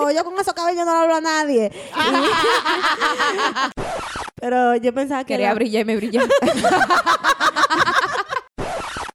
yo. 0.00 0.10
Yo 0.10 0.24
con 0.24 0.38
esos 0.38 0.52
cabellos 0.54 0.84
no 0.84 0.92
le 0.92 0.98
hablo 0.98 1.14
a 1.16 1.20
nadie. 1.20 1.70
Pero 4.40 4.74
yo 4.76 4.92
pensaba 4.92 5.22
que 5.24 5.34
Quería 5.34 5.46
era- 5.46 5.54
brillar 5.54 5.82
y 5.82 5.84
me 5.84 5.96
brillé. 5.96 6.20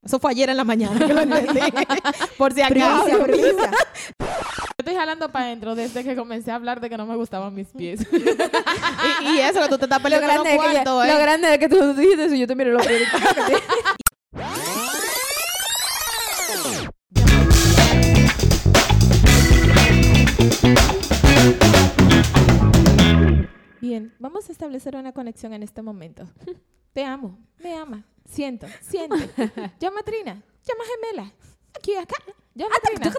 Eso 0.04 0.20
fue 0.20 0.31
ayer 0.31 0.50
en 0.50 0.57
la 0.57 0.63
mañana 0.63 0.97
que 1.05 1.13
lo 1.13 1.21
entendí. 1.21 1.60
Por 2.38 2.52
si 2.54 2.62
acaso. 2.63 3.23
Primicia. 3.26 3.70
Yo 4.20 4.26
estoy 4.79 4.96
jalando 4.96 5.31
para 5.31 5.46
adentro 5.46 5.75
desde 5.75 6.04
que 6.04 6.15
comencé 6.15 6.50
a 6.52 6.55
hablar 6.55 6.80
de 6.82 6.89
que 6.89 6.98
no 6.98 7.05
me 7.05 7.16
gustaban 7.16 7.54
mis 7.54 7.68
pies. 7.68 8.00
Y, 9.21 9.36
y 9.36 9.39
eso, 9.39 9.61
que 9.61 9.68
tú 9.70 9.77
te 9.77 9.86
estás 9.86 10.00
lo, 10.00 10.04
peleando 10.04 10.27
con 10.27 10.36
grande 10.46 10.50
es 10.50 10.59
que 10.59 10.66
cuartos, 10.84 11.07
lo 11.07 11.14
¿eh? 11.14 11.21
grande 11.21 11.54
es 11.54 11.59
que 11.59 11.70
tú 11.70 11.93
dijiste 11.93 12.25
eso 12.25 12.36
y 12.36 12.39
yo 12.39 12.48
te 12.48 12.55
miré 12.55 12.71
los 12.71 12.86
pies. 12.88 13.04
Bien, 23.81 24.13
vamos 24.20 24.49
a 24.49 24.52
establecer 24.52 24.95
una 24.95 25.13
conexión 25.13 25.53
en 25.53 25.63
este 25.63 25.81
momento. 25.81 26.27
Te 26.94 27.03
amo, 27.03 27.38
me 27.59 27.75
ama, 27.75 28.03
siento, 28.25 28.67
siente. 28.81 29.30
Llama 29.80 29.99
a 30.02 30.03
Trina, 30.03 30.34
llama 30.63 30.84
a 30.84 31.12
Gemela. 31.12 31.34
Aquí, 31.77 31.95
acá. 31.95 32.16
Llama 32.55 32.75
a 32.75 32.80
Trina. 32.81 33.12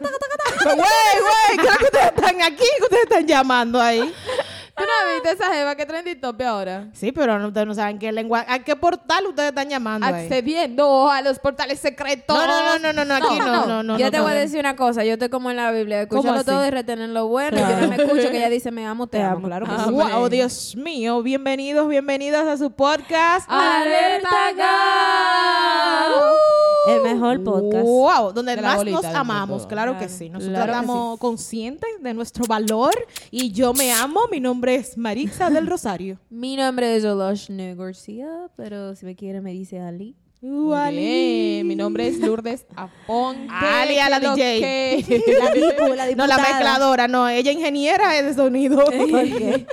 Güey, 0.64 0.76
güey, 0.76 1.58
claro 1.64 1.78
que 1.78 1.84
ustedes 1.84 2.06
están 2.06 2.42
aquí, 2.42 2.64
que 2.78 2.82
ustedes 2.82 3.02
están 3.04 3.26
llamando 3.26 3.80
ahí. 3.80 4.12
¿Tú 4.80 4.86
no 4.86 5.12
viste 5.12 5.30
esa 5.32 5.52
jeva 5.52 5.74
que 5.74 5.84
trendy 5.84 6.14
tope 6.14 6.44
ahora? 6.44 6.88
Sí, 6.92 7.12
pero 7.12 7.38
no- 7.38 7.48
ustedes 7.48 7.66
no 7.66 7.74
saben 7.74 7.98
qué 7.98 8.10
lengua, 8.12 8.44
a 8.48 8.60
qué 8.60 8.76
portal 8.76 9.26
ustedes 9.26 9.50
están 9.50 9.68
llamando 9.68 10.06
ahí. 10.06 10.24
Accediendo 10.24 11.10
a 11.10 11.20
los 11.20 11.38
portales 11.38 11.78
secretos. 11.80 12.36
No, 12.36 12.46
no, 12.46 12.78
no, 12.78 12.92
no, 12.92 13.04
no, 13.04 13.14
aquí 13.14 13.38
no, 13.38 13.66
no, 13.66 13.82
no. 13.82 13.98
yo 13.98 14.06
no, 14.06 14.10
te 14.10 14.16
no. 14.16 14.22
voy 14.22 14.32
a 14.32 14.36
decir 14.36 14.58
una 14.58 14.76
cosa. 14.76 15.04
Yo 15.04 15.14
estoy 15.14 15.28
como 15.28 15.50
en 15.50 15.56
la 15.56 15.70
Biblia. 15.70 16.08
¿Cómo 16.08 16.20
Escucharlo 16.20 16.40
así? 16.40 16.50
todo 16.50 16.66
y 16.66 16.70
retener 16.70 17.10
lo 17.10 17.28
bueno. 17.28 17.58
Yo 17.58 17.80
no 17.80 17.88
me 17.88 17.96
escucho 17.96 18.30
que 18.30 18.38
ella 18.38 18.48
dice 18.48 18.70
me 18.70 18.86
amo, 18.86 19.06
te, 19.06 19.20
amo. 19.20 19.46
Claro 19.46 19.66
que 19.66 19.72
sí. 19.84 19.90
Wow, 19.90 20.28
Dios 20.28 20.76
mío, 20.76 21.22
bienvenidos, 21.22 21.88
bienvenidas 21.88 22.46
a 22.46 22.56
su 22.56 22.70
podcast. 22.70 23.46
¡Alerta 23.50 24.52
Gal! 24.56 26.39
El 26.96 27.02
mejor 27.02 27.42
podcast. 27.42 27.84
Wow, 27.84 28.32
donde 28.32 28.56
más 28.56 28.76
bolita 28.76 29.02
nos 29.02 29.14
amamos, 29.14 29.66
claro, 29.66 29.98
que 29.98 30.08
sí. 30.08 30.28
Nosotros 30.28 30.56
claro 30.56 30.72
estamos 30.72 31.18
conscientes 31.18 31.90
de 32.00 32.14
nuestro 32.14 32.44
valor 32.46 32.94
y 33.30 33.52
yo 33.52 33.72
me 33.74 33.92
amo. 33.92 34.20
Mi 34.30 34.40
nombre 34.40 34.74
es 34.74 34.96
Maritza 34.96 35.50
del 35.50 35.66
Rosario. 35.68 36.18
Mi 36.30 36.56
nombre 36.56 36.96
es 36.96 37.04
Oloshne 37.04 37.74
García, 37.74 38.28
pero 38.56 38.94
si 38.96 39.06
me 39.06 39.14
quiere 39.16 39.40
me 39.40 39.52
dice 39.52 39.80
Ali. 39.80 40.16
Uh, 40.42 40.72
Ali. 40.72 41.60
Mi 41.66 41.76
nombre 41.76 42.08
es 42.08 42.18
Lourdes 42.18 42.64
Aponte. 42.74 43.46
Ali 43.50 43.98
a 43.98 44.08
la 44.08 44.20
¿Qué 44.20 44.26
lo 44.26 44.34
DJ. 44.34 44.60
que? 44.60 45.34
La 45.38 45.50
dipu, 45.52 45.94
la 45.94 46.10
No, 46.14 46.26
la 46.26 46.38
mezcladora, 46.38 47.08
no. 47.08 47.28
Ella 47.28 47.52
ingeniera 47.52 48.18
es 48.18 48.24
de 48.24 48.34
sonido. 48.34 48.82
qué? 48.90 49.66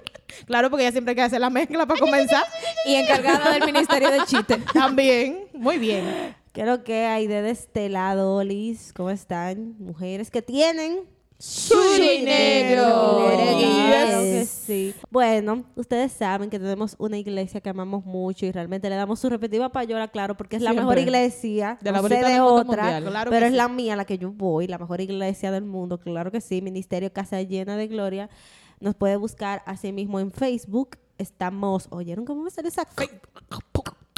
claro, 0.46 0.70
porque 0.70 0.84
ella 0.84 0.92
siempre 0.92 1.12
hay 1.12 1.16
que 1.16 1.22
hacer 1.22 1.40
la 1.40 1.50
mezcla 1.50 1.86
para 1.86 2.00
comenzar. 2.00 2.44
Y 2.86 2.96
encargada 2.96 3.54
del 3.54 3.64
Ministerio 3.66 4.12
de 4.12 4.26
Chiste. 4.26 4.58
También. 4.74 5.46
Muy 5.54 5.78
bien. 5.78 6.36
¿Qué 6.58 6.64
es 6.64 6.68
lo 6.68 6.84
que 6.84 7.06
hay 7.06 7.28
de 7.28 7.48
este 7.52 7.88
lado, 7.88 8.44
Liz? 8.44 8.92
¿Cómo 8.92 9.12
están? 9.12 9.76
Mujeres 9.78 10.32
que 10.32 10.42
tienen 10.42 11.02
Su 11.38 11.76
dinero. 12.00 13.28
Claro 13.30 14.24
Yes. 14.24 14.32
que 14.32 14.46
sí. 14.48 14.96
Bueno, 15.12 15.66
ustedes 15.76 16.14
saben 16.14 16.50
que 16.50 16.58
tenemos 16.58 16.96
una 16.98 17.16
iglesia 17.20 17.62
que 17.62 17.70
amamos 17.70 18.06
mucho 18.06 18.48
y 18.48 18.52
realmente 18.52 18.90
le 18.90 18.96
damos 18.96 19.20
su 19.20 19.30
respectiva 19.30 19.72
payola, 19.72 20.08
claro, 20.08 20.36
porque 20.36 20.56
es 20.56 20.64
la 20.64 20.74
mejor 20.74 20.98
iglesia. 20.98 21.78
De 21.80 21.92
la 21.92 22.02
no 22.02 22.08
sé 22.08 22.24
de 22.24 22.40
otra. 22.40 23.02
Claro 23.02 23.30
pero 23.30 23.46
es 23.46 23.52
sí. 23.52 23.56
la 23.56 23.68
mía, 23.68 23.96
la 23.96 24.06
que 24.06 24.18
yo 24.18 24.32
voy, 24.32 24.66
la 24.66 24.80
mejor 24.80 25.00
iglesia 25.00 25.52
del 25.52 25.64
mundo, 25.64 26.00
claro 26.00 26.32
que 26.32 26.42
sí. 26.42 26.64
Ministerio 26.64 27.14
Casa 27.14 27.40
Llena 27.40 27.78
de 27.78 27.86
Gloria. 27.86 28.32
Nos 28.80 28.96
puede 28.96 29.16
buscar 29.18 29.62
así 29.68 29.92
mismo 29.92 30.20
en 30.20 30.32
Facebook. 30.32 30.98
Estamos, 31.20 31.86
¿oyeron 31.92 32.26
cómo 32.26 32.42
me 32.42 32.50
sale 32.50 32.70
esa? 32.70 32.88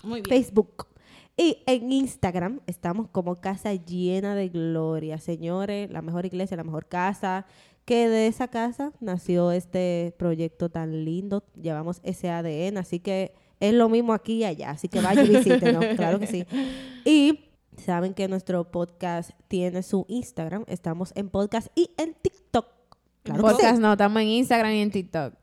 Muy 0.04 0.22
bien. 0.22 0.30
Facebook. 0.30 0.88
Y 1.40 1.64
en 1.68 1.90
Instagram 1.90 2.60
estamos 2.68 3.08
como 3.08 3.40
Casa 3.40 3.74
Llena 3.74 4.36
de 4.36 4.50
Gloria. 4.50 5.20
Señores, 5.20 5.90
la 5.90 6.02
mejor 6.02 6.26
iglesia, 6.26 6.58
la 6.58 6.66
mejor 6.66 6.88
casa. 6.88 7.46
Que 7.86 8.10
de 8.10 8.28
esa 8.28 8.50
casa 8.50 8.92
nació 9.00 9.54
este 9.54 10.14
proyecto 10.20 10.68
tan 10.70 11.06
lindo. 11.06 11.46
Llevamos 11.56 12.02
ese 12.04 12.30
ADN, 12.30 12.78
así 12.78 13.00
que 13.00 13.34
es 13.62 13.74
lo 13.74 13.88
mismo 13.88 14.12
aquí 14.12 14.40
y 14.40 14.44
allá. 14.44 14.72
Así 14.72 14.90
que 14.90 15.00
vaya 15.00 15.24
y 15.24 15.30
visítenos, 15.30 15.86
claro 15.96 16.20
que 16.20 16.28
sí. 16.28 16.46
Y 17.06 17.46
saben 17.78 18.14
que 18.14 18.28
nuestro 18.28 18.70
podcast 18.70 19.32
tiene 19.48 19.82
su 19.82 20.06
Instagram. 20.10 20.66
Estamos 20.68 21.14
en 21.16 21.30
podcast 21.30 21.70
y 21.74 21.90
en 21.98 22.16
TikTok. 22.16 22.66
Claro 23.24 23.44
que 23.44 23.50
sí. 23.50 23.56
Podcast 23.56 23.80
no, 23.80 23.94
estamos 23.94 24.22
en 24.22 24.28
Instagram 24.28 24.74
y 24.74 24.82
en 24.82 24.92
TikTok. 24.92 25.36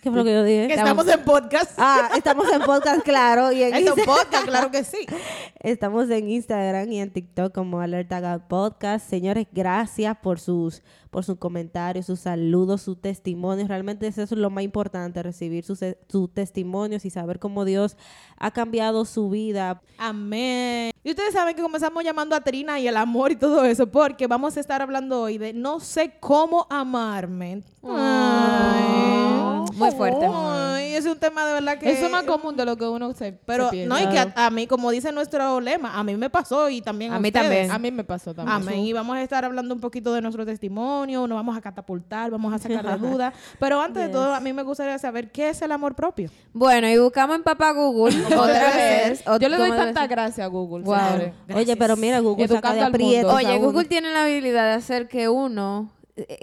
¿Qué 0.00 0.10
fue 0.10 0.18
lo 0.18 0.24
que 0.24 0.32
yo 0.32 0.44
dije? 0.44 0.68
Que 0.68 0.74
estamos 0.74 1.08
en 1.08 1.24
podcast. 1.24 1.72
Ah, 1.76 2.10
estamos 2.16 2.46
en 2.52 2.60
podcast, 2.62 3.02
claro. 3.02 3.50
Y 3.50 3.62
en 3.62 3.74
Es 3.74 3.80
Instagram. 3.80 4.06
podcast, 4.06 4.44
claro 4.46 4.70
que 4.70 4.84
sí. 4.84 4.98
Estamos 5.60 6.08
en 6.10 6.30
Instagram 6.30 6.92
y 6.92 7.00
en 7.00 7.10
TikTok 7.12 7.52
como 7.52 7.80
Alerta 7.80 8.46
Podcast. 8.46 9.08
Señores, 9.10 9.48
gracias 9.50 10.16
por 10.18 10.38
sus, 10.38 10.82
por 11.10 11.24
sus 11.24 11.36
comentarios, 11.36 12.06
sus 12.06 12.20
saludos, 12.20 12.82
sus 12.82 13.00
testimonios. 13.00 13.66
Realmente 13.66 14.06
eso 14.06 14.22
es 14.22 14.30
lo 14.30 14.50
más 14.50 14.62
importante, 14.62 15.20
recibir 15.20 15.64
sus, 15.64 15.80
sus 16.08 16.32
testimonios 16.32 17.04
y 17.04 17.10
saber 17.10 17.40
cómo 17.40 17.64
Dios 17.64 17.96
ha 18.36 18.52
cambiado 18.52 19.04
su 19.04 19.30
vida. 19.30 19.82
Amén. 19.98 20.92
Y 21.02 21.10
ustedes 21.10 21.32
saben 21.32 21.56
que 21.56 21.62
comenzamos 21.62 22.04
llamando 22.04 22.36
a 22.36 22.40
Trina 22.40 22.78
y 22.78 22.86
el 22.86 22.96
amor 22.96 23.32
y 23.32 23.36
todo 23.36 23.64
eso, 23.64 23.88
porque 23.88 24.28
vamos 24.28 24.56
a 24.56 24.60
estar 24.60 24.80
hablando 24.80 25.22
hoy 25.22 25.38
de 25.38 25.52
no 25.52 25.80
sé 25.80 26.14
cómo 26.20 26.68
amarme. 26.70 27.62
Ay. 27.82 29.37
Muy 29.74 29.90
fuerte. 29.92 30.26
Ay, 30.32 30.94
es 30.94 31.06
un 31.06 31.18
tema 31.18 31.46
de 31.46 31.54
verdad 31.54 31.78
que. 31.78 31.90
Eso 31.90 32.06
es 32.06 32.12
más 32.12 32.24
común 32.24 32.56
de 32.56 32.64
lo 32.64 32.76
que 32.76 32.84
uno 32.84 33.12
se 33.14 33.32
Pero 33.32 33.70
se 33.70 33.86
no, 33.86 33.98
y 33.98 34.06
que 34.08 34.18
a, 34.18 34.32
a 34.34 34.50
mí, 34.50 34.66
como 34.66 34.90
dice 34.90 35.12
nuestro 35.12 35.60
lema, 35.60 35.98
a 35.98 36.04
mí 36.04 36.16
me 36.16 36.30
pasó 36.30 36.68
y 36.68 36.80
también 36.80 37.12
a, 37.12 37.16
A 37.16 37.20
mí 37.20 37.28
ustedes. 37.28 37.46
también. 37.46 37.70
A 37.70 37.78
mí 37.78 37.90
me 37.90 38.04
pasó 38.04 38.34
también. 38.34 38.56
Amén. 38.56 38.80
Y 38.80 38.92
vamos 38.92 39.16
a 39.16 39.22
estar 39.22 39.44
hablando 39.44 39.74
un 39.74 39.80
poquito 39.80 40.12
de 40.12 40.20
nuestro 40.20 40.44
testimonio, 40.44 41.26
nos 41.26 41.36
vamos 41.36 41.56
a 41.56 41.60
catapultar, 41.60 42.30
vamos 42.30 42.52
a 42.52 42.58
sacar 42.58 42.84
de 42.84 43.08
dudas. 43.08 43.34
Pero 43.58 43.80
antes 43.80 44.06
de 44.06 44.08
todo, 44.08 44.34
a 44.34 44.40
mí 44.40 44.52
me 44.52 44.62
gustaría 44.62 44.98
saber 44.98 45.30
qué 45.30 45.50
es 45.50 45.62
el 45.62 45.72
amor 45.72 45.94
propio. 45.94 46.30
Bueno, 46.52 46.88
y 46.88 46.98
buscamos 46.98 47.36
en 47.36 47.42
Papá 47.42 47.72
Google 47.72 48.16
otra 48.26 48.74
vez. 48.74 49.24
Yo 49.24 49.48
le 49.48 49.56
doy 49.56 49.70
¿cómo 49.70 49.82
tanta 49.82 50.06
gracias 50.06 50.44
a 50.44 50.48
Google. 50.48 50.84
Wow. 50.84 50.96
señores. 50.96 51.34
Oye, 51.54 51.76
pero 51.76 51.96
mira, 51.96 52.20
Google 52.20 52.48
saca 52.48 52.74
de 52.74 53.24
Oye. 53.24 53.58
Google 53.58 53.84
tiene 53.84 54.12
la 54.12 54.24
habilidad 54.24 54.64
de 54.64 54.72
hacer 54.72 55.08
que 55.08 55.28
uno 55.28 55.90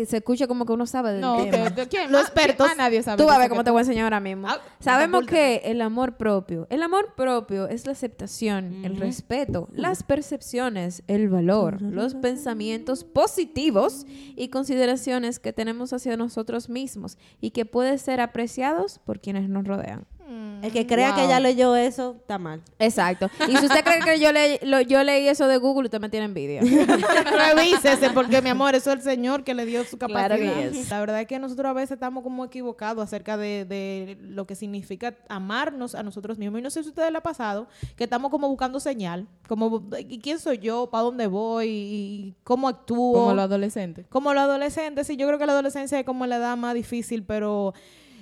se 0.06 0.18
escuche 0.18 0.48
como 0.48 0.66
que 0.66 0.74
uno 0.74 0.86
sabe 0.86 1.12
del 1.14 1.22
No, 1.22 1.38
tema. 1.44 1.72
¿quién? 1.90 2.12
Los 2.12 2.22
expertos. 2.22 2.68
ah, 2.72 2.76
nadie 2.78 3.02
sabe. 3.04 3.18
Tú 3.22 3.26
vas 3.28 3.36
a 3.36 3.40
ver 3.40 3.50
cómo 3.50 3.64
te 3.64 3.72
voy 3.72 3.80
a 3.80 3.82
enseñar 3.82 4.04
ahora 4.06 4.20
mismo. 4.20 4.48
Ah, 4.48 4.60
Sabemos 4.80 5.26
que 5.26 5.62
el 5.66 5.82
amor 5.82 6.18
propio, 6.18 6.68
el 6.70 6.82
amor 6.84 7.14
propio 7.16 7.68
es 7.68 7.86
la 7.86 7.92
aceptación, 7.94 8.86
el 8.86 8.98
respeto, 8.98 9.68
las 9.74 10.04
percepciones, 10.04 11.04
el 11.08 11.30
valor, 11.30 11.82
los 11.82 12.16
pensamientos 12.16 13.04
positivos 13.04 14.06
y 14.36 14.50
consideraciones 14.50 15.40
que 15.40 15.54
tenemos 15.54 15.94
hacia 15.94 16.18
nosotros 16.18 16.70
mismos 16.70 17.18
y 17.42 17.52
que 17.52 17.66
pueden 17.66 18.00
ser 18.00 18.22
apreciados 18.22 19.00
por 19.00 19.20
quienes 19.20 19.50
nos 19.50 19.66
rodean. 19.66 20.06
El 20.62 20.72
que 20.72 20.88
crea 20.88 21.14
que 21.14 21.28
ya 21.28 21.40
leyó 21.40 21.76
eso, 21.76 22.16
está 22.20 22.40
mal. 22.40 22.62
Exacto. 22.80 23.30
Y 23.48 23.56
si 23.58 23.66
usted 23.68 23.84
cree 23.84 24.00
que 24.00 24.20
yo, 24.20 24.32
le, 24.32 24.60
lo- 24.64 24.82
yo 24.82 25.04
leí 25.04 25.28
eso 25.28 25.48
de 25.48 25.58
Google, 25.58 25.86
usted 25.86 26.00
me 26.00 26.10
tiene 26.10 26.26
envidia. 26.26 26.62
Revísese, 27.26 28.10
porque 28.12 28.42
mi 28.42 28.50
amor, 28.50 28.76
eso 28.76 28.92
es 28.92 28.98
el 28.98 29.02
Señor 29.04 29.44
que 29.44 29.54
le 29.54 29.66
dio 29.66 29.84
su 29.84 29.98
capacidad. 29.98 30.28
Claro 30.38 30.42
que 30.42 30.68
es. 30.80 30.90
La 30.90 31.00
verdad 31.00 31.22
es 31.22 31.28
que 31.28 31.40
nosotros 31.40 31.70
a 31.70 31.74
veces 31.74 31.92
estamos 31.92 32.24
como 32.24 32.46
equivocados 32.46 33.04
acerca 33.04 33.38
de, 33.38 33.66
de 33.66 34.18
lo 34.22 34.46
que 34.48 34.56
significa 34.56 35.16
amarnos 35.30 35.96
a 35.96 36.04
nosotros 36.04 36.38
mismos. 36.38 36.60
Y 36.60 36.64
no 36.64 36.70
sé 36.70 36.82
si 36.84 36.90
a 36.90 36.92
ustedes 36.92 37.12
le 37.12 37.18
ha 37.18 37.24
pasado 37.24 37.68
que 37.96 38.06
estamos 38.06 38.32
como 38.32 38.48
buscando 38.48 38.80
señal, 38.80 39.28
como 39.48 39.84
¿y 40.00 40.20
quién 40.20 40.40
soy 40.40 40.58
yo, 40.58 40.90
para 40.90 41.04
dónde 41.04 41.28
voy, 41.28 41.68
y 41.70 42.36
cómo 42.44 42.68
actúo. 42.68 43.14
Como 43.14 43.34
los 43.34 43.44
adolescentes. 43.44 44.06
Como 44.10 44.34
los 44.34 44.44
adolescentes, 44.44 45.08
sí, 45.08 45.18
yo 45.18 45.28
creo 45.28 45.40
que 45.40 45.46
la 45.46 45.54
adolescencia 45.54 46.00
es 46.00 46.06
como 46.06 46.26
la 46.26 46.38
edad 46.38 46.58
más 46.58 46.74
difícil, 46.74 47.24
pero 47.24 47.74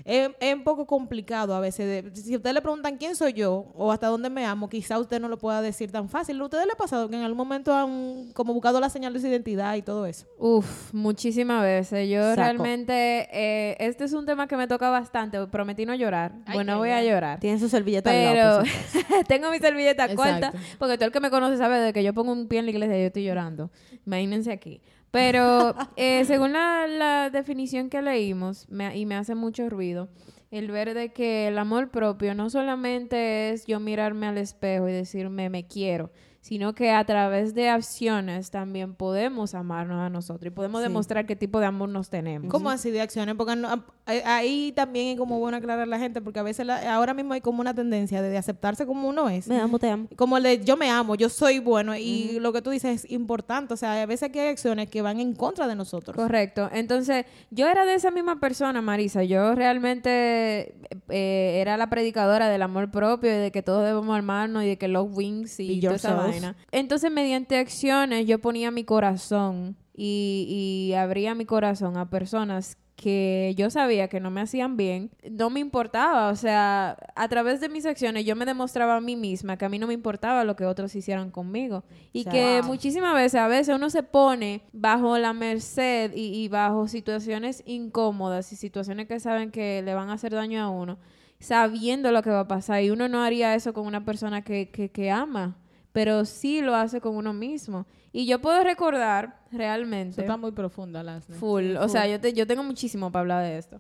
es, 0.05 0.29
es 0.39 0.53
un 0.55 0.63
poco 0.63 0.85
complicado 0.85 1.55
a 1.55 1.59
veces. 1.59 2.03
de- 2.13 2.15
si 2.21 2.35
ustedes 2.35 2.53
le 2.53 2.61
preguntan 2.61 2.97
quién 2.97 3.15
soy 3.15 3.33
yo 3.33 3.67
o 3.75 3.91
hasta 3.91 4.07
dónde 4.07 4.29
me 4.29 4.45
amo, 4.45 4.67
quizá 4.69 5.00
usted 5.00 5.19
no 5.21 5.27
lo 5.29 5.38
pueda 5.38 5.61
decir 5.61 5.91
tan 5.91 6.09
fácil. 6.09 6.39
¿A 6.41 6.44
ustedes 6.44 6.65
le 6.65 6.73
ha 6.73 6.75
pasado 6.75 7.07
que 7.09 7.15
en 7.15 7.21
algún 7.21 7.38
momento 7.38 7.73
han 7.73 8.31
como 8.33 8.53
buscado 8.53 8.79
la 8.79 8.89
señal 8.89 9.13
de 9.13 9.19
su 9.21 9.27
identidad 9.27 9.75
y 9.75 9.81
todo 9.81 10.05
eso? 10.05 10.25
Uf, 10.38 10.94
muchísimas 10.94 11.61
veces. 11.63 12.09
Yo 12.09 12.21
Saco. 12.21 12.35
realmente, 12.35 13.29
eh, 13.31 13.77
este 13.79 14.03
es 14.03 14.13
un 14.13 14.25
tema 14.25 14.47
que 14.47 14.57
me 14.57 14.67
toca 14.67 14.89
bastante. 14.89 15.45
Prometí 15.47 15.85
no 15.85 15.95
llorar. 15.95 16.33
Ay, 16.45 16.55
bueno, 16.55 16.73
ay, 16.73 16.77
voy 16.79 16.89
ay. 16.89 17.07
a 17.07 17.11
llorar. 17.13 17.39
Tiene 17.39 17.59
su 17.59 17.69
servilleta 17.69 18.09
al 18.09 18.15
Pero 18.15 18.35
lado, 18.35 18.63
si 18.65 19.00
acaso. 19.00 19.23
tengo 19.27 19.50
mi 19.51 19.59
servilleta 19.59 20.05
Exacto. 20.05 20.47
corta, 20.50 20.53
porque 20.79 20.97
todo 20.97 21.05
el 21.05 21.11
que 21.11 21.19
me 21.19 21.29
conoce 21.29 21.57
sabe 21.57 21.79
de 21.79 21.94
que 21.94 22.03
yo 22.03 22.13
pongo 22.13 22.31
un 22.33 22.47
pie 22.47 22.59
en 22.59 22.65
la 22.65 22.71
iglesia 22.71 22.97
y 22.97 23.01
yo 23.01 23.07
estoy 23.07 23.23
llorando. 23.23 23.71
Imagínense 24.05 24.51
aquí. 24.51 24.81
Pero 25.13 25.75
eh, 25.95 26.25
según 26.25 26.54
la, 26.54 26.88
la 26.88 27.30
definición 27.30 27.89
que 27.89 28.01
leímos, 28.01 28.68
me- 28.69 28.98
y 28.98 29.06
me 29.06 29.13
hace 29.15 29.36
mucho 29.36 29.69
ruido, 29.69 30.10
el 30.50 30.71
ver 30.71 30.94
de 30.95 31.13
que 31.13 31.48
el 31.48 31.57
amor 31.60 31.92
propio 31.92 32.33
no 32.33 32.50
solamente 32.50 33.51
es 33.51 33.68
yo 33.68 33.80
mirarme 33.80 34.25
al 34.25 34.39
espejo 34.39 34.89
y 34.89 34.92
decirme 34.92 35.50
me 35.51 35.68
quiero, 35.68 36.12
sino 36.44 36.75
que 36.75 36.92
a 36.92 37.06
través 37.06 37.56
de 37.56 37.69
acciones 37.69 38.51
también 38.51 38.95
podemos 38.95 39.56
amarnos 39.56 40.01
a 40.01 40.10
nosotros 40.10 40.51
y 40.51 40.54
podemos 40.54 40.81
Sí. 40.81 40.90
demostrar 40.90 41.25
qué 41.25 41.38
tipo 41.38 41.62
de 41.62 41.68
amor 41.68 41.88
nos 41.88 42.10
tenemos. 42.10 42.51
¿Cómo 42.51 42.69
así 42.69 42.92
de 42.92 43.00
acciones? 43.00 43.36
Porque 43.36 43.56
no- 43.56 43.81
eh, 44.07 44.22
ahí 44.25 44.74
también 44.75 45.07
es 45.13 45.18
como 45.18 45.40
bueno 45.40 45.56
aclarar 45.56 45.84
a 45.84 45.86
la 45.86 46.00
gente, 46.00 46.19
porque 46.19 46.40
a 46.40 46.44
veces 46.44 46.66
la- 46.66 46.94
ahora 46.94 47.13
mismo 47.13 47.34
hay 47.34 47.40
como 47.40 47.62
una 47.62 47.74
tendencia 47.74 48.22
de, 48.22 48.28
de 48.28 48.38
aceptarse 48.38 48.86
como 48.86 49.07
uno 49.07 49.30
es. 49.30 49.48
Me 49.48 49.57
amo, 49.57 49.80
te 49.80 49.90
amo. 49.90 50.07
Como 50.18 50.36
el 50.36 50.44
de 50.44 50.62
yo 50.66 50.75
me 50.75 50.90
amo, 50.90 51.16
yo 51.16 51.30
soy 51.30 51.60
bueno, 51.60 51.95
y 51.95 52.40
lo 52.42 52.51
que 52.51 52.62
tú 52.62 52.72
dices 52.72 53.06
es 53.06 53.12
importante. 53.12 53.74
O 53.74 53.78
sea, 53.78 54.01
a 54.01 54.06
veces 54.06 54.24
aquí 54.30 54.39
hay 54.39 54.50
acciones 54.50 54.89
que 54.89 55.01
van 55.01 55.22
en 55.22 55.34
contra 55.36 55.66
de 55.66 55.75
nosotros. 55.75 56.13
Correcto. 56.13 56.69
Entonces, 56.74 57.25
yo 57.51 57.69
era 57.69 57.86
de 57.86 57.94
esa 57.96 58.12
misma 58.12 58.42
persona, 58.42 58.81
Marisa. 58.81 59.24
Yo 59.24 59.56
realmente 59.56 60.75
eh, 61.10 61.60
era 61.62 61.78
la 61.78 61.88
predicadora 61.89 62.50
del 62.50 62.62
amor 62.62 62.92
propio 62.92 63.30
y 63.30 63.38
de 63.38 63.51
que 63.51 63.62
todos 63.63 63.86
debemos 63.86 64.18
amarnos 64.18 64.63
y 64.63 64.68
de 64.68 64.78
que 64.78 64.88
love 64.89 65.16
wins 65.16 65.60
y 65.60 65.78
esa 65.80 65.88
yourself. 65.88 66.32
Vaina. 66.33 66.56
Entonces, 66.71 67.12
mediante 67.12 67.57
acciones, 67.57 68.25
yo 68.25 68.39
ponía 68.39 68.71
mi 68.71 68.83
corazón 68.83 69.75
y, 69.95 70.89
y 70.89 70.94
abría 70.94 71.35
mi 71.35 71.45
corazón 71.45 71.97
a 71.97 72.09
personas 72.09 72.77
que 72.95 73.53
yo 73.57 73.69
sabía 73.69 74.07
que 74.07 74.19
no 74.19 74.31
me 74.31 74.41
hacían 74.41 74.77
bien, 74.77 75.12
no 75.30 75.50
me 75.50 75.59
importaba, 75.59 76.30
o 76.30 76.35
sea, 76.35 76.97
a 77.15 77.27
través 77.27 77.59
de 77.59 77.68
mis 77.68 77.85
acciones 77.85 78.24
yo 78.24 78.35
me 78.35 78.45
demostraba 78.45 78.95
a 78.95 79.01
mí 79.01 79.15
misma 79.15 79.57
que 79.57 79.65
a 79.65 79.69
mí 79.69 79.80
no 79.80 79.88
me 79.88 79.94
importaba 79.94 80.44
lo 80.44 80.56
que 80.56 80.65
otros 80.65 80.95
hicieran 80.95 81.31
conmigo. 81.31 81.83
Y 82.13 82.21
O 82.21 82.24
sea, 82.24 82.31
que 82.31 82.62
wow. 82.62 82.69
muchísimas 82.69 83.13
veces, 83.15 83.41
a 83.41 83.47
veces 83.47 83.75
uno 83.75 83.89
se 83.89 84.03
pone 84.03 84.62
bajo 84.71 85.18
la 85.18 85.33
merced 85.33 86.13
y, 86.15 86.44
y 86.44 86.47
bajo 86.47 86.88
situaciones 86.88 87.63
incómodas 87.65 88.53
y 88.53 88.56
situaciones 88.56 89.07
que 89.07 89.19
saben 89.19 89.51
que 89.51 89.81
le 89.81 89.94
van 89.95 90.09
a 90.09 90.13
hacer 90.13 90.31
daño 90.31 90.63
a 90.63 90.69
uno, 90.69 90.97
sabiendo 91.39 92.12
lo 92.12 92.21
que 92.21 92.29
va 92.29 92.41
a 92.41 92.47
pasar. 92.47 92.83
Y 92.83 92.89
uno 92.91 93.09
no 93.09 93.24
haría 93.24 93.56
eso 93.56 93.74
con 93.74 93.86
una 93.86 94.06
persona 94.06 94.44
que, 94.44 94.69
que, 94.69 94.91
que 94.91 95.12
ama, 95.12 95.57
pero 95.94 96.25
sí 96.25 96.62
lo 96.62 96.75
hace 96.75 97.00
con 97.00 97.16
uno 97.16 97.31
mismo. 97.31 97.86
Y 98.12 98.25
yo 98.25 98.40
puedo 98.42 98.63
recordar 98.63 99.40
Eso 99.48 99.57
realmente... 99.57 100.22
está 100.22 100.36
muy 100.38 100.51
profunda, 100.51 101.01
Lasne. 101.01 101.36
Full. 101.36 101.78
O 101.78 101.88
sea, 101.88 102.06
yo, 102.07 102.19
te- 102.19 102.34
yo 102.34 102.45
tengo 102.45 102.63
muchísimo 102.63 103.12
para 103.12 103.22
hablar 103.22 103.44
de 103.44 103.57
esto. 103.57 103.80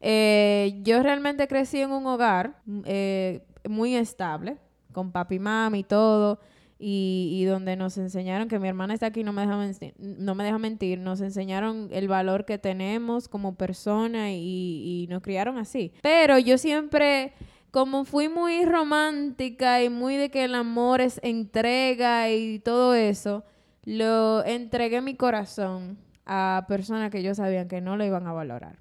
Eh, 0.00 0.80
yo 0.82 1.02
realmente 1.02 1.46
crecí 1.46 1.80
en 1.80 1.92
un 1.92 2.06
hogar 2.06 2.56
mm, 2.66 2.80
eh, 2.86 3.42
muy 3.68 3.94
estable, 3.94 4.56
con 4.92 5.12
papi 5.12 5.36
y 5.36 5.38
mami 5.38 5.78
y 5.80 5.84
todo, 5.84 6.40
y, 6.78 7.36
y 7.38 7.44
donde 7.44 7.76
nos 7.76 7.98
enseñaron 7.98 8.48
que 8.48 8.58
mi 8.58 8.66
hermana 8.68 8.94
está 8.94 9.06
aquí, 9.06 9.22
no 9.22 9.32
me, 9.34 9.42
deja 9.42 9.58
no 9.98 10.34
me 10.34 10.44
deja 10.44 10.58
mentir, 10.58 10.98
nos 10.98 11.20
enseñaron 11.20 11.88
el 11.92 12.08
valor 12.08 12.46
que 12.46 12.56
tenemos 12.56 13.28
como 13.28 13.54
persona 13.54 14.32
y, 14.32 15.02
y 15.04 15.06
nos 15.10 15.22
criaron 15.22 15.58
así. 15.58 15.92
Pero 16.02 16.38
yo 16.38 16.56
siempre... 16.58 17.34
Como 17.70 18.04
fui 18.04 18.28
muy 18.28 18.64
romántica 18.64 19.82
y 19.82 19.88
muy 19.90 20.16
de 20.16 20.30
que 20.30 20.44
el 20.44 20.54
amor 20.56 21.00
es 21.00 21.20
entrega 21.22 22.28
y 22.30 22.58
todo 22.58 22.94
eso, 22.94 23.44
lo 23.84 24.44
entregué 24.44 25.00
mi 25.00 25.14
corazón 25.14 25.98
a 26.26 26.64
personas 26.68 27.10
que 27.10 27.22
yo 27.22 27.34
sabía 27.34 27.68
que 27.68 27.80
no 27.80 27.96
lo 27.96 28.04
iban 28.04 28.26
a 28.26 28.32
valorar. 28.32 28.78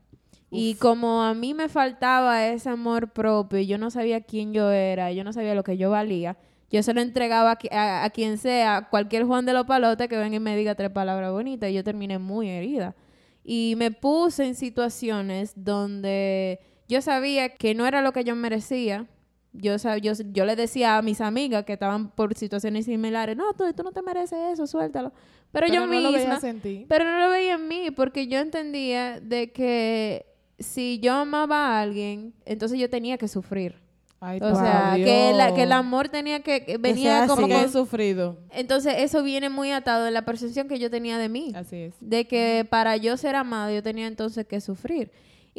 Y 0.52 0.74
como 0.76 1.22
a 1.22 1.36
mí 1.36 1.54
me 1.54 1.70
faltaba 1.70 2.48
ese 2.48 2.70
amor 2.70 3.12
propio, 3.12 3.60
y 3.60 3.68
yo 3.68 3.78
no 3.78 3.92
sabía 3.92 4.22
quién 4.22 4.52
yo 4.54 4.72
era, 4.72 5.12
yo 5.12 5.24
no 5.24 5.32
sabía 5.34 5.54
lo 5.54 5.64
que 5.64 5.78
yo 5.78 5.92
valía, 5.92 6.38
yo 6.72 6.82
se 6.82 6.94
lo 6.96 7.02
entregaba 7.02 7.52
a, 7.52 7.76
a- 7.78 8.04
a 8.06 8.10
quien 8.10 8.40
sea, 8.40 8.88
cualquier 8.90 9.26
Juan 9.26 9.46
de 9.46 9.54
los 9.54 9.66
Palotes 9.66 10.08
que 10.08 10.18
venga 10.18 10.38
y 10.38 10.40
me 10.40 10.58
diga 10.58 10.74
tres 10.74 10.90
palabras 10.90 11.32
bonitas, 11.32 11.70
y 11.70 11.74
yo 11.74 11.84
terminé 11.84 12.18
muy 12.18 12.50
herida. 12.50 12.96
Y 13.44 13.76
me 13.78 13.92
puse 13.92 14.46
en 14.46 14.56
situaciones 14.56 15.54
donde 15.56 16.60
yo 16.90 17.02
sabía 17.02 17.50
que 17.50 17.74
no 17.76 17.86
era 17.86 18.02
lo 18.02 18.12
que 18.12 18.24
yo 18.26 18.36
merecía. 18.36 19.06
Yo, 19.54 19.76
yo, 20.02 20.14
yo 20.32 20.46
le 20.46 20.56
decía 20.56 20.98
a 20.98 21.02
mis 21.02 21.22
amigas 21.22 21.64
que 21.66 21.74
estaban 21.74 22.10
por 22.12 22.36
situaciones 22.36 22.86
similares, 22.86 23.36
no, 23.36 23.54
tú, 23.54 23.64
tú 23.74 23.82
no 23.84 23.92
te 23.92 24.02
mereces 24.02 24.38
eso, 24.54 24.68
suéltalo. 24.68 25.12
Pero, 25.52 25.68
yo 25.68 25.82
no 25.82 25.88
misma, 25.88 26.10
lo 26.10 26.18
veías 26.18 26.44
en 26.44 26.60
ti. 26.62 26.86
pero 26.88 27.06
no 27.06 27.18
lo 27.20 27.30
veía 27.30 27.56
en 27.56 27.68
mí 27.68 27.90
porque 27.92 28.28
yo 28.28 28.38
entendía 28.40 29.20
de 29.20 29.52
que 29.52 30.28
si 30.60 31.00
yo 31.00 31.14
amaba 31.14 31.68
a 31.68 31.82
alguien, 31.82 32.34
entonces 32.46 32.78
yo 32.78 32.90
tenía 32.90 33.18
que 33.18 33.28
sufrir. 33.28 33.76
Ay, 34.20 34.40
O 34.42 34.54
sea, 34.54 34.96
Dios. 34.96 35.08
que, 35.08 35.34
la, 35.34 35.56
que 35.56 35.64
el 35.64 35.72
amor 35.72 36.10
tenía 36.10 36.42
que, 36.42 36.66
que 36.66 36.78
venía 36.78 37.26
como 37.26 37.48
que 37.48 37.56
he 37.56 37.64
con... 37.64 37.72
sufrido. 37.72 38.38
Entonces 38.52 38.96
eso 38.98 39.24
viene 39.24 39.50
muy 39.50 39.72
atado 39.72 40.08
en 40.08 40.14
la 40.14 40.26
percepción 40.26 40.68
que 40.68 40.78
yo 40.78 40.90
tenía 40.92 41.18
de 41.18 41.30
mí. 41.30 41.54
Así 41.56 41.78
es. 41.78 41.96
De 42.02 42.28
que 42.28 42.68
para 42.70 42.98
yo 42.98 43.16
ser 43.18 43.36
amada 43.36 43.74
yo 43.74 43.82
tenía 43.82 44.08
entonces 44.08 44.46
que 44.46 44.60
sufrir. 44.60 45.12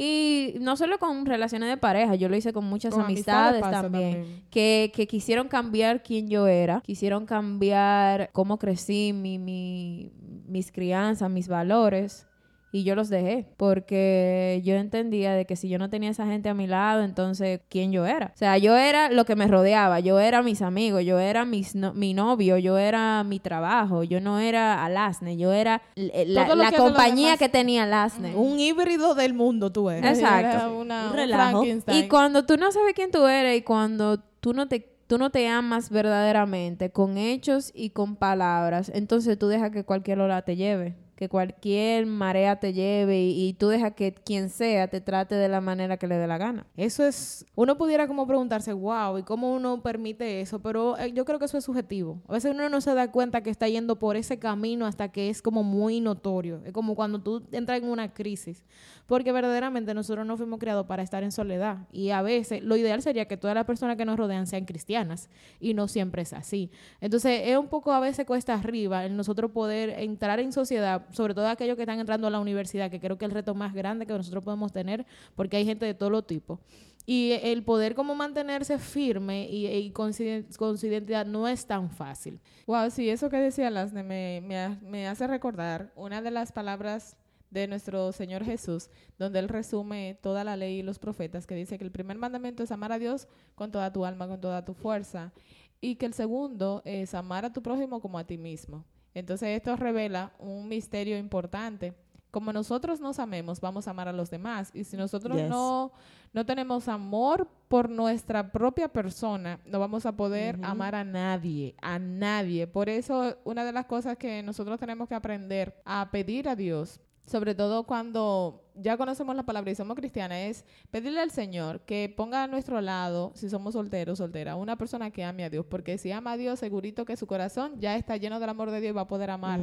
Y 0.02 0.54
no 0.60 0.78
solo 0.78 0.98
con 0.98 1.26
relaciones 1.26 1.68
de 1.68 1.76
pareja, 1.76 2.14
yo 2.14 2.30
lo 2.30 2.34
hice 2.34 2.54
con 2.54 2.64
muchas 2.64 2.94
Con 2.94 3.04
amistades 3.04 3.60
también, 3.60 4.12
también. 4.14 4.44
Que, 4.48 4.90
que 4.94 5.06
quisieron 5.06 5.46
cambiar 5.48 6.02
quién 6.02 6.30
yo 6.30 6.46
era, 6.46 6.80
quisieron 6.80 7.26
cambiar 7.26 8.30
cómo 8.32 8.58
crecí, 8.58 9.12
mi, 9.12 9.38
mi, 9.38 10.10
mis 10.46 10.72
crianzas, 10.72 11.28
mis 11.28 11.48
valores. 11.48 12.26
Y 12.72 12.84
yo 12.84 12.94
los 12.94 13.08
dejé 13.08 13.46
porque 13.56 14.60
yo 14.64 14.74
entendía 14.76 15.32
de 15.34 15.44
que 15.44 15.56
si 15.56 15.68
yo 15.68 15.78
no 15.78 15.90
tenía 15.90 16.10
esa 16.10 16.26
gente 16.26 16.48
a 16.48 16.54
mi 16.54 16.66
lado, 16.68 17.02
entonces, 17.02 17.60
¿quién 17.68 17.90
yo 17.90 18.06
era? 18.06 18.30
O 18.34 18.38
sea, 18.38 18.58
yo 18.58 18.76
era 18.76 19.10
lo 19.10 19.24
que 19.24 19.34
me 19.34 19.48
rodeaba, 19.48 19.98
yo 20.00 20.20
era 20.20 20.42
mis 20.42 20.62
amigos, 20.62 21.04
yo 21.04 21.18
era 21.18 21.44
mis 21.44 21.74
no- 21.74 21.92
mi 21.94 22.14
novio, 22.14 22.58
yo 22.58 22.78
era 22.78 23.24
mi 23.24 23.40
trabajo, 23.40 24.04
yo 24.04 24.20
no 24.20 24.38
era 24.38 24.84
Alasne, 24.84 25.36
yo 25.36 25.52
era 25.52 25.82
l- 25.96 26.12
la, 26.26 26.54
la 26.54 26.70
que 26.70 26.76
compañía 26.76 27.26
demás- 27.28 27.38
que 27.40 27.48
tenía 27.48 27.82
Alasne. 27.82 28.36
Un 28.36 28.60
híbrido 28.60 29.14
del 29.16 29.34
mundo 29.34 29.72
tú 29.72 29.90
eres. 29.90 30.18
Exacto. 30.20 30.48
Era 30.56 30.68
una, 30.68 31.08
Un 31.10 31.16
relajo. 31.16 31.64
Y 31.64 32.08
cuando 32.08 32.46
tú 32.46 32.56
no 32.56 32.70
sabes 32.70 32.94
quién 32.94 33.10
tú 33.10 33.26
eres 33.26 33.58
y 33.58 33.62
cuando 33.62 34.20
tú 34.40 34.52
no 34.54 34.68
te 34.68 34.88
tú 35.08 35.18
no 35.18 35.30
te 35.30 35.48
amas 35.48 35.90
verdaderamente 35.90 36.90
con 36.90 37.18
hechos 37.18 37.72
y 37.74 37.90
con 37.90 38.14
palabras, 38.14 38.92
entonces 38.94 39.36
tú 39.36 39.48
dejas 39.48 39.72
que 39.72 39.82
cualquier 39.84 40.20
ola 40.20 40.42
te 40.42 40.54
lleve, 40.54 40.94
que 41.20 41.28
cualquier 41.28 42.06
marea 42.06 42.56
te 42.56 42.72
lleve 42.72 43.20
y, 43.20 43.52
tú 43.52 43.68
dejas 43.68 43.92
que 43.92 44.14
quien 44.14 44.48
sea 44.48 44.88
te 44.88 45.02
trate 45.02 45.34
de 45.34 45.50
la 45.50 45.60
manera 45.60 45.98
que 45.98 46.06
le 46.06 46.16
dé 46.16 46.26
la 46.26 46.38
gana. 46.38 46.66
Eso 46.78 47.04
es, 47.04 47.44
uno 47.54 47.76
pudiera 47.76 48.08
como 48.08 48.26
preguntarse, 48.26 48.72
wow, 48.72 49.18
¿y 49.18 49.22
cómo 49.22 49.54
uno 49.54 49.82
permite 49.82 50.40
eso? 50.40 50.60
Pero 50.60 50.96
eh, 50.96 51.12
yo 51.12 51.26
creo 51.26 51.38
que 51.38 51.44
eso 51.44 51.58
es 51.58 51.64
subjetivo. 51.64 52.22
A 52.26 52.32
veces 52.32 52.54
uno 52.54 52.70
no 52.70 52.80
se 52.80 52.94
da 52.94 53.12
cuenta 53.12 53.42
que 53.42 53.50
está 53.50 53.68
yendo 53.68 53.98
por 53.98 54.16
ese 54.16 54.38
camino 54.38 54.86
hasta 54.86 55.12
que 55.12 55.28
es 55.28 55.42
como 55.42 55.62
muy 55.62 56.00
notorio. 56.00 56.62
Es 56.64 56.72
como 56.72 56.94
cuando 56.94 57.20
tú 57.20 57.42
entras 57.52 57.82
en 57.82 57.90
una 57.90 58.14
crisis. 58.14 58.64
Porque 59.10 59.32
verdaderamente 59.32 59.92
nosotros 59.92 60.24
no 60.24 60.36
fuimos 60.36 60.60
creados 60.60 60.86
para 60.86 61.02
estar 61.02 61.24
en 61.24 61.32
soledad. 61.32 61.78
Y 61.90 62.10
a 62.10 62.22
veces 62.22 62.62
lo 62.62 62.76
ideal 62.76 63.02
sería 63.02 63.24
que 63.24 63.36
todas 63.36 63.56
las 63.56 63.64
personas 63.64 63.96
que 63.96 64.04
nos 64.04 64.16
rodean 64.16 64.46
sean 64.46 64.66
cristianas. 64.66 65.28
Y 65.58 65.74
no 65.74 65.88
siempre 65.88 66.22
es 66.22 66.32
así. 66.32 66.70
Entonces 67.00 67.42
es 67.46 67.56
un 67.56 67.66
poco 67.66 67.90
a 67.90 67.98
veces 67.98 68.24
cuesta 68.24 68.54
arriba 68.54 69.04
el 69.04 69.16
nosotros 69.16 69.50
poder 69.50 69.90
entrar 69.98 70.38
en 70.38 70.52
sociedad, 70.52 71.08
sobre 71.10 71.34
todo 71.34 71.48
aquellos 71.48 71.74
que 71.74 71.82
están 71.82 71.98
entrando 71.98 72.28
a 72.28 72.30
la 72.30 72.38
universidad, 72.38 72.88
que 72.88 73.00
creo 73.00 73.18
que 73.18 73.24
es 73.24 73.30
el 73.30 73.34
reto 73.34 73.52
más 73.52 73.74
grande 73.74 74.06
que 74.06 74.12
nosotros 74.12 74.44
podemos 74.44 74.70
tener, 74.70 75.04
porque 75.34 75.56
hay 75.56 75.64
gente 75.64 75.86
de 75.86 75.94
todo 75.94 76.10
los 76.10 76.24
tipos. 76.24 76.60
Y 77.04 77.32
el 77.42 77.64
poder 77.64 77.96
como 77.96 78.14
mantenerse 78.14 78.78
firme 78.78 79.48
y, 79.50 79.66
y 79.66 79.90
con, 79.90 80.14
su, 80.14 80.22
identidad 80.22 81.26
no 81.26 81.48
es 81.48 81.66
tan 81.66 81.90
fácil. 81.90 82.38
Wow, 82.68 82.92
sí, 82.92 83.10
eso 83.10 83.28
que 83.28 83.38
decía 83.38 83.70
Lasne 83.70 84.04
me, 84.04 84.40
me, 84.40 84.78
me 84.88 85.08
hace 85.08 85.26
recordar 85.26 85.90
una 85.96 86.22
de 86.22 86.30
las 86.30 86.52
palabras 86.52 87.16
de 87.50 87.66
nuestro 87.66 88.12
Señor 88.12 88.44
Jesús, 88.44 88.88
donde 89.18 89.38
Él 89.40 89.48
resume 89.48 90.18
toda 90.22 90.44
la 90.44 90.56
ley 90.56 90.78
y 90.78 90.82
los 90.82 90.98
profetas, 90.98 91.46
que 91.46 91.54
dice 91.54 91.78
que 91.78 91.84
el 91.84 91.90
primer 91.90 92.16
mandamiento 92.16 92.62
es 92.62 92.70
amar 92.70 92.92
a 92.92 92.98
Dios 92.98 93.28
con 93.54 93.70
toda 93.70 93.92
tu 93.92 94.04
alma, 94.04 94.28
con 94.28 94.40
toda 94.40 94.64
tu 94.64 94.74
fuerza, 94.74 95.32
y 95.80 95.96
que 95.96 96.06
el 96.06 96.14
segundo 96.14 96.82
es 96.84 97.14
amar 97.14 97.44
a 97.44 97.52
tu 97.52 97.62
prójimo 97.62 98.00
como 98.00 98.18
a 98.18 98.24
ti 98.24 98.38
mismo. 98.38 98.84
Entonces 99.14 99.48
esto 99.56 99.74
revela 99.76 100.32
un 100.38 100.68
misterio 100.68 101.18
importante. 101.18 101.94
Como 102.30 102.52
nosotros 102.52 103.00
nos 103.00 103.18
amemos, 103.18 103.60
vamos 103.60 103.88
a 103.88 103.90
amar 103.90 104.06
a 104.06 104.12
los 104.12 104.30
demás. 104.30 104.70
Y 104.72 104.84
si 104.84 104.96
nosotros 104.96 105.36
Yes. 105.36 105.48
no, 105.48 105.90
no 106.32 106.46
tenemos 106.46 106.86
amor 106.86 107.48
por 107.66 107.90
nuestra 107.90 108.52
propia 108.52 108.86
persona, 108.86 109.58
no 109.66 109.80
vamos 109.80 110.06
a 110.06 110.12
poder 110.12 110.56
amar 110.62 110.94
a 110.94 111.02
nadie, 111.02 111.74
a 111.82 111.98
nadie. 111.98 112.68
Por 112.68 112.88
eso, 112.88 113.36
una 113.42 113.64
de 113.64 113.72
las 113.72 113.86
cosas 113.86 114.16
que 114.16 114.44
nosotros 114.44 114.78
tenemos 114.78 115.08
que 115.08 115.16
aprender 115.16 115.74
a 115.84 116.08
pedir 116.12 116.48
a 116.48 116.54
Dios, 116.54 117.00
sobre 117.30 117.54
todo 117.54 117.84
cuando 117.84 118.64
ya 118.74 118.96
conocemos 118.96 119.36
la 119.36 119.44
palabra 119.44 119.70
y 119.70 119.74
somos 119.74 119.94
cristianas, 119.96 120.38
es 120.38 120.64
pedirle 120.90 121.20
al 121.20 121.30
Señor 121.30 121.80
que 121.80 122.12
ponga 122.16 122.42
a 122.42 122.46
nuestro 122.46 122.80
lado, 122.80 123.30
si 123.34 123.48
somos 123.48 123.74
solteros, 123.74 124.18
soltera, 124.18 124.56
una 124.56 124.76
persona 124.76 125.10
que 125.10 125.22
ame 125.22 125.44
a 125.44 125.50
Dios. 125.50 125.64
Porque 125.68 125.96
si 125.98 126.10
ama 126.10 126.32
a 126.32 126.36
Dios, 126.36 126.58
segurito 126.58 127.04
que 127.04 127.16
su 127.16 127.26
corazón 127.26 127.78
ya 127.78 127.96
está 127.96 128.16
lleno 128.16 128.40
del 128.40 128.48
amor 128.50 128.70
de 128.70 128.80
Dios 128.80 128.90
y 128.90 128.94
va 128.94 129.02
a 129.02 129.08
poder 129.08 129.30
amar 129.30 129.60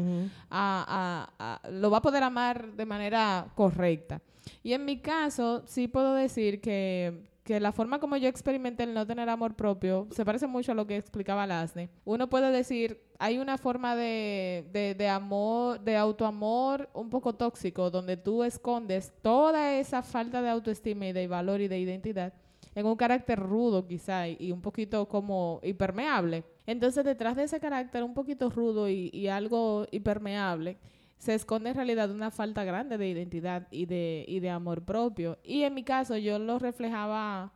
a- 0.50 1.30
a- 1.40 1.60
a- 1.64 1.70
lo 1.70 1.90
va 1.92 1.98
a 1.98 2.02
poder 2.02 2.24
amar 2.24 2.74
de 2.74 2.86
manera 2.86 3.48
correcta. 3.56 4.22
Y 4.64 4.74
en 4.74 4.86
mi 4.86 5.00
caso, 5.00 5.64
sí 5.66 5.88
puedo 5.88 6.14
decir 6.14 6.62
que, 6.62 7.28
que 7.48 7.62
la 7.62 7.72
forma 7.72 8.00
como 8.00 8.18
yo 8.18 8.28
experimenté 8.28 8.84
el 8.84 8.94
no 8.94 9.08
tener 9.08 9.30
amor 9.30 9.56
propio 9.56 10.06
se 10.12 10.26
parece 10.26 10.48
mucho 10.48 10.74
a 10.74 10.76
lo 10.76 10.86
que 10.86 10.98
explicaba 10.98 11.48
Lasne. 11.48 11.90
Uno 12.04 12.30
puede 12.30 12.52
decir, 12.52 13.02
hay 13.20 13.38
una 13.38 13.58
forma 13.58 13.96
de, 13.96 14.68
de, 14.74 14.96
de 14.96 15.08
amor, 15.08 15.80
de 15.80 15.96
autoamor 15.96 16.90
un 16.94 17.10
poco 17.10 17.36
tóxico, 17.36 17.90
donde 17.90 18.18
tú 18.18 18.44
escondes 18.44 19.14
toda 19.22 19.76
esa 19.80 20.04
falta 20.04 20.42
de 20.42 20.50
autoestima 20.50 21.08
y 21.08 21.14
de 21.14 21.30
valor 21.30 21.62
y 21.62 21.70
de 21.70 21.80
identidad 21.80 22.34
en 22.76 22.86
un 22.86 22.98
carácter 22.98 23.40
rudo 23.40 23.88
quizá 23.88 24.28
y, 24.28 24.52
un 24.52 24.62
poquito 24.62 25.08
como 25.08 25.62
impermeable. 25.64 26.44
Entonces, 26.66 27.06
detrás 27.06 27.38
de 27.38 27.44
ese 27.44 27.62
carácter 27.62 28.04
un 28.04 28.14
poquito 28.14 28.50
rudo 28.50 28.90
y, 28.90 29.10
y 29.14 29.30
algo 29.30 29.88
hipermeable, 29.90 30.78
se 31.18 31.34
esconde 31.34 31.70
en 31.70 31.76
realidad 31.76 32.12
una 32.12 32.32
falta 32.32 32.64
grande 32.64 32.98
de 32.98 33.10
identidad 33.10 33.68
y 33.72 33.86
de, 33.86 34.24
y 34.28 34.40
de 34.40 34.50
amor 34.50 34.84
propio. 34.84 35.40
Y 35.44 35.64
en 35.64 35.74
mi 35.74 35.84
caso, 35.84 36.16
yo 36.18 36.38
lo 36.40 36.60
reflejaba 36.60 37.54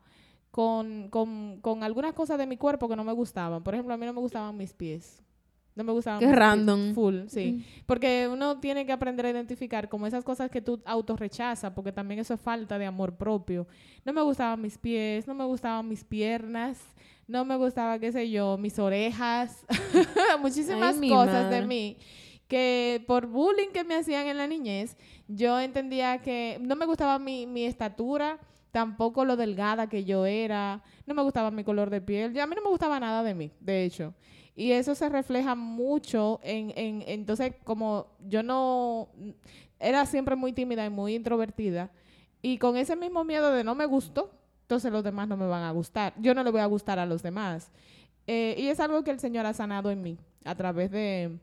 con, 0.50 1.10
con, 1.10 1.60
con 1.62 1.84
algunas 1.84 2.14
cosas 2.14 2.38
de 2.38 2.48
mi 2.48 2.58
cuerpo 2.58 2.90
que 2.90 2.96
no 2.96 3.04
me 3.04 3.14
gustaban. 3.14 3.64
Por 3.64 3.74
ejemplo, 3.74 3.94
a 3.94 3.98
mí 3.98 4.06
no 4.06 4.14
me 4.14 4.20
gustaban 4.20 4.58
mis 4.58 4.74
pies. 4.74 5.22
No 5.74 5.86
me 5.86 5.94
gustaban 5.94 6.20
Qué 6.20 6.26
mis 6.26 6.34
pies. 6.34 6.40
random. 6.40 6.94
Full, 6.94 7.28
sí. 7.28 7.66
Porque 7.86 8.28
uno 8.30 8.60
tiene 8.60 8.86
que 8.86 8.92
aprender 8.92 9.26
a 9.28 9.30
identificar 9.30 9.88
como 9.88 10.06
esas 10.06 10.24
cosas 10.24 10.50
que 10.52 10.62
tú 10.62 10.82
autorrechazas, 10.84 11.72
porque 11.72 11.92
también 11.94 12.20
eso 12.20 12.34
es 12.34 12.42
falta 12.42 12.78
de 12.78 12.86
amor 12.86 13.16
propio. 13.16 13.68
No 14.04 14.12
me 14.12 14.22
gustaban 14.22 14.60
mis 14.60 14.78
pies, 14.78 15.28
no 15.28 15.34
me 15.34 15.46
gustaban 15.46 15.88
mis 15.88 16.04
piernas, 16.04 16.80
no 17.28 17.46
me 17.46 17.56
gustaba, 17.56 18.00
qué 18.00 18.12
sé 18.12 18.30
yo, 18.30 18.58
mis 18.58 18.78
orejas, 18.80 19.66
muchísimas 20.42 20.96
Ay, 20.96 21.00
mi 21.00 21.10
cosas 21.10 21.50
de 21.50 21.62
mí 21.62 21.98
que 22.52 23.02
por 23.08 23.28
bullying 23.28 23.70
que 23.70 23.86
me 23.86 23.96
hacían 23.96 24.28
en 24.28 24.36
la 24.36 24.46
niñez, 24.46 24.98
yo 25.30 25.58
entendía 25.58 26.18
que 26.22 26.58
no 26.60 26.76
me 26.76 26.86
gustaba 26.86 27.18
mi, 27.18 27.48
mi 27.48 27.64
estatura, 27.64 28.40
tampoco 28.72 29.24
lo 29.24 29.38
delgada 29.38 29.88
que 29.88 30.04
yo 30.04 30.26
era, 30.26 30.84
no 31.06 31.14
me 31.14 31.22
gustaba 31.22 31.50
mi 31.50 31.64
color 31.64 31.90
de 31.90 32.02
piel, 32.02 32.34
ya 32.34 32.44
a 32.44 32.48
mí 32.48 32.54
no 32.54 32.62
me 32.62 32.70
gustaba 32.70 33.00
nada 33.00 33.24
de 33.24 33.34
mí, 33.36 33.52
de 33.62 33.86
hecho. 33.86 34.14
Y 34.54 34.74
eso 34.74 34.96
se 34.96 35.08
refleja 35.08 35.56
mucho 35.56 36.42
en, 36.44 36.74
en 36.76 37.06
entonces 37.08 37.54
como 37.64 38.08
yo 38.28 38.44
no 38.44 39.08
era 39.80 40.06
siempre 40.06 40.36
muy 40.36 40.52
tímida 40.52 40.86
y 40.86 40.90
muy 40.90 41.16
introvertida 41.16 41.90
y 42.42 42.58
con 42.58 42.76
ese 42.76 42.98
mismo 42.98 43.24
miedo 43.24 43.54
de 43.54 43.64
no 43.64 43.76
me 43.76 43.86
gustó, 43.86 44.30
entonces 44.64 44.92
los 44.92 45.06
demás 45.06 45.30
no 45.30 45.38
me 45.38 45.48
van 45.48 45.64
a 45.64 45.72
gustar, 45.72 46.14
yo 46.18 46.34
no 46.34 46.44
le 46.44 46.52
voy 46.52 46.60
a 46.60 46.66
gustar 46.66 47.00
a 47.00 47.06
los 47.06 47.24
demás. 47.24 47.72
Eh, 48.28 48.56
y 48.58 48.68
es 48.68 48.82
algo 48.82 49.06
que 49.06 49.12
el 49.12 49.22
Señor 49.22 49.46
ha 49.46 49.54
sanado 49.54 49.90
en 49.90 50.02
mí 50.02 50.18
a 50.44 50.54
través 50.54 50.92
de, 50.92 51.40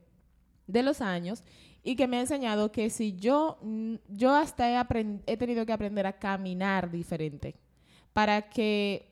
de 0.68 0.84
los 0.84 1.00
años 1.00 1.42
y 1.82 1.96
que 1.96 2.06
me 2.06 2.18
ha 2.18 2.20
enseñado 2.20 2.70
que 2.70 2.90
si 2.90 3.16
yo, 3.16 3.58
mm, 3.62 3.94
yo 4.08 4.34
hasta 4.34 4.86
he, 5.26 5.36
tenido 5.36 5.66
que 5.66 5.72
aprender 5.72 6.06
a 6.06 6.12
caminar 6.12 6.90
diferente 6.90 7.56
para 8.12 8.42
que 8.42 9.08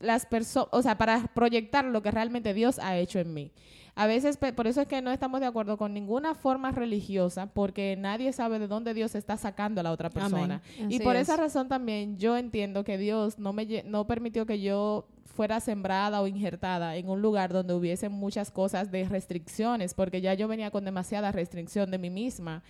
las 0.00 0.24
personas, 0.26 0.68
o 0.72 0.82
sea, 0.82 0.96
para 0.96 1.26
proyectar 1.34 1.84
lo 1.84 2.02
que 2.02 2.10
realmente 2.10 2.54
Dios 2.54 2.78
ha 2.78 2.96
hecho 2.96 3.18
en 3.18 3.34
mí. 3.34 3.52
A 3.94 4.06
veces, 4.06 4.38
por 4.38 4.66
eso 4.66 4.80
es 4.80 4.88
que 4.88 5.02
no 5.02 5.10
estamos 5.10 5.40
de 5.40 5.46
acuerdo 5.46 5.76
con 5.76 5.92
ninguna 5.92 6.34
forma 6.34 6.70
religiosa, 6.70 7.46
porque 7.46 7.94
nadie 7.98 8.32
sabe 8.32 8.58
de 8.58 8.66
dónde 8.66 8.94
Dios 8.94 9.14
está 9.14 9.36
sacando 9.36 9.80
a 9.80 9.84
la 9.84 9.92
otra 9.92 10.08
persona. 10.08 10.62
Y 10.88 11.00
por 11.00 11.14
es. 11.14 11.22
esa 11.22 11.36
razón 11.36 11.68
también 11.68 12.16
yo 12.16 12.36
entiendo 12.38 12.84
que 12.84 12.96
Dios 12.96 13.38
no 13.38 13.52
me 13.52 13.82
no 13.84 14.06
permitió 14.06 14.46
que 14.46 14.60
yo 14.60 15.06
fuera 15.32 15.60
sembrada 15.60 16.20
o 16.20 16.26
injertada 16.26 16.96
en 16.96 17.08
un 17.08 17.20
lugar 17.22 17.52
donde 17.52 17.74
hubiesen 17.74 18.12
muchas 18.12 18.50
cosas 18.50 18.90
de 18.90 19.04
restricciones, 19.08 19.94
porque 19.94 20.20
ya 20.20 20.34
yo 20.34 20.46
venía 20.46 20.70
con 20.70 20.84
demasiada 20.84 21.32
restricción 21.32 21.90
de 21.90 21.98
mí 21.98 22.10
misma. 22.10 22.62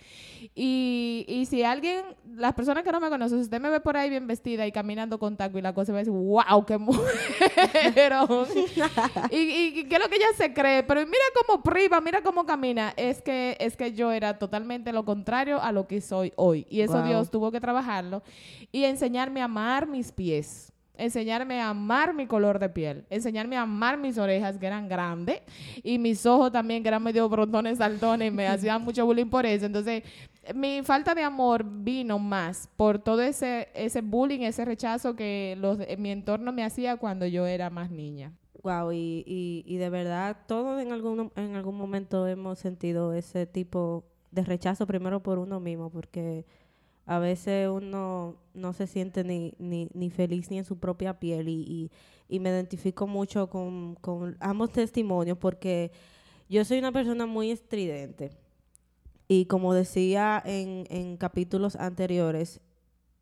Y, 0.55 1.25
y 1.27 1.45
si 1.45 1.63
alguien, 1.63 2.01
las 2.35 2.53
personas 2.53 2.83
que 2.83 2.91
no 2.91 2.99
me 2.99 3.09
conocen, 3.09 3.39
si 3.39 3.43
usted 3.43 3.61
me 3.61 3.69
ve 3.69 3.79
por 3.79 3.97
ahí 3.97 4.09
bien 4.09 4.25
vestida 4.25 4.65
y 4.65 4.71
caminando 4.71 5.19
con 5.19 5.37
taco 5.37 5.59
y 5.59 5.61
la 5.61 5.73
cosa 5.73 5.93
a 5.93 5.97
decir, 5.97 6.13
wow, 6.13 6.65
qué 6.65 6.77
mujerón. 6.77 8.47
y, 9.31 9.37
y, 9.37 9.79
y 9.79 9.83
qué 9.85 9.95
es 9.95 10.01
lo 10.01 10.09
que 10.09 10.15
ella 10.15 10.27
se 10.35 10.53
cree, 10.53 10.83
pero 10.83 11.01
mira 11.01 11.23
cómo 11.45 11.61
priva, 11.61 12.01
mira 12.01 12.21
cómo 12.21 12.45
camina. 12.45 12.93
Es 12.97 13.21
que, 13.21 13.57
es 13.59 13.77
que 13.77 13.93
yo 13.93 14.11
era 14.11 14.39
totalmente 14.39 14.91
lo 14.93 15.05
contrario 15.05 15.61
a 15.61 15.71
lo 15.71 15.85
que 15.87 16.01
soy 16.01 16.33
hoy. 16.37 16.65
Y 16.69 16.81
eso 16.81 16.93
Wow. 16.93 17.07
Dios 17.07 17.31
tuvo 17.31 17.51
que 17.51 17.59
trabajarlo 17.59 18.23
y 18.71 18.83
enseñarme 18.85 19.41
a 19.41 19.45
amar 19.45 19.87
mis 19.87 20.11
pies. 20.11 20.72
Enseñarme 20.95 21.59
a 21.59 21.69
amar 21.69 22.13
mi 22.13 22.27
color 22.27 22.59
de 22.59 22.69
piel, 22.69 23.05
enseñarme 23.09 23.57
a 23.57 23.63
amar 23.63 23.97
mis 23.97 24.17
orejas 24.17 24.57
que 24.57 24.67
eran 24.67 24.87
grandes 24.87 25.41
y 25.83 25.97
mis 25.97 26.25
ojos 26.25 26.51
también 26.51 26.83
que 26.83 26.89
eran 26.89 27.01
medio 27.01 27.27
brotones, 27.27 27.79
saltones 27.79 28.27
y 28.27 28.31
me 28.31 28.47
hacían 28.49 28.83
mucho 28.83 29.05
bullying 29.05 29.29
por 29.29 29.45
eso. 29.45 29.65
Entonces, 29.65 30.03
mi 30.53 30.81
falta 30.83 31.15
de 31.15 31.23
amor 31.23 31.63
vino 31.65 32.19
más 32.19 32.69
por 32.77 32.99
todo 32.99 33.21
ese, 33.21 33.69
ese 33.73 34.01
bullying, 34.01 34.41
ese 34.41 34.65
rechazo 34.65 35.15
que 35.15 35.55
los, 35.59 35.79
mi 35.97 36.11
entorno 36.11 36.51
me 36.51 36.63
hacía 36.63 36.97
cuando 36.97 37.25
yo 37.25 37.47
era 37.47 37.69
más 37.69 37.89
niña. 37.89 38.31
Wow, 38.61 38.91
y, 38.93 39.23
y, 39.25 39.63
y 39.65 39.77
de 39.77 39.89
verdad, 39.89 40.37
todos 40.47 40.81
en 40.81 40.91
algún, 40.93 41.31
en 41.35 41.55
algún 41.55 41.75
momento 41.75 42.27
hemos 42.27 42.59
sentido 42.59 43.13
ese 43.13 43.45
tipo 43.45 44.05
de 44.31 44.43
rechazo 44.43 44.87
primero 44.87 45.21
por 45.21 45.37
uno 45.37 45.59
mismo, 45.59 45.89
porque 45.89 46.45
a 47.05 47.19
veces 47.19 47.69
uno 47.69 48.37
no 48.53 48.73
se 48.73 48.87
siente 48.87 49.23
ni, 49.23 49.53
ni, 49.59 50.09
feliz 50.09 50.49
ni 50.49 50.57
en 50.57 50.65
su 50.65 50.77
propia 50.77 51.19
piel 51.19 51.49
y, 51.49 51.61
y, 51.61 51.91
y 52.29 52.39
me 52.39 52.49
identifico 52.49 53.07
mucho 53.07 53.49
con, 53.49 53.95
con 53.95 54.37
ambos 54.39 54.71
testimonios 54.71 55.37
porque 55.37 55.91
yo 56.49 56.63
soy 56.63 56.79
una 56.79 56.91
persona 56.91 57.25
muy 57.25 57.51
estridente 57.51 58.31
y 59.27 59.45
como 59.45 59.73
decía 59.73 60.41
en, 60.45 60.85
en 60.89 61.17
capítulos 61.17 61.75
anteriores, 61.75 62.61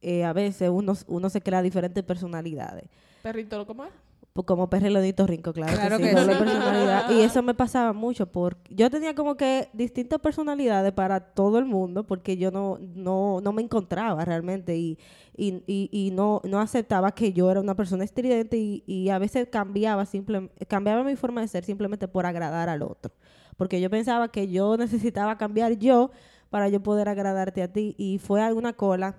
eh, 0.02 0.24
a 0.24 0.34
veces 0.34 0.70
uno, 0.70 0.94
uno 1.08 1.30
se 1.30 1.42
crea 1.42 1.62
diferentes 1.62 2.04
personalidades 2.04 2.90
Perrito, 3.22 3.66
¿cómo 3.68 3.86
es? 3.86 3.92
Pues, 4.34 4.46
como 4.48 4.70
perrelonito 4.70 5.28
rinco, 5.28 5.52
claro, 5.52 5.74
Claro 5.74 5.98
que 5.98 6.04
sí, 6.04 6.10
que 6.10 6.16
doble 6.16 6.34
sí. 6.34 6.40
personalidad. 6.40 7.12
Y 7.12 7.22
eso 7.22 7.44
me 7.44 7.54
pasaba 7.54 7.92
mucho 7.94 8.32
porque 8.32 8.74
yo 8.74 8.90
tenía 8.90 9.14
como 9.14 9.36
que 9.36 9.70
distintas 9.74 10.20
personalidades 10.20 10.94
para 10.94 11.20
todo 11.20 11.60
el 11.60 11.66
mundo 11.66 12.06
porque 12.06 12.38
yo 12.38 12.50
no, 12.52 12.78
no, 12.80 13.42
no 13.42 13.52
me 13.52 13.62
encontraba 13.62 14.24
realmente 14.24 14.78
y, 14.78 14.98
y, 15.36 15.64
y, 15.68 15.90
y 15.92 16.12
no, 16.12 16.42
no 16.46 16.60
aceptaba 16.62 17.12
que 17.12 17.34
yo 17.34 17.52
era 17.52 17.60
una 17.60 17.76
persona 17.76 18.04
estridente 18.06 18.58
y, 18.58 18.84
y 18.88 19.10
a 19.10 19.20
veces 19.20 19.48
cambiaba, 19.52 20.06
simple, 20.06 20.50
cambiaba 20.68 21.04
mi 21.04 21.16
forma 21.18 21.42
de 21.42 21.48
ser 21.50 21.66
simplemente 21.66 22.08
por 22.08 22.26
agradar 22.26 22.70
al 22.70 22.84
otro. 22.84 23.12
Porque 23.58 23.82
yo 23.82 23.90
pensaba 23.90 24.30
que 24.30 24.48
yo 24.50 24.78
necesitaba 24.78 25.38
cambiar 25.38 25.74
yo 25.78 26.12
para 26.50 26.70
yo 26.70 26.82
poder 26.82 27.10
agradarte 27.10 27.64
a 27.64 27.72
ti 27.72 27.96
y 27.98 28.18
fue 28.18 28.42
alguna 28.42 28.74
cola 28.74 29.16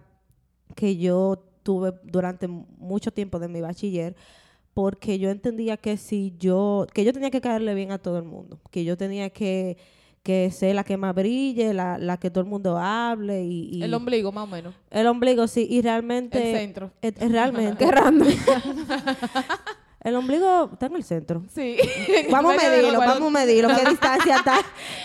que 0.74 0.96
yo 0.96 1.44
tuve 1.62 1.92
durante 2.02 2.48
mucho 2.48 3.12
tiempo 3.12 3.38
de 3.38 3.48
mi 3.48 3.60
bachiller 3.60 4.16
porque 4.74 5.18
yo 5.18 5.30
entendía 5.30 5.76
que 5.76 5.96
si 5.96 6.34
yo, 6.38 6.86
que 6.94 7.04
yo 7.04 7.12
tenía 7.12 7.30
que 7.30 7.40
caerle 7.40 7.74
bien 7.74 7.92
a 7.92 7.98
todo 7.98 8.18
el 8.18 8.24
mundo, 8.24 8.58
que 8.70 8.84
yo 8.84 8.96
tenía 8.96 9.28
que, 9.30 9.76
que 10.22 10.50
ser 10.50 10.74
la 10.74 10.84
que 10.84 10.96
más 10.96 11.14
brille, 11.14 11.74
la, 11.74 11.98
la 11.98 12.16
que 12.16 12.30
todo 12.30 12.42
el 12.44 12.48
mundo 12.50 12.78
hable 12.78 13.44
y, 13.44 13.68
y- 13.78 13.82
El 13.82 13.92
ombligo, 13.94 14.32
más 14.32 14.44
o 14.44 14.46
menos. 14.46 14.74
el 14.90 15.06
ombligo, 15.06 15.46
sí, 15.46 15.66
y 15.68 15.82
realmente, 15.82 16.52
El 16.52 16.56
centro. 16.58 16.90
eh, 17.02 17.12
eh, 17.18 17.28
realmente. 17.28 17.84
el 20.04 20.16
ombligo 20.16 20.70
está 20.72 20.86
en 20.86 20.96
el 20.96 21.04
centro. 21.04 21.42
Sí. 21.54 21.76
Vamos 22.30 22.54
a 22.54 22.56
medirlo, 22.70 22.98
vamos 22.98 23.28
a 23.28 23.30
medirlo, 23.30 23.68
qué 23.76 23.84
distancia 23.90 24.36
está 24.36 24.56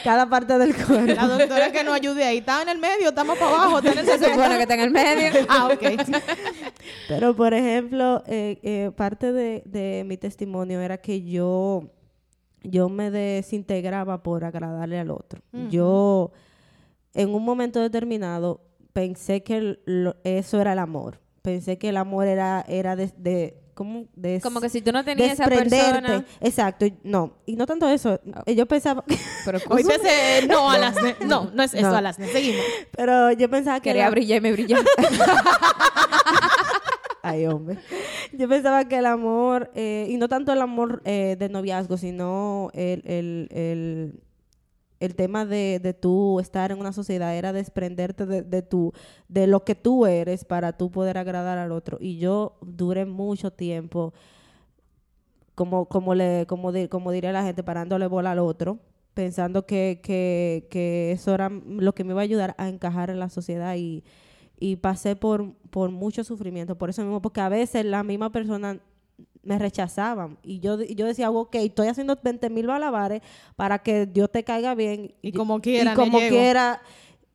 cada 0.04 0.28
parte 0.30 0.58
del 0.58 0.74
cuerpo. 0.76 1.14
La 1.14 1.28
doctora 1.28 1.72
que 1.72 1.84
nos 1.84 1.94
ayude 1.96 2.24
ahí. 2.24 2.38
¿Está 2.40 2.62
en 2.64 2.70
el 2.70 2.78
medio? 2.80 3.10
¿Estamos 3.10 3.38
para 3.38 3.52
abajo? 3.52 3.78
¿Está 3.80 3.92
en 3.92 4.00
el 4.00 4.06
Se 4.06 4.12
centro? 4.18 4.34
supone 4.36 4.56
que 4.56 4.62
está 4.64 4.74
en 4.74 4.80
el 4.82 4.92
medio. 4.92 5.46
Ah, 5.50 5.68
ok. 5.68 5.84
Pero, 7.08 7.36
por 7.36 7.54
ejemplo, 7.54 8.24
eh, 8.28 8.60
eh, 8.64 8.92
parte 8.96 9.32
de, 9.32 9.64
de 9.66 10.04
mi 10.06 10.18
testimonio 10.18 10.82
era 10.82 10.98
que 10.98 11.24
yo, 11.24 11.84
yo 12.64 12.90
me 12.90 13.12
desintegraba 13.12 14.24
por 14.24 14.44
agradarle 14.46 15.00
al 15.00 15.12
otro. 15.12 15.42
Yo, 15.70 16.32
en 17.14 17.30
un 17.34 17.44
momento 17.44 17.80
determinado, 17.82 18.62
pensé 18.94 19.44
que 19.44 19.58
el- 19.58 19.80
lo- 19.86 20.16
eso 20.24 20.60
era 20.62 20.74
el 20.74 20.80
amor. 20.80 21.20
Pensé 21.42 21.78
que 21.78 21.90
el 21.90 21.98
amor 21.98 22.28
era, 22.28 22.66
era 22.68 22.96
de... 22.96 23.12
de 23.18 23.58
Des- 24.16 24.44
Como 24.44 24.62
que 24.62 24.70
si 24.70 24.82
tú 24.82 24.92
no 24.92 25.04
tenías 25.04 25.34
esa 25.34 25.46
persona. 25.46 26.26
Exacto. 26.42 26.86
No. 27.04 27.34
Y 27.46 27.56
no 27.56 27.66
tanto 27.66 27.88
eso. 27.90 28.20
eh, 28.46 28.56
Yo 28.56 28.66
pensaba... 28.66 29.04
Pero 29.46 29.60
Hoy 29.70 29.82
hace 29.84 30.48
no 30.52 30.70
a 30.70 30.78
las... 30.78 30.96
No, 31.26 31.50
no 31.54 31.64
es 31.64 31.74
eso 31.74 31.90
No. 31.90 31.96
a 31.96 32.02
las... 32.02 32.18
Seguimos. 32.18 32.64
pero 32.96 33.32
yo 33.32 33.50
pensaba 33.50 33.80
que... 33.80 33.90
quería 33.90 34.06
la- 34.06 34.12
brillar 34.12 34.38
y 34.38 34.42
me 34.42 34.52
brillaba. 34.52 34.84
Ay, 37.24 37.46
hombre. 37.46 37.78
Yo 38.32 38.48
pensaba 38.48 38.88
que 38.88 38.98
el 38.98 39.06
amor, 39.06 39.72
eh, 39.76 40.08
y 40.10 40.18
no 40.18 40.30
tanto 40.30 40.54
el 40.54 40.62
amor 40.62 41.02
eh, 41.04 41.36
de 41.38 41.50
noviazgo, 41.50 41.98
sino 41.98 42.70
el, 42.74 43.02
el, 43.06 43.50
el, 43.52 44.20
el 45.00 45.16
tema 45.16 45.46
de, 45.46 45.80
de 45.82 45.94
tú 45.94 46.40
estar 46.40 46.72
en 46.72 46.80
una 46.80 46.94
sociedad, 46.94 47.36
era 47.36 47.54
desprenderte 47.54 48.26
de, 48.26 48.42
de, 48.42 48.62
tu, 48.62 48.94
de 49.28 49.48
lo 49.48 49.64
que 49.64 49.76
tú 49.76 50.06
eres 50.06 50.46
para 50.46 50.74
tú 50.74 50.92
poder 50.92 51.18
agradar 51.18 51.58
al 51.58 51.72
otro. 51.72 51.98
Y 52.00 52.18
yo 52.18 52.58
duré 52.62 53.06
mucho 53.06 53.52
tiempo, 53.52 54.14
como, 55.56 55.86
como, 55.86 56.16
le, 56.16 56.46
como, 56.48 56.72
como 56.90 57.12
diría 57.12 57.32
la 57.32 57.44
gente, 57.44 57.64
parándole 57.64 58.08
bola 58.08 58.32
al 58.32 58.40
otro, 58.40 58.80
pensando 59.14 59.66
que, 59.66 60.00
que, 60.04 60.68
que 60.70 61.12
eso 61.12 61.34
era 61.34 61.50
lo 61.50 61.94
que 61.94 62.04
me 62.04 62.12
iba 62.12 62.22
a 62.22 62.24
ayudar 62.24 62.56
a 62.58 62.70
encajar 62.70 63.10
en 63.10 63.20
la 63.20 63.30
sociedad 63.30 63.76
y, 63.76 64.04
y 64.60 64.78
pasé 64.78 65.16
por, 65.16 65.54
por 65.70 65.92
mucho 65.92 66.24
sufrimiento, 66.24 66.78
por 66.78 66.90
eso 66.90 67.02
mismo, 67.04 67.22
porque 67.22 67.42
a 67.42 67.50
veces 67.50 67.86
la 67.86 68.04
misma 68.04 68.32
persona 68.32 68.80
me 69.48 69.58
rechazaban 69.58 70.38
y 70.44 70.60
yo, 70.60 70.82
y 70.82 70.94
yo 70.96 71.06
decía, 71.06 71.32
ok, 71.32 71.56
estoy 71.56 71.88
haciendo 71.88 72.18
20 72.22 72.50
mil 72.50 72.68
malabares 72.68 73.22
para 73.56 73.80
que 73.80 74.06
Dios 74.06 74.30
te 74.30 74.44
caiga 74.44 74.76
bien. 74.76 75.16
Y 75.22 75.32
como 75.32 75.62
quiera, 75.62 75.94
Y 75.94 75.96
como 75.96 76.20
quiera. 76.20 76.82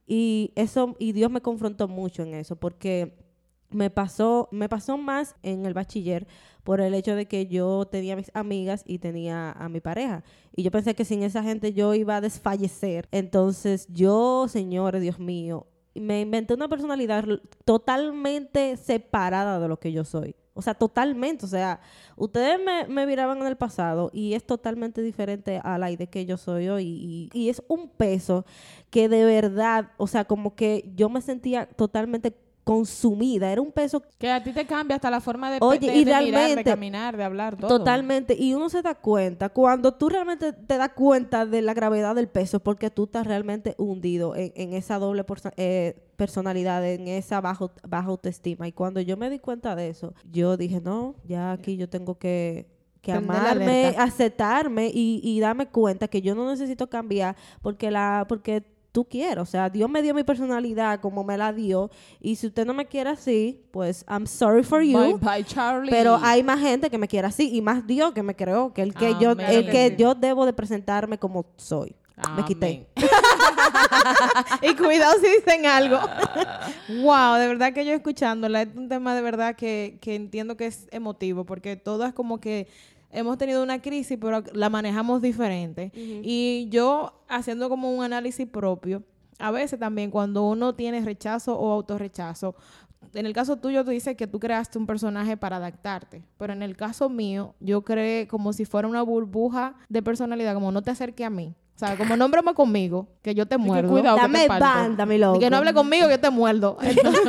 Y 0.07 0.52
eso, 0.54 0.95
y 0.99 1.12
Dios 1.12 1.31
me 1.31 1.40
confrontó 1.40 1.88
mucho 1.88 2.23
en 2.23 2.35
eso, 2.35 2.57
porque 2.57 3.16
me 3.71 3.88
pasó, 3.88 4.49
me 4.52 4.69
pasó 4.69 4.99
más 4.99 5.37
en 5.42 5.64
el 5.64 5.73
bachiller 5.73 6.26
por 6.64 6.83
el 6.83 6.92
hecho 6.92 7.16
de 7.16 7.26
que 7.26 7.47
yo 7.47 7.87
tenía 7.90 8.14
mis 8.14 8.31
amigas 8.35 8.85
y 8.87 8.99
tenía 8.99 9.52
a 9.52 9.71
mi 9.71 9.81
pareja. 9.81 10.23
Y 10.54 10.62
yo 10.62 10.71
pensé 10.71 10.95
que 10.95 11.07
sin 11.07 11.23
esa 11.23 11.42
gente 11.42 11.73
yo 11.73 11.95
iba 11.95 12.16
a 12.16 12.21
desfallecer. 12.21 13.09
Entonces 13.11 13.87
yo, 13.88 14.47
señores, 14.49 15.00
Dios 15.00 15.19
mío, 15.19 15.66
me 15.95 16.21
inventé 16.21 16.52
una 16.52 16.69
personalidad 16.69 17.25
totalmente 17.64 18.76
separada 18.76 19.59
de 19.59 19.69
lo 19.69 19.78
que 19.78 19.92
yo 19.92 20.04
soy. 20.04 20.37
O 20.54 20.62
sea, 20.62 20.75
totalmente. 20.75 21.47
O 21.47 21.49
sea, 21.49 21.80
ustedes 22.16 22.59
me, 22.64 22.87
me 22.87 23.06
miraban 23.06 23.38
en 23.38 23.47
el 23.47 23.56
pasado 23.56 24.11
y 24.12 24.35
es 24.35 24.44
totalmente 24.44 25.02
diferente 25.02 25.61
a 25.62 25.78
la 25.78 25.90
idea 25.90 26.06
que 26.06 26.26
yo 26.26 26.37
soy 26.37 26.68
hoy. 26.68 26.85
Y, 26.87 27.30
y 27.32 27.49
es 27.49 27.62
un 27.68 27.88
peso 27.88 28.44
que 28.90 29.09
de 29.09 29.25
verdad, 29.25 29.92
o 29.97 30.06
sea, 30.06 30.25
como 30.25 30.54
que 30.54 30.90
yo 30.94 31.09
me 31.09 31.23
sentía 31.23 31.66
totalmente 31.66 32.37
consumida. 32.64 33.50
Era 33.50 33.61
un 33.61 33.73
peso 33.73 34.02
Que 34.19 34.31
a 34.31 34.42
ti 34.42 34.52
te 34.52 34.66
cambia 34.66 34.97
hasta 34.97 35.11
la 35.11 35.21
forma 35.21 35.50
de, 35.50 35.59
Oye, 35.61 35.81
de- 35.90 35.97
y 35.97 36.04
de 36.04 36.04
mirar, 36.04 36.25
de 36.25 36.31
realmente- 36.31 36.64
caminar, 36.71 37.16
de 37.16 37.25
hablar, 37.25 37.57
todo. 37.57 37.78
Totalmente. 37.78 38.37
Y 38.38 38.54
uno 38.54 38.69
se 38.69 38.83
da 38.83 38.95
cuenta, 38.95 39.49
cuando 39.49 39.92
tú 39.95 40.09
realmente 40.09 40.52
te 40.52 40.76
das 40.78 40.90
cuenta 40.90 41.45
de 41.47 41.62
la 41.62 41.75
gravedad 41.75 42.14
del 42.14 42.28
peso, 42.28 42.59
es 42.59 42.62
porque 42.62 42.90
tú 42.90 43.04
estás 43.04 43.26
realmente 43.26 43.75
hundido 43.78 44.37
en, 44.37 44.52
en 44.54 44.75
esa 44.75 44.99
doble 44.99 45.25
eh, 45.57 45.97
personalidad, 46.16 46.87
en 46.87 47.09
esa 47.09 47.40
bajo, 47.40 47.73
baja 47.87 48.09
autoestima. 48.09 48.69
Y 48.69 48.73
cuando 48.73 49.00
yo 49.00 49.16
me 49.16 49.28
di 49.31 49.38
cuenta 49.38 49.75
de 49.75 49.88
eso, 49.88 50.14
yo 50.31 50.57
dije, 50.57 50.81
no, 50.81 51.16
ya 51.25 51.52
aquí 51.52 51.76
yo 51.76 51.88
tengo 51.88 52.16
que 52.19 52.71
que 53.02 53.11
amarme, 53.11 53.97
aceptarme 53.99 54.87
y, 54.95 55.21
y 55.25 55.40
darme 55.40 55.66
cuenta 55.66 56.07
que 56.07 56.23
yo 56.23 56.37
no 56.37 56.49
necesito 56.49 56.88
cambiar 56.88 57.35
porque 57.61 57.90
la 57.90 58.26
porque 58.28 58.62
tú 58.92 59.04
quieres. 59.06 59.38
O 59.38 59.46
sea, 59.46 59.68
Dios 59.68 59.90
me 59.90 60.02
dio 60.02 60.14
mi 60.14 60.22
personalidad 60.22 61.00
como 61.00 61.25
me 61.25 61.37
la 61.37 61.52
dio. 61.52 61.90
Y 62.20 62.37
si 62.37 62.46
usted 62.46 62.66
no 62.66 62.75
me 62.75 62.87
quiere 62.87 63.11
así, 63.11 63.64
pues 63.72 64.04
I'm 64.08 64.26
sorry 64.26 64.62
for 64.62 64.82
you. 64.82 65.18
Bye, 65.18 65.37
bye, 65.37 65.44
Charlie. 65.44 65.90
Pero 65.90 66.18
hay 66.22 66.42
más 66.42 66.61
gente 66.61 66.90
que 66.90 66.99
me 66.99 67.08
quiere 67.08 67.26
así 67.26 67.50
y 67.52 67.61
más 67.62 67.87
Dios 67.87 68.12
que 68.12 68.22
me 68.22 68.37
creó, 68.37 68.72
que 68.72 68.82
el 68.82 68.94
que 68.94 69.16
yo 69.18 69.32
el 69.32 69.70
que 69.70 69.96
yo 69.99 70.14
debo 70.14 70.46
de 70.46 70.52
presentarme 70.52 71.18
como 71.18 71.46
soy. 71.56 71.96
Me 72.37 72.44
quité. 72.44 72.87
Y 74.62 74.75
cuidado 74.75 75.14
si 75.20 75.28
dicen 75.28 75.66
algo. 75.66 75.99
wow, 77.02 77.34
de 77.34 77.49
verdad 77.49 77.72
que 77.72 77.84
yo 77.84 77.92
escuchándola 77.92 78.62
es 78.62 78.68
un 78.75 78.88
tema 78.88 79.14
de 79.14 79.22
verdad 79.22 79.54
que, 79.56 79.99
que 80.00 80.14
entiendo 80.14 80.56
que 80.56 80.66
es 80.66 80.88
emotivo, 80.90 81.44
porque 81.44 81.76
todas 81.76 82.12
como 82.12 82.40
que 82.40 82.68
hemos 83.12 83.38
tenido 83.38 83.62
una 83.62 83.81
crisis, 83.81 84.19
pero 84.21 84.42
la 84.52 84.71
manejamos 84.71 85.23
diferente. 85.23 85.92
Y 85.95 86.69
yo 86.71 87.23
haciendo 87.28 87.69
como 87.69 87.92
un 87.92 88.02
análisis 88.02 88.47
propio, 88.49 89.02
a 89.38 89.50
veces 89.50 89.78
también 89.78 90.11
cuando 90.11 90.42
uno 90.45 90.75
tiene 90.75 91.00
rechazo 91.00 91.59
o 91.59 91.73
autorrechazo, 91.73 92.54
en 93.14 93.26
el 93.26 93.33
caso 93.33 93.57
tuyo 93.57 93.85
tú 93.85 93.90
dices 93.90 94.16
que 94.16 94.26
tú 94.26 94.38
creaste 94.40 94.78
un 94.78 94.87
personaje 94.87 95.37
para 95.37 95.57
adaptarte, 95.57 96.23
pero 96.38 96.52
en 96.52 96.62
el 96.62 96.76
caso 96.76 97.09
mío 97.09 97.54
yo 97.61 97.83
creé 97.83 98.26
como 98.26 98.52
si 98.52 98.64
fuera 98.64 98.88
una 98.88 99.02
burbuja 99.02 99.75
de 99.88 100.02
personalidad, 100.02 100.54
como 100.54 100.73
no 100.73 100.83
te 100.83 100.90
acerque 100.90 101.25
a 101.25 101.31
mí. 101.31 101.54
O 101.75 101.78
sea, 101.78 101.97
como 101.97 102.16
no 102.16 102.28
broma 102.28 102.54
conmigo, 102.54 103.09
que 103.23 103.35
yo 103.35 103.47
te 103.47 103.57
que 103.57 103.62
muerdo. 103.62 103.90
cuidado. 103.90 104.16
que 104.16 104.23
Dame 104.23 104.42
te 104.42 104.47
parto. 104.49 104.64
banda, 104.64 105.07
mi 105.07 105.19
loco. 105.19 105.37
Y 105.37 105.40
que 105.40 105.50
no 105.50 105.57
hable 105.57 105.75
conmigo, 105.75 106.09
yo 106.09 106.21
te 106.21 106.31
muerdo. 106.31 106.76
Entonces, 106.83 107.23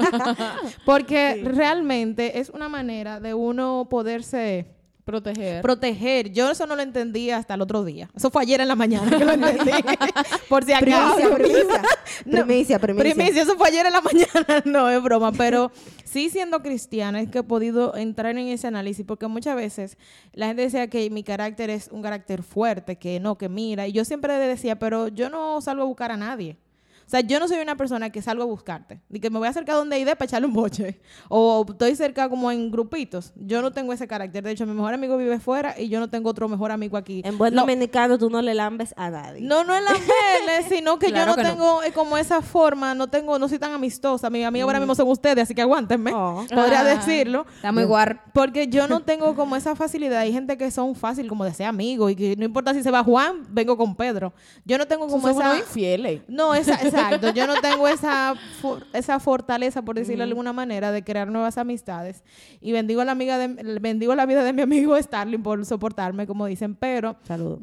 porque 0.85 1.41
realmente 1.43 2.39
es 2.39 2.49
una 2.49 2.69
manera 2.69 3.19
de 3.19 3.33
uno 3.33 3.87
poderse 3.89 4.67
Proteger. 5.03 5.61
proteger. 5.61 6.31
Yo 6.31 6.49
eso 6.49 6.65
no 6.65 6.75
lo 6.75 6.81
entendí 6.81 7.29
hasta 7.29 7.55
el 7.55 7.61
otro 7.61 7.83
día. 7.83 8.09
Eso 8.15 8.31
fue 8.31 8.43
ayer 8.43 8.61
en 8.61 8.69
la 8.69 8.75
mañana 8.75 9.17
que 9.17 9.25
lo 9.25 9.33
entendí. 9.33 9.71
Por 10.49 10.63
si 10.63 10.71
acaso. 10.71 11.15
Primicia, 11.15 11.35
primicia. 11.35 11.81
No, 12.25 12.45
primicia, 12.45 12.79
primicia. 12.79 13.13
Primicia, 13.13 13.41
eso 13.41 13.57
fue 13.57 13.67
ayer 13.67 13.85
en 13.85 13.93
la 13.93 14.01
mañana, 14.01 14.61
no 14.65 14.89
es 14.89 15.01
broma, 15.01 15.31
pero 15.31 15.71
sí 16.05 16.29
siendo 16.29 16.61
cristiana 16.61 17.21
es 17.21 17.29
que 17.29 17.39
he 17.39 17.43
podido 17.43 17.95
entrar 17.95 18.37
en 18.37 18.47
ese 18.47 18.67
análisis 18.67 19.05
porque 19.05 19.27
muchas 19.27 19.55
veces 19.55 19.97
la 20.33 20.47
gente 20.47 20.61
decía 20.61 20.87
que 20.87 21.09
mi 21.09 21.23
carácter 21.23 21.69
es 21.69 21.89
un 21.91 22.01
carácter 22.01 22.43
fuerte, 22.43 22.97
que 22.97 23.19
no, 23.19 23.37
que 23.37 23.49
mira, 23.49 23.87
y 23.87 23.91
yo 23.91 24.05
siempre 24.05 24.33
decía, 24.37 24.79
pero 24.79 25.07
yo 25.09 25.29
no 25.29 25.59
salgo 25.61 25.83
a 25.83 25.85
buscar 25.85 26.11
a 26.11 26.17
nadie. 26.17 26.57
O 27.05 27.09
sea, 27.09 27.21
yo 27.21 27.39
no 27.39 27.47
soy 27.47 27.59
una 27.59 27.75
persona 27.75 28.09
que 28.09 28.21
salgo 28.21 28.43
a 28.43 28.45
buscarte. 28.45 29.01
Ni 29.09 29.19
que 29.19 29.29
me 29.29 29.37
voy 29.39 29.47
a 29.47 29.51
acercar 29.51 29.75
donde 29.75 29.95
hay 29.95 30.03
de 30.03 30.15
para 30.15 30.25
echarle 30.25 30.47
un 30.47 30.53
boche. 30.53 30.99
O 31.29 31.65
estoy 31.69 31.95
cerca 31.95 32.29
como 32.29 32.51
en 32.51 32.71
grupitos. 32.71 33.33
Yo 33.35 33.61
no 33.61 33.71
tengo 33.71 33.93
ese 33.93 34.07
carácter. 34.07 34.43
De 34.43 34.51
hecho, 34.51 34.65
mi 34.65 34.73
mejor 34.73 34.93
amigo 34.93 35.17
vive 35.17 35.39
fuera 35.39 35.79
y 35.79 35.89
yo 35.89 35.99
no 35.99 36.09
tengo 36.09 36.29
otro 36.29 36.47
mejor 36.49 36.71
amigo 36.71 36.97
aquí. 36.97 37.21
En 37.25 37.37
buen 37.37 37.53
No, 37.53 37.61
dominicano 37.61 38.17
tú 38.17 38.29
no 38.29 38.41
le 38.41 38.53
lambes 38.53 38.93
a 38.97 39.09
nadie. 39.09 39.41
no, 39.41 39.63
no 39.63 39.75
es 39.75 39.83
la 39.83 39.91
pele, 39.91 40.69
sino 40.69 40.97
que 40.99 41.07
Claro 41.07 41.35
yo 41.35 41.43
no 41.43 41.49
tengo 41.49 41.83
eh, 41.83 41.91
como 41.91 42.17
esa 42.17 42.41
forma, 42.41 42.93
no 42.95 43.07
tengo, 43.07 43.37
no 43.39 43.47
soy 43.47 43.59
tan 43.59 43.71
amistosa. 43.73 44.29
Mi 44.29 44.43
amiga 44.43 44.65
ahora 44.65 44.79
mismo 44.79 44.95
son 44.95 45.07
ustedes, 45.09 45.43
así 45.43 45.53
que 45.55 45.61
aguántenme. 45.61 46.11
Oh. 46.13 46.45
Podría 46.53 46.81
Ah. 46.81 46.83
decirlo. 46.83 47.45
Está 47.55 47.71
muy 47.71 47.83
guar. 47.83 48.23
Porque 48.33 48.67
yo 48.67 48.87
no 48.87 49.01
tengo 49.01 49.35
como 49.35 49.55
esa 49.55 49.75
facilidad. 49.75 50.19
Hay 50.19 50.31
gente 50.33 50.57
que 50.57 50.71
son 50.71 50.95
fácil 50.95 51.27
como 51.27 51.43
de 51.45 51.53
ser 51.53 51.67
amigos 51.67 52.11
y 52.11 52.15
que 52.15 52.35
no 52.35 52.45
importa 52.45 52.73
si 52.73 52.81
se 52.83 52.91
va 52.91 53.03
Juan, 53.03 53.43
vengo 53.49 53.77
con 53.77 53.95
Pedro. 53.95 54.33
Yo 54.65 54.77
no 54.77 54.85
tengo 54.87 55.07
como 55.07 55.21
Somos 55.27 55.37
esa... 55.37 55.51
unos 55.51 55.59
infieles. 55.67 56.21
No, 56.27 56.53
esa, 56.55 56.75
exacto. 57.03 57.33
Yo 57.33 57.47
no 57.47 57.55
tengo 57.61 57.87
esa, 57.87 58.35
for- 58.61 58.85
esa 58.93 59.19
fortaleza, 59.19 59.81
por 59.81 59.95
decirlo 59.95 60.23
de 60.23 60.29
alguna 60.29 60.53
manera, 60.53 60.91
de 60.91 61.03
crear 61.03 61.29
nuevas 61.29 61.57
amistades. 61.57 62.23
Y 62.61 62.71
bendigo 62.71 63.03
la 63.03 63.11
amiga 63.13 63.37
de, 63.37 63.47
bendigo 63.79 64.15
la 64.15 64.25
vida 64.25 64.43
de 64.43 64.53
mi 64.53 64.61
amigo 64.61 65.01
Starling 65.01 65.43
por 65.43 65.65
soportarme, 65.65 66.25
como 66.27 66.45
dicen. 66.45 66.75
Pero 66.75 67.15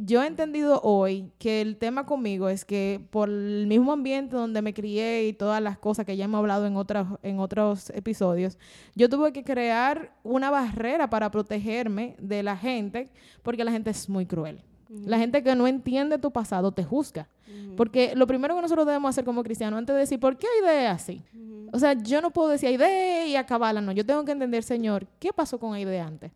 yo 0.05 0.23
he 0.23 0.27
entendido 0.27 0.81
hoy 0.83 1.31
que 1.39 1.61
el 1.61 1.77
tema 1.77 2.07
conmigo 2.07 2.49
es 2.49 2.65
que 2.65 3.01
por 3.11 3.29
el 3.29 3.67
mismo 3.67 3.93
ambiente 3.93 4.37
donde 4.37 4.63
me 4.63 4.75
crié 4.75 5.27
y 5.27 5.33
todas 5.33 5.63
las 5.63 5.79
cosas 5.79 6.07
que 6.07 6.17
ya 6.17 6.25
hemos 6.25 6.39
hablado 6.39 6.67
en 6.67 6.77
otros, 6.77 7.07
en 7.23 7.39
otros 7.39 7.91
episodios, 7.91 8.59
yo 8.95 9.09
tuve 9.09 9.33
que 9.33 9.45
crear 9.45 10.13
una 10.23 10.51
barrera 10.51 11.11
para 11.11 11.31
protegerme 11.31 12.17
de 12.19 12.43
la 12.43 12.57
gente, 12.57 13.11
porque 13.43 13.65
la 13.65 13.73
gente 13.73 13.91
es 13.91 14.09
muy 14.09 14.27
cruel. 14.27 14.63
La 15.05 15.19
gente 15.19 15.43
que 15.43 15.55
no 15.55 15.67
entiende 15.67 16.19
tu 16.19 16.31
pasado 16.33 16.73
te 16.73 16.85
juzga. 16.85 17.29
Porque 17.77 18.15
lo 18.15 18.27
primero 18.27 18.55
que 18.57 18.63
nosotros 18.63 18.87
debemos 18.87 19.11
hacer 19.11 19.25
como 19.25 19.43
cristianos, 19.43 19.79
antes 19.79 19.95
de 19.95 20.01
decir, 20.01 20.21
¿por 20.21 20.37
qué 20.37 20.47
Aide 20.61 20.85
es 20.87 20.91
así? 20.91 21.23
O 21.73 21.79
sea, 21.79 21.93
yo 21.95 22.21
no 22.21 22.31
puedo 22.31 22.49
decir 22.49 22.69
Aide 22.69 23.29
y 23.29 23.37
acabarla, 23.37 23.81
no. 23.81 23.93
Yo 23.93 24.05
tengo 24.05 24.25
que 24.25 24.33
entender, 24.33 24.63
Señor, 24.63 25.07
¿qué 25.19 25.33
pasó 25.33 25.59
con 25.59 25.75
Aide 25.75 26.01
antes? 26.01 26.33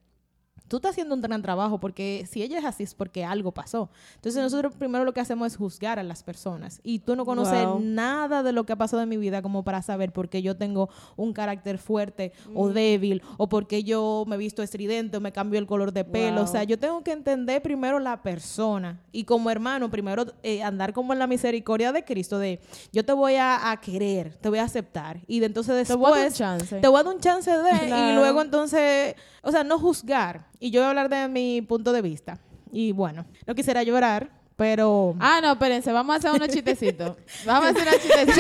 Tú 0.67 0.77
estás 0.77 0.93
haciendo 0.93 1.15
un 1.15 1.21
gran 1.21 1.43
trabajo 1.43 1.79
porque 1.79 2.25
si 2.29 2.43
ella 2.43 2.59
es 2.59 2.65
así 2.65 2.85
es 2.85 2.95
porque 2.95 3.23
algo 3.25 3.53
pasó. 3.53 3.91
Entonces 4.17 4.43
nosotros 4.43 4.75
primero 4.75 5.05
lo 5.05 5.13
que 5.13 5.21
hacemos 5.21 5.47
es 5.49 5.57
juzgar 5.59 5.99
a 5.99 6.03
las 6.03 6.23
personas 6.23 6.81
y 6.83 7.01
tú 7.01 7.17
no 7.17 7.25
conoces 7.27 7.67
Wow. 7.67 7.81
nada 7.81 8.43
de 8.43 8.53
lo 8.53 8.65
que 8.65 8.73
ha 8.73 8.77
pasado 8.77 9.03
en 9.03 9.09
mi 9.11 9.19
vida 9.19 9.43
como 9.43 9.63
para 9.63 9.83
saber 9.83 10.11
por 10.13 10.29
qué 10.31 10.41
yo 10.41 10.57
tengo 10.57 10.89
un 11.17 11.33
carácter 11.35 11.77
fuerte 11.79 12.33
o 12.55 12.71
débil 12.71 13.23
o 13.37 13.49
por 13.49 13.67
qué 13.67 13.85
yo 13.85 14.25
me 14.27 14.37
he 14.37 14.39
visto 14.39 14.63
estridente 14.63 15.19
o 15.19 15.21
me 15.21 15.33
cambio 15.33 15.59
el 15.59 15.67
color 15.67 15.93
de 15.93 16.05
pelo. 16.05 16.41
O 16.41 16.45
Wow. 16.45 16.53
sea, 16.53 16.65
yo 16.65 16.79
tengo 16.79 17.03
que 17.05 17.13
entender 17.13 17.61
primero 17.63 17.99
la 17.99 18.23
persona 18.23 19.01
y 19.13 19.25
como 19.25 19.51
hermano 19.51 19.91
primero 19.91 20.25
eh, 20.43 20.63
andar 20.63 20.93
como 20.95 21.13
en 21.13 21.19
la 21.19 21.27
misericordia 21.27 21.93
de 21.93 22.05
Cristo 22.05 22.39
de 22.39 22.61
yo 22.93 23.05
te 23.05 23.13
voy 23.13 23.35
a, 23.35 23.71
a 23.71 23.81
querer, 23.81 24.35
te 24.37 24.49
voy 24.49 24.59
a 24.59 24.65
aceptar 24.65 25.21
y 25.27 25.41
de 25.41 25.47
entonces 25.47 25.87
Te 25.89 25.95
voy 25.95 26.07
a 26.07 26.11
dar 26.11 26.19
un 26.19 26.25
después 26.25 26.39
chance. 26.39 26.81
te 26.81 26.89
voy 26.89 27.01
a 27.01 27.03
dar 27.05 27.15
un 27.15 27.21
chance 27.21 27.51
de 27.51 27.85
y 27.85 27.89
Claro. 27.89 28.15
luego 28.15 28.41
entonces, 28.43 29.15
o 29.43 29.51
sea, 29.51 29.63
no 29.63 29.79
juzgar. 29.79 30.47
Y 30.65 30.71
yo 30.71 30.81
voy 30.81 30.87
a 30.87 30.89
hablar 30.89 31.11
de 31.11 31.29
mi 31.29 31.61
punto 31.61 31.93
de 31.93 32.01
vista. 32.01 32.39
Y 32.73 32.93
bueno, 32.93 33.27
no 33.47 33.55
quisiera 33.55 33.83
llorar, 33.83 34.31
pero... 34.57 35.15
Ah, 35.21 35.41
no, 35.43 35.53
espérense, 35.53 35.93
vamos 35.93 36.15
a 36.15 36.17
hacer 36.17 36.31
unos 36.31 36.49
chistecitos. 36.49 37.19
Vamos 37.45 37.67
a 37.67 37.69
hacer 37.69 37.83
unos 37.83 38.01
chistecitos. 38.01 38.37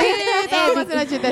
vamos 0.50 0.76
a 0.76 0.80
hacer 0.80 0.94
unos 0.94 1.08
chistecitos. 1.08 1.30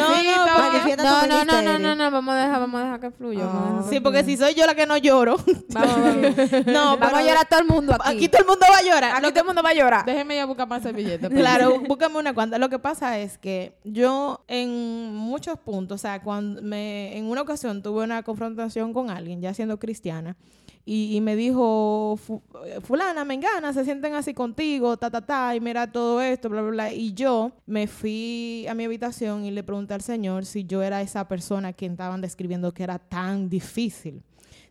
No, 0.98 1.26
no, 1.26 1.44
No, 1.46 1.62
no, 1.62 1.78
no, 1.78 1.94
no, 1.94 2.10
vamos 2.10 2.34
a 2.34 2.38
dejar, 2.42 2.60
vamos 2.60 2.78
a 2.78 2.84
dejar 2.84 3.00
que 3.00 3.10
fluya. 3.10 3.42
sí, 3.88 4.00
porque 4.00 4.22
si 4.22 4.36
soy 4.36 4.52
yo 4.52 4.66
la 4.66 4.74
que 4.74 4.84
no 4.84 4.98
lloro. 4.98 5.36
Vamos, 5.70 5.96
vamos. 5.96 6.66
no, 6.66 6.98
Vamos 6.98 7.18
a 7.20 7.22
llorar 7.22 7.48
todo 7.48 7.60
el 7.60 7.66
mundo 7.66 7.94
aquí. 7.94 8.16
Aquí 8.16 8.28
todo 8.28 8.42
el 8.42 8.48
mundo 8.48 8.66
va 8.70 8.76
a 8.76 8.82
llorar. 8.82 9.16
Aquí 9.16 9.30
todo 9.30 9.40
el 9.40 9.46
mundo 9.46 9.62
va 9.62 9.70
a 9.70 9.74
llorar. 9.74 10.04
Déjenme 10.04 10.36
ya 10.36 10.44
buscar 10.44 10.68
más 10.68 10.82
servilletas. 10.82 11.30
Claro, 11.42 11.80
búscame 11.80 12.18
una 12.18 12.34
cuanta. 12.34 12.58
Lo 12.58 12.68
que 12.68 12.78
pasa 12.78 13.18
es 13.18 13.38
que 13.38 13.78
yo 13.84 14.44
en 14.46 15.14
muchos 15.16 15.58
puntos, 15.58 15.94
o 15.94 16.02
sea, 16.02 16.20
cuando 16.20 16.60
me, 16.60 17.16
en 17.16 17.24
una 17.30 17.40
ocasión 17.40 17.82
tuve 17.82 18.04
una 18.04 18.22
confrontación 18.22 18.92
con 18.92 19.08
alguien, 19.08 19.40
ya 19.40 19.54
siendo 19.54 19.78
cristiana, 19.78 20.36
y, 20.84 21.16
y 21.16 21.20
me 21.20 21.36
dijo, 21.36 22.16
"Fu- 22.16 22.42
eh, 22.66 22.80
fulana, 22.82 23.24
me 23.24 23.34
engana, 23.34 23.72
se 23.72 23.84
sienten 23.84 24.14
así 24.14 24.34
contigo, 24.34 24.96
ta, 24.96 25.10
ta, 25.10 25.20
ta, 25.24 25.54
y 25.54 25.60
mira 25.60 25.90
todo 25.90 26.20
esto, 26.20 26.48
bla, 26.48 26.60
bla, 26.62 26.70
bla. 26.70 26.92
Y 26.92 27.12
yo 27.14 27.52
me 27.66 27.86
fui 27.86 28.66
a 28.68 28.74
mi 28.74 28.84
habitación 28.84 29.44
y 29.44 29.50
le 29.50 29.62
pregunté 29.62 29.94
al 29.94 30.02
Señor 30.02 30.44
si 30.44 30.64
yo 30.64 30.82
era 30.82 31.00
esa 31.02 31.28
persona 31.28 31.72
que 31.72 31.86
estaban 31.86 32.20
describiendo 32.20 32.72
que 32.74 32.82
era 32.82 32.98
tan 32.98 33.48
difícil, 33.48 34.22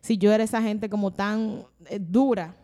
si 0.02 0.18
yo 0.18 0.32
era 0.32 0.44
esa 0.44 0.60
gente 0.60 0.90
como 0.90 1.12
tan 1.12 1.64
eh, 1.88 1.98
dura, 1.98 2.56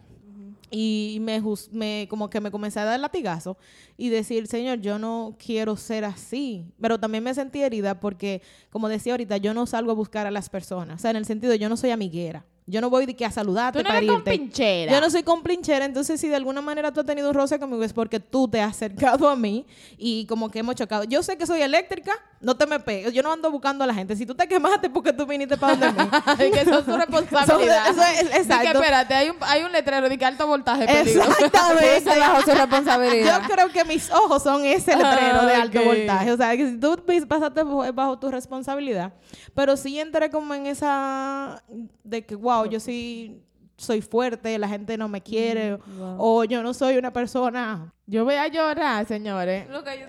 y 0.71 1.17
me, 1.23 1.43
me 1.73 2.07
como 2.11 2.29
que 2.29 2.43
me 2.43 2.51
comencé 2.51 2.79
a 2.81 2.85
dar 2.85 3.01
latigazo 3.01 3.57
y 3.97 4.11
decir, 4.11 4.47
Señor, 4.49 4.83
yo 4.83 4.99
no 4.99 5.35
quiero 5.43 5.77
ser 5.77 6.05
así. 6.05 6.67
Pero 6.79 7.01
también 7.01 7.25
me 7.25 7.33
sentí 7.33 7.63
herida 7.63 7.99
porque, 8.01 8.43
como 8.69 8.91
decía 8.91 9.15
ahorita, 9.15 9.39
yo 9.39 9.55
no 9.55 9.65
salgo 9.65 9.93
a 9.93 9.95
buscar 9.95 10.27
a 10.27 10.31
las 10.31 10.51
personas. 10.51 10.97
O 10.97 10.99
sea, 11.01 11.11
en 11.13 11.17
el 11.17 11.25
sentido, 11.25 11.55
yo 11.55 11.71
no 11.71 11.79
soy 11.79 11.89
amiguera. 11.91 12.45
Yo 12.71 12.83
no 12.83 12.91
voy 12.91 13.07
de 13.07 13.17
que 13.17 13.25
a 13.25 13.31
saludarte 13.31 13.79
Tú 13.79 13.83
no 13.83 13.89
para 13.89 13.99
eres 13.99 14.11
irte. 14.11 14.31
compinchera. 14.31 14.93
Yo 14.93 15.01
no 15.01 15.09
soy 15.11 15.23
compinchera, 15.23 15.87
entonces 15.87 16.21
si 16.21 16.29
de 16.29 16.37
alguna 16.37 16.61
manera 16.61 16.93
tú 16.93 17.01
has 17.01 17.07
tenido 17.07 17.29
un 17.31 17.35
roce 17.35 17.59
conmigo 17.59 17.83
es 17.83 17.95
porque 17.95 18.21
tú 18.21 18.47
te 18.47 18.61
has 18.61 18.77
acercado 18.77 19.29
a 19.29 19.35
mí 19.37 19.65
y 19.97 20.27
como 20.27 20.51
que 20.51 20.59
hemos 20.59 20.75
chocado. 20.75 21.05
Yo 21.05 21.23
sé 21.23 21.39
que 21.39 21.47
soy 21.47 21.63
eléctrica, 21.63 22.13
no 22.41 22.57
te 22.57 22.67
me 22.67 22.79
pegues. 22.79 23.13
Yo 23.15 23.23
no 23.23 23.33
ando 23.33 23.51
buscando 23.51 23.85
a 23.85 23.87
la 23.87 23.95
gente. 23.95 24.15
Si 24.17 24.27
tú 24.27 24.35
te 24.35 24.47
quemaste 24.47 24.91
porque 24.91 25.13
tú 25.15 25.25
viniste 25.27 25.57
para 25.57 25.77
donde 25.77 26.03
mí. 26.05 26.09
Ay, 26.27 26.51
que 26.51 26.61
eso 26.61 26.79
es 26.81 26.85
su 26.85 26.97
responsabilidad. 26.97 27.89
Eso 27.89 28.03
es- 28.03 28.19
Di 28.25 28.29
que, 28.29 28.37
exacto. 28.39 28.79
espérate, 28.81 29.15
hay 29.15 29.31
un, 29.31 29.37
hay 29.41 29.63
un 29.63 29.73
letrero 29.73 30.09
de 30.09 30.19
que 30.19 30.25
alto 30.27 30.47
voltaje 30.47 30.87
peligroso. 30.87 31.31
Exactamente. 31.31 32.11
Bajo 32.21 32.43
su 32.43 32.51
responsabilidad. 32.51 33.41
Yo 33.43 33.49
creo 33.55 33.69
que 33.71 33.85
mis 33.87 34.11
ojos 34.11 34.43
son 34.43 34.65
ese 34.67 34.95
letrero 34.95 35.47
de 35.47 35.55
alto 35.55 35.81
ok. 35.81 35.87
voltaje. 35.87 36.33
O 36.33 36.37
sea, 36.37 36.57
que 36.57 36.69
si 36.71 36.77
tú 36.79 37.03
pasaste 37.27 37.63
bajo 37.63 38.19
tu 38.19 38.31
responsabilidad. 38.31 39.13
Pero 39.55 39.77
sí 39.77 39.99
entré 39.99 40.31
como 40.31 40.53
en 40.55 40.67
esa 40.67 41.63
de 42.05 42.25
que, 42.25 42.35
wow, 42.35 42.58
yo 42.67 42.81
sí 42.81 43.43
soy 43.77 44.01
fuerte, 44.01 44.59
la 44.59 44.69
gente 44.69 44.97
no 44.97 45.09
me 45.09 45.21
quiere. 45.23 45.77
wow. 45.77 46.17
O 46.19 46.45
yo 46.45 46.63
no 46.63 46.75
soy 46.75 46.97
una 46.97 47.13
persona. 47.13 47.93
Yo 48.07 48.25
voy 48.25 48.35
a 48.35 48.49
llorar, 48.49 49.07
señores. 49.07 49.69
Lo 49.69 49.85
que 49.85 50.01
yo 50.01 50.07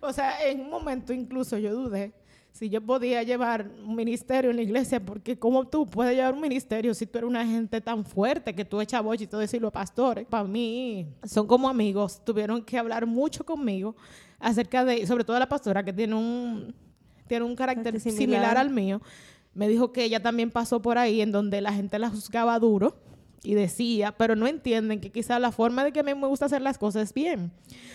O 0.00 0.12
sea, 0.12 0.42
en 0.46 0.60
un 0.60 0.70
momento 0.70 1.12
incluso 1.12 1.56
yo 1.58 1.74
dudé 1.74 2.12
si 2.56 2.70
yo 2.70 2.80
podía 2.80 3.22
llevar 3.22 3.68
un 3.86 3.94
ministerio 3.94 4.48
en 4.50 4.56
la 4.56 4.62
iglesia, 4.62 4.98
porque 5.04 5.38
como 5.38 5.66
tú 5.66 5.86
puedes 5.86 6.16
llevar 6.16 6.32
un 6.32 6.40
ministerio 6.40 6.94
si 6.94 7.06
tú 7.06 7.18
eres 7.18 7.28
una 7.28 7.44
gente 7.44 7.82
tan 7.82 8.02
fuerte 8.02 8.54
que 8.54 8.64
tú 8.64 8.80
echas 8.80 9.02
boche 9.02 9.24
y 9.24 9.26
todo 9.26 9.42
eso 9.42 9.56
y 9.56 9.60
los 9.60 9.70
pastores, 9.70 10.26
para 10.26 10.44
mí 10.44 11.06
son 11.24 11.46
como 11.46 11.68
amigos, 11.68 12.24
tuvieron 12.24 12.62
que 12.62 12.78
hablar 12.78 13.04
mucho 13.04 13.44
conmigo 13.44 13.94
acerca 14.38 14.86
de, 14.86 15.06
sobre 15.06 15.24
todo 15.24 15.38
la 15.38 15.48
pastora 15.50 15.84
que 15.84 15.92
tiene 15.92 16.14
un, 16.14 16.74
tiene 17.26 17.44
un 17.44 17.54
carácter 17.54 17.92
Carácter 17.92 18.00
similar. 18.12 18.40
similar. 18.40 18.56
al 18.56 18.70
mío, 18.70 19.02
me 19.56 19.68
dijo 19.68 19.90
que 19.90 20.04
ella 20.04 20.20
también 20.20 20.50
pasó 20.50 20.82
por 20.82 20.98
ahí 20.98 21.22
en 21.22 21.32
donde 21.32 21.62
la 21.62 21.72
gente 21.72 21.98
la 21.98 22.10
juzgaba 22.10 22.58
duro 22.58 22.94
y 23.42 23.54
decía, 23.54 24.12
pero 24.12 24.36
no 24.36 24.46
entienden 24.46 25.00
que 25.00 25.10
quizá 25.10 25.38
la 25.38 25.50
forma 25.50 25.82
de 25.82 25.92
que 25.92 26.00
a 26.00 26.02
mí 26.02 26.14
me 26.14 26.26
gusta 26.26 26.44
hacer 26.46 26.60
las 26.60 26.76
cosas 26.78 27.14
bien. 27.14 27.52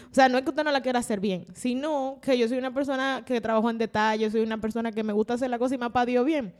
O 0.09 0.13
sea, 0.13 0.27
no 0.27 0.37
es 0.37 0.43
que 0.43 0.49
usted 0.49 0.63
no 0.63 0.71
la 0.71 0.81
quiera 0.81 0.99
hacer 0.99 1.19
bien, 1.19 1.45
sino 1.53 2.19
que 2.21 2.37
yo 2.37 2.47
soy 2.47 2.57
una 2.57 2.73
persona 2.73 3.23
que 3.25 3.39
trabajo 3.41 3.69
en 3.69 3.77
detalle, 3.77 4.31
soy 4.31 4.41
una 4.41 4.59
persona 4.59 4.91
que 4.91 5.03
me 5.03 5.13
gusta 5.13 5.35
hacer 5.35 5.49
la 5.49 5.59
cosa 5.59 5.75
y 5.75 5.77
me 5.77 5.85
ha 5.85 6.23
bien. 6.23 6.53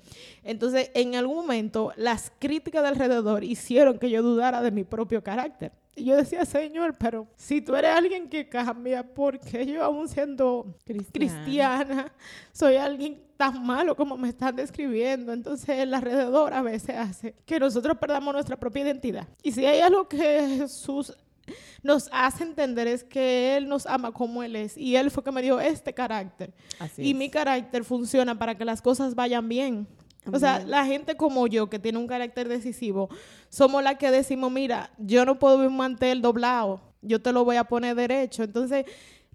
Entonces, 0.43 0.91
en 0.93 1.15
algún 1.15 1.37
momento, 1.37 1.93
las 1.95 2.31
críticas 2.37 2.83
de 2.83 2.89
alrededor 2.89 3.43
hicieron 3.43 3.97
que 3.97 4.09
yo 4.09 4.21
dudara 4.21 4.61
de 4.61 4.71
mi 4.71 4.83
propio 4.83 5.23
carácter. 5.23 5.71
Y 5.95 6.05
yo 6.05 6.15
decía, 6.15 6.45
Señor, 6.45 6.95
pero 6.97 7.27
si 7.35 7.61
tú 7.61 7.75
eres 7.75 7.91
alguien 7.95 8.29
que 8.29 8.47
cambia, 8.47 9.03
¿por 9.03 9.39
qué 9.39 9.65
yo 9.65 9.83
aún 9.83 10.07
siendo 10.07 10.77
cristiana 11.11 12.11
soy 12.53 12.77
alguien 12.77 13.21
tan 13.35 13.65
malo 13.65 13.95
como 13.95 14.15
me 14.15 14.29
están 14.29 14.55
describiendo? 14.55 15.33
Entonces, 15.33 15.69
el 15.79 15.93
alrededor 15.93 16.53
a 16.53 16.61
veces 16.61 16.95
hace 16.95 17.35
que 17.45 17.59
nosotros 17.59 17.97
perdamos 17.97 18.33
nuestra 18.33 18.57
propia 18.57 18.83
identidad. 18.83 19.27
Y 19.43 19.51
si 19.51 19.65
hay 19.65 19.81
algo 19.81 20.07
que 20.07 20.57
Jesús 20.59 21.13
nos 21.83 22.09
hace 22.11 22.43
entender 22.43 22.87
es 22.87 23.03
que 23.03 23.57
Él 23.57 23.67
nos 23.67 23.85
ama 23.85 24.11
como 24.11 24.43
Él 24.43 24.55
es. 24.55 24.77
Y 24.77 24.95
Él 24.95 25.11
fue 25.11 25.23
que 25.23 25.31
me 25.31 25.41
dio 25.41 25.59
este 25.59 25.93
carácter. 25.93 26.53
Así 26.79 27.01
y 27.01 27.11
es. 27.11 27.17
mi 27.17 27.29
carácter 27.29 27.83
funciona 27.83 28.37
para 28.37 28.55
que 28.55 28.65
las 28.65 28.81
cosas 28.81 29.15
vayan 29.15 29.47
bien. 29.49 29.87
O 30.31 30.37
sea, 30.37 30.59
la 30.65 30.85
gente 30.85 31.15
como 31.15 31.47
yo, 31.47 31.69
que 31.69 31.79
tiene 31.79 31.97
un 31.97 32.07
carácter 32.07 32.47
decisivo, 32.47 33.09
somos 33.49 33.83
las 33.83 33.95
que 33.95 34.11
decimos, 34.11 34.51
mira, 34.51 34.91
yo 34.97 35.25
no 35.25 35.39
puedo 35.39 35.57
ver 35.57 35.67
un 35.67 35.77
mantel 35.77 36.21
doblado, 36.21 36.81
yo 37.01 37.21
te 37.21 37.31
lo 37.31 37.43
voy 37.43 37.55
a 37.55 37.63
poner 37.63 37.95
derecho. 37.95 38.43
Entonces, 38.43 38.85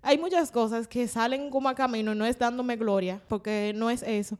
hay 0.02 0.18
muchas 0.18 0.52
cosas 0.52 0.86
que 0.86 1.08
salen 1.08 1.50
como 1.50 1.68
a 1.68 1.74
camino 1.74 2.12
y 2.12 2.16
no 2.16 2.24
es 2.24 2.38
dándome 2.38 2.76
gloria, 2.76 3.20
porque 3.26 3.72
no 3.74 3.90
es 3.90 4.04
eso. 4.04 4.38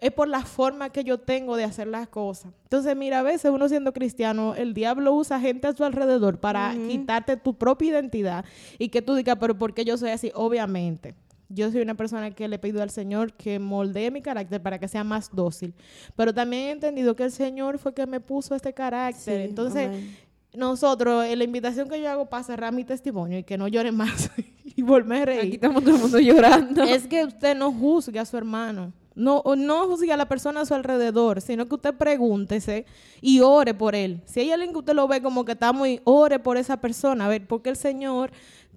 Es 0.00 0.10
por 0.10 0.26
la 0.26 0.40
forma 0.40 0.88
que 0.88 1.04
yo 1.04 1.18
tengo 1.18 1.54
de 1.56 1.64
hacer 1.64 1.86
las 1.86 2.08
cosas. 2.08 2.54
Entonces, 2.62 2.96
mira, 2.96 3.18
a 3.18 3.22
veces 3.22 3.50
uno 3.50 3.68
siendo 3.68 3.92
cristiano, 3.92 4.54
el 4.54 4.72
diablo 4.72 5.12
usa 5.12 5.38
gente 5.38 5.66
a 5.66 5.74
su 5.74 5.84
alrededor 5.84 6.40
para 6.40 6.74
quitarte 6.88 7.36
tu 7.36 7.58
propia 7.58 7.90
identidad 7.90 8.46
y 8.78 8.88
que 8.88 9.02
tú 9.02 9.14
digas, 9.14 9.36
pero 9.38 9.58
¿por 9.58 9.74
qué 9.74 9.84
yo 9.84 9.98
soy 9.98 10.08
así? 10.08 10.32
Obviamente. 10.34 11.14
Yo 11.54 11.70
soy 11.70 11.82
una 11.82 11.94
persona 11.94 12.30
que 12.30 12.48
le 12.48 12.58
pido 12.58 12.82
al 12.82 12.90
Señor 12.90 13.32
que 13.34 13.58
moldee 13.58 14.10
mi 14.10 14.22
carácter 14.22 14.62
para 14.62 14.78
que 14.78 14.88
sea 14.88 15.04
más 15.04 15.30
dócil. 15.32 15.74
Pero 16.16 16.32
también 16.32 16.62
he 16.62 16.70
entendido 16.70 17.14
que 17.14 17.24
el 17.24 17.32
Señor 17.32 17.78
fue 17.78 17.92
que 17.94 18.06
me 18.06 18.20
puso 18.20 18.54
este 18.54 18.72
carácter. 18.72 19.42
Sí, 19.42 19.48
Entonces, 19.48 19.88
amén. 19.88 20.16
nosotros, 20.54 21.24
la 21.36 21.44
invitación 21.44 21.88
que 21.88 22.00
yo 22.00 22.10
hago 22.10 22.26
para 22.26 22.42
cerrar 22.42 22.72
mi 22.72 22.84
testimonio 22.84 23.38
y 23.38 23.44
que 23.44 23.58
no 23.58 23.68
llore 23.68 23.92
más 23.92 24.30
y 24.64 24.82
volver 24.82 25.28
a 25.28 25.32
Aquí 25.32 25.40
reír, 25.40 25.54
estamos 25.54 25.82
todo 25.82 25.96
el 25.96 26.00
mundo 26.00 26.18
llorando. 26.18 26.82
es 26.84 27.06
que 27.06 27.24
usted 27.24 27.56
no 27.56 27.72
juzgue 27.72 28.18
a 28.18 28.24
su 28.24 28.36
hermano. 28.36 28.92
No, 29.14 29.42
no 29.56 29.86
juzgue 29.88 30.10
a 30.10 30.16
la 30.16 30.26
persona 30.26 30.62
a 30.62 30.64
su 30.64 30.74
alrededor, 30.74 31.42
sino 31.42 31.66
que 31.66 31.74
usted 31.74 31.94
pregúntese 31.94 32.86
y 33.20 33.40
ore 33.40 33.74
por 33.74 33.94
él. 33.94 34.22
Si 34.24 34.40
hay 34.40 34.52
alguien 34.52 34.72
que 34.72 34.78
usted 34.78 34.94
lo 34.94 35.06
ve 35.06 35.20
como 35.20 35.44
que 35.44 35.52
está 35.52 35.72
muy, 35.72 36.00
ore 36.04 36.38
por 36.38 36.56
esa 36.56 36.78
persona, 36.78 37.26
a 37.26 37.28
ver, 37.28 37.46
porque 37.46 37.68
el 37.68 37.76
Señor 37.76 38.30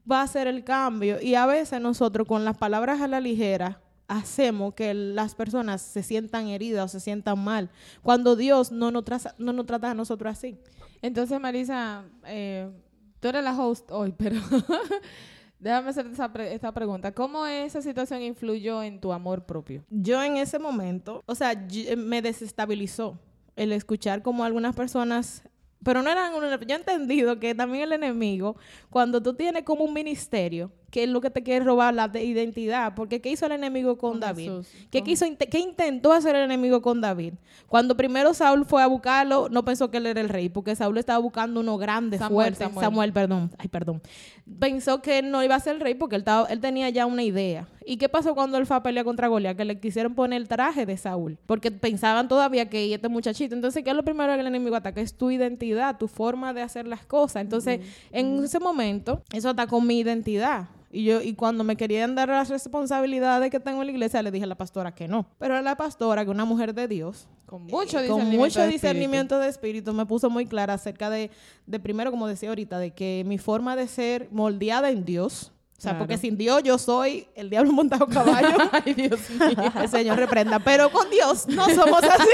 va 0.10 0.20
a 0.22 0.24
hacer 0.24 0.48
el 0.48 0.64
cambio. 0.64 1.22
Y 1.22 1.36
a 1.36 1.46
veces 1.46 1.82
nosotros 1.82 2.28
con 2.28 2.46
las 2.46 2.58
palabras 2.58 3.02
a 3.02 3.08
la 3.08 3.20
ligera 3.20 3.82
hacemos 4.08 4.74
que 4.76 4.94
las 4.94 5.34
personas 5.34 5.82
se 5.82 6.04
sientan 6.04 6.48
heridas 6.48 6.86
o 6.86 6.88
se 6.88 7.00
sientan 7.00 7.44
mal, 7.44 7.70
cuando 8.04 8.36
Dios 8.36 8.72
no 8.72 8.92
nos, 8.92 9.04
traza- 9.04 9.34
no 9.40 9.52
nos 9.52 9.66
trata 9.66 9.92
a 9.92 9.94
nosotros 9.96 10.32
así. 10.32 10.58
Entonces, 11.02 11.40
Marisa, 11.40 12.04
eh, 12.28 12.70
tú 13.20 13.28
eres 13.30 13.44
la 13.44 13.60
host 13.60 13.90
hoy, 13.92 14.12
pero 14.18 14.40
déjame 15.60 15.90
hacerte 15.90 16.14
esa 16.14 16.32
pre- 16.32 16.54
esta 16.54 16.72
pregunta. 16.72 17.12
¿Cómo 17.14 17.46
esa 17.46 17.82
situación 17.82 18.22
influyó 18.22 18.84
en 18.84 19.00
tu 19.00 19.12
amor 19.12 19.46
propio? 19.46 19.84
yo 19.90 20.22
en 20.22 20.38
ese 20.38 20.60
momento, 20.60 21.24
o 21.26 21.36
sea, 21.36 21.68
yo- 21.68 21.98
me 21.98 22.22
desestabilizó 22.22 23.18
el 23.56 23.72
escuchar 23.72 24.22
como 24.22 24.44
algunas 24.44 24.76
personas, 24.76 25.44
pero 25.86 26.02
no 26.02 26.10
eran, 26.10 26.34
una- 26.34 26.60
yo 26.60 26.76
he 26.76 26.80
entendido 26.80 27.40
que 27.40 27.54
también 27.54 27.84
el 27.84 27.94
enemigo, 27.94 28.58
cuando 28.90 29.22
tú 29.22 29.36
tienes 29.36 29.64
como 29.64 29.84
un 29.86 29.94
ministerio, 29.94 30.72
que 30.96 31.04
es 31.04 31.10
lo 31.10 31.20
que 31.20 31.30
te 31.30 31.44
quiere 31.44 31.66
robar 31.66 31.94
la 31.94 32.08
de- 32.08 32.24
identidad, 32.24 32.94
porque 32.96 33.20
¿qué 33.20 33.30
hizo 33.30 33.46
el 33.48 33.52
enemigo 33.52 33.98
con, 33.98 34.12
Con 34.12 34.20
David? 34.22 34.46
Jesús, 34.50 34.68
¿Qué, 34.90 35.00
con- 35.00 35.06
quiso, 35.08 35.26
¿Qué 35.52 35.60
intentó 35.60 36.14
hacer 36.14 36.38
el 36.38 36.44
enemigo 36.46 36.82
con 36.82 37.02
David? 37.02 37.34
Cuando 37.68 37.98
primero 37.98 38.34
Saúl 38.34 38.64
fue 38.64 38.82
a 38.82 38.88
buscarlo, 38.88 39.50
no 39.50 39.66
pensó 39.66 39.92
que 39.92 39.98
él 39.98 40.06
era 40.06 40.22
el 40.22 40.30
rey, 40.30 40.48
porque 40.48 40.74
Saúl 40.74 40.98
estaba 40.98 41.20
buscando 41.20 41.60
uno 41.60 41.78
grande, 41.78 42.18
Samuel, 42.18 42.54
fuerte. 42.56 42.64
Samuel. 42.64 42.86
Samuel, 42.86 43.12
perdón. 43.12 43.52
Ay, 43.58 43.68
perdón. 43.68 44.02
Pensó 44.60 45.02
que 45.02 45.20
él 45.20 45.32
no 45.32 45.44
iba 45.44 45.56
a 45.56 45.60
ser 45.60 45.76
el 45.76 45.82
rey 45.82 45.96
porque 45.96 46.16
él, 46.16 46.22
estaba- 46.22 46.48
él 46.48 46.62
tenía 46.62 46.90
ya 46.90 47.06
una 47.06 47.24
idea. 47.24 47.68
¿Y 47.88 47.98
qué 47.98 48.10
pasó 48.10 48.34
cuando 48.34 48.58
él 48.58 48.66
fue 48.66 48.78
a 48.78 48.82
pelear 48.82 49.06
contra 49.06 49.28
Goliat? 49.28 49.56
Que 49.58 49.66
le 49.66 49.80
quisieron 49.80 50.16
poner 50.16 50.42
el 50.42 50.48
traje 50.48 50.86
de 50.86 50.98
Saúl, 50.98 51.38
porque 51.46 51.70
pensaban 51.72 52.28
todavía 52.28 52.68
que 52.70 52.94
este 52.94 53.10
muchachito. 53.10 53.54
Entonces, 53.54 53.84
¿qué 53.84 53.90
es 53.92 53.96
lo 53.96 54.04
primero 54.04 54.34
que 54.34 54.40
el 54.40 54.48
enemigo 54.48 54.76
ataca? 54.76 55.02
Es 55.02 55.14
tu 55.16 55.30
identidad, 55.30 55.98
tu 55.98 56.08
forma 56.08 56.54
de 56.54 56.62
hacer 56.62 56.88
las 56.88 57.06
cosas. 57.06 57.42
Entonces, 57.44 57.82
en 58.12 58.44
ese 58.44 58.60
momento, 58.60 59.22
eso 59.34 59.50
atacó 59.50 59.82
mi 59.82 60.00
identidad. 60.00 60.68
Y 60.96 61.04
yo, 61.04 61.22
y 61.22 61.34
cuando 61.34 61.66
me 61.66 61.76
querían 61.76 62.16
dar 62.16 62.30
las 62.30 62.48
responsabilidades 62.48 63.52
que 63.52 63.60
tengo 63.60 63.82
en 63.82 63.88
la 63.88 63.92
iglesia, 63.92 64.22
le 64.22 64.32
dije 64.32 64.46
a 64.46 64.48
la 64.48 64.56
pastora 64.56 64.96
que 64.96 65.10
no. 65.10 65.26
Pero 65.40 65.62
la 65.62 65.76
pastora, 65.76 66.24
que 66.24 66.32
es 66.32 66.34
una 66.34 66.46
mujer 66.46 66.74
de 66.74 66.88
Dios, 66.88 67.28
Con 67.46 67.64
mucho 67.64 67.76
con 67.98 68.02
discernimiento. 68.04 68.38
mucho 68.38 68.62
de 68.62 68.68
discernimiento 68.70 69.40
de 69.40 69.50
espíritu, 69.50 69.94
me 69.94 70.06
puso 70.06 70.30
muy 70.30 70.46
clara 70.46 70.74
acerca 70.76 71.10
de, 71.10 71.32
de, 71.66 71.80
primero, 71.82 72.12
como 72.12 72.28
decía 72.28 72.48
ahorita, 72.48 72.80
de 72.80 72.92
que 72.94 73.24
mi 73.28 73.38
forma 73.38 73.76
de 73.76 73.88
ser 73.90 74.30
moldeada 74.32 74.90
en 74.90 75.04
Dios, 75.04 75.52
o 75.78 75.82
sea, 75.82 75.92
Claro. 75.92 75.98
porque 76.06 76.18
sin 76.18 76.38
Dios 76.38 76.64
yo 76.64 76.78
soy 76.78 77.28
el 77.36 77.50
diablo 77.50 77.74
montado 77.74 78.06
a 78.06 78.10
caballo. 78.10 78.56
Ay, 78.72 78.94
Dios 78.94 79.20
mío. 79.32 79.72
El 79.82 79.90
Señor 79.90 80.18
reprenda. 80.18 80.60
Pero 80.60 80.90
con 80.90 81.10
Dios 81.10 81.46
no 81.50 81.66
somos 81.72 82.02
así. 82.04 82.30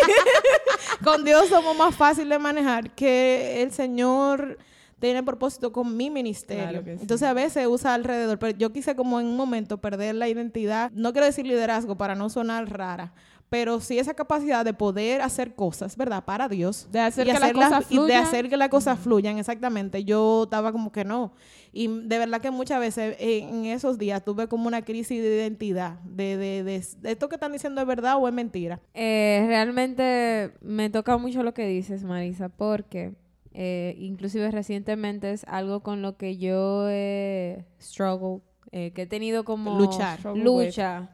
con 1.04 1.26
Dios 1.26 1.50
somos 1.50 1.76
más 1.76 1.96
fácil 1.96 2.30
de 2.30 2.38
manejar 2.38 2.92
que 2.92 3.64
el 3.64 3.72
Señor 3.72 4.60
tiene 5.02 5.22
propósito 5.24 5.74
con 5.74 5.98
mi 5.98 6.10
ministerio. 6.10 6.64
Claro 6.70 6.84
que 6.86 6.96
sí. 6.96 7.02
Entonces 7.02 7.28
a 7.28 7.34
veces 7.34 7.68
usa 7.68 7.94
alrededor, 7.94 8.40
pero 8.40 8.58
yo 8.58 8.72
quise 8.72 8.96
como 8.96 9.20
en 9.20 9.26
un 9.28 9.36
momento 9.36 9.80
perder 9.82 10.16
la 10.16 10.30
identidad, 10.30 10.92
no 10.94 11.12
quiero 11.12 11.26
decir 11.26 11.46
liderazgo 11.46 11.98
para 11.98 12.16
no 12.16 12.30
sonar 12.30 12.70
rara, 12.72 13.14
pero 13.50 13.82
sí 13.82 14.00
esa 14.00 14.14
capacidad 14.14 14.64
de 14.64 14.74
poder 14.74 15.20
hacer 15.22 15.56
cosas, 15.56 15.98
¿verdad? 15.98 16.24
Para 16.24 16.48
Dios. 16.48 16.88
De 16.90 17.02
hacer 17.02 17.28
y 17.28 17.32
que 17.32 17.34
las 17.34 17.44
hacerlas- 17.50 17.70
cosas 17.70 17.92
y 17.92 18.00
de 18.08 18.16
hacer 18.16 18.48
que 18.50 18.56
las 18.56 18.70
cosas 18.70 18.98
fluyan, 18.98 19.38
exactamente. 19.40 20.06
Yo 20.06 20.44
estaba 20.46 20.72
como 20.72 20.94
que 20.94 21.04
no. 21.04 21.34
Y 21.74 21.88
de 21.88 22.18
verdad 22.18 22.40
que 22.40 22.50
muchas 22.52 22.80
veces 22.80 23.16
eh, 23.20 23.40
en 23.40 23.66
esos 23.66 23.98
días 23.98 24.24
tuve 24.24 24.48
como 24.48 24.68
una 24.68 24.84
crisis 24.84 25.22
de 25.22 25.36
identidad, 25.36 26.00
de, 26.06 26.38
de, 26.38 26.64
de, 26.64 26.86
de 27.02 27.12
esto 27.12 27.28
que 27.28 27.36
están 27.36 27.52
diciendo 27.52 27.82
es 27.82 27.88
verdad 27.88 28.16
o 28.18 28.28
es 28.28 28.34
mentira. 28.34 28.80
Eh, 28.94 29.44
realmente 29.48 30.54
me 30.62 30.90
toca 30.90 31.18
mucho 31.18 31.44
lo 31.44 31.54
que 31.54 31.66
dices, 31.68 32.04
Marisa, 32.04 32.48
porque 32.50 33.14
eh, 33.54 33.96
inclusive 33.98 34.50
recientemente 34.52 35.32
es 35.32 35.44
algo 35.46 35.82
con 35.82 36.02
lo 36.02 36.18
que 36.18 36.38
yo 36.38 36.88
he 36.90 37.66
struggle, 37.80 38.42
eh, 38.72 38.92
que 38.92 39.04
he 39.04 39.08
tenido 39.08 39.44
como 39.44 39.78
Luchar. 39.78 40.20
Lucha 40.36 41.10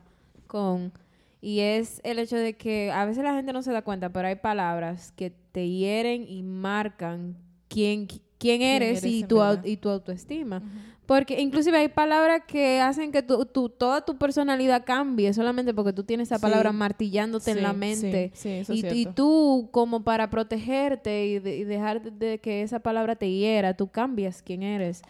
con 0.48 0.94
y 1.42 1.60
es 1.60 2.02
el 2.04 2.20
hecho 2.20 2.36
de 2.36 2.58
que 2.58 2.92
a 2.92 3.06
veces 3.06 3.24
la 3.24 3.34
gente 3.34 3.54
no 3.54 3.62
se 3.62 3.72
da 3.72 3.84
cuenta, 3.84 4.10
pero 4.10 4.28
hay 4.28 4.36
palabras 4.36 5.12
que 5.12 5.30
te 5.30 5.70
hieren 5.70 6.26
y 6.28 6.42
marcan 6.44 7.38
quién 7.68 8.08
quién 8.40 8.62
eres, 8.62 9.04
eres 9.04 9.06
y, 9.06 9.24
tu, 9.24 9.40
y 9.64 9.78
tu 9.78 9.90
autoestima. 9.90 10.62
Porque 11.08 11.40
inclusive 11.42 11.78
hay 11.78 11.88
palabras 11.88 12.42
que 12.46 12.82
hacen 12.82 13.12
que 13.14 13.24
tu, 13.24 13.46
tu- 13.46 13.70
toda 13.70 14.04
tu 14.06 14.18
personalidad 14.18 14.84
cambie 14.86 15.34
solamente 15.34 15.74
porque 15.74 15.94
tú 15.94 16.04
tienes 16.04 16.28
esa 16.28 16.36
Sí. 16.36 16.42
palabra 16.42 16.72
martillándote 16.74 17.52
en 17.52 17.64
la 17.64 17.72
mente. 17.74 18.32
sí, 18.36 18.50
eso 18.50 18.74
y, 18.74 18.86
es 18.86 18.94
y 18.94 19.06
tú, 19.06 19.70
como 19.72 20.04
para 20.04 20.30
protegerte 20.30 21.26
y, 21.26 21.40
de- 21.40 21.56
y 21.58 21.64
dejar 21.64 22.02
de, 22.02 22.12
de 22.12 22.40
que 22.40 22.62
esa 22.62 22.80
palabra 22.80 23.16
te 23.16 23.32
hiera, 23.32 23.74
tú 23.76 23.88
cambias 23.88 24.42
quién 24.44 24.62
eres. 24.64 25.02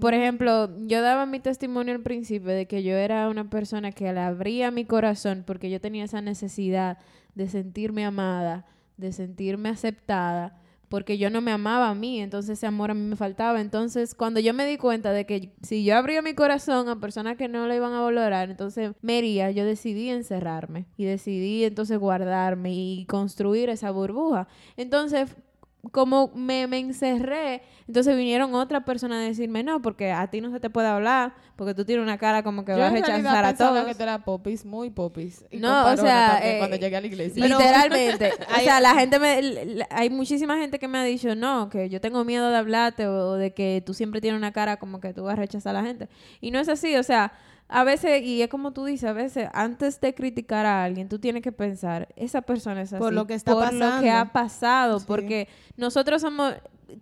Por 0.00 0.14
ejemplo, 0.14 0.70
yo 0.86 1.02
daba 1.02 1.26
mi 1.26 1.38
testimonio 1.38 1.94
al 1.94 2.00
principio 2.02 2.48
de 2.50 2.66
que 2.66 2.82
yo 2.82 2.96
era 2.96 3.28
una 3.28 3.48
persona 3.50 3.92
que 3.92 4.10
le 4.12 4.20
abría 4.20 4.70
mi 4.70 4.84
corazón 4.86 5.44
porque 5.46 5.68
yo 5.70 5.80
tenía 5.82 6.04
esa 6.04 6.22
necesidad 6.22 6.96
de 7.34 7.48
sentirme 7.48 8.04
amada, 8.06 8.64
de 8.96 9.12
sentirme 9.12 9.68
aceptada, 9.68 10.56
porque 10.92 11.16
yo 11.16 11.30
no 11.30 11.40
me 11.40 11.52
amaba 11.52 11.88
a 11.88 11.94
mí, 11.94 12.20
entonces 12.20 12.58
ese 12.58 12.66
amor 12.66 12.90
a 12.90 12.94
mí 12.94 13.00
me 13.00 13.16
faltaba. 13.16 13.62
Entonces, 13.62 14.14
cuando 14.14 14.40
yo 14.40 14.52
me 14.52 14.66
di 14.66 14.76
cuenta 14.76 15.10
de 15.10 15.24
que 15.24 15.50
si 15.62 15.84
yo 15.84 15.96
abría 15.96 16.20
mi 16.20 16.34
corazón 16.34 16.90
a 16.90 17.00
personas 17.00 17.38
que 17.38 17.48
no 17.48 17.66
le 17.66 17.76
iban 17.76 17.94
a 17.94 18.02
valorar, 18.02 18.50
entonces 18.50 18.92
me 19.00 19.16
hería, 19.16 19.50
yo 19.52 19.64
decidí 19.64 20.10
encerrarme 20.10 20.84
y 20.98 21.04
decidí 21.04 21.64
entonces 21.64 21.98
guardarme 21.98 22.74
y 22.74 23.06
construir 23.06 23.70
esa 23.70 23.90
burbuja. 23.90 24.48
Entonces, 24.76 25.34
como 25.90 26.30
me, 26.34 26.68
me 26.68 26.78
encerré, 26.78 27.62
entonces 27.88 28.16
vinieron 28.16 28.54
otras 28.54 28.84
personas 28.84 29.18
a 29.18 29.22
decirme, 29.22 29.64
no, 29.64 29.82
porque 29.82 30.12
a 30.12 30.28
ti 30.30 30.40
no 30.40 30.52
se 30.52 30.60
te 30.60 30.70
puede 30.70 30.86
hablar, 30.86 31.34
porque 31.56 31.74
tú 31.74 31.84
tienes 31.84 32.04
una 32.04 32.18
cara 32.18 32.44
como 32.44 32.64
que 32.64 32.72
Yo 32.72 32.78
vas 32.78 32.92
a 32.92 32.94
rechazar 32.94 33.44
a 33.44 33.56
todos. 33.56 33.84
que 33.84 33.94
tú 33.96 34.02
eras 34.04 34.22
popis, 34.22 34.64
muy 34.64 34.90
popis. 34.90 35.44
Y 35.50 35.58
No, 35.58 35.86
o 35.86 35.96
sea, 35.96 36.38
eh, 36.40 36.58
cuando 36.58 36.76
llegué 36.76 36.96
a 36.96 37.00
la 37.00 37.06
iglesia. 37.08 37.44
Literalmente. 37.44 38.32
o 38.56 38.60
sea, 38.60 38.80
la 38.80 38.94
gente 38.94 39.18
me... 39.18 39.84
Hay 39.90 40.08
muchísima 40.08 40.56
gente 40.56 40.78
que 40.78 40.86
me 40.86 40.98
ha 40.98 41.04
dicho, 41.04 41.34
no, 41.34 41.68
que 41.68 41.88
yo 41.88 42.00
tengo 42.00 42.24
miedo 42.24 42.48
de 42.50 42.56
hablarte 42.56 43.08
o, 43.08 43.30
o 43.30 43.34
de 43.34 43.52
que 43.52 43.82
tú 43.84 43.92
siempre 43.92 44.20
tienes 44.20 44.38
una 44.38 44.52
cara 44.52 44.76
como 44.76 45.00
que 45.00 45.12
tú 45.12 45.24
vas 45.24 45.32
a 45.32 45.36
rechazar 45.36 45.74
a 45.74 45.82
la 45.82 45.86
gente. 45.86 46.08
Y 46.40 46.52
no 46.52 46.60
es 46.60 46.68
así, 46.68 46.94
o 46.96 47.02
sea, 47.02 47.32
a 47.72 47.84
veces, 47.84 48.22
y 48.22 48.42
es 48.42 48.48
como 48.48 48.72
tú 48.72 48.84
dices, 48.84 49.08
a 49.08 49.12
veces 49.12 49.48
antes 49.52 50.00
de 50.00 50.14
criticar 50.14 50.66
a 50.66 50.84
alguien, 50.84 51.08
tú 51.08 51.18
tienes 51.18 51.42
que 51.42 51.52
pensar, 51.52 52.08
esa 52.16 52.42
persona 52.42 52.82
es 52.82 52.92
así. 52.92 53.00
Por 53.00 53.12
lo 53.12 53.26
que 53.26 53.34
está 53.34 53.52
por 53.52 53.64
lo 53.64 53.70
que 53.70 53.78
pasando. 53.78 54.12
ha 54.12 54.32
pasado, 54.32 54.98
Sí. 55.00 55.04
porque 55.08 55.48
nosotros 55.76 56.20
somos... 56.22 56.54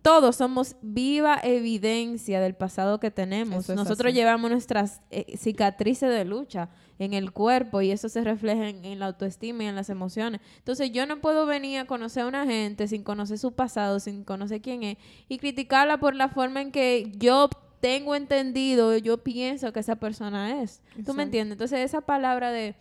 Todos 0.03 0.37
somos 0.37 0.77
viva 0.83 1.41
evidencia 1.43 2.41
del 2.41 2.55
pasado 2.55 3.01
que 3.01 3.11
tenemos. 3.11 3.69
Es 3.69 3.75
Nosotros 3.75 4.11
así. 4.11 4.15
llevamos 4.15 4.49
nuestras 4.53 5.01
eh, 5.11 5.37
cicatrices 5.37 6.09
de 6.11 6.25
lucha 6.25 6.69
en 7.01 7.13
el 7.13 7.33
cuerpo 7.33 7.81
y 7.81 7.91
eso 7.91 8.09
se 8.09 8.23
refleja 8.23 8.69
en, 8.69 8.85
en 8.85 9.01
la 9.01 9.07
autoestima 9.07 9.65
y 9.65 9.67
en 9.67 9.75
las 9.75 9.91
emociones. 9.91 10.41
Entonces 10.59 10.93
yo 10.93 11.07
no 11.07 11.21
puedo 11.21 11.45
venir 11.45 11.81
a 11.81 11.87
conocer 11.87 12.23
a 12.23 12.27
una 12.29 12.47
gente 12.47 12.87
sin 12.87 13.03
conocer 13.03 13.39
su 13.39 13.51
pasado, 13.53 13.99
sin 13.99 14.23
conocer 14.23 14.61
quién 14.63 14.85
es 14.85 14.97
y 15.29 15.39
criticarla 15.39 15.99
por 15.99 16.15
la 16.15 16.29
forma 16.29 16.61
en 16.61 16.71
que 16.71 17.11
yo 17.17 17.51
tengo 17.81 18.15
entendido, 18.15 18.97
yo 18.99 19.19
pienso 19.19 19.73
que 19.73 19.81
esa 19.81 19.97
persona 19.97 20.63
es. 20.63 20.79
¿Tú 20.79 20.89
Exacto. 21.01 21.15
me 21.15 21.23
entiendes? 21.25 21.53
Entonces 21.55 21.81
esa 21.81 22.01
palabra 22.01 22.51
de 22.51 22.75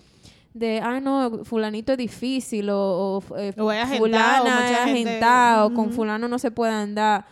de, 0.53 0.79
ah, 0.81 0.99
no, 0.99 1.45
fulanito 1.45 1.91
es 1.91 1.97
difícil 1.99 2.71
o, 2.71 3.17
o, 3.29 3.37
eh, 3.37 3.53
O 3.59 3.71
es 3.71 3.83
agentado, 3.83 4.45
fulana 4.45 4.85
gente- 4.87 5.75
con 5.75 5.91
fulano 5.93 6.27
no 6.27 6.39
se 6.39 6.49
puede 6.49 6.71
andar. 6.73 7.25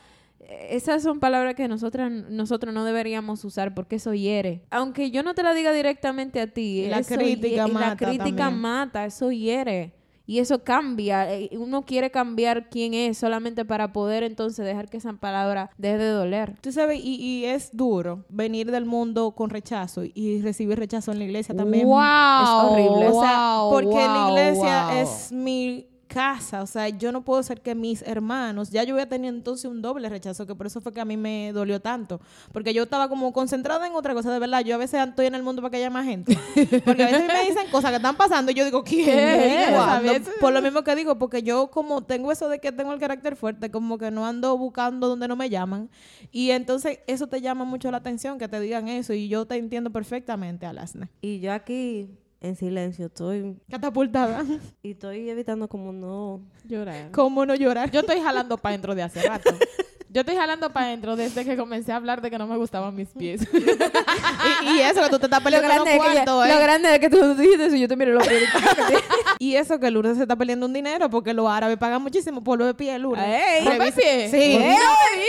Esas 0.69 1.01
son 1.03 1.19
palabras 1.19 1.55
que 1.55 1.67
nosotras, 1.67 2.11
nosotros 2.11 2.73
no 2.73 2.85
deberíamos 2.85 3.43
usar 3.43 3.73
porque 3.73 3.95
eso 3.97 4.13
hiere. 4.13 4.61
Aunque 4.69 5.09
yo 5.11 5.23
no 5.23 5.33
te 5.33 5.41
la 5.43 5.53
diga 5.53 5.73
directamente 5.73 6.39
a 6.39 6.47
ti, 6.47 6.85
la 6.87 6.99
eso 6.99 7.15
crítica 7.15 7.47
y 7.47 7.55
la 7.57 7.67
mata 7.67 7.97
crítica 7.97 8.25
también. 8.35 8.59
mata, 8.61 9.05
eso 9.05 9.31
hiere. 9.31 9.93
Y 10.27 10.39
eso 10.39 10.63
cambia. 10.63 11.33
eh, 11.33 11.49
Uno 11.57 11.85
quiere 11.85 12.11
cambiar 12.11 12.69
quién 12.69 12.93
es 12.93 13.17
solamente 13.17 13.63
para 13.65 13.93
poder 13.93 14.23
entonces 14.23 14.65
dejar 14.65 14.89
que 14.89 14.97
esa 14.97 15.13
palabra 15.13 15.71
deje 15.77 15.97
de 15.97 16.09
doler. 16.09 16.55
Tú 16.61 16.71
sabes, 16.71 16.99
y, 17.01 17.15
y 17.15 17.45
es 17.45 17.69
duro 17.71 18.25
venir 18.29 18.69
del 18.69 18.85
mundo 18.85 19.31
con 19.31 19.49
rechazo 19.49 20.03
y 20.03 20.41
recibir 20.41 20.77
rechazo 20.77 21.13
en 21.13 21.19
la 21.19 21.25
iglesia 21.25 21.55
también. 21.55 21.87
Wow, 21.87 22.43
es 22.43 22.49
horrible. 22.49 23.07
O 23.07 23.21
sea, 23.21 23.57
wow, 23.61 23.71
porque 23.71 23.95
la 23.95 24.25
wow, 24.25 24.29
iglesia 24.37 24.87
wow. 24.87 24.97
es 24.97 25.31
mi 25.31 25.87
casa, 26.17 26.63
o 26.63 26.65
sea, 26.65 26.89
yo 26.89 27.11
no 27.11 27.21
puedo 27.21 27.43
ser 27.43 27.61
que 27.61 27.75
mis 27.75 28.01
hermanos, 28.01 28.71
ya 28.71 28.83
yo 28.83 28.95
voy 28.95 29.03
a 29.03 29.07
tener 29.07 29.31
entonces 29.31 29.65
un 29.65 29.83
doble 29.83 30.09
rechazo, 30.09 30.47
que 30.47 30.55
por 30.55 30.65
eso 30.65 30.81
fue 30.81 30.91
que 30.91 30.99
a 30.99 31.05
mí 31.05 31.15
me 31.15 31.51
dolió 31.53 31.79
tanto, 31.79 32.19
porque 32.51 32.73
yo 32.73 32.83
estaba 32.83 33.07
como 33.07 33.31
concentrada 33.31 33.85
en 33.85 33.93
otra 33.93 34.15
cosa, 34.15 34.33
de 34.33 34.39
verdad, 34.39 34.61
yo 34.61 34.73
a 34.73 34.79
veces 34.79 34.99
estoy 35.07 35.27
en 35.27 35.35
el 35.35 35.43
mundo 35.43 35.61
para 35.61 35.69
que 35.69 35.77
haya 35.77 35.91
más 35.91 36.05
gente, 36.05 36.35
porque 36.83 37.03
a 37.03 37.05
veces 37.05 37.27
me 37.27 37.43
dicen 37.45 37.69
cosas 37.69 37.91
que 37.91 37.97
están 37.97 38.17
pasando 38.17 38.51
y 38.51 38.55
yo 38.55 38.65
digo, 38.65 38.83
¿quién 38.83 39.05
¿Qué? 39.05 40.23
Por 40.41 40.53
lo 40.53 40.61
mismo 40.63 40.83
que 40.83 40.95
digo, 40.95 41.19
porque 41.19 41.43
yo 41.43 41.69
como 41.69 42.01
tengo 42.03 42.31
eso 42.31 42.49
de 42.49 42.57
que 42.57 42.71
tengo 42.71 42.93
el 42.93 42.99
carácter 42.99 43.35
fuerte, 43.35 43.69
como 43.69 43.99
que 43.99 44.09
no 44.09 44.25
ando 44.25 44.57
buscando 44.57 45.09
donde 45.09 45.27
no 45.27 45.35
me 45.35 45.51
llaman, 45.51 45.87
y 46.31 46.49
entonces 46.49 46.97
eso 47.05 47.27
te 47.27 47.41
llama 47.41 47.63
mucho 47.63 47.91
la 47.91 47.97
atención, 47.97 48.39
que 48.39 48.47
te 48.47 48.59
digan 48.59 48.87
eso, 48.87 49.13
y 49.13 49.27
yo 49.27 49.45
te 49.45 49.55
entiendo 49.55 49.91
perfectamente, 49.91 50.65
Alasne. 50.65 51.09
Y 51.21 51.41
yo 51.41 51.53
aquí 51.53 52.09
en 52.41 52.55
silencio 52.55 53.07
estoy 53.07 53.57
Catapultada. 53.69 54.45
y 54.83 54.91
estoy 54.91 55.29
evitando 55.29 55.67
como 55.67 55.91
no 55.91 56.41
Llorar. 56.65 57.11
¿Cómo 57.11 57.45
no 57.45 57.55
llorar? 57.55 57.91
Yo 57.91 58.01
estoy 58.01 58.19
jalando 58.19 58.57
para 58.57 58.73
dentro 58.73 58.95
de 58.95 59.03
hace 59.03 59.27
rato. 59.27 59.51
Yo 60.09 60.21
estoy 60.21 60.35
jalando 60.37 60.71
para 60.71 60.85
adentro 60.87 61.15
desde 61.17 61.43
que 61.43 61.57
comencé 61.57 61.91
a 61.91 61.97
hablar 61.97 62.21
de 62.21 62.31
que 62.31 62.37
no 62.37 62.47
me 62.47 62.55
gustaban 62.57 62.95
mis 62.95 63.09
pies. 63.09 63.41
y, 63.53 64.69
y 64.69 64.79
eso 64.81 65.01
que 65.03 65.09
tú 65.09 65.19
te 65.19 65.25
estás 65.25 65.39
Lo 65.39 65.43
peleando 65.43 65.67
los 65.67 65.75
grande, 65.83 65.91
que 65.91 65.97
ya- 65.97 66.03
cuartos, 66.25 66.47
lo 66.47 66.55
¿eh? 66.55 66.61
grande 66.63 66.93
es 66.95 66.99
que 66.99 67.09
tú 67.09 67.35
dijiste 67.35 67.65
eso 67.65 67.75
y 67.75 67.81
yo 67.81 67.87
te 67.87 67.95
miro 67.97 68.13
los 68.13 68.27
pies. 68.27 68.43
Y 69.39 69.53
eso 69.55 69.79
que 69.79 69.91
Lourdes 69.91 70.15
se 70.17 70.23
está 70.23 70.35
peleando 70.35 70.65
un 70.65 70.73
dinero 70.73 71.11
porque 71.11 71.31
los 71.31 71.47
árabes 71.47 71.77
pagan 71.77 72.01
muchísimo 72.01 72.43
por 72.43 72.57
lo 72.57 72.65
de 72.65 72.73
pie, 72.73 72.97
Lourdes. 72.97 73.23
Ey, 73.23 73.65
¿Por 73.65 73.77
mis 73.79 73.91
pies? 73.93 74.31
Sí. 74.31 74.37
¡Ey! 74.37 74.75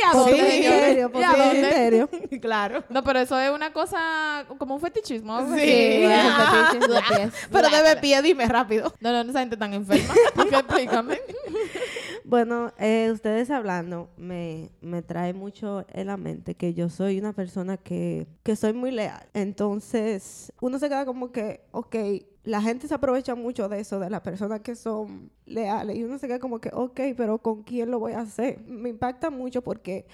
¿A 0.06 0.12
Sí. 0.14 0.30
claro. 2.40 2.84
No, 2.88 3.02
pero 3.04 3.20
eso 3.20 3.38
es 3.38 3.50
una 3.50 3.72
cosa 3.72 4.44
como 4.58 4.74
un 4.76 4.80
fetichismo. 4.80 5.38
Sí. 5.56 6.04
Ah. 6.06 6.70
de 6.72 7.16
pies. 7.16 7.32
Pero 7.50 7.68
debe 7.68 7.96
pie, 7.96 8.22
dime 8.22 8.46
rápido. 8.46 8.92
No, 9.00 9.12
no, 9.12 9.28
esa 9.30 9.40
gente 9.40 9.56
tan 9.56 9.74
enferma. 9.74 10.14
Explícame. 10.50 11.20
Bueno, 12.24 12.72
eh, 12.78 13.10
ustedes 13.12 13.50
hablando 13.50 14.08
me, 14.16 14.68
me 14.80 15.02
trae 15.02 15.32
mucho 15.32 15.84
en 15.92 16.06
la 16.06 16.16
mente 16.16 16.54
que 16.54 16.74
yo 16.74 16.88
soy 16.88 17.18
una 17.18 17.32
persona 17.32 17.76
que, 17.76 18.26
que 18.42 18.56
soy 18.56 18.72
muy 18.72 18.90
leal. 18.90 19.28
Entonces, 19.34 20.52
uno 20.60 20.78
se 20.78 20.88
queda 20.88 21.04
como 21.04 21.32
que, 21.32 21.62
ok, 21.72 21.96
la 22.44 22.62
gente 22.62 22.88
se 22.88 22.94
aprovecha 22.94 23.34
mucho 23.34 23.68
de 23.68 23.80
eso, 23.80 23.98
de 24.00 24.10
las 24.10 24.20
personas 24.20 24.60
que 24.60 24.74
son 24.74 25.30
leales. 25.46 25.96
Y 25.96 26.04
uno 26.04 26.18
se 26.18 26.26
queda 26.26 26.38
como 26.38 26.60
que, 26.60 26.70
ok, 26.72 27.00
pero 27.16 27.38
¿con 27.38 27.62
quién 27.62 27.90
lo 27.90 27.98
voy 27.98 28.12
a 28.12 28.20
hacer? 28.20 28.60
Me 28.66 28.88
impacta 28.88 29.30
mucho 29.30 29.62
porque 29.62 30.06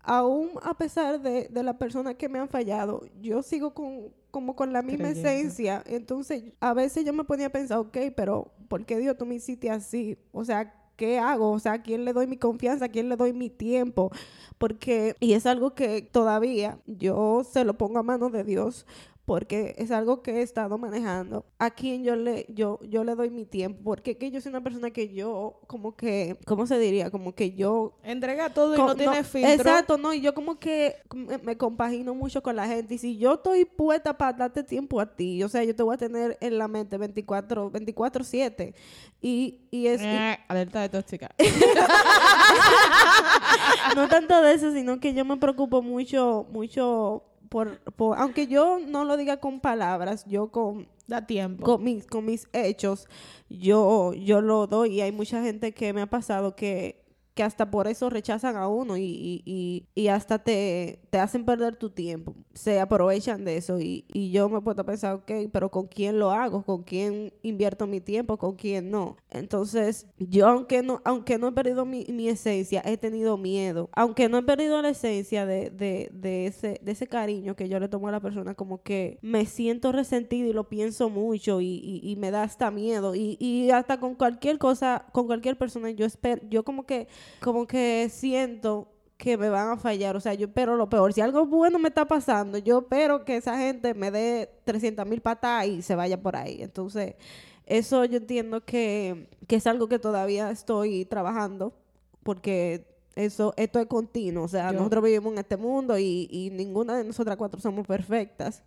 aún 0.00 0.50
a 0.62 0.76
pesar 0.76 1.20
de, 1.20 1.48
de 1.48 1.62
las 1.62 1.76
personas 1.76 2.14
que 2.14 2.28
me 2.28 2.38
han 2.38 2.48
fallado, 2.48 3.02
yo 3.20 3.42
sigo 3.42 3.74
con 3.74 4.12
como 4.34 4.56
con 4.56 4.72
la 4.72 4.82
misma 4.82 5.10
esencia. 5.10 5.84
Entonces, 5.86 6.42
a 6.58 6.74
veces 6.74 7.04
yo 7.04 7.12
me 7.12 7.22
ponía 7.22 7.46
a 7.46 7.50
pensar, 7.50 7.78
ok, 7.78 7.96
pero 8.16 8.50
¿por 8.66 8.84
qué 8.84 8.98
Dios 8.98 9.16
tú 9.16 9.26
me 9.26 9.36
hiciste 9.36 9.70
así? 9.70 10.18
O 10.32 10.44
sea, 10.44 10.74
¿qué 10.96 11.18
hago? 11.18 11.52
O 11.52 11.58
sea, 11.58 11.74
¿a 11.74 11.82
quién 11.82 12.04
le 12.04 12.12
doy 12.12 12.26
mi 12.26 12.36
confianza? 12.36 12.86
¿A 12.86 12.88
quién 12.88 13.08
le 13.08 13.16
doy 13.16 13.32
mi 13.32 13.50
tiempo? 13.50 14.10
Porque, 14.58 15.16
y 15.20 15.34
es 15.34 15.46
algo 15.46 15.74
que 15.74 16.02
todavía 16.02 16.78
yo 16.86 17.42
se 17.44 17.64
lo 17.64 17.74
pongo 17.74 17.98
a 17.98 18.02
manos 18.02 18.32
de 18.32 18.44
Dios. 18.44 18.86
Porque 19.24 19.74
es 19.78 19.90
algo 19.90 20.22
que 20.22 20.32
he 20.32 20.42
estado 20.42 20.76
manejando. 20.76 21.46
A 21.58 21.70
quien 21.70 22.04
yo 22.04 22.14
le, 22.14 22.44
yo, 22.48 22.78
yo 22.82 23.04
le 23.04 23.14
doy 23.14 23.30
mi 23.30 23.46
tiempo. 23.46 23.80
Porque 23.82 24.18
que 24.18 24.30
yo 24.30 24.40
soy 24.40 24.50
una 24.50 24.62
persona 24.62 24.90
que 24.90 25.14
yo, 25.14 25.60
como 25.66 25.96
que, 25.96 26.38
¿cómo 26.44 26.66
se 26.66 26.78
diría? 26.78 27.10
Como 27.10 27.34
que 27.34 27.52
yo 27.52 27.96
Entrega 28.02 28.50
todo 28.50 28.74
y 28.74 28.78
no 28.78 28.94
tiene 28.94 29.24
filtro. 29.24 29.52
Exacto, 29.52 29.98
no, 29.98 30.12
y 30.12 30.20
yo 30.20 30.34
como 30.34 30.58
que 30.58 30.96
me, 31.14 31.38
me 31.38 31.56
compagino 31.56 32.14
mucho 32.14 32.42
con 32.42 32.56
la 32.56 32.66
gente. 32.66 32.94
Y 32.94 32.98
si 32.98 33.16
yo 33.16 33.34
estoy 33.34 33.64
puesta 33.64 34.16
para 34.16 34.34
darte 34.34 34.62
tiempo 34.62 35.00
a 35.00 35.06
ti, 35.06 35.42
o 35.42 35.48
sea, 35.48 35.64
yo 35.64 35.74
te 35.74 35.82
voy 35.82 35.94
a 35.94 35.98
tener 35.98 36.36
en 36.40 36.58
la 36.58 36.68
mente 36.68 36.98
24, 36.98 37.72
24-7. 37.72 38.74
Y, 39.22 39.60
y 39.70 39.86
es 39.86 40.02
y 40.02 40.04
Eh, 40.04 40.38
alerta 40.48 40.82
de 40.82 40.88
tóxica. 40.90 41.30
no 43.96 44.08
tanto 44.08 44.40
de 44.42 44.52
eso, 44.52 44.72
sino 44.72 45.00
que 45.00 45.14
yo 45.14 45.24
me 45.24 45.36
preocupo 45.36 45.82
mucho, 45.82 46.46
mucho 46.52 47.22
por, 47.54 47.78
por, 47.92 48.18
aunque 48.18 48.48
yo 48.48 48.80
no 48.84 49.04
lo 49.04 49.16
diga 49.16 49.36
con 49.36 49.60
palabras, 49.60 50.24
yo 50.26 50.48
con, 50.50 50.88
Da 51.06 51.24
tiempo. 51.24 51.62
con 51.62 51.84
mis, 51.84 52.04
con 52.04 52.24
mis 52.24 52.48
hechos, 52.52 53.06
yo, 53.48 54.12
yo 54.12 54.40
lo 54.40 54.66
doy. 54.66 54.94
Y 54.94 55.00
hay 55.02 55.12
mucha 55.12 55.40
gente 55.40 55.72
que 55.72 55.92
me 55.92 56.00
ha 56.00 56.06
pasado 56.06 56.56
que, 56.56 57.03
que 57.34 57.42
hasta 57.42 57.70
por 57.70 57.88
eso 57.88 58.10
rechazan 58.10 58.56
a 58.56 58.68
uno 58.68 58.96
y, 58.96 59.42
y, 59.44 59.86
y, 59.94 60.08
hasta 60.08 60.38
te, 60.38 61.00
te 61.10 61.18
hacen 61.18 61.44
perder 61.44 61.74
tu 61.74 61.90
tiempo. 61.90 62.34
Se 62.54 62.78
aprovechan 62.78 63.44
de 63.44 63.56
eso. 63.56 63.80
Y, 63.80 64.04
y 64.12 64.30
yo 64.30 64.48
me 64.48 64.60
puedo 64.60 64.84
pensar, 64.84 65.14
ok, 65.14 65.32
pero 65.52 65.68
¿con 65.70 65.88
quién 65.88 66.20
lo 66.20 66.30
hago? 66.30 66.62
¿Con 66.62 66.84
quién 66.84 67.32
invierto 67.42 67.88
mi 67.88 68.00
tiempo? 68.00 68.38
¿Con 68.38 68.54
quién 68.54 68.90
no? 68.90 69.16
Entonces, 69.30 70.06
yo 70.18 70.46
aunque 70.46 70.82
no, 70.82 71.02
aunque 71.04 71.36
no 71.38 71.48
he 71.48 71.52
perdido 71.52 71.84
mi, 71.84 72.04
mi 72.08 72.28
esencia, 72.28 72.82
he 72.84 72.96
tenido 72.96 73.36
miedo. 73.36 73.90
Aunque 73.92 74.28
no 74.28 74.38
he 74.38 74.42
perdido 74.42 74.80
la 74.80 74.90
esencia 74.90 75.44
de, 75.44 75.70
de, 75.70 76.10
de, 76.12 76.46
ese, 76.46 76.80
de 76.82 76.92
ese 76.92 77.08
cariño 77.08 77.56
que 77.56 77.68
yo 77.68 77.80
le 77.80 77.88
tomo 77.88 78.06
a 78.08 78.12
la 78.12 78.20
persona, 78.20 78.54
como 78.54 78.82
que 78.82 79.18
me 79.22 79.44
siento 79.46 79.90
resentido 79.90 80.48
y 80.48 80.52
lo 80.52 80.68
pienso 80.68 81.10
mucho 81.10 81.60
y, 81.60 81.66
y, 81.82 82.00
y 82.08 82.14
me 82.16 82.30
da 82.30 82.44
hasta 82.44 82.70
miedo. 82.70 83.16
Y, 83.16 83.36
y 83.40 83.70
hasta 83.70 83.98
con 83.98 84.14
cualquier 84.14 84.58
cosa, 84.58 85.06
con 85.12 85.26
cualquier 85.26 85.58
persona, 85.58 85.90
yo 85.90 86.06
espero, 86.06 86.42
yo 86.48 86.64
como 86.64 86.86
que, 86.86 87.08
como 87.40 87.66
que 87.66 88.08
siento 88.10 88.88
que 89.16 89.36
me 89.36 89.48
van 89.48 89.70
a 89.70 89.76
fallar. 89.76 90.16
O 90.16 90.20
sea, 90.20 90.34
yo 90.34 90.46
espero 90.46 90.76
lo 90.76 90.88
peor. 90.88 91.12
Si 91.12 91.20
algo 91.20 91.46
bueno 91.46 91.78
me 91.78 91.88
está 91.88 92.04
pasando, 92.04 92.58
yo 92.58 92.80
espero 92.80 93.24
que 93.24 93.36
esa 93.36 93.56
gente 93.58 93.94
me 93.94 94.10
dé 94.10 94.50
300 94.64 95.06
mil 95.06 95.20
patas 95.20 95.66
y 95.66 95.82
se 95.82 95.94
vaya 95.94 96.20
por 96.20 96.36
ahí. 96.36 96.62
Entonces, 96.62 97.14
eso 97.66 98.04
yo 98.04 98.18
entiendo 98.18 98.64
que, 98.64 99.28
que 99.46 99.56
es 99.56 99.66
algo 99.66 99.88
que 99.88 99.98
todavía 99.98 100.50
estoy 100.50 101.04
trabajando 101.06 101.72
porque 102.22 102.86
eso, 103.14 103.54
esto 103.56 103.78
es 103.78 103.86
continuo. 103.86 104.44
O 104.44 104.48
sea, 104.48 104.72
Yo- 104.72 104.78
nosotros 104.78 105.04
vivimos 105.04 105.32
en 105.32 105.38
este 105.38 105.56
mundo 105.56 105.96
y, 105.98 106.28
y 106.30 106.50
ninguna 106.50 106.96
de 106.96 107.04
nosotras 107.04 107.36
cuatro 107.36 107.60
somos 107.60 107.86
perfectas. 107.86 108.62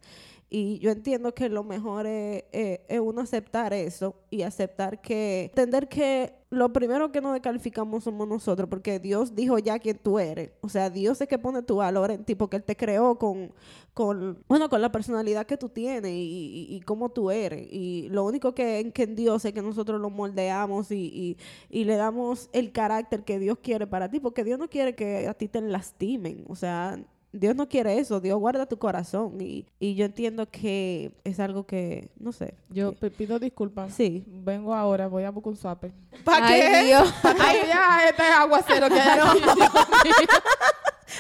Y 0.49 0.79
yo 0.79 0.91
entiendo 0.91 1.33
que 1.33 1.49
lo 1.49 1.63
mejor 1.63 2.07
es, 2.07 2.43
es- 2.51 2.79
es 2.88 2.99
uno 3.01 3.21
aceptar 3.21 3.73
eso 3.73 4.15
y 4.29 4.43
aceptar 4.43 5.01
que, 5.01 5.45
entender 5.45 5.89
que 5.89 6.33
lo 6.49 6.71
primero 6.71 7.12
que 7.12 7.19
nos 7.19 7.33
descalificamos 7.33 8.05
somos 8.05 8.27
nosotros, 8.27 8.69
porque 8.69 8.99
Dios 8.99 9.36
dijo 9.36 9.60
ya 9.60 9.77
quién 9.79 9.97
tú 9.97 10.19
eres. 10.19 10.51
O 10.62 10.69
sea, 10.69 10.89
Dios 10.89 11.19
es 11.19 11.27
que 11.27 11.38
pone 11.38 11.62
tu 11.63 11.77
valor 11.77 12.12
en 12.12 12.23
ti, 12.23 12.36
porque 12.36 12.55
Él 12.57 12.63
te 12.63 12.77
creó 12.77 13.17
con, 13.17 13.51
con 13.93 14.43
bueno, 14.47 14.69
con 14.69 14.81
la 14.81 14.91
personalidad 14.91 15.45
que 15.45 15.57
tú 15.57 15.69
tienes 15.69 16.12
y, 16.12 16.67
y, 16.69 16.75
y 16.75 16.81
cómo 16.81 17.10
tú 17.10 17.31
eres. 17.31 17.67
Y 17.71 18.07
lo 18.10 18.23
único 18.25 18.53
que, 18.55 18.79
en 18.79 18.91
que 18.91 19.07
Dios 19.07 19.43
es 19.45 19.53
que 19.53 19.62
nosotros 19.62 19.99
lo 19.99 20.10
moldeamos 20.10 20.91
y, 20.91 21.38
y 21.69 21.83
le 21.83 21.95
damos 21.95 22.49
el 22.53 22.71
carácter 22.71 23.23
que 23.23 23.39
Dios 23.39 23.57
quiere 23.62 23.88
para 23.88 24.10
ti, 24.10 24.19
porque 24.19 24.43
Dios 24.43 24.60
no 24.60 24.69
quiere 24.69 24.95
que 24.95 25.27
a 25.27 25.33
ti 25.33 25.47
te 25.47 25.62
lastimen. 25.62 26.45
O 26.47 26.55
sea, 26.55 26.99
Dios 27.34 27.56
no 27.56 27.68
quiere 27.68 28.00
eso, 28.00 28.20
Dios 28.20 28.40
guarda 28.40 28.66
tu 28.66 28.78
corazón 28.80 29.40
y, 29.42 29.66
y 29.80 29.96
yo 29.96 30.06
entiendo 30.06 30.50
que 30.50 31.12
es 31.24 31.40
algo 31.40 31.66
que, 31.68 32.10
no 32.20 32.32
sé. 32.32 32.56
Yo 32.70 32.98
que- 32.98 33.12
pido 33.12 33.38
disculpas. 33.38 33.94
Sí. 33.94 34.24
Vengo 34.28 34.74
ahora, 34.74 35.08
voy 35.08 35.24
a 35.24 35.30
buscar 35.30 35.52
un 35.52 35.58
suape. 35.58 35.92
¿Para 36.24 36.48
Ay, 36.48 36.62
qué? 36.62 36.84
Dios. 36.88 37.13
Ay, 37.40 37.58
ya, 37.68 38.10
este 38.10 38.24
aguacero 38.24 38.88
que 38.90 39.00
hay 39.00 39.20
aquí. 39.20 39.40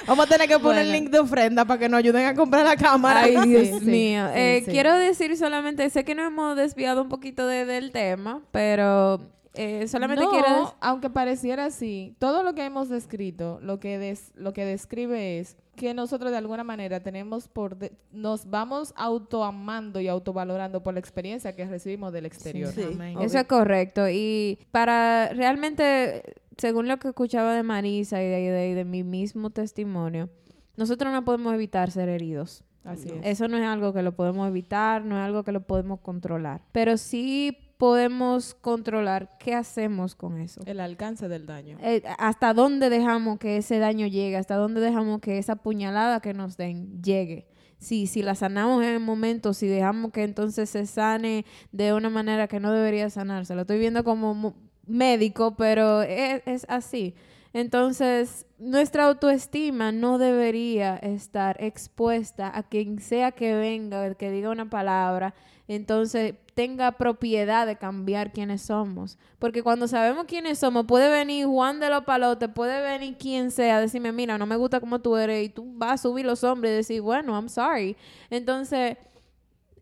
Vamos 0.05 0.25
a 0.25 0.29
tener 0.29 0.47
que 0.47 0.59
poner 0.59 0.61
Bueno. 0.61 0.79
el 0.81 0.91
link 0.91 1.09
de 1.11 1.19
ofrenda 1.19 1.65
para 1.65 1.79
que 1.79 1.89
nos 1.89 1.97
ayuden 1.99 2.25
a 2.25 2.35
comprar 2.35 2.65
la 2.65 2.75
cámara. 2.77 3.21
Ay, 3.21 3.35
Dios 3.47 3.67
Sí, 3.67 3.79
sí, 3.79 3.85
mío. 3.85 4.27
sí, 4.27 4.33
Eh, 4.39 4.61
sí. 4.65 4.71
Quiero 4.71 4.95
decir 4.97 5.35
solamente, 5.37 5.89
sé 5.89 6.03
que 6.03 6.15
nos 6.15 6.27
hemos 6.27 6.55
desviado 6.55 7.01
un 7.01 7.09
poquito 7.09 7.45
de- 7.47 7.65
del 7.65 7.91
tema, 7.91 8.41
pero 8.51 9.19
eh, 9.57 9.87
solamente 9.87 10.23
no, 10.23 10.29
quiero... 10.31 10.75
aunque 10.79 11.09
pareciera 11.09 11.65
así, 11.65 12.15
todo 12.19 12.43
lo 12.43 12.53
que 12.53 12.63
hemos 12.65 12.89
descrito, 12.89 13.59
lo 13.61 13.79
que 13.79 13.97
des- 13.97 14.31
lo 14.35 14.53
que 14.53 14.63
describe 14.65 15.39
es 15.39 15.57
que 15.75 15.93
nosotros 15.93 16.31
de 16.31 16.37
alguna 16.37 16.63
manera 16.63 17.01
tenemos 17.01 17.47
por 17.47 17.77
de- 17.77 17.91
nos 18.11 18.49
vamos 18.49 18.93
autoamando 18.95 19.99
y 19.99 20.07
autovalorando 20.07 20.81
por 20.81 20.93
la 20.93 20.99
experiencia 20.99 21.55
que 21.55 21.65
recibimos 21.65 22.13
del 22.13 22.25
exterior. 22.25 22.71
Sí. 22.73 22.97
Eso 23.21 23.37
es 23.39 23.45
correcto. 23.45 24.09
Y 24.09 24.57
para 24.71 25.29
realmente, 25.33 26.23
según 26.57 26.87
lo 26.87 26.97
que 26.97 27.09
escuchaba 27.09 27.53
de 27.53 27.63
Marisa 27.63 28.21
y 28.23 28.27
de, 28.27 28.51
de- 28.51 28.75
de 28.75 28.85
mi 28.85 29.03
mismo 29.03 29.49
testimonio, 29.49 30.29
nosotros 30.75 31.11
no 31.13 31.23
podemos 31.25 31.53
evitar 31.53 31.91
ser 31.91 32.09
heridos. 32.09 32.63
Así 32.83 33.09
es. 33.09 33.15
Eso 33.23 33.47
no 33.49 33.57
es 33.57 33.63
algo 33.65 33.91
que 33.93 34.01
lo 34.01 34.13
podemos 34.15 34.47
evitar, 34.47 35.03
no 35.03 35.17
es 35.17 35.25
algo 35.25 35.43
que 35.43 35.51
lo 35.51 35.61
podemos 35.61 35.99
controlar. 35.99 36.61
Pero 36.71 36.95
sí 36.97 37.57
podemos 37.77 38.55
controlar 38.55 39.37
qué 39.39 39.53
hacemos 39.53 40.15
con 40.15 40.39
eso. 40.39 40.61
El 40.65 40.79
alcance 40.79 41.27
del 41.27 41.45
daño. 41.45 41.77
Eh, 41.81 42.03
hasta 42.17 42.53
dónde 42.53 42.89
dejamos 42.89 43.39
que 43.39 43.57
ese 43.57 43.79
daño 43.79 44.07
llegue, 44.07 44.37
hasta 44.37 44.55
dónde 44.55 44.81
dejamos 44.81 45.21
que 45.21 45.37
esa 45.37 45.55
puñalada 45.55 46.19
que 46.19 46.33
nos 46.33 46.57
den 46.57 47.01
llegue. 47.01 47.47
Si, 47.77 48.07
si 48.07 48.23
la 48.23 48.33
sanamos 48.33 48.83
en 48.83 48.89
el 48.89 48.99
momento, 48.99 49.53
si 49.53 49.67
dejamos 49.67 50.11
que 50.11 50.23
entonces 50.23 50.69
se 50.69 50.87
sane 50.87 51.45
de 51.71 51.93
una 51.93 52.09
manera 52.09 52.47
que 52.47 52.59
no 52.59 52.71
debería 52.71 53.09
sanarse. 53.11 53.53
Lo 53.53 53.61
estoy 53.61 53.77
viendo 53.77 54.03
como 54.03 54.55
médico, 54.87 55.55
pero 55.55 56.01
es, 56.01 56.41
es 56.47 56.65
así. 56.69 57.13
Entonces, 57.53 58.45
nuestra 58.57 59.05
autoestima 59.05 59.91
no 59.91 60.17
debería 60.17 60.95
estar 60.97 61.57
expuesta 61.63 62.51
a 62.55 62.63
quien 62.63 62.99
sea 62.99 63.31
que 63.31 63.53
venga, 63.55 64.15
que 64.15 64.31
diga 64.31 64.49
una 64.49 64.69
palabra, 64.69 65.33
entonces 65.67 66.35
tenga 66.53 66.93
propiedad 66.93 67.67
de 67.67 67.75
cambiar 67.75 68.31
quiénes 68.31 68.63
somos. 68.63 69.17
Porque 69.37 69.61
cuando 69.61 69.87
sabemos 69.87 70.25
quiénes 70.25 70.57
somos, 70.59 70.85
puede 70.85 71.09
venir 71.09 71.45
Juan 71.45 71.79
de 71.79 71.89
los 71.89 72.03
Palotes, 72.03 72.49
puede 72.49 72.81
venir 72.81 73.17
quien 73.17 73.51
sea, 73.51 73.79
decirme, 73.79 74.11
mira, 74.11 74.37
no 74.37 74.45
me 74.45 74.55
gusta 74.55 74.79
como 74.79 74.99
tú 74.99 75.17
eres, 75.17 75.45
y 75.45 75.49
tú 75.49 75.65
vas 75.75 75.91
a 75.93 75.97
subir 75.97 76.25
los 76.25 76.43
hombres 76.43 76.71
y 76.71 76.75
decir, 76.77 77.01
bueno, 77.01 77.33
I'm 77.33 77.49
sorry. 77.49 77.95
Entonces, 78.29 78.97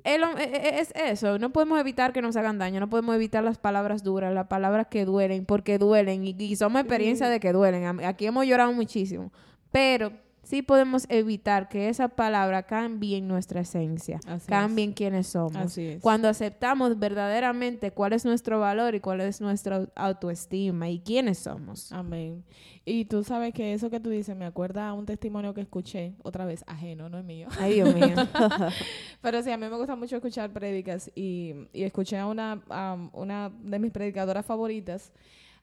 el 0.04 0.22
e- 0.24 0.44
e- 0.44 0.80
es 0.80 0.92
eso, 0.96 1.40
no 1.40 1.52
podemos 1.52 1.80
evitar 1.80 2.14
que 2.14 2.22
nos 2.22 2.36
hagan 2.36 2.60
daño, 2.60 2.80
no 2.80 2.90
podemos 2.90 3.16
evitar 3.16 3.44
las 3.44 3.58
palabras 3.58 4.04
duras, 4.04 4.34
las 4.34 4.48
palabras 4.48 4.88
que 4.88 5.06
duelen, 5.06 5.46
porque 5.46 5.78
duelen, 5.78 6.26
y, 6.26 6.36
y 6.38 6.56
somos 6.56 6.82
experiencia 6.82 7.30
de 7.30 7.40
que 7.40 7.54
duelen. 7.54 8.04
Aquí 8.04 8.26
hemos 8.26 8.46
llorado 8.46 8.74
muchísimo, 8.74 9.32
pero 9.72 10.12
sí 10.46 10.62
podemos 10.62 11.06
evitar 11.10 11.68
que 11.68 11.90
esa 11.90 12.08
palabra 12.08 12.64
cambie 12.64 13.18
en 13.18 13.28
nuestra 13.28 13.62
esencia, 13.62 14.20
Así 14.28 14.48
cambie 14.48 14.86
en 14.86 14.94
quienes 14.94 15.28
somos. 15.28 15.58
Así 15.58 15.88
es. 15.88 16.02
Cuando 16.02 16.30
aceptamos 16.30 16.98
verdaderamente 16.98 17.92
cuál 17.92 18.14
es 18.14 18.24
nuestro 18.24 18.60
valor 18.60 18.96
y 18.96 19.00
cuál 19.00 19.22
es 19.22 19.42
nuestra 19.42 19.88
autoestima 19.96 20.90
y 20.90 21.00
quiénes 21.00 21.40
somos. 21.40 21.92
Amén. 21.92 22.44
Y 22.86 23.06
tú 23.06 23.24
sabes 23.24 23.54
que 23.54 23.74
eso 23.74 23.90
que 23.90 24.00
tú 24.00 24.12
dices 24.12 24.36
me 24.36 24.46
acuerda 24.46 24.88
a 24.88 24.94
un 24.94 25.08
testimonio 25.08 25.56
que 25.56 25.62
escuché, 25.62 26.14
otra 26.22 26.46
vez 26.46 26.64
ajeno, 26.68 27.10
no 27.10 27.18
es 27.18 27.26
mío. 27.26 27.48
Ay, 27.60 27.76
Dios 27.76 27.94
mío. 27.94 28.16
Pero 29.22 29.42
sí, 29.42 29.52
a 29.52 29.58
mí 29.58 29.68
me 29.68 29.76
gusta 29.76 29.96
mucho 29.96 30.16
escuchar 30.16 30.54
prédicas 30.54 31.12
y, 31.16 31.68
y 31.74 31.84
escuché 31.84 32.18
a 32.20 32.28
una, 32.28 32.62
a 32.70 32.96
una 33.14 33.50
de 33.50 33.80
mis 33.80 33.92
predicadoras 33.92 34.46
favoritas 34.46 35.12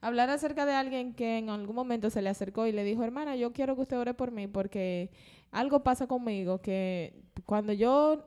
hablar 0.02 0.28
acerca 0.28 0.66
de 0.66 0.74
alguien 0.74 1.14
que 1.14 1.38
en 1.38 1.48
algún 1.48 1.76
momento 1.76 2.10
se 2.10 2.20
le 2.20 2.28
acercó 2.28 2.66
y 2.66 2.72
le 2.72 2.84
dijo, 2.84 3.02
hermana, 3.04 3.36
yo 3.36 3.52
quiero 3.52 3.74
que 3.76 3.82
usted 3.82 3.98
ore 3.98 4.12
por 4.12 4.32
mí 4.32 4.48
porque 4.48 5.10
algo 5.52 5.82
pasa 5.82 6.06
conmigo 6.06 6.60
que 6.60 7.22
cuando 7.46 7.72
yo 7.72 8.26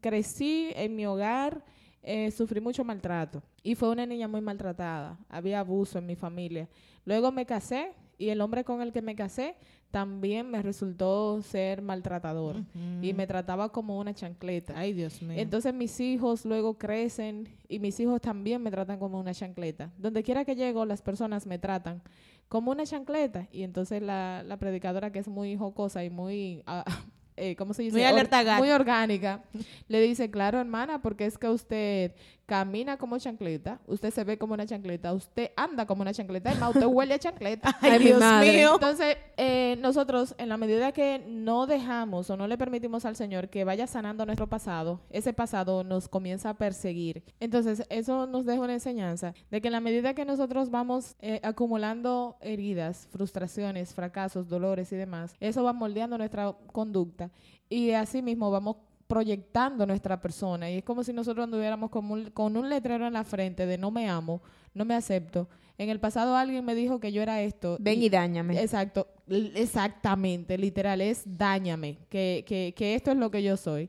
crecí 0.00 0.70
en 0.76 0.94
mi 0.96 1.06
hogar 1.06 1.64
eh, 2.02 2.30
sufrí 2.30 2.60
mucho 2.60 2.84
maltrato 2.84 3.42
y 3.64 3.74
fue 3.74 3.90
una 3.90 4.06
niña 4.06 4.28
muy 4.28 4.40
maltratada, 4.40 5.18
había 5.28 5.58
abuso 5.60 5.98
en 5.98 6.06
mi 6.06 6.14
familia. 6.14 6.68
Luego 7.04 7.32
me 7.32 7.44
casé 7.44 7.92
y 8.16 8.28
el 8.28 8.40
hombre 8.40 8.64
con 8.64 8.80
el 8.80 8.92
que 8.92 9.02
me 9.02 9.16
casé 9.16 9.56
también 9.90 10.50
me 10.50 10.60
resultó 10.60 11.40
ser 11.42 11.80
maltratador 11.80 12.56
y 13.00 13.14
me 13.14 13.26
trataba 13.26 13.70
como 13.70 13.98
una 13.98 14.12
chancleta. 14.12 14.74
Ay, 14.76 14.92
Dios 14.92 15.22
mío. 15.22 15.38
Entonces 15.40 15.72
mis 15.72 15.98
hijos 16.00 16.44
luego 16.44 16.76
crecen 16.76 17.48
y 17.68 17.78
mis 17.78 17.98
hijos 18.00 18.20
también 18.20 18.62
me 18.62 18.70
tratan 18.70 18.98
como 18.98 19.18
una 19.18 19.32
chancleta. 19.32 19.90
Donde 19.96 20.22
quiera 20.22 20.44
que 20.44 20.56
llego, 20.56 20.84
las 20.84 21.00
personas 21.00 21.46
me 21.46 21.58
tratan 21.58 22.02
como 22.48 22.70
una 22.70 22.84
chancleta. 22.84 23.48
Y 23.50 23.62
entonces 23.62 24.02
la, 24.02 24.42
la 24.42 24.58
predicadora, 24.58 25.10
que 25.10 25.20
es 25.20 25.28
muy 25.28 25.56
jocosa 25.56 26.04
y 26.04 26.10
muy, 26.10 26.62
ah, 26.66 26.84
eh, 27.36 27.56
¿cómo 27.56 27.72
se 27.72 27.82
dice? 27.82 27.96
Muy 27.96 28.04
alerta 28.04 28.58
muy 28.58 28.70
orgánica, 28.70 29.42
le 29.88 30.02
dice, 30.02 30.30
claro, 30.30 30.60
hermana, 30.60 31.00
porque 31.00 31.24
es 31.24 31.38
que 31.38 31.48
usted 31.48 32.12
camina 32.48 32.96
como 32.96 33.18
chancleta, 33.18 33.78
usted 33.86 34.10
se 34.10 34.24
ve 34.24 34.38
como 34.38 34.54
una 34.54 34.64
chancleta, 34.64 35.12
usted 35.12 35.50
anda 35.54 35.84
como 35.84 36.00
una 36.00 36.14
chancleta, 36.14 36.50
y 36.50 36.56
más 36.56 36.70
usted 36.74 36.86
huele 36.86 37.12
a 37.12 37.18
chancleta. 37.18 37.76
Ay, 37.82 37.90
Ay, 37.90 37.98
Dios 37.98 38.20
madre. 38.20 38.52
mío. 38.52 38.70
Entonces, 38.72 39.18
eh, 39.36 39.76
nosotros, 39.80 40.34
en 40.38 40.48
la 40.48 40.56
medida 40.56 40.92
que 40.92 41.22
no 41.28 41.66
dejamos 41.66 42.30
o 42.30 42.38
no 42.38 42.48
le 42.48 42.56
permitimos 42.56 43.04
al 43.04 43.16
Señor 43.16 43.50
que 43.50 43.64
vaya 43.64 43.86
sanando 43.86 44.24
nuestro 44.24 44.46
pasado, 44.46 45.02
ese 45.10 45.34
pasado 45.34 45.84
nos 45.84 46.08
comienza 46.08 46.48
a 46.48 46.54
perseguir. 46.54 47.22
Entonces, 47.38 47.84
eso 47.90 48.26
nos 48.26 48.46
deja 48.46 48.62
una 48.62 48.72
enseñanza 48.72 49.34
de 49.50 49.60
que 49.60 49.68
en 49.68 49.72
la 49.72 49.80
medida 49.80 50.14
que 50.14 50.24
nosotros 50.24 50.70
vamos 50.70 51.16
eh, 51.20 51.40
acumulando 51.42 52.38
heridas, 52.40 53.08
frustraciones, 53.10 53.92
fracasos, 53.92 54.48
dolores 54.48 54.90
y 54.90 54.96
demás, 54.96 55.34
eso 55.38 55.64
va 55.64 55.74
moldeando 55.74 56.16
nuestra 56.16 56.56
conducta 56.72 57.30
y 57.68 57.90
así 57.90 58.22
mismo 58.22 58.50
vamos 58.50 58.76
proyectando 59.08 59.86
nuestra 59.86 60.20
persona 60.20 60.70
y 60.70 60.76
es 60.76 60.84
como 60.84 61.02
si 61.02 61.12
nosotros 61.12 61.44
anduviéramos 61.44 61.90
con 61.90 62.08
un, 62.10 62.30
con 62.30 62.56
un 62.56 62.68
letrero 62.68 63.06
en 63.06 63.14
la 63.14 63.24
frente 63.24 63.66
de 63.66 63.78
no 63.78 63.90
me 63.90 64.08
amo, 64.08 64.42
no 64.74 64.84
me 64.84 64.94
acepto. 64.94 65.48
En 65.78 65.88
el 65.88 65.98
pasado 65.98 66.36
alguien 66.36 66.64
me 66.64 66.74
dijo 66.74 67.00
que 67.00 67.10
yo 67.10 67.22
era 67.22 67.40
esto. 67.40 67.76
Ven 67.80 68.02
y 68.02 68.08
dáñame. 68.08 68.60
Exacto, 68.60 69.06
exactamente, 69.28 70.58
literal, 70.58 71.00
es 71.00 71.22
dáñame, 71.24 71.98
que, 72.10 72.44
que, 72.46 72.74
que 72.76 72.94
esto 72.94 73.10
es 73.10 73.16
lo 73.16 73.30
que 73.30 73.42
yo 73.42 73.56
soy. 73.56 73.88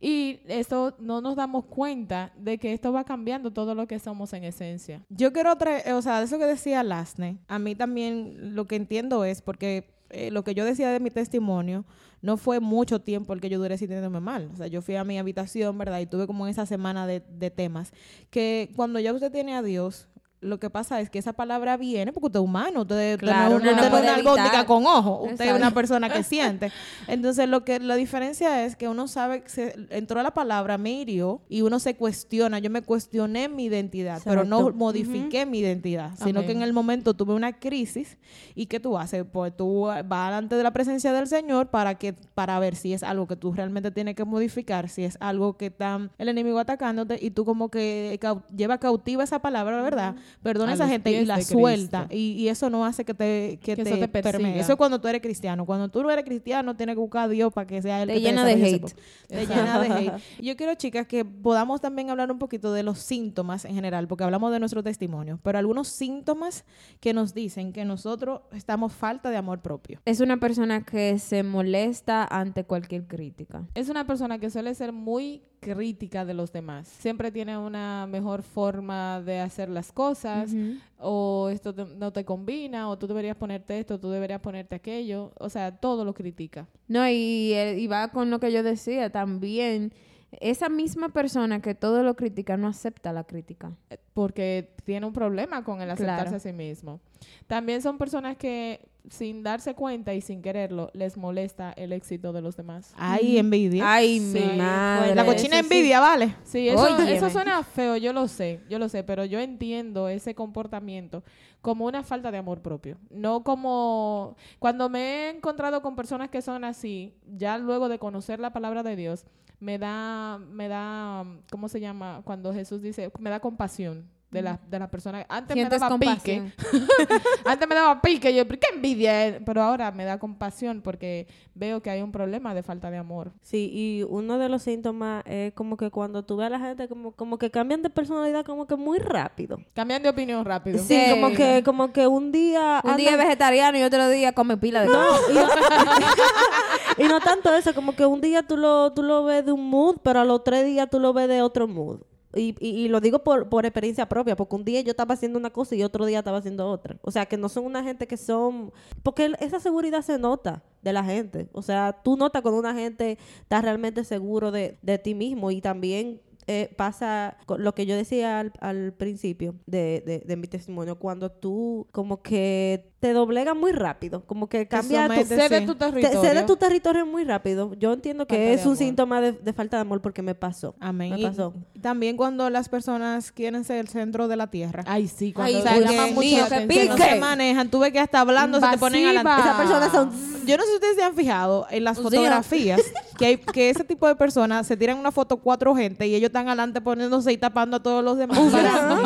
Y 0.00 0.40
eso 0.48 0.94
no 0.98 1.20
nos 1.20 1.36
damos 1.36 1.64
cuenta 1.66 2.32
de 2.36 2.58
que 2.58 2.72
esto 2.72 2.92
va 2.92 3.04
cambiando 3.04 3.52
todo 3.52 3.74
lo 3.74 3.86
que 3.86 3.98
somos 3.98 4.32
en 4.32 4.44
esencia. 4.44 5.02
Yo 5.08 5.32
quiero 5.32 5.56
traer, 5.56 5.92
o 5.92 6.02
sea, 6.02 6.22
eso 6.22 6.38
que 6.38 6.46
decía 6.46 6.82
Lasne, 6.82 7.38
a 7.48 7.58
mí 7.58 7.74
también 7.74 8.54
lo 8.54 8.66
que 8.66 8.76
entiendo 8.76 9.24
es 9.24 9.42
porque 9.42 9.94
eh, 10.10 10.30
lo 10.30 10.44
que 10.44 10.54
yo 10.54 10.64
decía 10.64 10.90
de 10.90 11.00
mi 11.00 11.10
testimonio 11.10 11.84
no 12.24 12.38
fue 12.38 12.58
mucho 12.58 13.02
tiempo 13.02 13.34
el 13.34 13.40
que 13.42 13.50
yo 13.50 13.58
duré 13.58 13.76
sintiéndome 13.76 14.18
mal. 14.18 14.48
O 14.54 14.56
sea, 14.56 14.66
yo 14.66 14.80
fui 14.80 14.96
a 14.96 15.04
mi 15.04 15.18
habitación, 15.18 15.76
¿verdad? 15.76 16.00
Y 16.00 16.06
tuve 16.06 16.26
como 16.26 16.46
esa 16.46 16.64
semana 16.64 17.06
de, 17.06 17.20
de 17.20 17.50
temas 17.50 17.92
que 18.30 18.72
cuando 18.74 18.98
ya 18.98 19.12
usted 19.12 19.30
tiene 19.30 19.54
a 19.54 19.62
Dios, 19.62 20.08
lo 20.44 20.58
que 20.60 20.70
pasa 20.70 21.00
es 21.00 21.10
que 21.10 21.18
esa 21.18 21.32
palabra 21.32 21.76
viene 21.76 22.12
porque 22.12 22.26
usted 22.26 22.38
es 22.40 22.44
humano, 22.44 22.82
usted, 22.82 23.14
usted 23.14 23.18
Claro, 23.26 23.50
no, 23.50 23.56
uno 23.56 23.64
no 23.64 23.70
usted 23.76 23.90
no 23.90 23.96
es 23.96 24.02
una 24.02 24.14
albóndiga 24.14 24.66
con 24.66 24.86
ojo, 24.86 25.22
usted 25.22 25.32
es 25.32 25.40
Exacto. 25.40 25.56
una 25.56 25.70
persona 25.72 26.10
que 26.10 26.22
siente. 26.22 26.70
Entonces, 27.08 27.48
lo 27.48 27.64
que 27.64 27.80
la 27.80 27.96
diferencia 27.96 28.64
es 28.64 28.76
que 28.76 28.88
uno 28.88 29.08
sabe 29.08 29.42
que 29.42 29.48
se, 29.48 29.74
entró 29.90 30.22
la 30.22 30.32
palabra, 30.32 30.78
me 30.78 30.92
hirió 30.92 31.40
y 31.48 31.62
uno 31.62 31.78
se 31.78 31.96
cuestiona. 31.96 32.58
Yo 32.58 32.70
me 32.70 32.82
cuestioné 32.82 33.48
mi 33.48 33.64
identidad, 33.64 34.20
pero 34.24 34.44
no 34.44 34.70
modifiqué 34.70 35.46
mi 35.46 35.58
identidad, 35.60 36.12
sino 36.22 36.44
que 36.44 36.52
en 36.52 36.62
el 36.62 36.72
momento 36.72 37.14
tuve 37.14 37.34
una 37.34 37.52
crisis 37.58 38.18
y 38.54 38.66
¿qué 38.66 38.80
tú 38.80 38.98
haces? 38.98 39.24
Pues 39.30 39.56
tú 39.56 39.82
vas 39.82 40.02
delante 40.04 40.54
de 40.56 40.62
la 40.62 40.72
presencia 40.72 41.12
del 41.12 41.26
Señor 41.26 41.68
para 41.68 41.94
que 41.96 42.12
para 42.12 42.58
ver 42.58 42.76
si 42.76 42.92
es 42.92 43.02
algo 43.02 43.26
que 43.26 43.36
tú 43.36 43.52
realmente 43.52 43.90
tienes 43.90 44.14
que 44.14 44.24
modificar, 44.24 44.88
si 44.88 45.04
es 45.04 45.16
algo 45.20 45.56
que 45.56 45.66
está 45.66 46.10
el 46.18 46.28
enemigo 46.28 46.58
atacándote 46.58 47.18
y 47.20 47.30
tú 47.30 47.44
como 47.44 47.70
que 47.70 48.18
cau- 48.20 48.42
lleva 48.54 48.78
cautiva 48.78 49.24
esa 49.24 49.40
palabra, 49.40 49.82
¿verdad? 49.82 50.16
Perdona 50.42 50.72
A 50.72 50.74
esa 50.74 50.88
gente 50.88 51.10
y 51.10 51.24
la 51.24 51.40
suelta 51.40 52.06
y, 52.10 52.32
y 52.32 52.48
eso 52.48 52.68
no 52.70 52.84
hace 52.84 53.04
que 53.04 53.14
te 53.14 53.58
que, 53.62 53.76
Que 53.76 53.84
te, 53.84 53.90
eso 53.90 53.98
te 53.98 54.08
permee. 54.08 54.32
persiga. 54.32 54.60
Eso 54.60 54.72
es 54.72 54.78
cuando 54.78 55.00
tú 55.00 55.08
eres 55.08 55.22
cristiano. 55.22 55.64
Cuando 55.64 55.88
tú 55.88 56.02
no 56.02 56.10
eres 56.10 56.24
cristiano, 56.24 56.76
tienes 56.76 56.94
que 56.94 57.00
buscar 57.00 57.24
a 57.24 57.28
Dios 57.28 57.52
para 57.52 57.66
que 57.66 57.80
sea 57.80 58.02
él 58.02 58.08
Te 58.08 58.14
que 58.14 58.20
llena 58.20 58.44
de 58.44 58.52
hate. 58.54 58.94
Te 59.28 59.46
llena 59.46 59.80
de 59.80 59.88
hate. 59.88 60.12
Y 60.38 60.46
Yo 60.46 60.56
quiero, 60.56 60.74
chicas, 60.74 61.06
que 61.06 61.24
podamos 61.24 61.80
también 61.80 62.10
hablar 62.10 62.30
un 62.30 62.38
poquito 62.38 62.72
de 62.72 62.82
los 62.82 62.98
síntomas 62.98 63.64
en 63.64 63.74
general, 63.74 64.08
porque 64.08 64.24
hablamos 64.24 64.52
de 64.52 64.60
nuestro 64.60 64.82
testimonio, 64.82 65.38
pero 65.42 65.58
algunos 65.58 65.88
síntomas 65.88 66.64
que 67.00 67.12
nos 67.12 67.34
dicen 67.34 67.72
que 67.72 67.84
nosotros 67.84 68.40
estamos 68.52 68.92
falta 68.92 69.30
de 69.30 69.36
amor 69.36 69.60
propio. 69.60 70.00
Es 70.04 70.20
una 70.20 70.38
persona 70.38 70.84
que 70.84 71.18
se 71.18 71.42
molesta 71.42 72.24
ante 72.24 72.64
cualquier 72.64 73.06
crítica. 73.06 73.66
Es 73.74 73.88
una 73.88 74.06
persona 74.06 74.38
que 74.38 74.50
suele 74.50 74.74
ser 74.74 74.92
muy 74.92 75.42
crítica 75.74 76.24
de 76.24 76.34
los 76.34 76.52
demás. 76.52 76.86
Siempre 76.88 77.30
tiene 77.32 77.56
una 77.56 78.06
mejor 78.06 78.42
forma 78.42 79.20
de 79.22 79.40
hacer 79.40 79.68
las 79.68 79.92
cosas, 79.92 80.52
o 80.98 81.48
esto 81.50 81.74
te- 81.74 81.84
no 81.96 82.12
te 82.12 82.24
combina, 82.24 82.88
o 82.88 82.98
tú 82.98 83.06
deberías 83.06 83.36
ponerte 83.36 83.78
esto, 83.78 83.98
tú 83.98 84.10
deberías 84.10 84.40
ponerte 84.40 84.74
aquello. 84.74 85.32
O 85.38 85.48
sea, 85.48 85.72
todo 85.76 86.04
lo 86.04 86.12
critica. 86.14 86.66
No, 86.88 87.08
y, 87.08 87.52
eh, 87.54 87.76
y 87.78 87.86
va 87.86 88.08
con 88.08 88.30
lo 88.30 88.38
que 88.40 88.52
yo 88.52 88.62
decía 88.62 89.10
también. 89.10 89.92
Esa 90.40 90.68
misma 90.68 91.10
persona 91.10 91.60
que 91.62 91.76
todo 91.76 92.02
lo 92.02 92.14
critica 92.16 92.56
no 92.56 92.66
acepta 92.66 93.12
la 93.12 93.22
crítica. 93.22 93.70
eh, 93.90 93.98
Porque 94.14 94.74
tiene 94.84 95.06
un 95.06 95.12
problema 95.12 95.62
con 95.62 95.80
el 95.80 95.88
aceptarse 95.90 96.22
Claro. 96.24 96.36
a 96.36 96.40
sí 96.40 96.52
mismo. 96.52 97.00
También 97.46 97.82
son 97.82 97.98
personas 97.98 98.36
que, 98.36 98.88
sin 99.08 99.42
darse 99.42 99.74
cuenta 99.74 100.14
y 100.14 100.20
sin 100.20 100.40
quererlo, 100.42 100.90
les 100.94 101.16
molesta 101.16 101.72
el 101.76 101.92
éxito 101.92 102.32
de 102.32 102.40
los 102.40 102.56
demás. 102.56 102.94
Ay, 102.96 103.38
envidia. 103.38 103.84
Ay, 103.92 104.18
Sí, 104.18 104.38
mi 104.38 104.56
madre. 104.58 105.14
la 105.14 105.24
cochina 105.26 105.58
eso 105.58 105.68
sí. 105.68 105.74
envidia, 105.74 106.00
¿vale? 106.00 106.34
Sí, 106.44 106.68
eso, 106.68 106.98
eso 106.98 107.30
suena 107.30 107.62
feo, 107.62 107.96
yo 107.96 108.12
lo 108.12 108.28
sé, 108.28 108.60
yo 108.68 108.78
lo 108.78 108.88
sé, 108.88 109.04
pero 109.04 109.24
yo 109.24 109.40
entiendo 109.40 110.08
ese 110.08 110.34
comportamiento 110.34 111.22
como 111.60 111.86
una 111.86 112.02
falta 112.02 112.30
de 112.30 112.38
amor 112.38 112.60
propio. 112.62 112.98
No 113.10 113.42
como 113.44 114.36
cuando 114.58 114.88
me 114.88 115.00
he 115.00 115.30
encontrado 115.30 115.82
con 115.82 115.96
personas 115.96 116.30
que 116.30 116.42
son 116.42 116.64
así, 116.64 117.14
ya 117.26 117.58
luego 117.58 117.88
de 117.88 117.98
conocer 117.98 118.40
la 118.40 118.52
palabra 118.52 118.82
de 118.82 118.96
Dios, 118.96 119.24
me 119.60 119.78
da, 119.78 120.38
me 120.38 120.68
da, 120.68 121.24
¿cómo 121.50 121.68
se 121.68 121.80
llama? 121.80 122.20
Cuando 122.24 122.52
Jesús 122.52 122.82
dice, 122.82 123.10
me 123.18 123.30
da 123.30 123.40
compasión. 123.40 124.10
De 124.34 124.42
la, 124.42 124.58
de 124.68 124.78
la 124.78 124.90
persona. 124.90 125.24
Antes 125.28 125.56
me 125.56 125.64
daba 125.68 125.98
pique. 125.98 126.52
Antes 127.44 127.68
me 127.68 127.74
daba 127.74 128.02
pique. 128.02 128.34
Yo, 128.34 128.46
¿pero 128.46 128.60
¿qué 128.60 128.74
envidia? 128.74 129.26
es?". 129.26 129.42
Pero 129.46 129.62
ahora 129.62 129.90
me 129.92 130.04
da 130.04 130.18
compasión 130.18 130.80
porque 130.82 131.26
veo 131.54 131.80
que 131.80 131.90
hay 131.90 132.02
un 132.02 132.10
problema 132.12 132.52
de 132.54 132.62
falta 132.62 132.90
de 132.90 132.98
amor. 132.98 133.32
Sí, 133.42 133.70
y 133.72 134.02
uno 134.08 134.38
de 134.38 134.48
los 134.48 134.62
síntomas 134.62 135.22
es 135.26 135.52
como 135.54 135.76
que 135.76 135.90
cuando 135.90 136.24
tú 136.24 136.36
ves 136.36 136.46
a 136.48 136.50
la 136.50 136.58
gente 136.58 136.88
como, 136.88 137.12
como 137.12 137.38
que 137.38 137.50
cambian 137.50 137.82
de 137.82 137.90
personalidad 137.90 138.44
como 138.44 138.66
que 138.66 138.76
muy 138.76 138.98
rápido. 138.98 139.58
Cambian 139.72 140.02
de 140.02 140.08
opinión 140.08 140.44
rápido. 140.44 140.78
Sí, 140.78 140.84
Sí. 140.94 141.10
como 141.10 141.34
que 141.34 141.62
como 141.64 141.92
que 141.92 142.06
un 142.06 142.32
día 142.32 142.80
Un 142.84 142.96
día 142.96 143.12
es 143.12 143.18
vegetariano 143.18 143.78
y 143.78 143.82
otro 143.82 144.08
día 144.08 144.32
come 144.32 144.56
pila 144.56 144.80
de 144.82 144.88
No, 144.88 145.04
y 145.30 145.34
no, 145.34 145.48
y 146.98 147.04
no 147.08 147.20
tanto 147.20 147.54
eso, 147.54 147.74
como 147.74 147.94
que 147.94 148.06
un 148.06 148.20
día 148.20 148.42
tú 148.42 148.56
lo, 148.56 148.92
tú 148.92 149.02
lo 149.02 149.24
ves 149.24 149.44
de 149.46 149.52
un 149.52 149.68
mood, 149.68 149.96
pero 150.02 150.20
a 150.20 150.24
los 150.24 150.42
tres 150.44 150.64
días 150.64 150.88
tú 150.90 150.98
lo 151.00 151.12
ves 151.12 151.28
de 151.28 151.42
otro 151.42 151.68
mood. 151.68 152.00
Y, 152.34 152.54
y, 152.60 152.68
y 152.84 152.88
lo 152.88 153.00
digo 153.00 153.20
por, 153.24 153.48
por 153.48 153.66
experiencia 153.66 154.08
propia, 154.08 154.36
porque 154.36 154.56
un 154.56 154.64
día 154.64 154.80
yo 154.80 154.90
estaba 154.90 155.14
haciendo 155.14 155.38
una 155.38 155.50
cosa 155.50 155.74
y 155.74 155.82
otro 155.82 156.06
día 156.06 156.18
estaba 156.20 156.38
haciendo 156.38 156.68
otra. 156.68 156.96
O 157.02 157.10
sea, 157.10 157.26
que 157.26 157.36
no 157.36 157.48
son 157.48 157.64
una 157.64 157.82
gente 157.82 158.06
que 158.06 158.16
son... 158.16 158.72
Porque 159.02 159.32
esa 159.40 159.60
seguridad 159.60 160.02
se 160.02 160.18
nota 160.18 160.62
de 160.82 160.92
la 160.92 161.04
gente. 161.04 161.48
O 161.52 161.62
sea, 161.62 162.00
tú 162.02 162.16
notas 162.16 162.42
cuando 162.42 162.60
una 162.60 162.74
gente 162.74 163.18
está 163.42 163.60
realmente 163.62 164.04
seguro 164.04 164.50
de, 164.50 164.78
de 164.82 164.98
ti 164.98 165.14
mismo 165.14 165.50
y 165.50 165.60
también... 165.60 166.20
eh, 166.46 166.74
pasa 166.76 167.38
lo 167.58 167.74
que 167.74 167.86
yo 167.86 167.96
decía 167.96 168.40
al, 168.40 168.52
al 168.60 168.92
principio 168.92 169.54
de, 169.66 170.02
de, 170.04 170.18
de 170.20 170.36
mi 170.36 170.46
testimonio, 170.46 170.98
cuando 170.98 171.30
tú 171.30 171.86
como 171.90 172.20
que 172.20 172.92
te 173.04 173.12
doblegas 173.12 173.54
muy 173.54 173.72
rápido, 173.72 174.22
como 174.24 174.48
que 174.48 174.66
cambia 174.66 175.06
tu, 175.08 175.24
Cede 175.26 175.60
sí. 175.60 175.66
tu 175.66 175.74
te- 175.74 175.84
territorio. 175.90 176.20
cede 176.22 176.42
tu 176.44 176.56
territorio 176.56 177.04
muy 177.04 177.24
rápido. 177.24 177.74
Yo 177.74 177.92
entiendo 177.92 178.26
que 178.26 178.34
Falta 178.34 178.50
es 178.52 178.60
un 178.62 178.66
amor. 178.68 178.76
síntoma 178.78 179.20
de, 179.20 179.32
de 179.32 179.52
falta 179.52 179.76
de 179.76 179.82
amor 179.82 180.00
porque 180.00 180.22
me 180.22 180.34
pasó. 180.34 180.74
Amén. 180.80 181.10
Me 181.12 181.20
Y 181.20 181.24
pasó. 181.24 181.52
también 181.82 182.16
cuando 182.16 182.48
las 182.48 182.70
personas 182.70 183.30
quieren 183.30 183.62
ser 183.64 183.76
el 183.76 183.88
centro 183.88 184.26
de 184.26 184.36
la 184.36 184.46
tierra. 184.46 184.84
Ay, 184.86 185.06
sí, 185.08 185.34
Ay, 185.36 185.60
cuando 185.60 185.82
mío, 185.82 186.02
mucho 186.14 186.48
no 186.88 186.96
se 186.96 187.20
manejan. 187.20 187.68
Tú 187.68 187.78
ves 187.80 187.92
que 187.92 188.00
hasta 188.00 188.20
hablando 188.20 188.58
se 188.58 188.68
te 188.68 188.78
ponen 188.78 189.02
Invasiva. 189.06 189.34
adelante. 189.34 189.42
Esas 189.42 189.90
personas 189.90 189.92
son... 189.92 190.34
Yo 190.46 190.56
no 190.58 190.62
sé 190.62 190.68
si 190.70 190.74
ustedes 190.74 190.96
se 190.96 191.02
han 191.02 191.14
fijado 191.14 191.66
en 191.70 191.84
las 191.84 191.98
fotografías 191.98 192.80
que, 193.18 193.26
hay, 193.26 193.36
que 193.38 193.70
ese 193.70 193.82
tipo 193.84 194.06
de 194.06 194.14
personas 194.14 194.66
se 194.66 194.76
tiran 194.76 194.98
una 194.98 195.10
foto 195.10 195.38
cuatro 195.38 195.74
gente 195.74 196.06
y 196.06 196.14
ellos 196.14 196.28
están 196.28 196.48
adelante 196.48 196.80
poniéndose 196.82 197.32
y 197.32 197.36
tapando 197.38 197.76
a 197.78 197.82
todos 197.82 198.02
los 198.04 198.16
demás. 198.18 198.38
Para, 198.50 198.94
mí, 198.94 199.02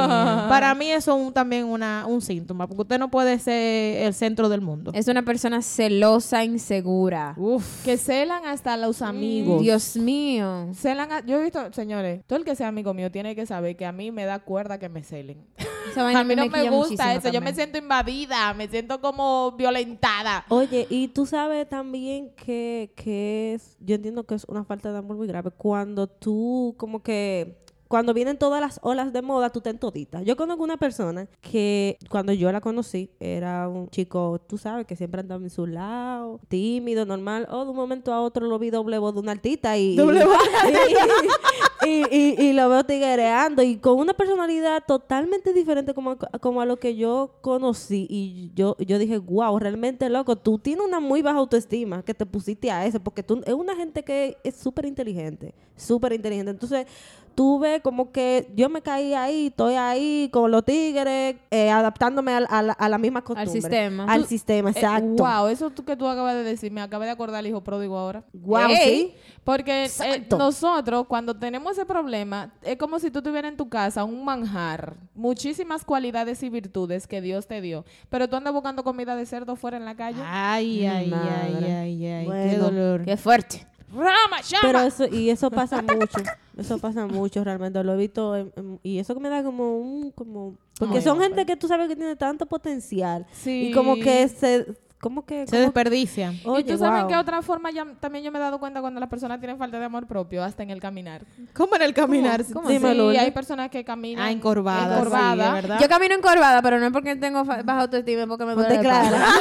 para 0.48 0.74
mí 0.74 0.90
eso 0.90 1.16
es 1.16 1.26
un- 1.26 1.32
también 1.32 1.64
una, 1.64 2.04
un 2.08 2.20
síntoma, 2.22 2.66
porque 2.66 2.82
usted 2.82 2.98
no 2.98 3.08
puede 3.08 3.38
ser 3.38 3.87
el 4.06 4.14
centro 4.14 4.48
del 4.48 4.60
mundo. 4.60 4.90
Es 4.94 5.08
una 5.08 5.22
persona 5.24 5.62
celosa, 5.62 6.44
insegura. 6.44 7.34
Uf. 7.36 7.84
Que 7.84 7.96
celan 7.96 8.44
hasta 8.46 8.76
los 8.76 9.02
amigos. 9.02 9.62
Dios 9.62 9.96
mío. 9.96 10.68
Celan 10.74 11.12
a- 11.12 11.24
yo 11.26 11.38
he 11.40 11.42
visto, 11.44 11.72
señores, 11.72 12.22
todo 12.26 12.38
el 12.38 12.44
que 12.44 12.54
sea 12.56 12.68
amigo 12.68 12.94
mío 12.94 13.10
tiene 13.10 13.34
que 13.34 13.46
saber 13.46 13.76
que 13.76 13.86
a 13.86 13.92
mí 13.92 14.10
me 14.10 14.24
da 14.24 14.38
cuerda 14.38 14.78
que 14.78 14.88
me 14.88 15.02
celen. 15.02 15.46
A 15.96 16.22
mí 16.22 16.36
no 16.36 16.46
me 16.48 16.70
gusta 16.70 17.14
eso. 17.14 17.28
Yo 17.30 17.40
me 17.40 17.52
siento 17.54 17.78
invadida, 17.78 18.54
me 18.54 18.68
siento 18.68 19.00
como 19.00 19.52
violentada. 19.52 20.44
Oye, 20.48 20.86
y 20.90 21.08
tú 21.08 21.26
sabes 21.26 21.68
también 21.68 22.30
que, 22.36 22.92
que 22.94 23.54
es, 23.54 23.76
yo 23.80 23.96
entiendo 23.96 24.24
que 24.24 24.34
es 24.36 24.44
una 24.44 24.64
falta 24.64 24.92
de 24.92 24.98
amor 24.98 25.16
muy 25.16 25.26
grave 25.26 25.50
cuando 25.50 26.06
tú 26.06 26.74
como 26.78 27.02
que 27.02 27.56
cuando 27.88 28.14
vienen 28.14 28.38
todas 28.38 28.60
las 28.60 28.78
olas 28.82 29.12
de 29.12 29.22
moda, 29.22 29.50
tú 29.50 29.60
te 29.60 29.72
todita. 29.74 30.22
Yo 30.22 30.36
conozco 30.36 30.62
una 30.62 30.76
persona 30.76 31.26
que 31.40 31.98
cuando 32.10 32.32
yo 32.32 32.52
la 32.52 32.60
conocí 32.60 33.10
era 33.18 33.68
un 33.68 33.88
chico, 33.88 34.40
tú 34.46 34.58
sabes, 34.58 34.86
que 34.86 34.96
siempre 34.96 35.20
andaba 35.20 35.42
en 35.42 35.50
su 35.50 35.66
lado, 35.66 36.40
tímido, 36.48 37.06
normal. 37.06 37.46
O 37.50 37.64
de 37.64 37.70
un 37.70 37.76
momento 37.76 38.12
a 38.12 38.20
otro 38.20 38.46
lo 38.46 38.58
vi 38.58 38.70
doble 38.70 38.98
voz 38.98 39.14
de 39.14 39.20
una 39.20 39.32
artista 39.32 39.76
y, 39.78 39.94
y, 39.94 39.98
y, 41.84 42.04
y- 42.10 42.34
y 42.38 42.52
lo 42.52 42.68
veo 42.68 42.84
tiguereando 42.84 43.62
y 43.62 43.76
con 43.76 43.98
una 43.98 44.14
personalidad 44.14 44.82
totalmente 44.86 45.52
diferente 45.52 45.94
como, 45.94 46.16
como 46.40 46.60
a 46.60 46.66
lo 46.66 46.78
que 46.78 46.96
yo 46.96 47.34
conocí. 47.40 48.06
Y 48.10 48.50
yo, 48.54 48.76
yo 48.78 48.98
dije, 48.98 49.18
wow, 49.18 49.58
realmente 49.58 50.08
loco, 50.08 50.36
tú 50.36 50.58
tienes 50.58 50.84
una 50.86 51.00
muy 51.00 51.22
baja 51.22 51.38
autoestima 51.38 52.02
que 52.02 52.14
te 52.14 52.26
pusiste 52.26 52.70
a 52.70 52.84
eso, 52.86 53.00
porque 53.00 53.22
tú 53.22 53.42
es 53.46 53.54
una 53.54 53.76
gente 53.76 54.02
que 54.02 54.36
es 54.44 54.56
súper 54.56 54.86
inteligente, 54.86 55.54
súper 55.76 56.12
inteligente. 56.12 56.50
Entonces, 56.50 56.86
tú 57.34 57.60
ves 57.60 57.80
como 57.82 58.10
que 58.10 58.50
yo 58.56 58.68
me 58.68 58.82
caí 58.82 59.14
ahí, 59.14 59.46
estoy 59.46 59.74
ahí 59.74 60.28
con 60.32 60.50
los 60.50 60.64
tigres, 60.64 61.36
eh, 61.52 61.70
adaptándome 61.70 62.32
al- 62.32 62.48
a, 62.50 62.62
la, 62.62 62.72
a 62.72 62.88
la 62.88 62.98
misma 62.98 63.22
costumbre. 63.22 63.52
sistema. 63.52 64.04
Al 64.12 64.22
Tú- 64.22 64.28
sistema, 64.28 64.70
Eh, 64.70 64.72
exacto. 64.74 65.22
wow, 65.22 65.46
eso 65.46 65.70
tú 65.70 65.84
que 65.84 65.94
tú 65.96 66.08
acabas 66.08 66.34
de 66.34 66.42
decir, 66.42 66.72
me 66.72 66.80
acabé 66.80 67.04
de 67.06 67.12
acordar 67.12 67.38
el 67.44 67.46
hijo 67.50 67.60
pródigo 67.62 67.96
ahora. 67.96 68.24
Wow, 68.32 68.70
Ey. 68.70 68.76
sí. 68.84 69.14
Porque 69.44 69.84
eh, 69.84 70.26
nosotros, 70.36 71.06
cuando 71.06 71.34
tenemos 71.38 71.67
ese 71.70 71.84
problema, 71.86 72.52
es 72.62 72.76
como 72.76 72.98
si 72.98 73.10
tú 73.10 73.22
tuvieras 73.22 73.50
en 73.50 73.56
tu 73.56 73.68
casa 73.68 74.04
un 74.04 74.24
manjar, 74.24 74.96
muchísimas 75.14 75.84
cualidades 75.84 76.42
y 76.42 76.48
virtudes 76.50 77.06
que 77.06 77.20
Dios 77.20 77.46
te 77.46 77.60
dio, 77.60 77.84
pero 78.10 78.28
tú 78.28 78.36
andas 78.36 78.52
buscando 78.52 78.84
comida 78.84 79.16
de 79.16 79.26
cerdo 79.26 79.56
fuera 79.56 79.76
en 79.76 79.84
la 79.84 79.94
calle. 79.96 80.20
Ay, 80.24 80.86
ay, 80.86 81.12
ay, 81.12 81.64
ay, 81.64 81.64
ay, 81.64 81.98
qué 81.98 82.22
Bueno, 82.26 82.64
dolor. 82.64 83.04
Qué 83.04 83.16
fuerte. 83.16 83.66
¡Rama, 83.90 84.42
llama! 84.46 84.60
Pero 84.62 84.80
eso, 84.80 85.06
y 85.06 85.30
eso 85.30 85.50
pasa 85.50 85.80
mucho. 85.80 86.20
Eso 86.58 86.78
pasa 86.78 87.06
mucho 87.06 87.42
realmente. 87.42 87.82
Lo 87.82 87.94
he 87.94 87.96
visto. 87.96 88.36
en- 88.36 88.52
en- 88.56 88.80
y 88.82 88.98
eso 88.98 89.14
que 89.14 89.20
me 89.20 89.30
da 89.30 89.42
como 89.42 89.78
un. 89.78 90.10
Como, 90.10 90.56
porque 90.78 90.96
Ay, 90.98 91.02
son 91.02 91.18
gente 91.20 91.46
que 91.46 91.56
tú 91.56 91.68
sabes 91.68 91.88
que 91.88 91.96
tiene 91.96 92.14
tanto 92.16 92.44
potencial. 92.44 93.26
Sí. 93.32 93.68
Y 93.68 93.72
como 93.72 93.94
que 93.94 94.28
se. 94.28 94.66
Como 95.00 95.24
que. 95.24 95.46
Se 95.46 95.52
como- 95.52 95.62
desperdicia. 95.62 96.32
y 96.32 96.42
Oye, 96.44 96.64
tú 96.64 96.76
sabes 96.76 97.02
wow. 97.02 97.08
que 97.08 97.16
otra 97.16 97.40
forma 97.42 97.70
ya, 97.70 97.86
también 98.00 98.24
yo 98.24 98.32
me 98.32 98.38
he 98.38 98.42
dado 98.42 98.58
cuenta 98.58 98.80
cuando 98.80 98.98
las 98.98 99.08
personas 99.08 99.38
tienen 99.38 99.56
falta 99.56 99.78
de 99.78 99.84
amor 99.84 100.06
propio, 100.08 100.42
hasta 100.42 100.64
en 100.64 100.70
el 100.70 100.80
caminar. 100.80 101.22
¿Cómo 101.54 101.76
en 101.76 101.82
el 101.82 101.94
caminar? 101.94 102.44
¿Cómo? 102.52 102.66
Sí, 102.68 102.74
Dime, 102.74 102.94
Lourdes. 102.96 103.20
hay 103.20 103.30
personas 103.30 103.70
que 103.70 103.84
caminan 103.84 104.24
Ah, 104.26 104.30
encorvadas. 104.32 104.88
sí, 104.88 104.94
encorvadas. 105.06 105.52
¿verdad? 105.52 105.78
Yo 105.80 105.88
camino 105.88 106.14
encorvada, 106.16 106.62
pero 106.62 106.80
no 106.80 106.86
es 106.86 106.92
porque 106.92 107.14
tengo 107.14 107.44
baja 107.44 107.80
autoestima, 107.82 108.22
es 108.22 108.28
porque 108.28 108.44
me 108.44 108.54
duele 108.54 108.74
la 108.74 108.80
clara. 108.80 109.26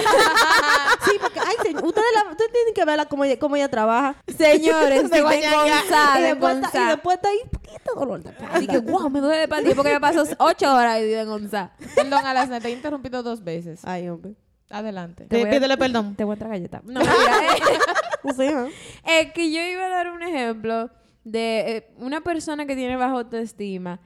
Sí, 1.06 1.12
porque, 1.22 1.40
ay, 1.40 1.56
señor, 1.64 1.86
ustedes, 1.86 2.08
la, 2.16 2.32
ustedes 2.32 2.52
tienen 2.52 2.74
que 2.74 2.84
verla 2.84 3.06
como 3.06 3.24
ella, 3.24 3.40
como 3.40 3.56
ella 3.56 3.70
trabaja. 3.70 4.16
Señores, 4.28 5.04
De 5.10 5.16
de 5.18 5.22
guañaña. 5.22 5.82
y, 6.18 6.22
después 6.24 6.58
está, 6.58 6.84
y 6.84 6.88
después 6.88 7.16
está 7.16 7.30
ahí, 7.30 7.38
poquito 7.52 7.96
dolor 7.96 8.24
de 8.24 8.30
espalda. 8.32 8.54
Así 8.56 8.68
que, 8.68 8.80
wow, 8.80 9.10
me 9.10 9.22
duele 9.22 9.38
de 9.38 9.44
espalda 9.44 9.72
porque 9.76 9.94
me 9.94 10.00
paso 10.02 10.24
ocho 10.40 10.74
horas 10.76 11.00
y 11.02 11.14
en 11.14 11.30
onza. 11.30 11.72
Perdón, 11.96 12.26
Alasne, 12.26 12.60
te 12.60 12.68
he 12.68 12.72
interrumpido 12.72 13.24
dos 13.24 13.44
veces. 13.44 13.82
Ay, 13.86 14.10
hombre. 14.10 14.34
Adelante. 14.70 15.26
Te 15.26 15.38
voy 15.38 15.48
a- 15.48 15.52
Pídele 15.52 15.78
perdón. 15.78 16.16
Te 16.16 16.24
voy 16.24 16.36
a 16.36 16.40
traer 16.40 16.54
galleta. 16.54 16.82
No, 16.86 17.00
mira, 17.00 17.12
eh, 17.14 18.34
Sí, 18.36 18.54
¿no? 18.54 18.68
Es 19.06 19.32
que 19.34 19.52
yo 19.52 19.62
iba 19.62 19.86
a 19.86 19.90
dar 19.90 20.12
un 20.12 20.22
ejemplo 20.24 20.90
de 21.24 21.78
eh, 21.78 21.88
una 21.98 22.22
persona 22.22 22.66
que 22.66 22.76
tiene 22.76 22.96
baja 22.98 23.14
autoestima. 23.14 24.00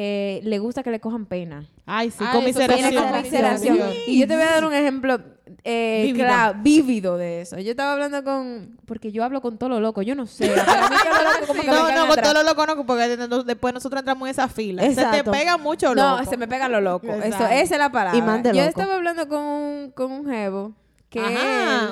eh, 0.00 0.40
le 0.44 0.58
gusta 0.60 0.82
que 0.84 0.90
le 0.92 1.00
cojan 1.00 1.26
pena. 1.26 1.66
Ay, 1.84 2.10
sí, 2.12 2.18
Ay, 2.20 2.32
conmiseración. 2.38 3.02
Conmiseración. 3.04 3.78
conmiseración. 3.78 4.02
Y 4.06 4.20
yo 4.20 4.28
te 4.28 4.34
voy 4.34 4.44
a 4.44 4.50
dar 4.50 4.64
un 4.64 4.74
ejemplo 4.74 5.18
eh, 5.64 6.02
Vívido. 6.06 6.26
claro, 6.26 6.58
vívido 6.62 7.16
de 7.16 7.40
eso. 7.42 7.58
Yo 7.58 7.70
estaba 7.70 7.92
hablando 7.92 8.22
con... 8.24 8.76
Porque 8.86 9.12
yo 9.12 9.24
hablo 9.24 9.40
con 9.40 9.58
todo 9.58 9.68
lo 9.70 9.80
loco. 9.80 10.02
Yo 10.02 10.14
no 10.14 10.26
sé. 10.26 10.48
Para 10.48 10.88
mí 10.88 10.96
que 11.02 11.08
lo 11.08 11.22
loco 11.32 11.46
como 11.46 11.60
que 11.60 11.66
me 11.68 11.72
No, 11.74 11.82
no, 11.82 12.00
con 12.08 12.10
atrás. 12.18 12.32
todo 12.32 12.42
lo 12.42 12.84
porque 12.86 13.16
no- 13.28 13.42
después 13.44 13.74
nosotros 13.74 14.00
entramos 14.00 14.26
en 14.28 14.30
esa 14.30 14.48
fila. 14.48 14.82
Se 14.92 15.04
te 15.04 15.24
pega 15.24 15.56
mucho 15.56 15.94
No, 15.94 16.18
loco. 16.18 16.30
se 16.30 16.36
me 16.36 16.46
pega 16.48 16.68
lo 16.68 16.80
loco. 16.80 17.06
Eso, 17.12 17.46
esa 17.46 17.50
es 17.74 17.78
la 17.78 17.90
palabra. 17.90 18.18
Y 18.18 18.22
más 18.22 18.42
de 18.42 18.50
Yo 18.50 18.56
loco. 18.64 18.68
estaba 18.68 18.94
hablando 18.96 19.28
con 19.28 19.40
un, 19.42 19.90
con 19.94 20.10
un 20.12 20.26
jevo 20.28 20.72
que... 21.10 21.20
Ajá. 21.20 21.90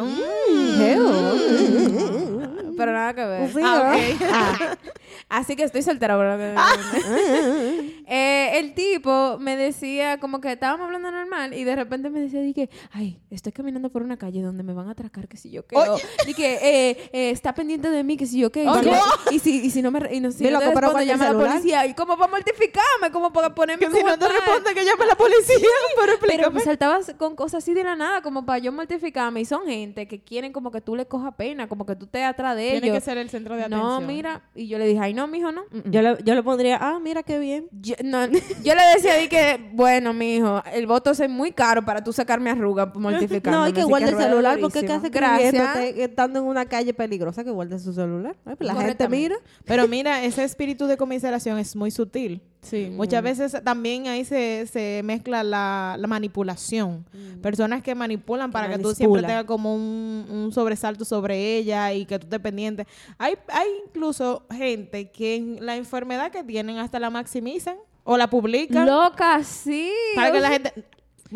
él- 0.80 0.98
Mm. 0.98 2.76
Pero 2.76 2.92
nada 2.92 3.14
que 3.14 3.24
ver. 3.24 3.50
Sí, 3.52 3.60
Ah, 3.64 3.94
¿no? 4.20 4.26
Ah, 4.32 4.76
así 5.40 5.56
que 5.56 5.62
estoy 5.64 5.82
soltera. 5.82 6.16
que- 6.36 6.54
Eh, 8.06 8.58
el 8.58 8.74
tipo 8.74 9.36
me 9.40 9.56
decía 9.56 10.18
como 10.20 10.40
que 10.40 10.52
estábamos 10.52 10.86
hablando 10.86 11.10
normal 11.10 11.54
y 11.54 11.64
de 11.64 11.74
repente 11.74 12.08
me 12.08 12.20
decía, 12.20 12.40
dije, 12.40 12.70
ay, 12.92 13.18
estoy 13.30 13.52
caminando 13.52 13.90
por 13.90 14.02
una 14.02 14.16
calle 14.16 14.42
donde 14.42 14.62
me 14.62 14.72
van 14.72 14.88
a 14.88 14.92
atracar, 14.92 15.26
que 15.28 15.36
si 15.36 15.50
yo. 15.50 15.62
Oye. 15.72 16.02
Y 16.26 16.34
que 16.34 16.54
eh, 16.54 17.10
eh, 17.12 17.30
está 17.30 17.54
pendiente 17.54 17.90
de 17.90 18.04
mí, 18.04 18.16
que 18.16 18.26
si 18.26 18.38
yo 18.38 18.50
qué. 18.52 18.64
Y, 18.64 18.68
si- 18.68 19.34
y 19.34 19.38
si, 19.40 19.66
y 19.66 19.70
si 19.70 19.82
no 19.82 19.90
me, 19.90 19.98
y 20.14 20.20
no, 20.20 20.30
si 20.30 20.44
no 20.44 20.58
te 20.60 20.70
pero 20.72 21.00
llama 21.02 21.28
a 21.28 21.32
la 21.32 21.38
policía. 21.38 21.86
¿Y 21.86 21.94
cómo 21.94 22.16
para 22.16 22.30
mortificarme? 22.30 23.10
¿Cómo 23.12 23.32
para 23.32 23.54
ponerme 23.54 23.86
Que 23.86 23.92
si 23.92 24.02
no 24.04 24.18
te 24.18 24.28
responde 24.28 24.72
que 24.74 24.84
llame 24.84 25.04
a 25.04 25.06
la 25.06 25.14
policía, 25.16 25.56
pero 25.96 25.96
Pero 25.96 26.12
explícame. 26.12 26.54
me 26.54 26.60
saltabas 26.60 27.12
con 27.18 27.34
cosas 27.34 27.62
así 27.64 27.74
de 27.74 27.82
la 27.84 27.96
nada, 27.96 28.22
como 28.22 28.46
para 28.46 28.58
yo 28.58 28.70
mortificarme. 28.72 29.40
Y 29.40 29.44
son 29.44 29.66
gente 29.66 30.06
que 30.06 30.20
quieren 30.22 30.52
como 30.52 30.70
que 30.70 30.80
tú 30.80 30.94
le 30.96 31.06
cojas 31.06 31.34
pena, 31.34 31.68
como 31.68 31.84
que 31.86 31.96
tú 31.96 32.04
estés 32.04 32.24
atrás 32.24 32.56
de 32.56 32.70
Tiene 32.70 32.92
que 32.92 33.00
ser 33.00 33.18
el 33.18 33.30
centro 33.30 33.56
de 33.56 33.62
atención. 33.64 33.84
no, 33.86 34.00
mira. 34.00 34.42
Y 34.54 34.68
yo 34.68 34.78
le 34.78 34.86
dije, 34.86 35.00
ay, 35.00 35.12
no, 35.14 35.26
mijo, 35.26 35.50
no. 35.50 35.62
Mm, 35.72 35.78
mm. 35.78 35.90
Yo 35.90 36.02
le, 36.02 36.16
yo 36.24 36.34
le 36.34 36.42
pondría, 36.42 36.78
ah, 36.80 36.98
mira 37.00 37.22
qué 37.24 37.38
bien. 37.38 37.68
Yo, 37.72 37.95
no, 38.04 38.26
yo 38.64 38.74
le 38.74 38.82
decía 38.94 39.14
ahí 39.14 39.28
que, 39.28 39.70
bueno, 39.72 40.12
mijo, 40.12 40.62
el 40.72 40.86
voto 40.86 41.10
es 41.10 41.28
muy 41.28 41.52
caro 41.52 41.84
para 41.84 42.02
tú 42.02 42.12
sacarme 42.12 42.50
arruga 42.50 42.92
por 42.92 43.02
mortificarme. 43.02 43.56
No, 43.56 43.64
hay 43.64 43.72
que 43.72 43.80
así 43.80 43.88
guardar 43.88 44.10
el 44.10 44.18
celular 44.18 44.58
porque 44.60 44.84
qué 44.84 44.92
hace 44.92 45.08
Gracias. 45.08 45.78
estando 45.96 46.38
en 46.38 46.44
una 46.46 46.66
calle 46.66 46.94
peligrosa 46.94 47.44
que 47.44 47.50
guarde 47.50 47.78
su 47.78 47.92
celular. 47.92 48.36
Pues 48.44 48.60
la 48.60 48.74
gente 48.74 49.08
mira. 49.08 49.36
Pero 49.64 49.88
mira, 49.88 50.24
ese 50.24 50.44
espíritu 50.44 50.86
de 50.86 50.96
conmiseración 50.96 51.58
es 51.58 51.76
muy 51.76 51.90
sutil. 51.90 52.42
Sí. 52.66 52.90
Muchas 52.90 53.22
veces 53.22 53.56
también 53.62 54.08
ahí 54.08 54.24
se, 54.24 54.66
se 54.66 55.02
mezcla 55.04 55.44
la, 55.44 55.96
la 55.98 56.06
manipulación. 56.08 57.04
Personas 57.40 57.80
que 57.80 57.94
manipulan 57.94 58.50
para 58.50 58.68
que 58.68 58.78
tú 58.78 58.92
siempre 58.92 59.22
tengas 59.22 59.44
como 59.44 59.74
un, 59.74 60.26
un 60.28 60.52
sobresalto 60.52 61.04
sobre 61.04 61.56
ella 61.58 61.92
y 61.92 62.06
que 62.06 62.18
tú 62.18 62.26
estés 62.26 62.40
pendiente. 62.40 62.86
Hay, 63.18 63.34
hay 63.48 63.68
incluso 63.86 64.46
gente 64.50 65.10
que 65.10 65.36
en 65.36 65.64
la 65.64 65.76
enfermedad 65.76 66.32
que 66.32 66.42
tienen 66.42 66.78
hasta 66.78 66.98
la 66.98 67.08
maximizan 67.08 67.76
o 68.02 68.16
la 68.16 68.28
publican 68.28 68.86
Loca, 68.86 69.44
sí. 69.44 69.92
para 70.14 70.32
que 70.32 70.40
la 70.40 70.48
gente... 70.48 70.72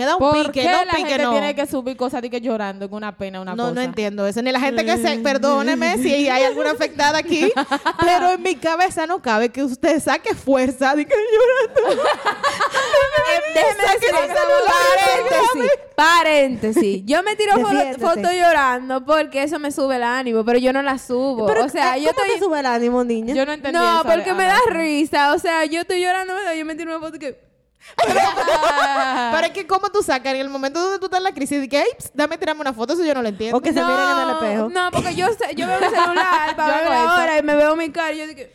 Me 0.00 0.06
da 0.06 0.14
un 0.16 0.18
¿Por 0.18 0.46
pique, 0.46 0.62
qué 0.62 0.66
no 0.72 0.82
la 0.84 0.92
pique, 0.94 1.08
gente 1.10 1.22
no. 1.24 1.32
tiene 1.32 1.54
que 1.54 1.66
subir 1.66 1.94
cosas 1.94 2.22
de 2.22 2.30
que 2.30 2.40
llorando 2.40 2.86
en 2.86 2.94
una 2.94 3.14
pena, 3.16 3.42
una 3.42 3.54
No, 3.54 3.64
cosa? 3.64 3.74
no 3.74 3.80
entiendo 3.82 4.26
eso. 4.26 4.40
Ni 4.40 4.50
la 4.50 4.58
gente 4.58 4.82
que 4.82 4.96
se... 4.96 5.18
Perdóneme 5.18 5.98
si 5.98 6.26
hay 6.28 6.42
alguna 6.44 6.70
afectada 6.70 7.18
aquí, 7.18 7.52
pero 8.02 8.30
en 8.30 8.42
mi 8.42 8.54
cabeza 8.56 9.06
no 9.06 9.20
cabe 9.20 9.50
que 9.50 9.62
usted 9.62 10.00
saque 10.00 10.34
fuerza 10.34 10.94
de 10.96 11.04
que 11.06 11.14
llorando. 11.14 12.02
Déjeme 13.54 13.82
decir 13.94 14.10
paréntesis, 14.66 15.72
paréntesis. 15.94 17.02
Yo 17.04 17.22
me 17.22 17.36
tiro 17.36 17.52
foto, 17.60 17.98
foto 17.98 18.32
llorando 18.32 19.04
porque 19.04 19.42
eso 19.42 19.58
me 19.58 19.70
sube 19.70 19.96
el 19.96 20.02
ánimo, 20.04 20.44
pero 20.44 20.58
yo 20.58 20.72
no 20.72 20.82
la 20.82 20.96
subo. 20.98 21.46
Pero, 21.46 21.64
o 21.64 21.68
sea, 21.68 21.96
eh, 21.96 22.02
yo 22.02 22.10
¿cómo 22.12 22.22
estoy... 22.24 22.38
te 22.38 22.44
sube 22.44 22.60
el 22.60 22.66
ánimo, 22.66 23.04
niña? 23.04 23.34
Yo 23.34 23.44
no 23.44 23.52
entendí 23.52 23.78
No, 23.78 24.00
eso, 24.00 24.08
porque 24.08 24.32
me 24.32 24.44
da 24.44 24.58
risa. 24.70 25.34
O 25.34 25.38
sea, 25.38 25.64
yo 25.66 25.80
estoy 25.82 26.00
llorando, 26.00 26.32
yo 26.56 26.64
me 26.64 26.74
tiro 26.74 26.96
una 26.96 27.04
foto 27.04 27.18
que... 27.18 27.49
Pero 29.32 29.46
es 29.46 29.52
que, 29.52 29.66
¿cómo 29.66 29.88
tú 29.90 30.02
sacas 30.02 30.34
en 30.34 30.40
el 30.40 30.48
momento 30.48 30.80
donde 30.80 30.98
tú 30.98 31.06
estás 31.06 31.18
en 31.18 31.24
la 31.24 31.32
crisis? 31.32 31.60
De 31.60 31.68
que, 31.68 31.84
dame 32.14 32.38
tirarme 32.38 32.60
una 32.62 32.72
foto, 32.72 32.94
eso 32.94 33.04
yo 33.04 33.14
no 33.14 33.22
lo 33.22 33.28
entiendo. 33.28 33.56
O 33.56 33.60
que 33.60 33.72
se 33.72 33.82
miren 33.82 33.98
en 34.00 34.18
el 34.18 34.30
espejo. 34.30 34.68
No, 34.70 34.90
porque 34.90 35.14
yo, 35.14 35.26
sé- 35.28 35.54
yo 35.54 35.66
veo 35.66 35.78
el 35.78 35.84
celular 35.90 36.56
para 36.56 36.74
ver 36.74 36.84
hago 36.84 36.90
la 36.90 37.04
eso. 37.04 37.22
hora 37.22 37.38
y 37.38 37.42
me 37.42 37.54
veo 37.54 37.76
mi 37.76 37.90
cara 37.90 38.12
y 38.12 38.18
yo 38.18 38.26
digo... 38.26 38.40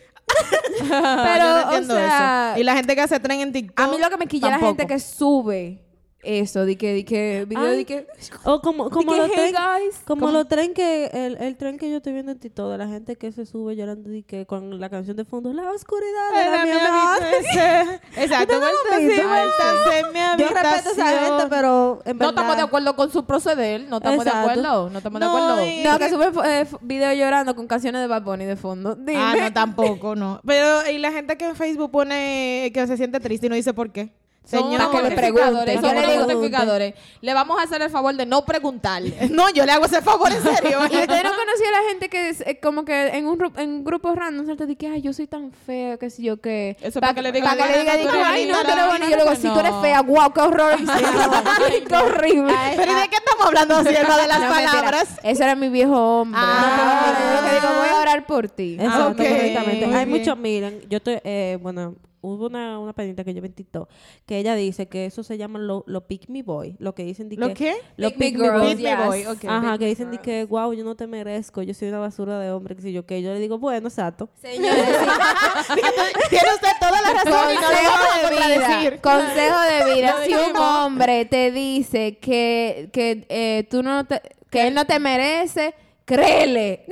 Yo 0.80 0.88
Pero, 0.88 1.44
no 1.44 1.54
o 1.56 1.60
entiendo 1.62 1.94
sea, 1.94 2.50
eso. 2.52 2.60
Y 2.60 2.64
la 2.64 2.74
gente 2.74 2.96
que 2.96 3.00
hace 3.00 3.20
tren 3.20 3.40
en 3.40 3.52
TikTok. 3.52 3.78
a 3.78 3.86
mí 3.88 3.96
lo 3.98 4.10
que 4.10 4.16
me 4.16 4.26
quilla 4.26 4.48
es 4.48 4.60
la 4.60 4.66
gente 4.66 4.84
que 4.86 4.98
sube 4.98 5.80
eso, 6.26 6.64
de 6.64 6.76
que, 6.76 6.92
de 6.94 7.04
que, 7.04 7.44
video 7.48 7.64
Ay, 7.64 7.76
de 7.78 7.84
que... 7.84 8.06
O 8.44 8.60
como, 8.60 8.90
como 8.90 9.12
que, 9.12 9.18
los 9.18 9.30
"Hey, 9.34 9.52
tren, 9.52 9.54
guys", 9.54 10.00
como 10.06 10.20
como- 10.26 10.32
los 10.32 10.48
tren 10.48 10.74
que, 10.74 11.06
el, 11.12 11.36
el 11.38 11.56
tren 11.56 11.78
que 11.78 11.90
yo 11.90 11.98
estoy 11.98 12.12
viendo 12.12 12.32
en 12.32 12.38
TikTok, 12.38 12.70
de 12.72 12.78
la 12.78 12.88
gente 12.88 13.16
que 13.16 13.32
se 13.32 13.46
sube 13.46 13.76
llorando 13.76 14.12
y 14.12 14.22
que 14.22 14.46
con 14.46 14.80
la 14.80 14.88
canción 14.90 15.16
de 15.16 15.24
fondo, 15.24 15.52
la 15.52 15.70
oscuridad 15.70 16.30
de 16.34 16.50
la 16.50 16.64
mi 16.64 16.70
mi 16.72 16.76
amor". 16.78 17.22
habitación. 17.22 18.00
Exacto, 18.16 18.54
Yo 18.54 18.60
respeto 18.60 19.28
a 19.28 20.76
esa 20.76 21.18
gente, 21.18 21.46
pero 21.50 22.00
en 22.04 22.16
No 22.16 22.26
verdad... 22.26 22.28
estamos 22.30 22.56
de 22.56 22.62
acuerdo 22.62 22.96
con 22.96 23.10
su 23.10 23.24
proceder. 23.24 23.82
No 23.88 23.98
estamos 23.98 24.24
Exacto. 24.26 24.38
de 24.48 24.52
acuerdo. 24.52 24.90
No 24.90 24.98
estamos 24.98 25.20
No, 25.20 25.26
de 25.26 25.32
acuerdo. 25.52 25.66
y- 25.66 25.82
No, 25.84 25.98
que 25.98 26.10
sube 26.10 26.30
eh, 26.44 26.66
video 26.80 27.12
llorando 27.14 27.54
con 27.54 27.66
canciones 27.66 28.00
de 28.02 28.06
Bad 28.08 28.22
Bunny 28.22 28.44
de 28.44 28.56
fondo. 28.56 28.94
Dime. 28.94 29.18
Ah, 29.18 29.34
no, 29.38 29.52
tampoco, 29.52 30.14
no. 30.16 30.40
Pero, 30.46 30.88
y 30.90 30.98
la 30.98 31.12
gente 31.12 31.36
que 31.36 31.46
en 31.46 31.56
Facebook 31.56 31.90
pone 31.90 32.70
que 32.74 32.86
se 32.86 32.96
siente 32.96 33.20
triste 33.20 33.46
y 33.46 33.48
no 33.50 33.54
dice 33.56 33.72
por 33.74 33.90
qué. 33.90 34.10
Señor, 34.46 34.66
unos 34.68 34.88
que 34.90 34.96
le 34.96 35.08
son 35.08 35.16
que 35.16 36.06
le 36.06 36.18
mortificadores. 36.18 36.94
Le 37.20 37.34
vamos 37.34 37.58
a 37.58 37.64
hacer 37.64 37.82
el 37.82 37.90
favor 37.90 38.14
de 38.14 38.26
no 38.26 38.44
preguntarle. 38.44 39.14
No, 39.36 39.50
yo 39.50 39.66
le 39.66 39.72
hago 39.72 39.84
ese 39.86 40.00
favor 40.02 40.30
en 40.32 40.42
serio. 40.42 40.78
Y 40.90 40.96
usted 40.96 41.22
no 41.24 41.30
conocía 41.36 41.68
a 41.68 41.82
la 41.82 41.88
gente 41.88 42.08
que 42.08 42.28
es, 42.30 42.40
eh, 42.42 42.58
como 42.62 42.84
que 42.84 43.08
en 43.08 43.26
un, 43.26 43.52
en 43.56 43.84
grupos 43.84 44.14
random 44.16 44.46
salta 44.46 44.64
de 44.66 44.76
que 44.76 44.86
ay 44.86 45.02
yo 45.02 45.12
soy 45.12 45.26
tan 45.26 45.50
fea 45.52 45.96
que 45.98 46.08
si 46.10 46.22
yo 46.22 46.40
que 46.40 46.76
Eso 46.80 47.00
Pa- 47.00 47.08
para 47.08 47.14
que 47.14 47.22
le 47.22 47.32
digan, 47.32 47.56
para 47.56 47.66
que 47.66 47.72
le 47.74 47.80
digan 47.80 47.96
"Tú 47.96 48.02
di 48.04 48.08
que, 48.12 48.18
eres 48.18 48.26
ay 48.28 48.46
no 48.46 48.86
buena 48.88 49.06
y 49.06 49.10
yo 49.10 49.16
le 49.16 49.22
digo 49.24 49.34
si 49.36 49.48
tú 49.48 49.58
eres 49.60 49.72
no". 49.72 49.82
fea 49.82 50.00
wow 50.02 50.32
qué 50.32 50.40
horror 50.40 50.76
qué 51.88 51.96
horrible 51.96 52.54
Pero 52.76 52.92
¿y 52.92 52.94
de 52.94 53.08
qué 53.08 53.16
estamos 53.16 53.46
hablando 53.46 53.82
sierva 53.84 54.16
de 54.16 54.26
las 54.28 54.40
No, 54.40 54.48
palabras? 54.48 55.08
Ese 55.22 55.42
era 55.42 55.54
mi 55.54 55.68
viejo 55.68 56.20
hombre. 56.20 56.40
Ah. 56.42 57.12
No, 57.12 57.42
yo 57.42 57.48
que 57.48 57.54
digo, 57.54 57.68
voy 57.78 57.88
a 57.88 58.00
orar 58.00 58.26
por 58.26 58.48
ti. 58.48 58.76
Correctamente. 58.78 59.86
Muy 59.86 59.96
Hay 59.96 60.06
muchos, 60.06 60.36
miren, 60.38 60.82
yo 60.88 60.98
estoy, 60.98 61.18
eh, 61.24 61.58
bueno, 61.60 61.94
hubo 62.34 62.46
una, 62.46 62.78
una 62.78 62.92
pendiente 62.92 63.24
que 63.24 63.34
yo 63.34 63.40
vi 63.42 63.48
en 63.48 63.54
TikTok 63.54 63.88
que 64.26 64.38
ella 64.38 64.54
dice 64.54 64.88
que 64.88 65.06
eso 65.06 65.22
se 65.22 65.38
llama 65.38 65.58
lo, 65.58 65.84
lo 65.86 66.06
pick 66.06 66.28
me 66.28 66.42
boy, 66.42 66.76
lo 66.78 66.94
que 66.94 67.04
dicen 67.04 67.28
de 67.28 67.36
¿Lo 67.36 67.48
que... 67.48 67.54
qué? 67.54 67.74
Lo 67.96 68.08
Pick 68.10 68.18
me 68.18 68.26
pick 68.26 68.38
me 68.38 68.44
girls, 68.44 68.60
boy. 68.60 68.74
Pick 68.76 68.84
me 68.84 68.90
yes. 68.90 69.06
boy, 69.06 69.26
ok. 69.26 69.44
Ajá, 69.46 69.78
que 69.78 69.86
dicen 69.86 70.10
de 70.10 70.18
que, 70.18 70.44
wow, 70.44 70.72
yo 70.72 70.84
no 70.84 70.94
te 70.96 71.06
merezco, 71.06 71.62
yo 71.62 71.74
soy 71.74 71.88
una 71.88 71.98
basura 71.98 72.38
de 72.38 72.50
hombre, 72.50 72.76
que 72.76 72.82
si 72.82 72.92
yo 72.92 73.06
que 73.06 73.22
yo 73.22 73.32
le 73.32 73.38
digo, 73.40 73.58
bueno, 73.58 73.88
exacto. 73.88 74.28
Señores, 74.40 74.84
Tiene 76.30 76.48
usted 76.54 76.68
toda 76.80 77.00
la 77.02 77.12
razón 77.12 77.52
y 77.52 77.54
no 77.54 77.60
lo 77.60 77.90
vamos 77.90 78.06
a 78.06 78.20
consejo 78.22 78.28
de 78.28 78.30
vida. 78.30 78.56
contradecir. 78.56 79.00
Consejo 79.00 79.60
de 79.60 79.94
vida. 79.94 80.14
Lo 80.18 80.24
Si 80.24 80.50
un 80.50 80.56
hombre 80.56 81.24
te 81.26 81.50
dice 81.52 82.18
que, 82.18 82.90
que 82.92 83.26
eh, 83.28 83.66
tú 83.70 83.82
no 83.82 84.04
te, 84.06 84.20
que 84.50 84.66
él 84.68 84.74
no 84.74 84.84
te 84.84 84.98
merece, 84.98 85.74
créele. 86.06 86.86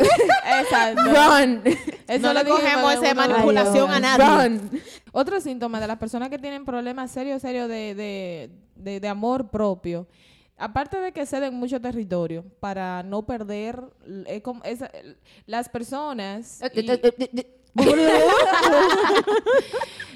Exacto. 0.61 1.03
Run. 1.05 1.63
Eso 2.07 2.19
No 2.27 2.35
le 2.35 2.41
dijimos 2.45 2.61
cogemos 2.61 2.93
esa 3.03 3.15
manipulación 3.15 3.91
a 3.91 4.01
nadie. 4.01 4.49
Run. 4.49 4.83
Otro 5.13 5.41
síntoma 5.41 5.81
de 5.81 5.87
las 5.87 5.97
personas 5.99 6.29
que 6.29 6.39
tienen 6.39 6.65
problemas 6.67 7.11
serios, 7.11 7.41
serios 7.41 7.69
de, 7.69 7.95
de, 7.95 8.51
de, 8.77 9.01
de 9.01 9.09
amor 9.09 9.49
propio, 9.51 10.07
aparte 10.59 10.99
de 11.01 11.13
que 11.13 11.25
ceden 11.25 11.55
mucho 11.55 11.81
territorio 11.81 12.45
para 12.61 13.03
no 13.05 13.25
perder, 13.25 13.81
es 14.27 14.43
como- 14.43 14.63
es- 14.65 14.85
las 15.47 15.69
personas... 15.69 16.61
y- 16.83 16.87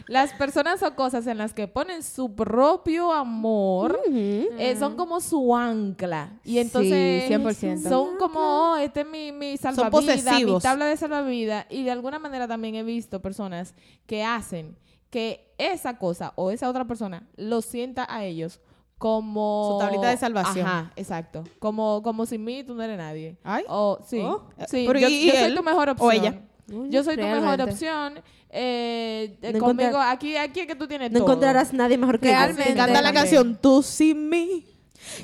las 0.07 0.33
personas 0.33 0.83
o 0.83 0.95
cosas 0.95 1.27
en 1.27 1.39
las 1.39 1.53
que 1.53 1.69
ponen 1.69 2.03
su 2.03 2.35
propio 2.35 3.13
amor 3.13 4.01
eh, 4.11 4.77
son 4.79 4.97
como 4.97 5.21
su 5.21 5.55
ancla. 5.55 6.33
Y 6.45 6.59
entonces 6.59 7.25
Sí, 7.29 7.35
100%. 7.35 7.89
son 7.89 8.17
como, 8.17 8.41
oh, 8.73 8.77
este 8.77 9.03
es 9.03 9.07
mi, 9.09 9.33
mi 9.33 9.57
salvavidas, 9.57 10.43
mi 10.43 10.59
tabla 10.61 10.87
de 10.87 10.97
salvavidas. 10.97 11.67
Y 11.69 11.85
de 11.85 11.91
alguna 11.91 12.19
manera 12.19 12.49
también 12.49 12.75
he 12.75 12.83
visto 12.83 13.21
personas 13.21 13.75
que 14.07 14.25
hacen 14.25 14.77
que 15.11 15.55
esa 15.59 15.99
cosa 15.99 16.33
o 16.37 16.51
esa 16.51 16.69
otra 16.69 16.87
persona 16.87 17.27
lo 17.37 17.61
sienta 17.63 18.07
a 18.09 18.25
ellos 18.25 18.61
como... 18.99 19.73
Su 19.73 19.79
tablita 19.87 20.09
de 20.09 20.17
salvación. 20.17 20.67
Ajá, 20.67 20.93
exacto. 20.97 21.45
Como, 21.61 22.03
como 22.03 22.27
sin 22.27 22.45
mí 22.45 22.65
tú 22.65 22.75
no 22.75 22.83
eres 22.83 22.99
nadie. 22.99 23.37
Ay. 23.45 23.65
O, 23.69 23.99
sí. 24.07 24.21
Oh. 24.23 24.45
sí. 24.69 24.85
Pero 24.87 24.99
yo 24.99 25.09
¿y- 25.09 25.15
y 25.15 25.27
yo 25.29 25.35
soy 25.35 25.55
tu 25.55 25.63
mejor 25.63 25.89
¿O 25.91 25.93
opción. 25.93 26.48
Yo 26.69 27.03
soy 27.05 27.17
tu 27.17 27.23
mejor 27.23 27.61
opción. 27.63 28.21
Eh, 28.51 29.37
eh, 29.43 29.53
No 29.53 29.59
conmigo, 29.59 29.99
aquí, 29.99 30.37
aquí 30.37 30.61
es 30.61 30.67
que 30.67 30.75
tú 30.75 30.87
tienes 30.87 31.11
No 31.11 31.19
todo. 31.21 31.29
encontrarás 31.29 31.73
nadie 31.73 31.99
mejor 31.99 32.19
que 32.19 32.27
yo. 32.29 32.33
Realmente. 32.33 32.65
Me 32.65 32.71
encanta 32.73 33.03
la 33.03 33.13
canción 33.13 33.59
Tú 33.61 33.83
sin 33.83 34.29
mí. 34.29 34.65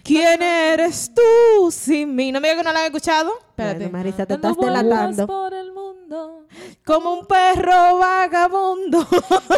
¿Quién 0.03 0.41
eres 0.43 1.11
tú 1.15 1.71
sin 1.71 2.15
mí? 2.15 2.33
¿No 2.33 2.41
me 2.41 2.49
digas 2.49 2.63
que 2.63 2.67
no 2.69 2.73
la 2.73 2.81
han 2.81 2.87
escuchado? 2.87 3.33
Espérate. 3.51 3.79
Bueno, 3.85 3.93
Marisa, 3.99 4.25
te 4.27 4.35
estás 4.35 4.57
delatando. 4.57 5.27
vueltas 5.27 5.27
por 5.27 5.53
el 5.55 5.73
mundo, 5.73 6.47
Como 6.87 7.13
un 7.15 7.27
perro 7.27 7.99
vagabundo. 7.99 9.01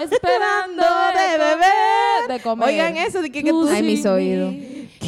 esperando 0.02 0.82
de 1.16 1.38
beber. 1.38 2.28
de 2.28 2.40
comer. 2.42 2.68
Oigan 2.68 2.96
eso, 2.96 3.22
de 3.22 3.30
que, 3.30 3.42
que 3.44 3.50
tú 3.50 3.68
Ay, 3.70 3.82
mis 3.82 4.04
oídos. 4.06 4.52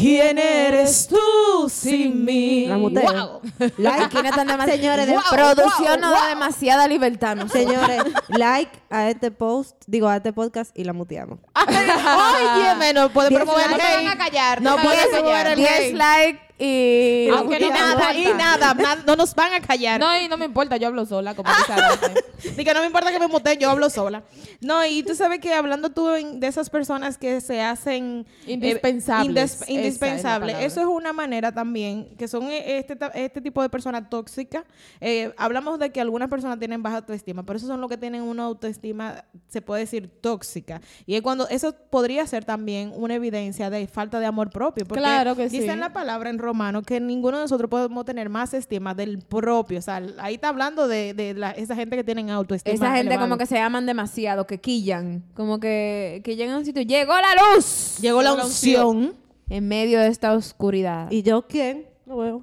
¿Quién 0.01 0.39
eres 0.39 1.09
tú 1.09 1.69
sin 1.69 2.25
mí? 2.25 2.67
La 2.67 2.77
muteo. 2.79 3.03
Wow. 3.03 3.41
Like, 3.79 4.05
Aquí 4.05 4.17
no 4.23 4.29
están 4.29 4.47
demasiado. 4.47 4.79
señores, 4.79 5.07
de- 5.07 5.13
Wow. 5.15 5.23
Producción 5.31 6.01
no 6.01 6.11
da 6.11 6.27
demasiada 6.29 6.87
libertad, 6.87 7.37
¿no? 7.37 7.49
señores, 7.49 8.03
like 8.29 8.71
a 8.91 9.09
este 9.09 9.31
post, 9.31 9.77
digo 9.87 10.09
a 10.09 10.17
este 10.17 10.33
podcast 10.33 10.77
y 10.79 10.85
la 10.85 10.93
muteamos. 10.93 11.39
Oye, 11.57 12.93
no 12.95 13.11
puede 13.11 13.29
Diez 13.31 13.41
promover 13.43 13.71
likes. 13.71 13.75
el 13.75 13.77
No 13.77 13.77
te 13.77 13.83
hate. 13.83 14.05
van 14.05 14.07
a 14.07 14.25
callar, 14.25 14.63
No 14.63 14.77
puede 14.77 15.07
promover 15.09 15.33
callar. 15.35 15.47
el 15.49 15.57
10 15.57 15.71
hate. 15.71 15.95
likes 15.95 16.41
y... 16.59 17.29
Nada, 17.71 18.15
y 18.15 18.25
nada, 18.35 18.75
na- 18.75 19.03
no 19.07 19.17
nos 19.17 19.35
van 19.35 19.53
a 19.53 19.61
callar. 19.61 20.01
No, 20.01 20.21
y 20.21 20.29
no 20.29 20.37
me 20.37 20.47
importa, 20.47 20.77
yo 20.77 20.89
hablo 20.89 21.07
sola, 21.07 21.35
como 21.35 21.49
que 22.57 22.75
no 22.75 22.81
me 22.81 22.87
importa 22.87 23.13
que 23.13 23.19
me 23.21 23.29
muteen, 23.29 23.59
yo 23.59 23.71
hablo 23.71 23.89
sola. 23.91 24.25
No, 24.61 24.85
y 24.85 25.03
tú 25.03 25.15
sabes 25.15 25.39
que 25.41 25.55
hablando 25.55 25.91
tú 25.91 26.07
de 26.09 26.47
esas 26.47 26.69
personas 26.69 27.17
que 27.17 27.41
se 27.41 27.61
hacen 27.61 28.27
eh, 28.47 28.53
Indispensables. 28.53 29.63
es 29.63 29.69
la 29.69 29.75
indispensables, 29.75 30.57
eso 30.61 30.81
es 30.81 30.87
una 30.87 31.13
manera 31.13 31.53
también, 31.53 32.17
que 32.17 32.27
son 32.27 32.51
eh, 32.51 32.79
este, 32.79 32.99
este 33.15 33.41
tipo 33.41 33.63
de 33.63 33.69
personas 33.69 34.11
tóxicas. 34.11 34.65
Eh, 35.01 35.33
hablamos 35.37 35.79
de 35.79 35.91
que 35.91 36.01
algunas 36.01 36.29
personas 36.29 36.59
tienen 36.59 36.83
baja 36.83 36.97
autoestima, 36.97 37.45
pero 37.45 37.57
esos 37.57 37.69
son 37.69 37.81
los 37.81 37.89
que 37.89 37.97
tienen 37.97 38.23
una 38.23 38.45
autoestima, 38.45 39.25
se 39.49 39.63
puede 39.63 39.83
decir, 39.83 40.11
tóxica. 40.21 40.81
Y 41.07 41.15
es 41.15 41.23
cuando 41.23 41.49
eso 41.49 41.75
podría 41.91 42.27
ser 42.27 42.45
también 42.45 42.93
una 42.97 43.15
evidencia 43.15 43.71
de 43.71 43.87
falta 43.87 44.19
de 44.19 44.27
amor 44.27 44.51
propio. 44.51 44.85
Porque 44.87 45.01
Claro 45.01 45.37
que 45.37 45.49
sí. 45.49 45.61
Dice 45.61 45.73
en 45.73 45.81
la 45.81 45.93
palabra 45.93 46.31
en 46.31 46.39
romano 46.49 46.83
que 46.83 47.01
ninguno 47.01 47.37
de 47.39 47.45
nosotros 47.45 47.71
podemos 47.71 48.05
tener 48.05 48.29
más 48.29 48.53
estima 48.55 48.95
del 48.95 49.19
propio. 49.19 49.79
O 49.79 49.83
sea, 49.83 50.03
ahí 50.19 50.35
está 50.35 50.49
hablando 50.49 50.89
de, 50.89 51.15
de 51.15 51.35
la- 51.35 51.51
esa 51.53 51.75
gente 51.75 51.97
que 51.97 52.05
tienen 52.05 52.31
autoestima. 52.31 52.75
Esa 52.75 52.87
gente 52.95 53.09
elevado. 53.09 53.29
como 53.29 53.39
que 53.39 53.47
se 53.47 53.59
aman 53.59 53.87
demasiado, 53.87 54.47
que 54.47 54.59
quillan. 54.61 55.23
Como 55.35 55.61
que, 55.61 56.21
que 56.25 56.37
llegan 56.37 56.55
a 56.55 56.59
un 56.59 56.65
sitio. 56.65 56.83
¡Llegó 56.83 57.13
la 57.15 57.57
luz! 57.57 57.99
Llegó 58.01 58.23
la 58.23 58.35
unción. 58.35 59.15
En 59.51 59.67
medio 59.69 60.01
de 60.01 60.09
esta 60.09 60.35
oscuridad. 60.35 61.11
¿Y 61.11 61.23
yo 61.23 61.47
quién? 61.47 61.87
No 62.05 62.17
veo. 62.19 62.43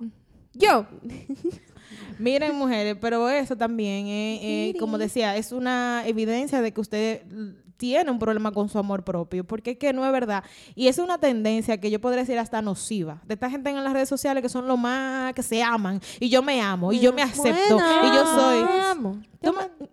yo. 0.54 0.86
Miren, 2.18 2.56
mujeres, 2.56 2.96
pero 3.02 3.30
eso 3.30 3.58
también, 3.58 4.08
eh, 4.08 4.70
eh, 4.70 4.76
como 4.80 4.98
decía, 4.98 5.36
es 5.36 5.52
una 5.52 6.04
evidencia 6.06 6.62
de 6.62 6.72
que 6.72 6.80
usted 6.82 7.22
l- 7.30 7.56
tiene 7.78 8.12
un 8.12 8.20
problema 8.20 8.52
con 8.52 8.70
su 8.70 8.78
amor 8.80 9.04
propio, 9.04 9.44
porque 9.44 9.72
es 9.72 9.78
que 9.78 9.94
no 9.94 10.06
es 10.06 10.12
verdad. 10.12 10.44
Y 10.76 10.88
es 10.88 10.98
una 10.98 11.18
tendencia 11.18 11.80
que 11.80 11.92
yo 11.92 12.00
podría 12.00 12.22
decir 12.22 12.40
hasta 12.40 12.62
nociva, 12.62 13.22
de 13.26 13.34
esta 13.34 13.50
gente 13.50 13.70
en 13.70 13.84
las 13.84 13.94
redes 13.94 14.10
sociales 14.10 14.42
que 14.42 14.50
son 14.50 14.68
lo 14.68 14.78
más 14.78 15.34
que 15.34 15.44
se 15.44 15.62
aman, 15.64 16.02
y 16.20 16.30
yo 16.30 16.42
me 16.42 16.62
amo, 16.62 16.92
y 16.94 17.00
yo 17.00 17.14
me 17.14 17.22
acepto, 17.22 17.76
Bueno. 17.76 18.08
y 18.08 18.16
yo 18.16 18.26
soy... 18.26 18.64
Me 18.64 18.82
amo. 18.82 19.22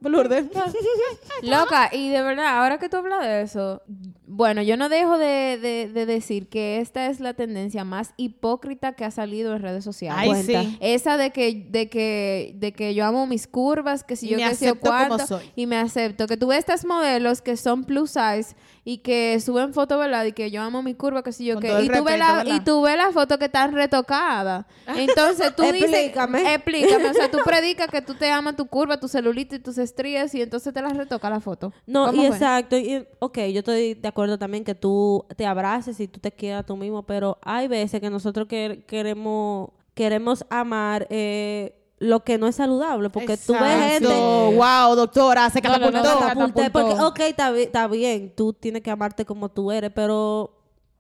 Lourdes. 0.00 0.46
Loca, 1.42 1.90
y 1.92 2.09
de 2.09 2.22
verdad, 2.22 2.59
ahora 2.61 2.78
que 2.78 2.88
tú 2.88 2.96
hablas 2.98 3.22
de 3.22 3.42
eso, 3.42 3.82
bueno, 4.26 4.62
yo 4.62 4.76
no 4.76 4.88
dejo 4.88 5.18
de, 5.18 5.59
de- 5.61 5.90
de 5.92 6.07
decir 6.07 6.48
que 6.48 6.78
esta 6.80 7.07
es 7.09 7.20
la 7.20 7.34
tendencia 7.34 7.84
más 7.84 8.14
hipócrita 8.16 8.92
que 8.94 9.05
ha 9.05 9.11
salido 9.11 9.55
en 9.55 9.62
redes 9.62 9.84
sociales. 9.84 10.18
Ay, 10.22 10.28
Cuenta. 10.28 10.62
sí. 10.62 10.78
Esa 10.80 11.16
de 11.16 11.30
que, 11.30 11.66
de 11.68 11.88
que, 11.88 12.53
de 12.57 12.72
que 12.72 12.94
yo 12.94 13.05
amo 13.05 13.26
mis 13.26 13.46
curvas, 13.46 14.05
que 14.05 14.16
si 14.16 14.28
yo 14.28 14.36
me 14.36 14.44
que 14.44 14.48
acepto 14.50 14.80
como 14.90 15.07
cuánto, 15.09 15.26
soy. 15.26 15.50
y 15.57 15.66
me 15.66 15.76
acepto. 15.76 16.26
Que 16.26 16.36
tú 16.36 16.46
ves 16.48 16.61
estas 16.61 16.84
modelos 16.84 17.42
que 17.42 17.57
son 17.57 17.84
plus 17.84 18.11
size 18.12 18.55
y 18.85 18.99
que 18.99 19.39
suben 19.39 19.72
fotos, 19.72 19.99
¿verdad? 19.99 20.24
Y 20.24 20.33
que 20.33 20.51
yo 20.51 20.61
amo 20.61 20.83
mi 20.83 20.95
curva, 20.95 21.22
que 21.22 21.33
si 21.33 21.45
yo 21.45 21.55
Con 21.55 21.62
qué. 21.62 21.83
Y 21.83 21.89
tú, 21.89 22.03
ves 22.03 22.18
la, 22.18 22.45
y 22.47 22.61
tú 22.61 22.83
ves 22.83 22.97
la 22.97 23.12
foto 23.12 23.39
que 23.39 23.45
están 23.45 23.72
retocadas. 23.72 24.66
Entonces 24.97 25.55
tú 25.57 25.62
dices... 25.62 25.93
Explícame. 25.93 26.55
Explícame. 26.55 27.11
O 27.11 27.14
sea, 27.14 27.30
tú 27.30 27.39
predicas 27.45 27.89
que 27.89 28.03
tú 28.03 28.14
te 28.14 28.28
amas 28.30 28.57
tu 28.57 28.66
curva, 28.66 28.99
tu 28.99 29.07
celulito 29.07 29.55
y 29.55 29.61
tus 29.61 29.78
estrías 29.78 30.35
y 30.35 30.43
entonces 30.43 30.74
te 30.74 30.83
las 30.83 30.97
retoca 30.97 31.30
la 31.30 31.39
foto. 31.39 31.72
No, 31.87 32.07
¿Cómo 32.07 32.22
y 32.22 32.26
fue? 32.26 32.37
exacto. 32.37 32.76
Y, 32.76 33.07
ok, 33.20 33.39
yo 33.53 33.61
estoy 33.61 33.95
de 33.95 34.09
acuerdo 34.09 34.37
también 34.37 34.64
que 34.64 34.74
tú 34.74 35.24
te 35.37 35.47
abraces 35.47 36.01
y 36.01 36.09
tú 36.09 36.18
te 36.18 36.33
quieras 36.33 36.66
tú 36.66 36.76
mismo, 36.76 37.05
pero 37.05 37.39
hay 37.43 37.68
veces 37.68 38.01
que 38.01 38.11
nosotros 38.11 38.49
que- 38.49 38.85
queremos, 38.89 39.70
queremos 39.95 40.45
amar 40.51 41.07
eh, 41.09 41.82
lo 42.03 42.24
que 42.24 42.36
no 42.36 42.48
es 42.48 42.57
saludable, 42.57 43.11
porque 43.11 43.36
tú 43.36 43.53
ves 43.53 43.62
Exacto. 43.62 44.09
gente... 44.09 44.57
Wow, 44.57 44.96
doctora, 44.96 45.48
se 45.50 45.61
No, 45.61 45.70
no, 45.78 45.78
no, 45.78 45.92
catapultó. 45.92 46.14
no, 46.14 46.20
Catapulté, 46.20 46.70
porque, 46.70 46.88
catapultó. 46.90 47.07
ok, 47.09 47.20
está 47.59 47.86
bien, 47.88 48.32
tú 48.34 48.53
tienes 48.53 48.82
que 48.82 48.90
amarte 48.90 49.24
como 49.24 49.48
tú 49.48 49.70
eres, 49.70 49.90
pero 49.94 50.53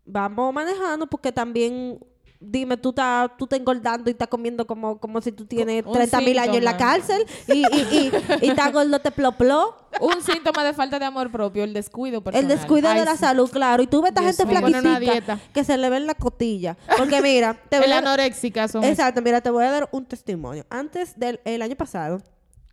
vamos 0.04 0.54
manejando 0.54 1.06
porque 1.06 1.32
también, 1.32 1.98
dime, 2.42 2.76
tú 2.76 2.90
estás 2.90 3.30
tú 3.38 3.44
estás 3.44 3.58
engordando 3.58 4.10
y 4.10 4.12
estás 4.12 4.28
comiendo 4.28 4.66
como, 4.66 4.98
como 4.98 5.20
si 5.20 5.32
tú 5.32 5.46
tienes 5.46 5.84
Un 5.86 5.92
30 5.92 6.20
mil 6.20 6.38
años 6.38 6.56
en 6.56 6.64
la 6.64 6.76
cárcel 6.76 7.24
y, 7.48 7.52
y, 7.52 7.62
y, 7.90 8.12
y 8.42 8.50
estás 8.50 8.72
gordo, 8.72 8.98
te 9.00 9.10
ploplo. 9.10 9.76
Un 10.00 10.22
síntoma 10.22 10.64
de 10.64 10.72
falta 10.72 10.98
de 10.98 11.04
amor 11.04 11.30
propio, 11.30 11.64
el 11.64 11.72
descuido 11.72 12.18
El 12.18 12.22
personal. 12.24 12.48
descuido 12.48 12.88
Ay, 12.88 12.98
de 13.00 13.04
la 13.04 13.12
sí. 13.12 13.18
salud, 13.18 13.50
claro. 13.50 13.82
Y 13.82 13.86
tú 13.86 14.02
ves 14.02 14.10
esta 14.10 14.22
gente 14.22 15.00
dieta. 15.00 15.38
que 15.52 15.64
se 15.64 15.76
le 15.76 15.90
ve 15.90 15.98
en 15.98 16.06
la 16.06 16.14
costilla. 16.14 16.76
Porque 16.98 17.20
mira, 17.22 17.54
te 17.68 17.76
voy 17.78 17.86
El 17.86 17.92
a... 17.92 17.98
anoréxica 17.98 18.68
son. 18.68 18.84
Exacto, 18.84 19.20
mira, 19.22 19.40
te 19.40 19.50
voy 19.50 19.64
a 19.64 19.70
dar 19.70 19.88
un 19.92 20.04
testimonio. 20.06 20.64
Antes 20.70 21.18
del 21.18 21.40
el 21.44 21.62
año 21.62 21.76
pasado, 21.76 22.20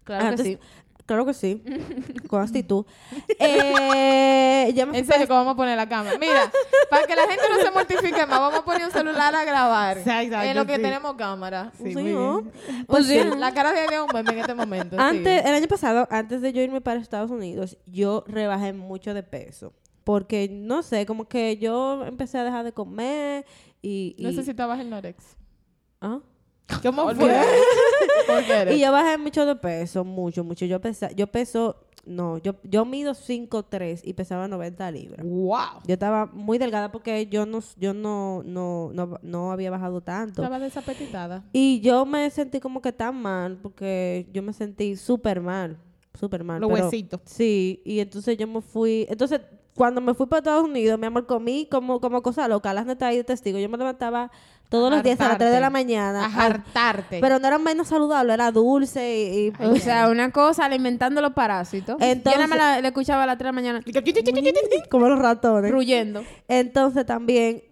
Claro 0.04 0.36
que 0.38 0.44
sí. 0.44 0.60
Claro 1.10 1.26
que 1.26 1.34
sí. 1.34 1.64
Con 2.28 2.40
actitud. 2.40 2.86
Eh, 3.40 4.72
ya 4.76 4.86
me 4.86 5.00
En 5.00 5.08
serio, 5.08 5.26
que 5.26 5.34
vamos 5.34 5.54
a 5.54 5.56
poner 5.56 5.76
la 5.76 5.90
cámara. 5.90 6.16
Mira, 6.20 6.52
para 6.88 7.08
que 7.08 7.16
la 7.16 7.24
gente 7.24 7.44
no 7.50 7.64
se 7.64 7.72
mortifique 7.72 8.28
más, 8.28 8.40
vamos 8.40 8.60
a 8.60 8.64
poner 8.64 8.86
un 8.86 8.92
celular 8.92 9.34
a 9.34 9.44
grabar. 9.44 9.98
Exacto, 9.98 10.40
en 10.44 10.56
lo 10.56 10.68
que 10.68 10.76
sí. 10.76 10.82
tenemos 10.84 11.16
cámara. 11.16 11.72
Sí, 11.82 11.96
Sí, 11.96 12.04
bien. 12.04 12.52
Pues 12.86 13.08
sí. 13.08 13.20
La 13.40 13.52
cara 13.56 13.72
de 13.72 14.00
un 14.00 14.08
meme 14.14 14.34
en 14.34 14.38
este 14.38 14.54
momento. 14.54 14.98
sí. 14.98 15.02
Antes, 15.02 15.46
el 15.48 15.56
año 15.56 15.68
pasado, 15.68 16.08
antes 16.12 16.42
de 16.44 16.54
yo 16.54 16.62
irme 16.62 16.80
para 16.80 17.00
Estados 17.00 17.32
Unidos, 17.32 17.80
yo 17.88 18.24
rebajé 18.28 18.74
mucho 18.74 19.16
de 19.16 19.24
peso. 19.24 19.74
Porque, 20.04 20.48
no 20.48 20.84
sé, 20.84 21.08
como 21.08 21.28
que 21.28 21.58
yo 21.58 22.06
empecé 22.06 22.38
a 22.38 22.44
dejar 22.44 22.66
de 22.66 22.72
comer 22.72 23.48
y... 23.82 24.14
y 24.16 24.26
Necesitabas 24.26 24.80
el 24.80 24.92
Norex. 24.92 25.24
¿Ah? 26.02 26.20
¿Cómo 26.84 27.04
¿Por 27.04 27.16
fue? 27.16 28.76
Y 28.76 28.80
yo 28.80 28.92
bajé 28.92 29.18
mucho 29.18 29.46
de 29.46 29.56
peso, 29.56 30.04
mucho, 30.04 30.44
mucho. 30.44 30.66
Yo 30.66 30.80
pesa, 30.80 31.12
yo 31.12 31.28
peso, 31.28 31.78
no, 32.06 32.38
yo, 32.38 32.56
yo 32.64 32.86
mido 32.86 33.14
5'3 33.14 34.02
y 34.04 34.14
pesaba 34.14 34.48
90 34.48 34.92
libras. 34.92 35.26
Wow. 35.26 35.82
Yo 35.86 35.94
estaba 35.94 36.28
muy 36.28 36.58
delgada 36.58 36.92
porque 36.92 37.28
yo 37.28 37.46
no, 37.46 37.60
yo 37.78 37.94
no, 37.94 38.44
no, 38.46 38.92
no, 38.94 39.18
no 39.22 39.52
había 39.52 39.72
bajado 39.72 40.02
tanto. 40.02 40.42
Estaba 40.44 40.60
desapetitada. 40.60 41.44
Y 41.54 41.82
yo 41.82 42.06
me 42.06 42.30
sentí 42.30 42.60
como 42.60 42.82
que 42.82 42.94
tan 42.94 43.20
mal, 43.22 43.58
porque 43.62 44.28
yo 44.32 44.44
me 44.44 44.54
sentí 44.54 44.96
súper 44.96 45.42
mal, 45.42 45.78
súper 46.20 46.44
mal. 46.44 46.62
Los 46.62 46.72
pero- 46.72 46.84
huesitos. 46.86 47.22
Sí, 47.26 47.82
y 47.84 48.00
entonces 48.00 48.38
yo 48.38 48.48
me 48.48 48.62
fui, 48.62 49.06
entonces 49.10 49.42
cuando 49.76 50.02
me 50.02 50.14
fui 50.14 50.26
para 50.26 50.40
Estados 50.40 50.66
Unidos, 50.66 51.00
mi 51.00 51.06
amor, 51.06 51.26
comí 51.26 51.66
como, 51.72 52.02
como 52.02 52.22
cosa 52.22 52.50
loca, 52.50 52.74
las 52.74 52.86
netas 52.86 53.08
ahí 53.10 53.16
de 53.18 53.24
testigo. 53.24 53.60
Yo 53.60 53.70
me 53.70 53.78
levantaba 53.78 54.30
todos 54.70 54.92
los 54.92 55.02
días 55.04 55.20
a 55.20 55.30
las 55.30 55.38
3 55.40 55.52
de 55.52 55.60
la 55.60 55.70
mañana. 55.72 56.26
A 56.26 56.46
hartarte. 56.46 57.20
pero 57.20 57.40
no 57.40 57.48
era 57.48 57.58
menos 57.58 57.88
saludable, 57.88 58.34
era 58.34 58.52
dulce 58.52 59.18
y... 59.18 59.48
y- 59.48 59.66
O 59.66 59.76
sea, 59.78 60.10
una 60.10 60.32
cosa 60.32 60.66
alimentando 60.66 61.22
los 61.22 61.34
parásitos. 61.34 61.98
Entonces- 62.00 62.34
yo 62.40 62.48
nada 62.48 62.48
más 62.48 62.58
la- 62.58 62.82
le 62.82 62.88
escuchaba 62.88 63.24
a 63.24 63.26
las 63.26 63.38
3 63.38 63.46
de 63.46 63.50
la 63.50 63.52
mañana 63.54 63.82
como 64.90 65.10
los 65.10 65.20
ratones. 65.20 65.72
ruyendo. 65.72 66.24
Entonces 66.48 67.06
también 67.06 67.64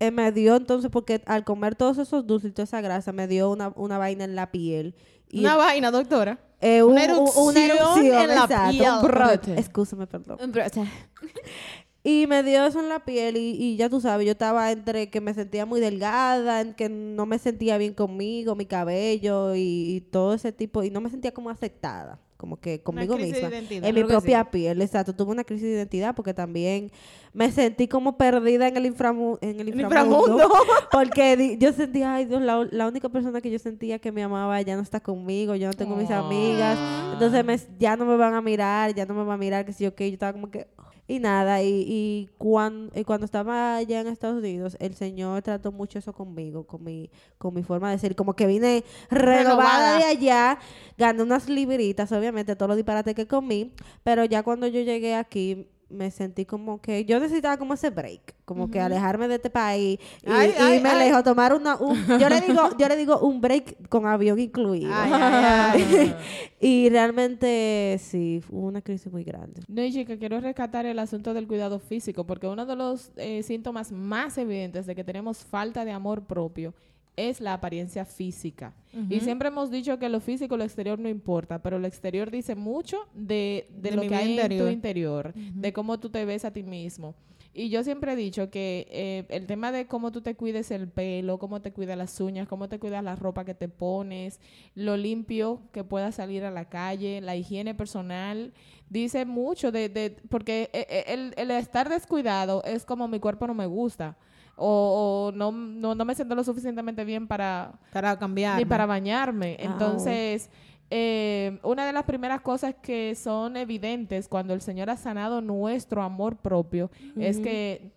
eh, 0.00 0.10
me 0.10 0.32
dio 0.32 0.56
entonces, 0.56 0.90
porque 0.90 1.22
al 1.26 1.44
comer 1.44 1.76
todos 1.76 1.98
esos 1.98 2.26
dulces 2.26 2.50
y 2.50 2.52
toda 2.54 2.64
esa 2.64 2.80
grasa, 2.80 3.12
me 3.12 3.28
dio 3.28 3.48
una, 3.50 3.72
una 3.76 3.98
vaina 3.98 4.24
en 4.24 4.34
la 4.34 4.50
piel. 4.50 4.96
Y, 5.30 5.40
Una 5.40 5.56
vaina, 5.56 5.90
doctora. 5.92 6.38
eh, 6.60 6.82
un- 6.82 6.92
una 6.92 7.04
un- 7.04 7.10
erupción 7.10 7.46
una 7.46 7.64
erupción 7.64 8.06
en 8.22 8.28
la 8.28 8.34
exacto. 8.44 8.70
piel. 8.70 8.90
Un 8.90 9.02
brote. 9.02 9.16
Brote. 9.52 9.60
Excúsame, 9.60 10.06
perdón. 10.08 10.38
Y 12.04 12.26
me 12.26 12.42
dio 12.42 12.66
eso 12.66 12.80
en 12.80 12.88
la 12.88 13.04
piel 13.04 13.36
y, 13.36 13.50
y 13.58 13.76
ya 13.76 13.88
tú 13.88 14.00
sabes, 14.00 14.26
yo 14.26 14.32
estaba 14.32 14.72
entre 14.72 15.08
que 15.08 15.20
me 15.20 15.34
sentía 15.34 15.66
muy 15.66 15.78
delgada, 15.80 16.60
en 16.60 16.74
que 16.74 16.88
no 16.88 17.26
me 17.26 17.38
sentía 17.38 17.78
bien 17.78 17.94
conmigo, 17.94 18.56
mi 18.56 18.66
cabello 18.66 19.54
y, 19.54 19.60
y 19.96 20.00
todo 20.00 20.34
ese 20.34 20.50
tipo, 20.50 20.82
y 20.82 20.90
no 20.90 21.00
me 21.00 21.10
sentía 21.10 21.32
como 21.32 21.48
aceptada, 21.48 22.18
como 22.36 22.58
que 22.58 22.82
conmigo 22.82 23.14
misma, 23.26 23.48
en 23.88 23.94
mi 23.94 24.00
que 24.00 24.08
propia 24.08 24.50
piel, 24.50 24.82
exacto. 24.82 25.14
Tuve 25.14 25.30
una 25.30 25.44
crisis 25.44 25.62
de 25.62 25.74
identidad 25.74 26.12
porque 26.16 26.34
también 26.34 26.90
me 27.32 27.52
sentí 27.52 27.86
como 27.86 28.16
perdida 28.18 28.66
en 28.66 28.76
el, 28.76 28.84
inframu- 28.92 29.38
en 29.40 29.60
el 29.60 29.68
inframundo, 29.68 30.38
inframundo. 30.38 30.54
porque 30.90 31.56
yo 31.60 31.72
sentía, 31.72 32.14
ay 32.16 32.24
Dios, 32.24 32.42
la, 32.42 32.66
la 32.72 32.88
única 32.88 33.10
persona 33.10 33.40
que 33.40 33.48
yo 33.52 33.60
sentía 33.60 34.00
que 34.00 34.10
me 34.10 34.24
amaba 34.24 34.60
ya 34.60 34.74
no 34.74 34.82
está 34.82 34.98
conmigo, 34.98 35.54
yo 35.54 35.68
no 35.68 35.74
tengo 35.74 35.94
mis 35.94 36.10
amigas, 36.10 36.76
entonces 37.12 37.44
me- 37.44 37.78
ya 37.78 37.94
no 37.96 38.06
me 38.06 38.16
van 38.16 38.34
a 38.34 38.40
mirar, 38.40 38.92
ya 38.92 39.06
no 39.06 39.14
me 39.14 39.22
van 39.22 39.34
a 39.34 39.38
mirar, 39.38 39.64
que 39.64 39.72
sí, 39.72 39.86
ok, 39.86 40.00
yo 40.00 40.06
estaba 40.06 40.32
como 40.32 40.50
que... 40.50 40.66
Y 41.08 41.18
nada, 41.18 41.62
y, 41.62 41.84
y, 41.86 42.30
cuan- 42.38 42.90
y 42.94 43.04
cuando 43.04 43.24
estaba 43.26 43.76
allá 43.76 44.00
en 44.00 44.06
Estados 44.06 44.38
Unidos, 44.38 44.76
el 44.80 44.94
Señor 44.94 45.42
trató 45.42 45.72
mucho 45.72 45.98
eso 45.98 46.12
conmigo, 46.12 46.64
con 46.66 46.84
mi, 46.84 47.10
con 47.38 47.52
mi 47.54 47.62
forma 47.62 47.90
de 47.90 47.98
ser. 47.98 48.14
Como 48.16 48.34
que 48.34 48.46
vine 48.46 48.84
renovada, 49.10 49.42
Renovada. 49.42 49.98
de 49.98 50.04
allá, 50.04 50.58
gané 50.96 51.22
unas 51.22 51.48
libritas, 51.48 52.12
obviamente, 52.12 52.54
todos 52.56 52.68
los 52.68 52.76
disparates 52.76 53.14
que 53.14 53.26
comí. 53.26 53.72
Pero 54.04 54.24
ya 54.24 54.42
cuando 54.42 54.66
yo 54.68 54.80
llegué 54.80 55.14
aquí, 55.16 55.68
me 55.92 56.10
sentí 56.10 56.44
como 56.44 56.80
que 56.80 57.04
yo 57.04 57.20
necesitaba 57.20 57.56
como 57.56 57.74
ese 57.74 57.90
break, 57.90 58.34
como 58.44 58.70
que 58.70 58.80
alejarme 58.80 59.28
de 59.28 59.36
este 59.36 59.50
país 59.50 59.98
y, 60.22 60.30
Ay, 60.30 60.50
y 60.58 60.62
ay, 60.62 60.80
me 60.80 60.88
ay. 60.90 61.08
lejos 61.08 61.22
tomar 61.22 61.54
una 61.54 61.76
un- 61.76 61.96
yo 62.20 62.28
le 62.28 62.40
digo 62.40 62.70
yo 62.78 62.88
le 62.88 62.96
digo 62.96 63.18
un 63.20 63.40
break 63.40 63.88
con 63.88 64.06
avión 64.06 64.38
incluido. 64.38 64.90
Ay, 64.92 65.10
ay, 65.14 65.84
ay. 65.94 66.14
y 66.60 66.88
realmente 66.88 67.98
sí, 68.00 68.40
fue 68.46 68.58
una 68.58 68.80
crisis 68.82 69.12
muy 69.12 69.24
grande. 69.24 69.60
No, 69.68 69.82
y 69.84 69.92
chica, 69.92 70.16
quiero 70.16 70.40
rescatar 70.40 70.86
el 70.86 70.98
asunto 70.98 71.34
del 71.34 71.46
cuidado 71.46 71.78
físico, 71.78 72.24
porque 72.24 72.46
uno 72.46 72.66
de 72.66 72.76
los 72.76 73.12
eh, 73.16 73.42
síntomas 73.42 73.92
más 73.92 74.38
evidentes 74.38 74.86
de 74.86 74.94
que 74.94 75.04
tenemos 75.04 75.38
falta 75.44 75.84
de 75.84 75.92
amor 75.92 76.22
propio 76.24 76.74
es 77.16 77.40
la 77.40 77.54
apariencia 77.54 78.04
física. 78.04 78.74
Y 79.08 79.20
siempre 79.20 79.48
hemos 79.48 79.70
dicho 79.70 79.98
que 79.98 80.08
lo 80.08 80.20
físico, 80.20 80.56
lo 80.56 80.64
exterior 80.64 80.98
no 80.98 81.08
importa, 81.08 81.62
pero 81.62 81.78
lo 81.78 81.86
exterior 81.86 82.30
dice 82.30 82.54
mucho 82.54 82.98
de, 83.14 83.66
de 83.70 83.90
De 83.90 83.96
lo 83.96 84.02
que 84.02 84.14
hay 84.14 84.32
en 84.32 84.36
tu 84.36 84.42
interior. 84.68 84.72
interior, 84.72 85.34
de 85.34 85.72
cómo 85.72 85.98
tú 85.98 86.10
te 86.10 86.24
ves 86.24 86.44
a 86.44 86.52
ti 86.52 86.62
mismo. 86.62 87.14
Y 87.54 87.68
yo 87.68 87.84
siempre 87.84 88.12
he 88.12 88.16
dicho 88.16 88.50
que 88.50 88.86
eh, 88.90 89.26
el 89.28 89.46
tema 89.46 89.72
de 89.72 89.86
cómo 89.86 90.10
tú 90.10 90.22
te 90.22 90.34
cuides 90.34 90.70
el 90.70 90.88
pelo, 90.88 91.38
cómo 91.38 91.60
te 91.60 91.70
cuidas 91.72 91.98
las 91.98 92.18
uñas, 92.18 92.48
cómo 92.48 92.68
te 92.68 92.78
cuidas 92.78 93.04
la 93.04 93.14
ropa 93.14 93.44
que 93.44 93.54
te 93.54 93.68
pones, 93.68 94.40
lo 94.74 94.96
limpio 94.96 95.60
que 95.70 95.84
puedas 95.84 96.14
salir 96.14 96.44
a 96.44 96.50
la 96.50 96.70
calle, 96.70 97.20
la 97.20 97.36
higiene 97.36 97.74
personal, 97.74 98.54
dice 98.88 99.26
mucho 99.26 99.70
de, 99.70 99.90
de 99.90 100.16
porque 100.30 100.70
eh, 100.72 100.86
eh, 100.88 101.04
el, 101.08 101.34
el 101.36 101.50
estar 101.50 101.90
descuidado 101.90 102.62
es 102.64 102.86
como 102.86 103.06
mi 103.06 103.20
cuerpo 103.20 103.46
no 103.46 103.54
me 103.54 103.66
gusta. 103.66 104.16
O, 104.64 105.28
o 105.28 105.32
no, 105.32 105.50
no, 105.50 105.94
no 105.96 106.04
me 106.04 106.14
siento 106.14 106.34
lo 106.36 106.44
suficientemente 106.44 107.04
bien 107.04 107.26
para, 107.26 107.72
Para 107.92 108.16
cambiar. 108.18 108.58
ni 108.58 108.64
para 108.64 108.86
bañarme. 108.86 109.56
Ah, 109.58 109.64
Entonces, 109.64 110.50
eh, 110.90 111.58
una 111.62 111.86
de 111.86 111.92
las 111.92 112.04
primeras 112.04 112.42
cosas 112.42 112.74
que 112.80 113.14
son 113.14 113.56
evidentes 113.56 114.28
cuando 114.28 114.52
el 114.54 114.60
Señor 114.60 114.90
ha 114.90 114.96
sanado 114.96 115.40
nuestro 115.40 116.02
amor 116.02 116.36
propio 116.36 116.90
es 117.16 117.38
que 117.38 117.90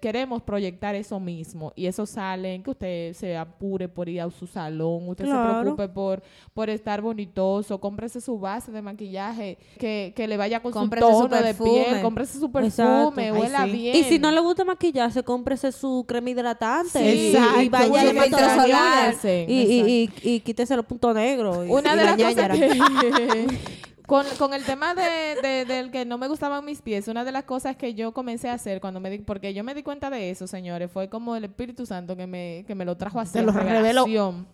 queremos 0.00 0.42
proyectar 0.42 0.94
eso 0.94 1.18
mismo 1.20 1.72
y 1.76 1.86
eso 1.86 2.06
sale 2.06 2.54
en 2.54 2.62
que 2.62 2.70
usted 2.70 3.12
se 3.14 3.36
apure 3.36 3.88
por 3.88 4.08
ir 4.08 4.20
a 4.20 4.30
su 4.30 4.46
salón, 4.46 5.08
usted 5.08 5.24
se 5.24 5.30
preocupe 5.30 5.88
por, 5.88 6.22
por 6.54 6.70
estar 6.70 7.00
bonitoso, 7.00 7.80
cómprese 7.80 8.20
su 8.20 8.38
base 8.38 8.70
de 8.72 8.82
maquillaje 8.82 9.58
que, 9.78 10.12
que 10.16 10.28
le 10.28 10.36
vaya 10.36 10.60
con 10.60 10.72
Cómprese 10.72 11.06
su 11.06 11.12
su 11.12 11.18
tono 11.22 11.36
de 11.36 11.42
perfume. 11.42 11.84
piel, 11.88 12.02
cómprese 12.02 12.38
su 12.38 12.46
Exacto. 12.46 13.12
perfume, 13.14 13.24
Ay, 13.26 13.32
huela 13.32 13.64
sí. 13.64 13.72
bien. 13.72 13.96
Y 13.96 14.04
si 14.04 14.18
no 14.18 14.30
le 14.30 14.40
gusta 14.40 14.64
maquillarse, 14.64 15.22
cómprese 15.22 15.72
su 15.72 16.04
crema 16.06 16.30
hidratante. 16.30 16.98
Sí, 16.98 17.36
y- 17.62 17.68
vaya 17.68 18.08
Su 18.08 18.14
meta 18.14 18.40
las 18.40 18.62
solar. 18.62 19.14
Y, 19.24 19.54
y, 19.54 20.10
y, 20.22 20.30
y 20.34 20.40
quítese 20.40 20.76
los 20.76 20.84
puntos 20.86 21.14
negros. 21.14 21.58
Una 21.68 21.94
y 21.94 21.96
de 21.98 22.04
la 22.04 22.16
las 22.16 22.34
cosas 22.34 22.58
que... 22.58 23.46
Con, 24.06 24.26
con 24.38 24.52
el 24.52 24.64
tema 24.64 24.94
de, 24.94 25.36
de- 25.42 25.64
del 25.64 25.90
que 25.90 26.04
no 26.04 26.18
me 26.18 26.26
gustaban 26.28 26.64
mis 26.64 26.82
pies, 26.82 27.06
una 27.08 27.24
de 27.24 27.32
las 27.32 27.44
cosas 27.44 27.76
que 27.76 27.94
yo 27.94 28.12
comencé 28.12 28.48
a 28.48 28.54
hacer 28.54 28.80
cuando 28.80 28.98
me 29.00 29.10
di, 29.10 29.18
porque 29.18 29.54
yo 29.54 29.62
me 29.64 29.74
di 29.74 29.82
cuenta 29.82 30.10
de 30.10 30.30
eso, 30.30 30.46
señores, 30.46 30.90
fue 30.90 31.08
como 31.08 31.36
el 31.36 31.44
Espíritu 31.44 31.86
Santo 31.86 32.16
que 32.16 32.26
me, 32.26 32.64
que 32.66 32.74
me 32.74 32.84
lo 32.84 32.96
trajo 32.96 33.20
así. 33.20 33.34
Te 33.34 33.38
en 33.40 33.46
lo 33.46 33.52
reveló. 33.52 34.04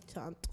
Santo. 0.07 0.49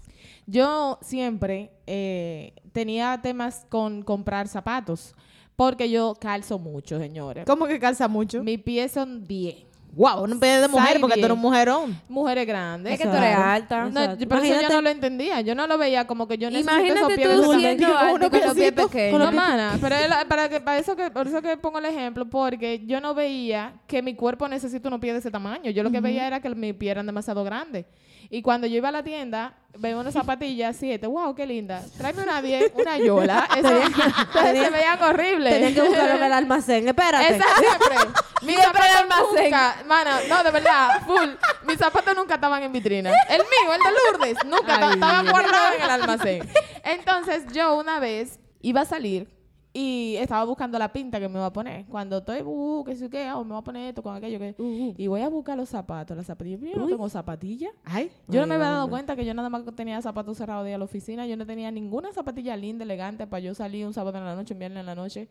Yo 0.46 0.98
siempre 1.02 1.72
eh, 1.86 2.54
tenía 2.72 3.20
temas 3.22 3.66
con 3.68 4.02
comprar 4.02 4.48
zapatos, 4.48 5.14
porque 5.56 5.90
yo 5.90 6.14
calzo 6.20 6.58
mucho, 6.58 6.98
señores. 6.98 7.44
¿Cómo 7.46 7.66
que 7.66 7.78
calza 7.78 8.08
mucho? 8.08 8.42
Mis 8.44 8.60
pies 8.62 8.92
son 8.92 9.24
10. 9.26 9.65
Wow, 9.96 10.26
no 10.26 10.38
pide 10.38 10.60
de 10.60 10.68
mujer 10.68 11.00
porque 11.00 11.14
tú 11.18 11.24
eres 11.24 11.30
un 11.32 11.40
10. 11.40 11.42
mujerón. 11.42 12.00
Mujeres 12.06 12.46
grandes. 12.46 12.92
Es 12.92 12.98
que 13.00 13.06
tú 13.08 13.16
eres 13.16 13.34
alta. 13.34 13.84
No, 13.84 14.00
Exacto. 14.02 14.26
pero 14.28 14.42
eso 14.42 14.60
yo 14.60 14.68
no 14.68 14.82
lo 14.82 14.90
entendía. 14.90 15.40
Yo 15.40 15.54
no 15.54 15.66
lo 15.66 15.78
veía 15.78 16.06
como 16.06 16.28
que 16.28 16.36
yo 16.36 16.50
necesito 16.50 16.70
Imagínate 16.74 16.98
esos 17.00 17.12
pies 17.14 17.28
tú 17.28 17.48
grandes. 17.48 17.60
siendo 17.78 17.96
alto 17.98 18.14
unos 18.14 18.28
con 18.28 18.40
los 18.40 18.54
pies 18.54 18.72
pequeños. 18.72 19.18
No, 19.18 19.32
mana, 19.32 19.78
pero 19.80 19.94
es 19.96 20.08
la- 20.10 20.24
para, 20.26 20.50
que, 20.50 20.60
para, 20.60 20.76
eso 20.78 20.94
que, 20.94 21.10
por 21.10 21.26
eso 21.26 21.40
que 21.40 21.56
pongo 21.56 21.78
el 21.78 21.86
ejemplo, 21.86 22.26
porque 22.28 22.82
yo 22.86 23.00
no 23.00 23.14
veía 23.14 23.72
que 23.86 24.02
mi 24.02 24.14
cuerpo 24.14 24.46
necesita 24.48 24.86
unos 24.88 25.00
pies 25.00 25.14
de 25.14 25.20
ese 25.20 25.30
tamaño. 25.30 25.70
Yo 25.70 25.82
lo 25.82 25.90
que 25.90 26.00
veía 26.02 26.26
era 26.26 26.40
que 26.40 26.50
mis 26.50 26.74
pies 26.74 26.90
eran 26.90 27.06
demasiado 27.06 27.42
grandes. 27.42 27.86
Y 28.30 28.42
cuando 28.42 28.66
yo 28.66 28.76
iba 28.76 28.88
a 28.88 28.92
la 28.92 29.02
tienda, 29.02 29.54
veía 29.78 29.96
unas 29.96 30.14
zapatillas 30.14 30.76
7, 30.76 31.06
wow, 31.06 31.34
qué 31.34 31.46
linda. 31.46 31.82
Tráeme 31.96 32.22
una 32.22 32.42
10, 32.42 32.72
una 32.74 32.98
yola. 32.98 33.48
Eso, 33.56 33.68
entonces 33.68 34.58
se 34.64 34.70
veían 34.70 35.02
horribles. 35.02 35.52
Tenía 35.52 35.74
que 35.74 35.82
buscarlo 35.82 36.14
en 36.14 36.22
el 36.22 36.32
almacén. 36.32 36.88
Espérate. 36.88 37.36
Esa 37.36 37.44
siempre. 37.58 37.96
Mis 38.42 38.56
zapatos 38.56 38.96
almacén. 38.96 39.44
nunca, 39.44 39.76
mana, 39.86 40.20
no, 40.28 40.44
de 40.44 40.50
verdad, 40.50 41.02
full. 41.06 41.30
Mis 41.66 41.78
zapatos 41.78 42.14
nunca 42.16 42.34
estaban 42.34 42.62
en 42.62 42.72
vitrina. 42.72 43.10
El 43.28 43.38
mío, 43.38 43.74
el 43.74 43.82
de 43.82 43.90
Lourdes, 43.90 44.44
nunca 44.44 44.92
estaban 44.92 45.26
guardados 45.26 45.76
en 45.76 45.82
el 45.82 45.90
almacén. 45.90 46.50
Entonces, 46.84 47.44
yo 47.52 47.76
una 47.76 48.00
vez 48.00 48.38
iba 48.60 48.82
a 48.82 48.84
salir 48.84 49.35
y 49.78 50.16
estaba 50.16 50.42
buscando 50.44 50.78
la 50.78 50.90
pinta 50.90 51.20
que 51.20 51.28
me 51.28 51.34
iba 51.34 51.44
a 51.44 51.52
poner. 51.52 51.84
Cuando 51.84 52.16
estoy, 52.16 52.40
uh, 52.42 52.82
que 52.82 52.96
sé 52.96 53.10
qué, 53.10 53.30
oh, 53.32 53.44
me 53.44 53.50
voy 53.50 53.58
a 53.58 53.62
poner 53.62 53.88
esto 53.90 54.02
con 54.02 54.16
aquello 54.16 54.38
que... 54.38 54.54
Uh, 54.56 54.62
uh. 54.62 54.94
Y 54.96 55.06
voy 55.06 55.20
a 55.20 55.28
buscar 55.28 55.54
los 55.54 55.68
zapatos, 55.68 56.16
las 56.16 56.24
zapatillas. 56.24 56.60
Yo 56.62 56.78
no 56.78 56.86
tengo 56.86 57.06
zapatillas. 57.10 57.72
Ay. 57.84 58.10
Yo 58.26 58.40
no 58.40 58.46
me 58.46 58.54
había 58.54 58.70
dado 58.70 58.88
cuenta 58.88 59.14
que 59.14 59.26
yo 59.26 59.34
nada 59.34 59.50
más 59.50 59.64
tenía 59.74 60.00
zapatos 60.00 60.38
cerrados 60.38 60.64
de 60.64 60.70
ir 60.70 60.76
a 60.76 60.78
la 60.78 60.86
oficina. 60.86 61.26
Yo 61.26 61.36
no 61.36 61.44
tenía 61.44 61.70
ninguna 61.70 62.10
zapatilla 62.14 62.56
linda, 62.56 62.84
elegante 62.84 63.26
para 63.26 63.40
yo 63.40 63.54
salir 63.54 63.86
un 63.86 63.92
sábado 63.92 64.16
en 64.16 64.24
la 64.24 64.34
noche, 64.34 64.54
un 64.54 64.60
viernes 64.60 64.80
en 64.80 64.86
la 64.86 64.94
noche. 64.94 65.28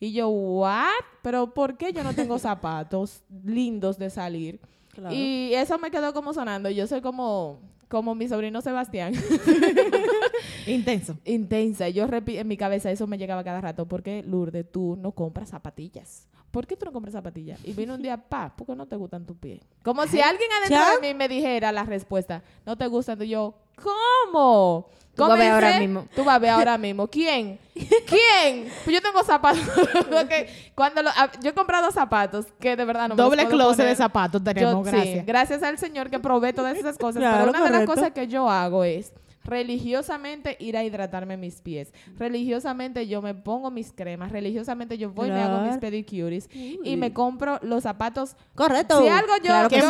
Y 0.00 0.12
yo, 0.12 0.28
¿what? 0.28 0.88
Pero 1.22 1.54
¿por 1.54 1.76
qué 1.76 1.92
yo 1.92 2.02
no 2.02 2.14
tengo 2.14 2.36
zapatos 2.40 3.22
lindos 3.44 3.96
de 3.96 4.10
salir? 4.10 4.58
Claro. 4.92 5.14
Y 5.14 5.54
eso 5.54 5.78
me 5.78 5.92
quedó 5.92 6.12
como 6.12 6.34
sonando. 6.34 6.68
Yo 6.68 6.88
soy 6.88 7.00
como, 7.00 7.60
como 7.88 8.16
mi 8.16 8.26
sobrino 8.26 8.60
Sebastián. 8.60 9.14
Intenso. 10.66 11.16
Intensa. 11.24 11.88
Yo 11.88 12.06
repi- 12.06 12.38
en 12.38 12.48
mi 12.48 12.56
cabeza 12.56 12.90
eso 12.90 13.06
me 13.06 13.18
llegaba 13.18 13.42
cada 13.44 13.60
rato. 13.60 13.86
¿Por 13.86 14.02
qué, 14.02 14.22
Lourdes, 14.26 14.70
tú 14.70 14.96
no 15.00 15.12
compras 15.12 15.50
zapatillas? 15.50 16.26
¿Por 16.50 16.66
qué 16.68 16.76
tú 16.76 16.84
no 16.86 16.92
compras 16.92 17.12
zapatillas? 17.14 17.58
Y 17.64 17.72
vino 17.72 17.94
un 17.94 18.02
día, 18.02 18.16
pa, 18.16 18.54
¿por 18.56 18.66
qué 18.66 18.76
no 18.76 18.86
te 18.86 18.94
gustan 18.96 19.26
tus 19.26 19.36
pies? 19.36 19.60
Como 19.82 20.06
si 20.06 20.20
alguien 20.20 20.48
adentro 20.52 20.78
¿Ya? 20.78 20.94
de 21.00 21.08
mí 21.08 21.14
me 21.18 21.28
dijera 21.28 21.72
la 21.72 21.82
respuesta, 21.84 22.42
no 22.64 22.76
te 22.76 22.86
gustan. 22.86 23.20
Y 23.22 23.28
yo, 23.30 23.54
¿cómo? 23.82 24.86
Tú 25.16 25.22
vas 25.22 25.32
a 25.32 25.34
ver 25.36 25.50
ahora 25.52 25.78
mismo. 25.80 26.06
Tú 26.14 26.24
vas 26.24 26.36
a 26.36 26.38
ver 26.38 26.50
ahora 26.50 26.78
mismo. 26.78 27.06
¿Quién? 27.08 27.58
¿Quién? 27.74 28.68
Pues 28.84 28.94
yo 28.94 29.00
tengo 29.02 29.22
zapatos. 29.24 29.60
Porque 30.10 30.48
cuando 30.74 31.02
lo- 31.02 31.10
ah, 31.16 31.30
yo 31.40 31.50
he 31.50 31.54
comprado 31.54 31.90
zapatos 31.92 32.46
que 32.58 32.74
de 32.76 32.84
verdad 32.84 33.08
no 33.08 33.14
me 33.14 33.22
los 33.22 33.30
Doble 33.30 33.42
puedo 33.44 33.56
closet 33.56 33.76
poner. 33.78 33.90
de 33.90 33.96
zapatos 33.96 34.40
Yo- 34.40 34.44
tenemos, 34.52 34.86
sí, 34.86 34.92
gracias. 34.92 35.26
gracias 35.26 35.62
al 35.62 35.78
Señor 35.78 36.10
que 36.10 36.18
provee 36.18 36.52
todas 36.52 36.76
esas 36.76 36.98
cosas. 36.98 37.20
Claro, 37.20 37.38
pero 37.38 37.50
una 37.50 37.64
de 37.64 37.70
las 37.78 37.86
cosas 37.86 38.10
que 38.12 38.26
yo 38.26 38.48
hago 38.50 38.82
es 38.84 39.12
religiosamente 39.44 40.56
ir 40.60 40.76
a 40.76 40.84
hidratarme 40.84 41.36
mis 41.36 41.60
pies. 41.60 41.92
Religiosamente 42.18 43.06
yo 43.06 43.22
me 43.22 43.34
pongo 43.34 43.70
mis 43.70 43.92
cremas. 43.92 44.32
Religiosamente 44.32 44.98
yo 44.98 45.10
voy 45.10 45.28
y 45.28 45.30
me 45.32 45.40
hago 45.42 45.66
mis 45.66 45.76
pedicures. 45.78 46.48
Y 46.52 46.96
me 46.96 47.12
compro 47.12 47.58
los 47.62 47.82
zapatos. 47.82 48.36
Correcto. 48.54 49.00
Si 49.02 49.08
algo 49.08 49.36
yo- 49.38 49.44
Claro 49.44 49.68
Que 49.68 49.76
que 49.76 49.82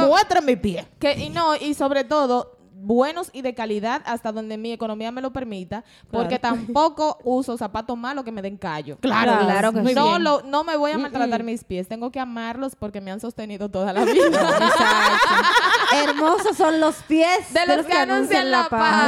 mi 0.43 0.57
pie. 0.57 0.87
Que, 0.99 1.13
y 1.25 1.31
no, 1.31 1.57
y 1.57 1.75
sobre 1.75 2.05
todo 2.05 2.54
buenos 2.77 3.31
y 3.33 3.43
de 3.43 3.55
calidad 3.55 4.03
hasta 4.05 4.33
donde 4.33 4.59
mi 4.59 4.72
economía 4.72 5.11
me 5.12 5.20
lo 5.22 5.33
permita, 5.33 5.85
porque 6.11 6.39
tampoco 6.41 7.18
uso 7.25 7.57
zapatos 7.57 7.97
malos 7.97 8.25
que 8.25 8.33
me 8.33 8.43
den 8.43 8.57
callo. 8.57 8.99
Claro, 8.99 9.33
Claro 9.45 9.72
que 9.72 9.79
no, 9.95 10.18
lo- 10.18 10.43
no 10.43 10.64
me 10.64 10.77
voy 10.77 10.91
a 10.91 10.99
maltratar 10.99 11.43
mis 11.45 11.64
pies, 11.64 11.87
tengo 11.89 12.11
que 12.11 12.20
amarlos 12.20 12.75
porque 12.77 13.01
me 13.01 13.11
han 13.11 13.20
sostenido 13.20 13.68
toda 13.70 13.93
la 13.93 14.05
vida. 14.05 14.25
Hermosos 16.05 16.57
son 16.57 16.81
los 16.81 16.97
pies 17.05 17.53
de 17.53 17.66
los 17.66 17.87
que 17.87 17.93
anuncian 18.12 18.51
la 18.51 18.68
paz. 18.68 19.05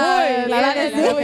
Uy, 1.17 1.23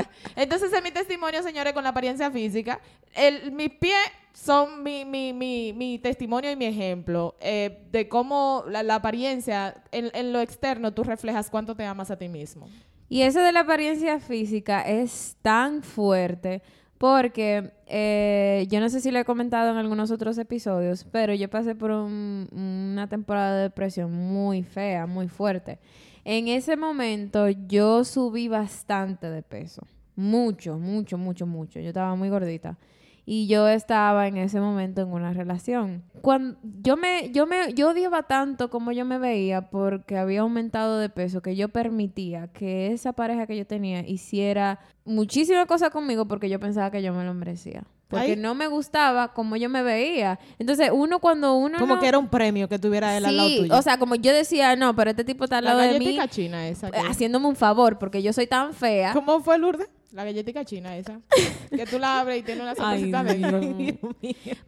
sí. 0.00 0.08
Entonces, 0.36 0.72
en 0.72 0.82
mi 0.84 0.90
testimonio, 0.90 1.42
señores, 1.42 1.72
con 1.72 1.82
la 1.84 1.90
apariencia 1.90 2.30
física, 2.30 2.80
el, 3.14 3.52
mis 3.52 3.70
pies 3.70 3.96
son 4.34 4.82
mi, 4.82 5.04
mi, 5.04 5.32
mi, 5.32 5.72
mi 5.72 5.98
testimonio 5.98 6.50
y 6.50 6.56
mi 6.56 6.66
ejemplo 6.66 7.34
eh, 7.40 7.84
de 7.92 8.08
cómo 8.08 8.64
la, 8.68 8.94
apariencia, 8.94 9.82
en, 9.92 10.10
en 10.14 10.32
lo 10.32 10.40
externo, 10.40 10.92
tú 10.92 11.04
reflejas 11.04 11.50
cuánto 11.50 11.74
te 11.74 11.84
amas 11.84 12.10
a 12.10 12.16
ti 12.16 12.28
mismo. 12.28 12.68
Y 13.08 13.22
eso 13.22 13.40
de 13.40 13.52
la 13.52 13.60
apariencia 13.60 14.20
física 14.20 14.80
es 14.82 15.36
tan 15.42 15.82
fuerte 15.82 16.62
porque 16.96 17.72
eh, 17.88 18.66
yo 18.70 18.80
no 18.80 18.88
sé 18.88 19.00
si 19.00 19.10
lo 19.10 19.18
he 19.18 19.24
comentado 19.24 19.70
en 19.70 19.76
algunos 19.76 20.10
otros 20.10 20.38
episodios, 20.38 21.04
pero 21.10 21.34
yo 21.34 21.50
pasé 21.50 21.74
por 21.74 21.90
un- 21.90 22.48
una 22.52 23.08
temporada 23.08 23.56
de 23.56 23.62
depresión 23.64 24.12
muy 24.12 24.62
fea, 24.62 25.06
muy 25.06 25.28
fuerte. 25.28 25.78
En 26.24 26.46
ese 26.48 26.76
momento 26.76 27.48
yo 27.48 28.04
subí 28.04 28.46
bastante 28.48 29.28
de 29.28 29.42
peso, 29.42 29.82
mucho, 30.14 30.78
mucho, 30.78 31.18
mucho, 31.18 31.44
mucho. 31.46 31.80
Yo 31.80 31.88
estaba 31.88 32.14
muy 32.14 32.28
gordita. 32.28 32.78
Y 33.24 33.46
yo 33.46 33.68
estaba 33.68 34.26
en 34.26 34.36
ese 34.36 34.60
momento 34.60 35.00
en 35.02 35.12
una 35.12 35.32
relación. 35.32 36.02
Cuando 36.22 36.58
yo 36.82 36.96
me, 36.96 37.30
yo 37.30 37.46
me, 37.46 37.72
yo 37.72 37.90
odiaba 37.90 38.24
tanto 38.24 38.68
como 38.68 38.90
yo 38.90 39.04
me 39.04 39.18
veía 39.18 39.70
porque 39.70 40.18
había 40.18 40.40
aumentado 40.40 40.98
de 40.98 41.08
peso 41.08 41.40
que 41.40 41.54
yo 41.54 41.68
permitía 41.68 42.48
que 42.48 42.88
esa 42.92 43.12
pareja 43.12 43.46
que 43.46 43.56
yo 43.56 43.64
tenía 43.64 44.00
hiciera 44.06 44.80
muchísimas 45.04 45.66
cosas 45.66 45.90
conmigo 45.90 46.26
porque 46.26 46.48
yo 46.48 46.58
pensaba 46.58 46.90
que 46.90 47.00
yo 47.02 47.12
me 47.14 47.24
lo 47.24 47.32
merecía. 47.32 47.84
Porque 48.08 48.32
Ay. 48.32 48.36
no 48.36 48.54
me 48.54 48.66
gustaba 48.66 49.32
como 49.32 49.56
yo 49.56 49.70
me 49.70 49.82
veía. 49.82 50.38
Entonces, 50.58 50.90
uno 50.92 51.18
cuando 51.20 51.54
uno 51.54 51.78
Como 51.78 51.94
no- 51.94 52.00
que 52.00 52.08
era 52.08 52.18
un 52.18 52.28
premio 52.28 52.68
que 52.68 52.78
tuviera 52.78 53.16
él 53.16 53.24
al 53.24 53.36
lado 53.36 53.48
tuyo. 53.56 53.74
o 53.78 53.82
sea, 53.82 53.98
como 53.98 54.16
yo 54.16 54.32
decía, 54.34 54.74
no, 54.76 54.94
pero 54.96 55.10
este 55.10 55.24
tipo 55.24 55.44
está 55.44 55.58
al 55.58 55.64
La 55.64 55.74
lado 55.74 55.92
de 55.92 55.98
mí 55.98 56.18
china 56.28 56.66
esa. 56.68 56.90
que- 56.90 56.98
haciéndome 56.98 57.46
un 57.46 57.56
favor 57.56 57.98
porque 57.98 58.20
yo 58.20 58.32
soy 58.32 58.46
tan 58.48 58.74
fea. 58.74 59.12
¿Cómo 59.14 59.40
fue 59.40 59.56
Lourdes? 59.58 59.88
La 60.12 60.24
galletica 60.24 60.64
china 60.64 60.96
esa. 60.96 61.20
que 61.70 61.86
tú 61.86 61.98
la 61.98 62.20
abres 62.20 62.40
y 62.40 62.42
tiene 62.42 62.62
una 62.62 62.74
sorpresita 62.74 63.24
dentro. 63.24 63.60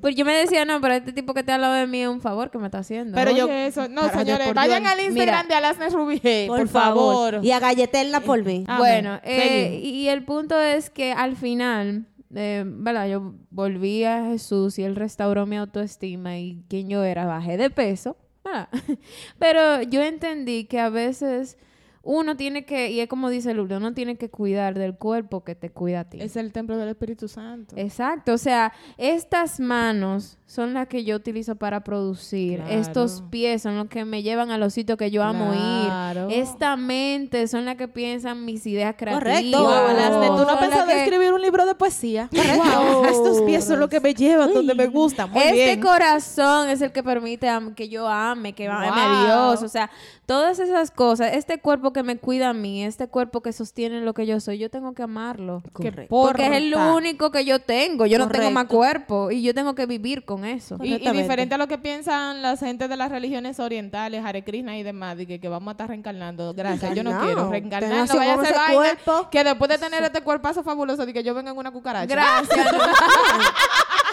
Pues 0.00 0.16
yo 0.16 0.24
me 0.24 0.34
decía, 0.34 0.64
no, 0.64 0.80
pero 0.80 0.94
este 0.94 1.12
tipo 1.12 1.32
que 1.32 1.42
te 1.42 1.52
ha 1.52 1.54
hablado 1.56 1.74
de 1.74 1.86
mí 1.86 2.00
es 2.02 2.08
un 2.08 2.20
favor 2.20 2.50
que 2.50 2.58
me 2.58 2.66
está 2.66 2.78
haciendo. 2.78 3.14
Pero 3.14 3.30
yo- 3.30 3.48
eso. 3.50 3.88
No, 3.88 4.08
señores, 4.10 4.52
vayan 4.54 4.82
Dios. 4.82 4.92
al 4.92 5.00
Instagram 5.00 5.46
Mira. 5.46 5.48
de 5.48 5.54
Alasne 5.54 5.88
Rubí. 5.90 6.20
Por, 6.48 6.58
por, 6.58 6.68
favor. 6.68 7.32
favor. 7.34 7.44
Y 7.44 7.50
a 7.52 7.60
galleterla 7.60 8.20
por 8.20 8.42
mí. 8.44 8.64
Amén. 8.66 8.78
Bueno, 8.78 9.20
eh, 9.22 9.80
y 9.82 10.08
el 10.08 10.24
punto 10.24 10.60
es 10.60 10.90
que 10.90 11.12
al 11.12 11.36
final, 11.36 12.06
eh, 12.34 12.64
¿verdad? 12.66 13.08
Yo 13.08 13.34
volví 13.50 14.04
a 14.04 14.24
Jesús 14.26 14.78
y 14.78 14.82
él 14.82 14.96
restauró 14.96 15.46
mi 15.46 15.56
autoestima 15.56 16.38
y 16.38 16.62
quien 16.68 16.88
yo 16.88 17.02
era, 17.04 17.24
bajé 17.26 17.56
de 17.56 17.70
peso, 17.70 18.16
¿verdad? 18.44 18.68
Pero 19.38 19.82
yo 19.82 20.02
entendí 20.02 20.64
que 20.64 20.80
a 20.80 20.88
veces 20.90 21.56
uno 22.04 22.36
tiene 22.36 22.64
que, 22.64 22.90
y 22.90 23.00
es 23.00 23.08
como 23.08 23.30
dice 23.30 23.54
Lourdes, 23.54 23.78
uno 23.78 23.94
tiene 23.94 24.16
que 24.16 24.28
cuidar 24.30 24.74
del 24.78 24.94
cuerpo 24.96 25.42
que 25.42 25.54
te 25.54 25.70
cuida 25.70 26.00
a 26.00 26.04
ti. 26.04 26.18
Es 26.20 26.36
el 26.36 26.52
templo 26.52 26.76
del 26.76 26.88
Espíritu 26.90 27.28
Santo. 27.28 27.74
Exacto, 27.78 28.32
o 28.34 28.38
sea, 28.38 28.72
estas 28.98 29.58
manos 29.60 30.38
son 30.46 30.74
las 30.74 30.86
que 30.88 31.04
yo 31.04 31.16
utilizo 31.16 31.56
para 31.56 31.82
producir, 31.82 32.60
Claro. 32.60 32.72
estos 32.80 33.22
pies 33.30 33.62
son 33.62 33.76
los 33.76 33.88
que 33.88 34.04
me 34.04 34.22
llevan 34.22 34.50
a 34.50 34.58
los 34.58 34.74
sitios 34.74 34.98
que 34.98 35.10
yo 35.10 35.22
amo 35.22 35.50
Claro. 35.52 36.28
ir, 36.30 36.36
esta 36.38 36.76
mente 36.76 37.48
son 37.48 37.64
las 37.64 37.76
que 37.76 37.88
piensan 37.88 38.44
mis 38.44 38.66
ideas 38.66 38.94
creativas. 38.96 39.22
Correcto. 39.24 39.62
Wow, 39.62 40.36
¿tú 40.36 40.44
no 40.44 40.62
en 40.62 40.86
que- 40.88 41.02
escribir 41.04 41.32
un 41.32 41.40
libro 41.42 41.66
de 41.66 41.74
poesía? 41.74 42.28
Wow, 42.54 43.04
estos 43.06 43.40
pies 43.42 43.64
son 43.64 43.80
lo 43.80 43.88
que 43.88 44.00
me 44.00 44.14
llevan 44.14 44.52
donde 44.52 44.74
me 44.74 44.86
gusta. 44.86 45.26
Muy 45.26 45.42
este 45.42 45.54
bien. 45.54 45.80
corazón 45.80 46.68
es 46.68 46.80
el 46.82 46.92
que 46.92 47.02
permite 47.02 47.48
que 47.74 47.88
yo 47.88 48.06
ame, 48.08 48.52
que 48.52 48.68
ame 48.68 48.88
a. 48.90 49.24
Dios. 49.24 49.62
O 49.62 49.68
sea, 49.68 49.90
todas 50.26 50.58
esas 50.58 50.90
cosas, 50.90 51.32
este 51.34 51.58
cuerpo 51.58 51.92
que 51.92 52.02
me 52.02 52.16
cuida 52.16 52.50
a 52.50 52.52
mí, 52.52 52.84
este 52.84 53.08
cuerpo 53.08 53.42
que 53.42 53.52
sostiene 53.52 54.00
lo 54.00 54.14
que 54.14 54.26
yo 54.26 54.40
soy, 54.40 54.58
yo 54.58 54.70
tengo 54.70 54.94
que 54.94 55.02
amarlo. 55.02 55.62
Correcto. 55.72 56.06
Porque 56.08 56.46
es 56.46 56.52
el 56.52 56.74
único 56.74 57.30
que 57.30 57.44
yo 57.44 57.58
tengo. 57.58 58.06
Yo 58.06 58.18
no 58.18 58.28
tengo 58.28 58.50
más 58.50 58.66
cuerpo 58.66 59.30
y 59.30 59.42
yo 59.42 59.54
tengo 59.54 59.74
que 59.74 59.86
vivir 59.86 60.24
con 60.24 60.44
eso. 60.44 60.78
Y, 60.82 60.98
diferente 60.98 61.54
a 61.54 61.58
lo 61.58 61.68
que 61.68 61.78
piensan 61.78 62.42
las 62.42 62.60
gente 62.60 62.88
de 62.88 62.96
las 62.96 63.10
religiones 63.10 63.60
orientales, 63.60 64.24
Hare 64.24 64.42
Krishna 64.42 64.76
y 64.78 64.82
demás, 64.82 65.16
de 65.16 65.26
que, 65.26 65.38
que 65.38 65.48
vamos 65.48 65.68
a 65.68 65.72
estar 65.72 65.88
reencarnando. 65.88 66.54
Gracias, 66.54 66.94
yo 66.94 67.02
no, 67.02 67.12
No, 67.12 67.20
quiero 67.20 67.50
reencarnar. 67.50 68.08
No 68.08 68.16
vaya 68.16 68.34
a 68.34 68.40
hacer 68.40 68.54
vaina 68.54 68.74
cuerpo. 68.74 69.28
que 69.30 69.44
después 69.44 69.68
de 69.68 69.78
tener 69.78 70.02
este 70.02 70.22
cuerpazo 70.22 70.62
fabuloso, 70.62 71.06
de 71.06 71.12
que 71.12 71.22
yo 71.22 71.34
venga 71.34 71.50
en 71.50 71.56
una 71.56 71.70
cucaracha. 71.70 72.06
Gracias. 72.06 72.66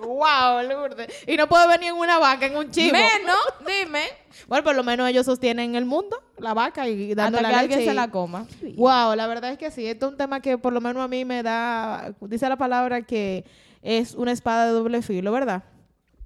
Wow, 0.00 0.62
Lourdes. 0.68 1.08
Y 1.26 1.36
no 1.36 1.48
puedo 1.48 1.66
venir 1.68 1.88
en 1.90 1.96
una 1.96 2.18
vaca, 2.18 2.46
en 2.46 2.56
un 2.56 2.70
chivo. 2.70 2.92
Menos, 2.92 3.36
dime, 3.66 4.02
Bueno, 4.48 4.64
por 4.64 4.74
lo 4.76 4.82
menos 4.84 5.08
ellos 5.08 5.26
sostienen 5.26 5.74
el 5.74 5.84
mundo, 5.84 6.22
la 6.38 6.54
vaca, 6.54 6.88
y 6.88 7.14
dando 7.14 7.40
la 7.40 7.48
que 7.48 7.52
leche. 7.54 7.60
alguien 7.60 7.80
y- 7.80 7.84
se 7.86 7.94
la 7.94 8.10
coma. 8.10 8.46
Wow, 8.76 9.14
la 9.14 9.26
verdad 9.26 9.52
es 9.52 9.58
que 9.58 9.70
sí. 9.70 9.86
Esto 9.86 10.06
es 10.06 10.12
un 10.12 10.18
tema 10.18 10.40
que 10.40 10.58
por 10.58 10.72
lo 10.72 10.80
menos 10.80 11.02
a 11.02 11.08
mí 11.08 11.24
me 11.24 11.42
da, 11.42 12.14
dice 12.20 12.48
la 12.48 12.56
palabra 12.56 13.02
que 13.02 13.44
es 13.82 14.14
una 14.14 14.32
espada 14.32 14.66
de 14.66 14.72
doble 14.72 15.02
filo, 15.02 15.32
¿verdad? 15.32 15.62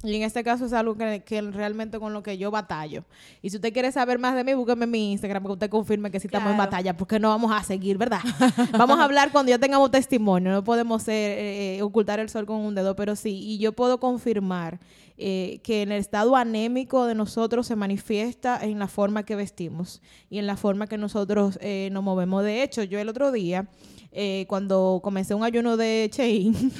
Y 0.03 0.15
en 0.15 0.23
este 0.23 0.43
caso 0.43 0.65
es 0.65 0.73
algo 0.73 0.97
que, 0.97 1.23
que 1.27 1.43
realmente 1.43 1.99
con 1.99 2.15
lo 2.15 2.23
que 2.23 2.39
yo 2.39 2.51
batallo. 2.51 3.05
Y 3.43 3.51
si 3.51 3.57
usted 3.57 3.71
quiere 3.73 3.93
saber 3.93 4.19
más 4.19 4.35
de 4.35 4.45
mí, 4.45 4.55
búsqueme 4.55 4.85
en 4.85 4.91
mi 4.91 5.13
Instagram, 5.13 5.43
porque 5.43 5.53
usted 5.55 5.71
confirme 5.71 6.11
que 6.11 6.19
sí 6.19 6.27
estamos 6.27 6.51
en 6.51 6.57
batalla, 6.57 6.97
porque 6.97 7.19
no 7.19 7.29
vamos 7.29 7.53
a 7.53 7.63
seguir, 7.63 7.99
¿verdad? 7.99 8.21
vamos 8.73 8.99
a 8.99 9.05
hablar 9.05 9.31
cuando 9.31 9.51
ya 9.51 9.59
tengamos 9.59 9.91
testimonio. 9.91 10.53
No 10.53 10.65
podemos 10.65 11.03
ser, 11.03 11.39
eh, 11.39 11.77
eh, 11.77 11.83
ocultar 11.83 12.19
el 12.19 12.31
sol 12.31 12.47
con 12.47 12.57
un 12.57 12.75
dedo, 12.75 12.97
pero 12.97 13.15
sí. 13.15 13.41
Y 13.43 13.59
yo 13.59 13.73
puedo 13.73 14.01
confirmar 14.01 14.81
eh, 15.23 15.61
que 15.63 15.83
en 15.83 15.93
el 15.93 16.01
estado 16.01 16.35
anémico 16.35 17.05
de 17.05 17.15
nosotros 17.15 17.67
se 17.67 17.77
manifiesta 17.77 18.59
en 18.63 18.79
la 18.79 18.89
forma 18.89 19.23
que 19.23 19.37
vestimos 19.37 20.01
y 20.31 20.39
en 20.39 20.47
la 20.47 20.57
forma 20.57 20.87
que 20.87 20.97
nosotros 20.97 21.59
eh, 21.61 21.91
nos 21.93 22.03
movemos. 22.03 22.43
De 22.43 22.63
hecho, 22.63 22.83
yo 22.85 22.99
el 22.99 23.11
otro 23.11 23.31
día, 23.31 23.69
eh, 24.13 24.47
cuando 24.49 25.01
comencé 25.05 25.35
un 25.35 25.45
ayuno 25.45 25.77
de 25.77 26.09
Chein, 26.11 26.55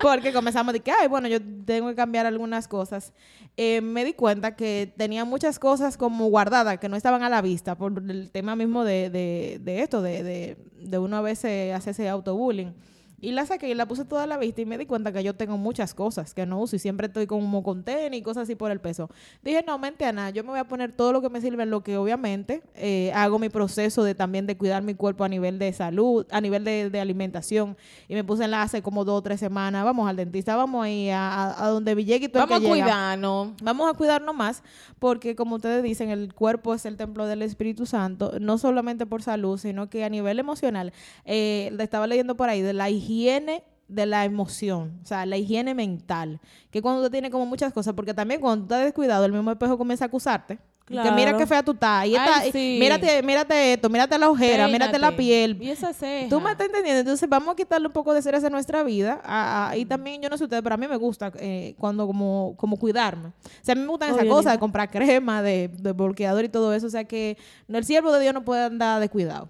porque 0.00 0.32
comenzamos 0.32 0.72
de 0.72 0.80
que, 0.80 0.90
ay, 0.90 1.06
bueno, 1.06 1.28
yo 1.28 1.38
tengo 1.66 1.88
que 1.88 1.94
cambiar 1.94 2.24
algunas 2.24 2.66
cosas, 2.66 3.12
eh, 3.58 3.82
me 3.82 4.02
di 4.06 4.14
cuenta 4.14 4.56
que 4.56 4.90
tenía 4.96 5.26
muchas 5.26 5.58
cosas 5.58 5.98
como 5.98 6.28
guardadas 6.28 6.78
que 6.78 6.88
no 6.88 6.96
estaban 6.96 7.22
a 7.22 7.28
la 7.28 7.42
vista 7.42 7.76
por 7.76 7.92
el 8.08 8.30
tema 8.30 8.56
mismo 8.56 8.84
de, 8.84 9.10
de, 9.10 9.82
esto, 9.82 10.00
de, 10.00 10.22
de, 10.22 10.56
de 10.80 10.98
uno 10.98 11.18
a 11.18 11.20
veces 11.20 11.74
hacerse 11.74 12.08
autobullying. 12.08 12.72
Y 13.18 13.32
la 13.32 13.46
saqué 13.46 13.70
y 13.70 13.74
la 13.74 13.86
puse 13.86 14.04
toda 14.04 14.24
a 14.24 14.26
la 14.26 14.36
vista 14.36 14.60
y 14.60 14.66
me 14.66 14.76
di 14.76 14.84
cuenta 14.84 15.10
que 15.10 15.24
yo 15.24 15.34
tengo 15.34 15.56
muchas 15.56 15.94
cosas 15.94 16.34
que 16.34 16.44
no 16.44 16.60
uso 16.60 16.76
y 16.76 16.78
siempre 16.78 17.06
estoy 17.06 17.26
como 17.26 17.62
con 17.62 17.82
tenis 17.82 18.20
y 18.20 18.22
cosas 18.22 18.42
así 18.42 18.54
por 18.56 18.70
el 18.70 18.78
peso. 18.78 19.08
Dije, 19.42 19.64
no, 19.66 19.78
mente 19.78 20.04
Ana, 20.04 20.28
yo 20.28 20.44
me 20.44 20.50
voy 20.50 20.58
a 20.58 20.64
poner 20.64 20.92
todo 20.92 21.14
lo 21.14 21.22
que 21.22 21.30
me 21.30 21.40
sirve 21.40 21.62
en 21.62 21.70
lo 21.70 21.82
que 21.82 21.96
obviamente 21.96 22.62
eh, 22.74 23.10
hago 23.14 23.38
mi 23.38 23.48
proceso 23.48 24.04
de 24.04 24.14
también 24.14 24.46
de 24.46 24.58
cuidar 24.58 24.82
mi 24.82 24.94
cuerpo 24.94 25.24
a 25.24 25.30
nivel 25.30 25.58
de 25.58 25.72
salud, 25.72 26.26
a 26.30 26.42
nivel 26.42 26.62
de, 26.64 26.90
de 26.90 27.00
alimentación. 27.00 27.78
Y 28.06 28.14
me 28.14 28.22
puse 28.22 28.44
en 28.44 28.50
la 28.50 28.60
hace 28.60 28.82
como 28.82 29.06
dos 29.06 29.18
o 29.20 29.22
tres 29.22 29.40
semanas, 29.40 29.82
vamos 29.82 30.06
al 30.10 30.16
dentista, 30.16 30.54
vamos 30.54 30.84
ahí 30.84 31.08
a, 31.08 31.26
a- 31.52 31.64
a 31.64 31.68
donde 31.70 31.94
Villegas 31.94 32.28
y 32.28 32.28
todo 32.28 32.42
el 32.42 32.48
Vamos 32.50 32.58
a 32.58 32.68
que 32.68 32.74
llega. 32.74 32.84
cuidarnos. 32.84 33.48
Vamos 33.62 33.90
a 33.90 33.96
cuidarnos 33.96 34.34
más 34.36 34.62
porque, 34.98 35.34
como 35.34 35.56
ustedes 35.56 35.82
dicen, 35.82 36.10
el 36.10 36.34
cuerpo 36.34 36.74
es 36.74 36.84
el 36.84 36.98
templo 36.98 37.26
del 37.26 37.40
Espíritu 37.40 37.86
Santo, 37.86 38.32
no 38.40 38.58
solamente 38.58 39.06
por 39.06 39.22
salud, 39.22 39.56
sino 39.58 39.88
que 39.88 40.04
a 40.04 40.10
nivel 40.10 40.38
emocional. 40.38 40.92
Eh, 41.24 41.70
le 41.72 41.82
estaba 41.82 42.06
leyendo 42.06 42.36
por 42.36 42.50
ahí 42.50 42.60
de 42.60 42.74
la 42.74 42.90
higiene 42.90 43.05
de 43.88 44.04
la 44.06 44.24
emoción, 44.24 44.98
o 45.02 45.06
sea, 45.06 45.24
la 45.26 45.36
higiene 45.36 45.72
mental, 45.74 46.40
que 46.70 46.82
cuando 46.82 47.00
usted 47.02 47.12
tiene 47.12 47.30
como 47.30 47.46
muchas 47.46 47.72
cosas, 47.72 47.94
porque 47.94 48.12
también 48.12 48.40
cuando 48.40 48.66
tú 48.66 48.74
estás 48.74 48.84
descuidado, 48.84 49.24
el 49.24 49.32
mismo 49.32 49.50
espejo 49.52 49.78
comienza 49.78 50.04
a 50.04 50.08
acusarte. 50.08 50.58
Que 50.84 50.94
Claro. 50.94 51.16
mira 51.16 51.36
qué 51.36 51.46
fea 51.48 51.64
tú 51.64 51.72
estás, 51.72 52.06
y 52.06 52.14
esta- 52.14 52.36
Ay, 52.42 52.50
y 52.54 52.78
mírate, 52.78 53.20
mírate 53.22 53.72
esto, 53.72 53.88
mírate 53.88 54.16
la 54.18 54.30
ojera, 54.30 54.68
mírate 54.68 54.98
la 55.00 55.16
piel, 55.16 55.58
Y 55.60 55.70
esa 55.70 55.92
ceja. 55.92 56.28
Tú 56.28 56.40
me 56.40 56.52
estás 56.52 56.66
entendiendo. 56.68 57.00
Entonces, 57.00 57.28
vamos 57.28 57.52
a 57.52 57.56
quitarle 57.56 57.88
un 57.88 57.92
poco 57.92 58.12
de 58.12 58.20
estrés 58.20 58.44
a 58.44 58.50
nuestra 58.50 58.84
vida. 58.84 59.20
a- 59.24 59.70
a- 59.70 59.76
y 59.76 59.84
también, 59.84 60.22
yo 60.22 60.28
no 60.28 60.38
sé 60.38 60.44
ustedes, 60.44 60.62
pero 60.62 60.76
a 60.76 60.78
mí 60.78 60.86
me 60.86 60.96
gusta 60.96 61.32
eh, 61.40 61.74
cuando 61.78 62.06
como, 62.06 62.54
como 62.56 62.76
cuidarme. 62.76 63.28
O 63.30 63.32
sea, 63.62 63.72
a 63.72 63.74
mí 63.74 63.80
me 63.82 63.88
gustan 63.88 64.10
esas 64.14 64.26
cosas 64.26 64.52
de 64.52 64.58
comprar 64.60 64.88
crema, 64.88 65.42
de, 65.42 65.66
de 65.68 65.90
bloqueador 65.92 66.44
y 66.44 66.48
todo 66.48 66.72
eso. 66.72 66.86
O 66.86 66.90
sea, 66.90 67.02
que 67.02 67.36
el 67.66 67.84
siervo 67.84 68.12
de 68.12 68.20
Dios 68.20 68.32
no 68.34 68.44
puede 68.44 68.62
andar 68.64 69.00
descuidado. 69.00 69.48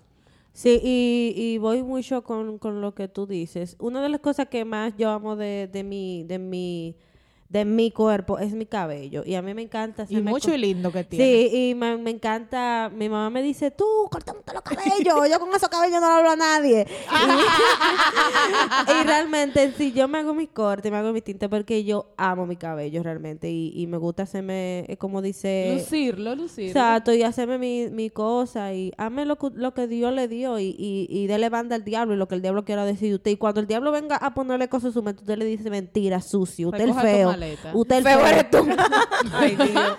Sí, 0.56 0.80
y, 0.82 1.34
y 1.36 1.58
voy 1.58 1.82
mucho 1.82 2.24
con, 2.24 2.58
con 2.58 2.80
lo 2.80 2.94
que 2.94 3.08
tú 3.08 3.26
dices. 3.26 3.76
Una 3.78 4.02
de 4.02 4.08
las 4.08 4.20
cosas 4.20 4.48
que 4.48 4.64
más 4.64 4.94
yo 4.96 5.10
amo 5.10 5.36
de, 5.36 5.68
de 5.70 5.84
mi, 5.84 6.24
de 6.24 6.38
mi, 6.38 6.96
de 7.48 7.64
mi 7.64 7.90
cuerpo 7.90 8.38
es 8.38 8.52
mi 8.54 8.66
cabello. 8.66 9.22
Y 9.24 9.34
a 9.34 9.42
mí 9.42 9.54
me 9.54 9.62
encanta 9.62 10.06
Y 10.08 10.16
mucho 10.20 10.52
y 10.54 10.58
lindo 10.58 10.90
que 10.92 11.04
tiene. 11.04 11.24
Sí, 11.24 11.70
y 11.70 11.74
me, 11.74 11.96
me 11.96 12.10
encanta, 12.10 12.90
mi 12.94 13.08
mamá 13.08 13.30
me 13.30 13.42
dice, 13.42 13.70
tú, 13.70 13.84
cortame 14.10 14.40
los 14.52 14.62
cabellos, 14.62 15.30
yo 15.30 15.38
con 15.40 15.50
esos 15.54 15.68
cabellos 15.68 16.00
no 16.00 16.06
hablo 16.06 16.30
a 16.30 16.36
nadie. 16.36 16.86
y, 18.88 19.06
realmente, 19.06 19.72
sí, 19.76 19.92
yo 19.92 20.08
me 20.08 20.18
hago 20.18 20.34
mis 20.34 20.48
cortes, 20.48 20.90
me 20.90 20.98
hago 20.98 21.12
mis 21.12 21.22
tintes 21.24 21.48
porque 21.48 21.84
yo 21.84 22.06
amo 22.16 22.46
mi 22.46 22.56
cabello 22.56 23.02
realmente 23.02 23.50
y, 23.50 23.72
y 23.74 23.86
me 23.86 23.96
gusta 23.98 24.24
hacerme, 24.24 24.84
eh, 24.88 24.96
como 24.96 25.22
dice... 25.22 25.72
Lucirlo, 25.74 26.34
lucirlo. 26.34 26.70
Exacto, 26.70 27.12
y 27.12 27.22
hacerme 27.22 27.58
mi, 27.58 27.88
mi 27.90 28.10
cosa 28.10 28.72
y 28.74 28.92
ame 28.96 29.24
lo, 29.24 29.36
que- 29.36 29.50
lo 29.54 29.74
que 29.74 29.86
Dios 29.86 30.12
le 30.12 30.28
dio 30.28 30.58
y, 30.58 30.74
y, 30.78 31.06
y 31.10 31.26
dele 31.26 31.48
banda 31.48 31.76
al 31.76 31.84
diablo 31.84 32.14
y 32.14 32.16
lo 32.16 32.28
que 32.28 32.34
el 32.34 32.42
diablo 32.42 32.64
quiera 32.64 32.84
decir 32.84 33.14
usted. 33.14 33.30
Y 33.32 33.36
cuando 33.36 33.60
el 33.60 33.66
diablo 33.66 33.92
venga 33.92 34.16
a 34.16 34.34
ponerle 34.34 34.68
cosas 34.68 34.90
a 34.90 34.94
su 34.94 35.02
mente, 35.02 35.22
usted 35.22 35.38
le 35.38 35.44
dice 35.44 35.70
mentira, 35.70 36.20
sucio, 36.20 36.68
usted 36.68 36.86
tu 36.86 36.94
feo. 36.94 37.35
Maleta. 37.36 37.70
Usted 37.74 37.96
el 37.96 38.04
Feo 38.04 38.18
feo. 38.18 38.26
eres 38.26 38.50
tú. 38.50 38.58
Ay, 39.32 39.56
Dios. 39.56 39.94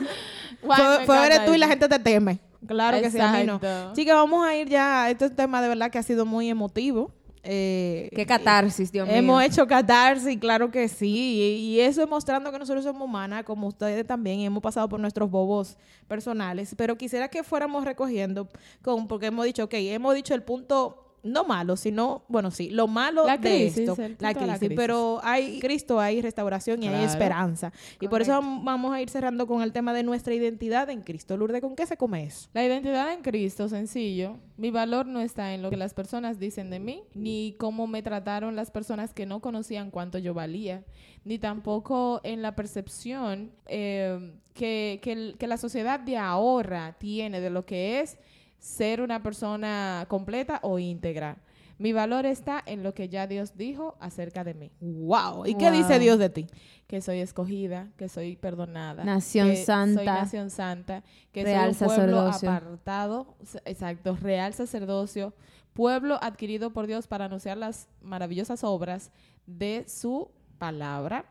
Guay, 0.62 0.82
fue 1.06 1.16
encanta 1.16 1.26
eres 1.28 1.46
tú 1.46 1.54
y 1.54 1.58
la 1.58 1.68
gente 1.68 1.88
te 1.88 2.00
teme. 2.00 2.40
Claro 2.66 3.00
que 3.00 3.12
sí, 3.12 3.20
a 3.20 3.32
mí 3.32 3.44
no. 3.46 3.56
Exacto. 3.56 3.94
Chicas, 3.94 4.16
vamos 4.16 4.46
a 4.46 4.56
ir 4.56 4.68
ya. 4.68 5.10
Este 5.10 5.26
es 5.26 5.32
un 5.32 5.38
tema 5.38 5.62
de 5.62 5.68
verdad 5.68 5.92
que 5.92 5.98
ha 5.98 6.04
sido 6.04 6.26
muy 6.26 6.50
emotivo. 6.50 7.12
Eh, 7.44 8.10
Qué 8.14 8.26
catarsis, 8.26 8.92
Dios 8.92 9.08
mío. 9.08 9.16
Hemos 9.16 9.42
hecho 9.42 9.66
catarsis, 9.68 10.38
claro 10.38 10.70
que 10.70 10.90
sí. 10.90 11.08
Y, 11.08 11.76
y 11.76 11.80
eso 11.80 12.02
es 12.02 12.10
mostrando 12.10 12.52
que 12.52 12.60
nosotros 12.60 12.84
somos 12.84 13.04
humanas, 13.04 13.46
como 13.46 13.68
ustedes 13.68 14.06
también, 14.06 14.40
y 14.40 14.46
hemos 14.46 14.62
pasado 14.62 14.90
por 14.90 15.00
nuestros 15.00 15.30
bobos 15.30 15.78
personales. 16.10 16.76
Pero 16.76 16.98
quisiera 16.98 17.30
que 17.30 17.44
fuéramos 17.44 17.86
recogiendo, 17.86 18.50
con, 18.82 19.08
porque 19.08 19.28
hemos 19.28 19.46
dicho, 19.46 19.64
ok, 19.64 19.74
hemos 19.76 20.14
dicho 20.16 20.34
el 20.34 20.44
punto 20.44 21.07
no 21.24 21.44
malo, 21.44 21.76
sino, 21.76 22.24
bueno, 22.30 22.52
sí, 22.52 22.70
lo 22.70 22.88
malo 22.88 23.26
La 23.26 23.38
de 23.38 23.50
crisis, 23.50 23.78
esto, 23.80 23.96
la 23.98 24.08
de 24.08 24.16
la 24.20 24.34
crisis, 24.34 24.60
crisis. 24.60 24.78
Pero 24.78 25.20
hay 25.24 25.60
Cristo, 25.60 26.00
hay 26.00 26.22
restauración 26.22 26.82
y 26.84 26.88
hay 26.88 27.04
esperanza. 27.04 27.74
Y 28.00 28.08
por 28.08 28.22
eso 28.22 28.32
vam- 28.42 28.64
vamos 28.64 28.94
a 28.94 29.02
ir 29.02 29.10
cerrando 29.10 29.46
con 29.48 29.62
el 29.62 29.74
tema 29.74 29.94
de 29.94 30.04
nuestra 30.04 30.34
identidad 30.34 30.90
en 30.90 31.02
Cristo. 31.02 31.36
Lourdes, 31.36 31.60
¿con 31.62 31.76
qué 31.76 31.86
se 31.86 31.98
come 31.98 32.24
eso? 32.24 32.50
La 32.54 32.64
identidad 32.64 33.12
en 33.12 33.22
Cristo, 33.22 33.68
sencillo. 33.68 34.38
Mi 34.58 34.72
valor 34.72 35.06
no 35.06 35.20
está 35.20 35.54
en 35.54 35.62
lo 35.62 35.70
que 35.70 35.78
las 35.78 35.94
personas 35.94 36.40
dicen 36.40 36.70
de 36.70 36.80
mí, 36.80 37.04
ni 37.14 37.56
cómo 37.60 37.88
me 37.88 38.02
trataron 38.02 38.56
las 38.56 38.72
personas 38.72 39.14
que 39.14 39.26
no 39.26 39.42
conocían 39.42 39.92
cuánto 39.92 40.18
yo 40.20 40.34
valía, 40.34 40.84
ni 41.26 41.40
tampoco 41.40 42.22
en 42.24 42.42
la 42.42 42.56
percepción 42.56 43.52
eh, 43.66 44.34
que, 44.54 45.00
que 45.04 45.12
el- 45.12 45.36
que 45.38 45.48
la 45.48 45.58
sociedad 45.58 46.00
de 46.00 46.18
ahora 46.18 46.96
tiene 47.00 47.42
de 47.42 47.50
lo 47.50 47.66
que 47.66 48.00
es 48.00 48.18
ser 48.60 49.02
una 49.02 49.22
persona 49.24 50.06
completa 50.08 50.60
o 50.64 50.80
íntegra. 50.80 51.38
Mi 51.80 51.94
valor 51.94 52.26
está 52.26 52.64
en 52.66 52.82
lo 52.82 52.96
que 52.96 53.08
ya 53.08 53.28
Dios 53.28 53.56
dijo 53.56 53.98
acerca 54.00 54.44
de 54.44 54.56
mí. 54.56 54.72
¡Wow! 54.82 55.46
¿Y 55.46 55.54
qué 55.56 55.70
dice 55.70 56.00
Dios 56.00 56.18
de 56.18 56.30
ti? 56.30 56.48
que 56.88 57.02
soy 57.02 57.20
escogida, 57.20 57.90
que 57.98 58.08
soy 58.08 58.38
perdonada. 58.38 59.04
Nación 59.04 59.50
que 59.50 59.56
Soy 59.58 59.66
santa. 59.66 60.04
nación 60.06 60.50
santa, 60.50 61.04
que 61.34 61.44
Real 61.44 61.76
soy 61.76 61.90
un 61.90 61.96
pueblo 61.96 62.32
sacerdocio. 62.32 62.50
apartado, 62.50 63.36
exacto, 63.66 64.16
real 64.22 64.54
sacerdocio, 64.54 65.34
pueblo 65.74 66.18
adquirido 66.22 66.72
por 66.72 66.88
Dios 66.88 67.06
para 67.08 67.26
anunciar 67.26 67.58
las 67.58 67.90
maravillosas 68.02 68.64
obras 68.64 69.12
de 69.46 69.84
su 69.90 70.32
palabra 70.58 71.26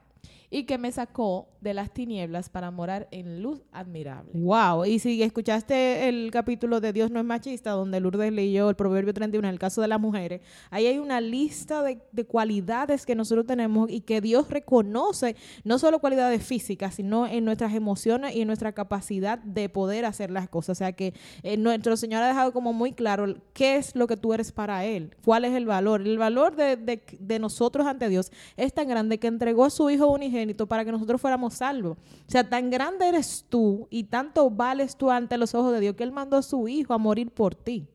y 0.51 0.64
que 0.64 0.78
me 0.78 0.92
sacó 0.92 1.49
de 1.61 1.74
las 1.74 1.92
tinieblas 1.92 2.49
para 2.49 2.70
morar 2.70 3.09
en 3.11 3.42
luz 3.42 3.61
admirable. 3.72 4.30
Wow, 4.34 4.84
y 4.84 4.99
si 4.99 5.22
escuchaste 5.22 6.09
el 6.09 6.30
capítulo 6.30 6.80
de 6.80 6.92
Dios 6.92 7.11
no 7.11 7.18
es 7.18 7.26
machista, 7.26 7.72
donde 7.72 7.99
Lourdes 7.99 8.32
leyó 8.32 8.70
el 8.70 8.76
Proverbio 8.76 9.12
31 9.12 9.49
en 9.49 9.53
el 9.53 9.59
caso 9.59 9.82
de 9.82 9.88
las 9.88 10.01
mujeres, 10.01 10.42
ahí 10.70 10.86
hay 10.86 10.99
una 10.99 11.20
lista 11.20 11.82
de, 11.82 12.01
de 12.12 12.24
cualidades 12.24 13.05
que 13.05 13.14
nosotros 13.14 13.47
tenemos 13.47 13.90
y 13.90 14.03
que 14.03 14.20
Dios 14.20 14.49
reconoce, 14.49 15.34
no 15.64 15.78
solo 15.78 15.99
cualidades 15.99 16.44
físicas, 16.44 16.94
sino 16.94 17.26
en 17.26 17.44
nuestras 17.44 17.74
emociones 17.74 18.34
y 18.36 18.42
en 18.42 18.47
nuestra 18.47 18.72
capacidad 18.72 19.38
de 19.38 19.68
poder 19.68 20.05
hacer 20.05 20.30
las 20.30 20.49
cosas. 20.49 20.76
O 20.76 20.78
sea 20.78 20.92
que 20.92 21.14
eh, 21.42 21.57
nuestro 21.57 21.97
Señor 21.97 22.22
ha 22.22 22.28
dejado 22.28 22.53
como 22.53 22.72
muy 22.72 22.92
claro 22.92 23.34
qué 23.53 23.76
es 23.76 23.97
lo 23.97 24.07
que 24.07 24.16
tú 24.16 24.32
eres 24.32 24.53
para 24.53 24.84
Él, 24.84 25.16
cuál 25.24 25.44
es 25.44 25.55
el 25.55 25.66
valor. 25.66 26.03
El 26.03 26.18
valor 26.18 26.55
de 26.55 27.38
nosotros 27.40 27.86
ante 27.86 28.09
Dios 28.09 28.30
es 28.57 28.72
tan 28.72 28.88
grande 28.88 29.18
que 29.18 29.26
entregó 29.26 29.64
a 29.64 29.70
su 29.70 29.90
Hijo 29.90 30.07
unigénito 30.07 30.36
para 30.68 30.84
que 30.84 30.93
nosotros 30.93 31.20
fuéramos 31.20 31.55
salvos. 31.55 31.97
O 31.99 32.30
sea, 32.30 32.49
tan 32.49 32.70
grande 32.70 33.09
eres 33.09 33.45
tú 33.49 33.87
y 33.91 34.05
tanto 34.05 34.51
vales 34.51 34.97
tú 34.97 35.11
ante 35.11 35.37
los 35.39 35.55
ojos 35.55 35.72
de 35.72 35.80
Dios 35.80 35.95
que 35.97 36.05
Él 36.05 36.12
mandó 36.12 36.37
a 36.37 36.43
su 36.43 36.68
Hijo 36.68 36.95
a 36.95 36.99
morir 36.99 37.30
por 37.30 37.55
ti. 37.55 37.87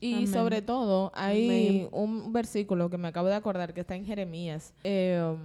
Y 0.00 0.14
Amén. 0.14 0.28
sobre 0.32 0.62
todo, 0.62 1.10
hay 1.14 1.46
Amén. 1.46 1.88
un 1.90 2.32
versículo 2.32 2.88
que 2.88 2.98
me 2.98 3.08
acabo 3.08 3.26
de 3.28 3.34
acordar 3.34 3.74
que 3.74 3.80
está 3.80 3.96
en 3.96 4.04
Jeremías, 4.04 4.72
eh, 4.84 5.36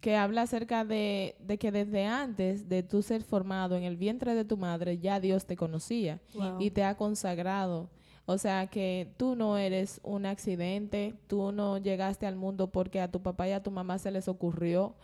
que 0.00 0.14
habla 0.14 0.42
acerca 0.42 0.84
de, 0.84 1.36
de 1.40 1.58
que 1.58 1.72
desde 1.72 2.04
antes 2.06 2.68
de 2.68 2.82
tú 2.82 3.00
ser 3.02 3.22
formado 3.22 3.76
en 3.76 3.82
el 3.84 3.96
vientre 3.96 4.34
de 4.34 4.44
tu 4.44 4.56
madre, 4.58 4.98
ya 4.98 5.20
Dios 5.20 5.46
te 5.46 5.56
conocía 5.56 6.20
Wow. 6.34 6.60
y 6.60 6.70
te 6.70 6.84
ha 6.84 6.96
consagrado. 6.96 7.88
O 8.26 8.36
sea 8.36 8.66
que 8.66 9.10
tú 9.16 9.36
no 9.36 9.56
eres 9.56 10.00
un 10.04 10.26
accidente, 10.26 11.14
tú 11.26 11.50
no 11.50 11.78
llegaste 11.78 12.26
al 12.26 12.36
mundo 12.36 12.70
porque 12.70 13.00
a 13.00 13.10
tu 13.10 13.22
papá 13.22 13.48
y 13.48 13.52
a 13.52 13.62
tu 13.62 13.70
mamá 13.70 13.98
se 13.98 14.10
les 14.10 14.28
ocurrió, 14.28 14.94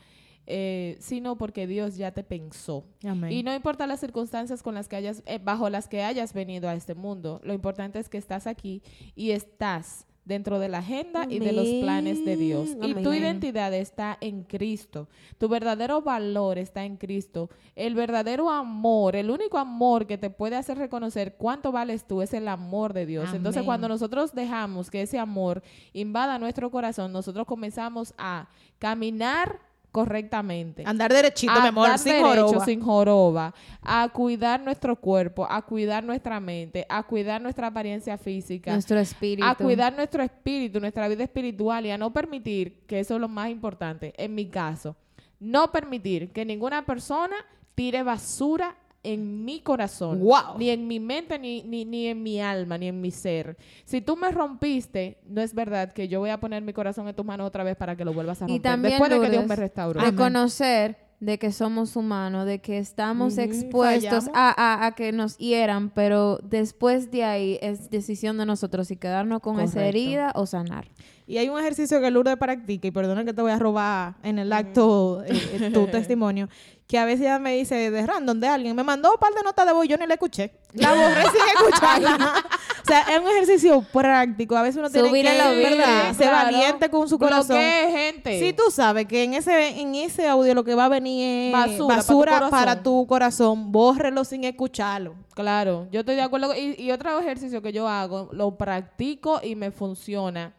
eh, 0.47 0.97
sino 1.01 1.36
porque 1.36 1.66
Dios 1.66 1.97
ya 1.97 2.12
te 2.12 2.22
pensó. 2.22 2.84
Amén. 3.05 3.32
Y 3.32 3.42
no 3.42 3.55
importa 3.55 3.86
las 3.86 4.01
circunstancias 4.01 4.62
con 4.62 4.74
las 4.74 4.88
que 4.88 4.97
hayas, 4.97 5.22
eh, 5.26 5.38
bajo 5.42 5.70
las 5.70 5.88
que 5.88 6.03
hayas 6.03 6.32
venido 6.32 6.68
a 6.68 6.74
este 6.74 6.95
mundo, 6.95 7.40
lo 7.45 7.55
importante 7.55 7.99
es 7.99 8.09
que 8.09 8.18
estás 8.18 8.47
aquí 8.47 8.82
y 9.14 9.30
estás 9.30 10.07
dentro 10.24 10.59
de 10.59 10.68
la 10.68 10.78
agenda 10.78 11.26
y 11.28 11.38
de 11.38 11.53
los 11.53 11.68
planes 11.82 12.24
de 12.24 12.36
Dios. 12.36 12.70
Y 12.82 12.95
tu 12.95 13.12
identidad 13.12 13.72
está 13.74 14.16
en 14.20 14.42
Cristo. 14.42 15.09
Tu 15.38 15.49
verdadero 15.49 16.03
valor 16.03 16.59
está 16.59 16.84
en 16.84 16.97
Cristo. 16.97 17.51
El 17.76 17.95
verdadero 17.95 18.51
amor, 18.51 19.16
el 19.16 19.30
único 19.30 19.59
amor 19.59 20.07
que 20.07 20.18
te 20.18 20.30
puede 20.30 20.57
hacer 20.57 20.78
reconocer 20.78 21.36
cuánto 21.36 21.72
vales 21.72 22.07
tú 22.07 22.22
es 22.22 22.32
el 22.32 22.49
amor 22.49 22.92
de 22.95 23.07
Dios. 23.07 23.32
Entonces, 23.34 23.62
cuando 23.62 23.88
nosotros 23.88 24.32
dejamos 24.34 24.90
que 24.90 25.03
ese 25.03 25.18
amor 25.18 25.62
invada 25.92 26.38
nuestro 26.38 26.70
corazón, 26.70 27.12
nosotros 27.12 27.47
comenzamos 27.47 28.14
a 28.16 28.49
caminar 28.78 29.61
correctamente 29.95 30.82
Andar 30.84 31.12
derechito, 31.12 31.53
a 31.53 31.61
mi 31.61 31.68
amor, 31.68 31.97
sin 31.99 32.14
derecho, 32.14 32.47
joroba. 32.49 32.64
sin 32.64 32.80
joroba, 32.80 33.55
a 33.80 34.09
cuidar 34.09 34.61
nuestro 34.61 34.97
cuerpo, 34.97 35.47
a 35.49 35.62
cuidar 35.62 36.03
nuestra 36.03 36.40
mente, 36.40 36.84
a 36.88 37.05
cuidar 37.05 37.40
nuestra 37.40 37.68
apariencia 37.68 38.18
física, 38.18 38.72
Nuestro 38.72 38.99
espíritu. 38.99 39.47
a 39.47 39.55
cuidar 39.55 39.95
nuestro 39.95 40.20
espíritu, 40.24 40.80
nuestra 40.80 41.07
vida 41.07 41.22
espiritual 41.22 41.86
y 41.86 41.92
a 41.92 41.97
no 41.97 42.12
permitir, 42.12 42.80
que 42.88 42.99
eso 42.99 43.14
es 43.14 43.20
lo 43.20 43.28
más 43.28 43.51
importante, 43.51 44.12
en 44.16 44.34
mi 44.34 44.47
caso, 44.47 44.97
no 45.38 45.70
permitir 45.70 46.32
que 46.32 46.45
ninguna 46.45 46.84
persona 46.84 47.36
tire 47.76 48.03
basura 48.03 48.74
en 49.05 49.44
mi 49.44 49.61
corazón, 49.61 50.18
Wow. 50.20 50.59
ni 50.59 50.70
en 50.70 50.86
mi 50.88 50.98
mente, 50.98 51.38
ni, 51.38 51.62
ni, 51.62 51.84
ni 51.84 52.09
en 52.09 52.22
mi 52.22 52.40
alma, 52.40 52.76
ni 52.78 52.88
en 52.88 53.00
mi 53.00 53.11
ser. 53.11 53.57
Si 53.84 54.00
tú 54.00 54.16
me 54.16 54.30
rompiste, 54.30 55.18
no 55.28 55.40
es 55.40 55.55
verdad 55.55 55.92
que 55.92 56.09
yo 56.09 56.20
voy 56.20 56.30
a 56.30 56.40
poner 56.40 56.62
mi 56.62 56.72
corazón 56.72 57.07
en 57.09 57.14
tus 57.14 57.24
manos 57.24 57.46
otra 57.46 57.62
vez 57.64 57.76
para 57.76 57.94
que 57.96 58.05
lo 58.05 58.12
vuelvas 58.12 58.42
a 58.42 58.46
Y 58.46 58.48
romper. 58.48 58.62
también, 58.62 58.92
Después 58.98 59.11
de 59.12 59.20
que 59.20 59.30
Dios 59.30 59.46
me 59.46 59.57
restauró. 59.57 60.00
Reconocer 60.00 60.96
de 61.20 61.38
que 61.38 61.52
somos 61.52 61.96
humanos, 61.96 62.44
de 62.44 62.59
que 62.61 62.76
estamos 62.76 63.34
Ujú, 63.34 63.42
expuestos 63.42 64.28
a, 64.34 64.50
a- 64.82 64.86
a 64.86 64.92
que 64.94 65.11
nos 65.12 65.38
hieran, 65.38 65.88
pero 65.90 66.38
después 66.42 67.11
de 67.11 67.24
ahí 67.24 67.59
es 67.62 67.88
decisión 67.88 68.36
de 68.36 68.44
nosotros 68.44 68.88
si 68.88 68.96
quedarnos 68.96 69.40
con 69.40 69.59
esa 69.61 69.74
Correcto. 69.74 69.88
herida 69.98 70.32
o 70.34 70.44
sanar. 70.44 70.88
Y 71.26 71.38
hay 71.38 71.48
un 71.48 71.59
ejercicio 71.59 71.98
que 72.02 72.11
Lourdes 72.11 72.36
practica, 72.36 72.88
y 72.88 72.90
perdona 72.90 73.24
que 73.24 73.32
te 73.32 73.40
voy 73.40 73.52
a 73.52 73.59
robar 73.59 74.16
en 74.22 74.38
el 74.38 74.52
acto 74.52 75.22
eh, 75.24 75.30
eh, 75.52 75.70
tu 75.72 75.86
testimonio, 75.90 76.50
que 76.87 76.99
a 76.99 77.05
veces 77.07 77.22
ella 77.22 77.39
me 77.39 77.55
dice 77.57 77.91
de 77.91 78.07
random 78.07 78.39
de 78.39 78.47
alguien, 78.47 78.76
me 78.76 78.82
mandó 78.82 79.11
un 79.12 79.18
par 79.18 79.32
de 79.32 79.43
notas 79.43 79.66
de 79.66 79.72
voz, 79.72 79.89
yo 79.89 79.97
ni 79.97 80.07
la 80.07 80.14
escuché. 80.14 80.53
La 80.74 80.91
borré 80.93 81.22
sin 81.32 81.70
escucharla. 81.70 82.45
o 82.82 82.87
sea, 82.87 83.01
es 83.03 83.20
un 83.20 83.28
ejercicio 83.28 83.80
práctico. 83.91 84.55
A 84.57 84.62
veces 84.62 84.76
uno 84.76 84.91
tiene 84.91 85.09
Subir 85.09 85.24
que 85.24 85.35
el 85.35 85.47
oído. 85.47 85.78
¿verdad? 85.78 86.14
ser 86.14 86.30
valiente 86.30 86.91
con 86.91 87.09
su 87.09 87.18
corazón. 87.18 87.57
Bloquee 87.57 87.91
gente. 87.91 88.39
Si 88.39 88.53
tú 88.53 88.64
sabes 88.70 89.07
que 89.07 89.22
en 89.24 89.32
ese, 89.35 89.80
en 89.80 89.95
ese 89.95 90.28
audio 90.28 90.53
lo 90.55 90.62
que 90.62 90.74
va 90.74 90.85
a 90.85 90.89
venir 90.91 91.49
es 91.49 91.53
Basura 91.53 91.97
basura, 91.97 92.32
para 92.32 92.45
tu 92.45 92.51
para, 92.51 92.62
corazón. 92.64 92.82
tu 92.82 93.07
corazón, 93.07 93.72
bórrelo 93.72 94.24
sin 94.24 94.45
escucharlo. 94.45 95.14
Claro, 95.35 95.89
yo 95.91 96.01
estoy 96.01 96.16
de 96.16 96.22
acuerdo. 96.22 96.55
Y, 96.55 96.74
y 96.78 96.91
otro 96.91 97.18
ejercicio 97.18 97.62
que 97.62 97.72
yo 97.72 97.89
hago, 97.89 98.28
lo 98.32 98.57
practico 98.59 99.41
y 99.43 99.55
me 99.55 99.70
funciona. 99.70 100.53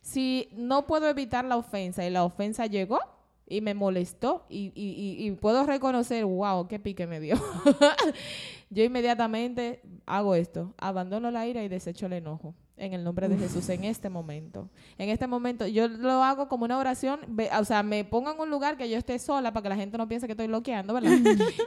Si 0.00 0.48
no 0.52 0.86
puedo 0.86 1.08
evitar 1.08 1.44
la 1.44 1.56
ofensa 1.58 2.04
y 2.06 2.10
la 2.10 2.24
ofensa 2.24 2.64
llegó 2.66 3.00
y 3.46 3.60
me 3.60 3.74
molestó 3.74 4.44
y, 4.48 4.72
y- 4.74 5.30
puedo 5.32 5.64
reconocer, 5.64 6.24
wow, 6.24 6.66
qué 6.68 6.78
pique 6.78 7.06
me 7.06 7.20
dio. 7.20 7.36
yo 8.70 8.82
inmediatamente 8.82 9.82
hago 10.04 10.34
esto, 10.34 10.74
abandono 10.78 11.30
la 11.30 11.46
ira 11.46 11.62
y 11.62 11.68
desecho 11.68 12.06
el 12.06 12.14
enojo. 12.14 12.54
En 12.78 12.92
el 12.92 13.02
nombre 13.04 13.26
de 13.26 13.38
Jesús, 13.38 13.66
en 13.70 13.84
este 13.84 14.10
momento. 14.10 14.68
En 14.98 15.08
este 15.08 15.26
momento, 15.26 15.66
yo 15.66 15.88
lo 15.88 16.22
hago 16.22 16.46
como 16.46 16.66
una 16.66 16.76
oración, 16.76 17.20
o 17.58 17.64
sea, 17.64 17.82
me 17.82 18.04
pongo 18.04 18.32
en 18.32 18.38
un 18.38 18.50
lugar 18.50 18.76
que 18.76 18.90
yo 18.90 18.98
esté 18.98 19.18
sola 19.18 19.50
para 19.54 19.62
que 19.62 19.68
la 19.70 19.76
gente 19.76 19.96
no 19.96 20.06
piense 20.06 20.26
que 20.26 20.32
estoy 20.34 20.46
bloqueando, 20.46 20.92
¿verdad? 20.92 21.12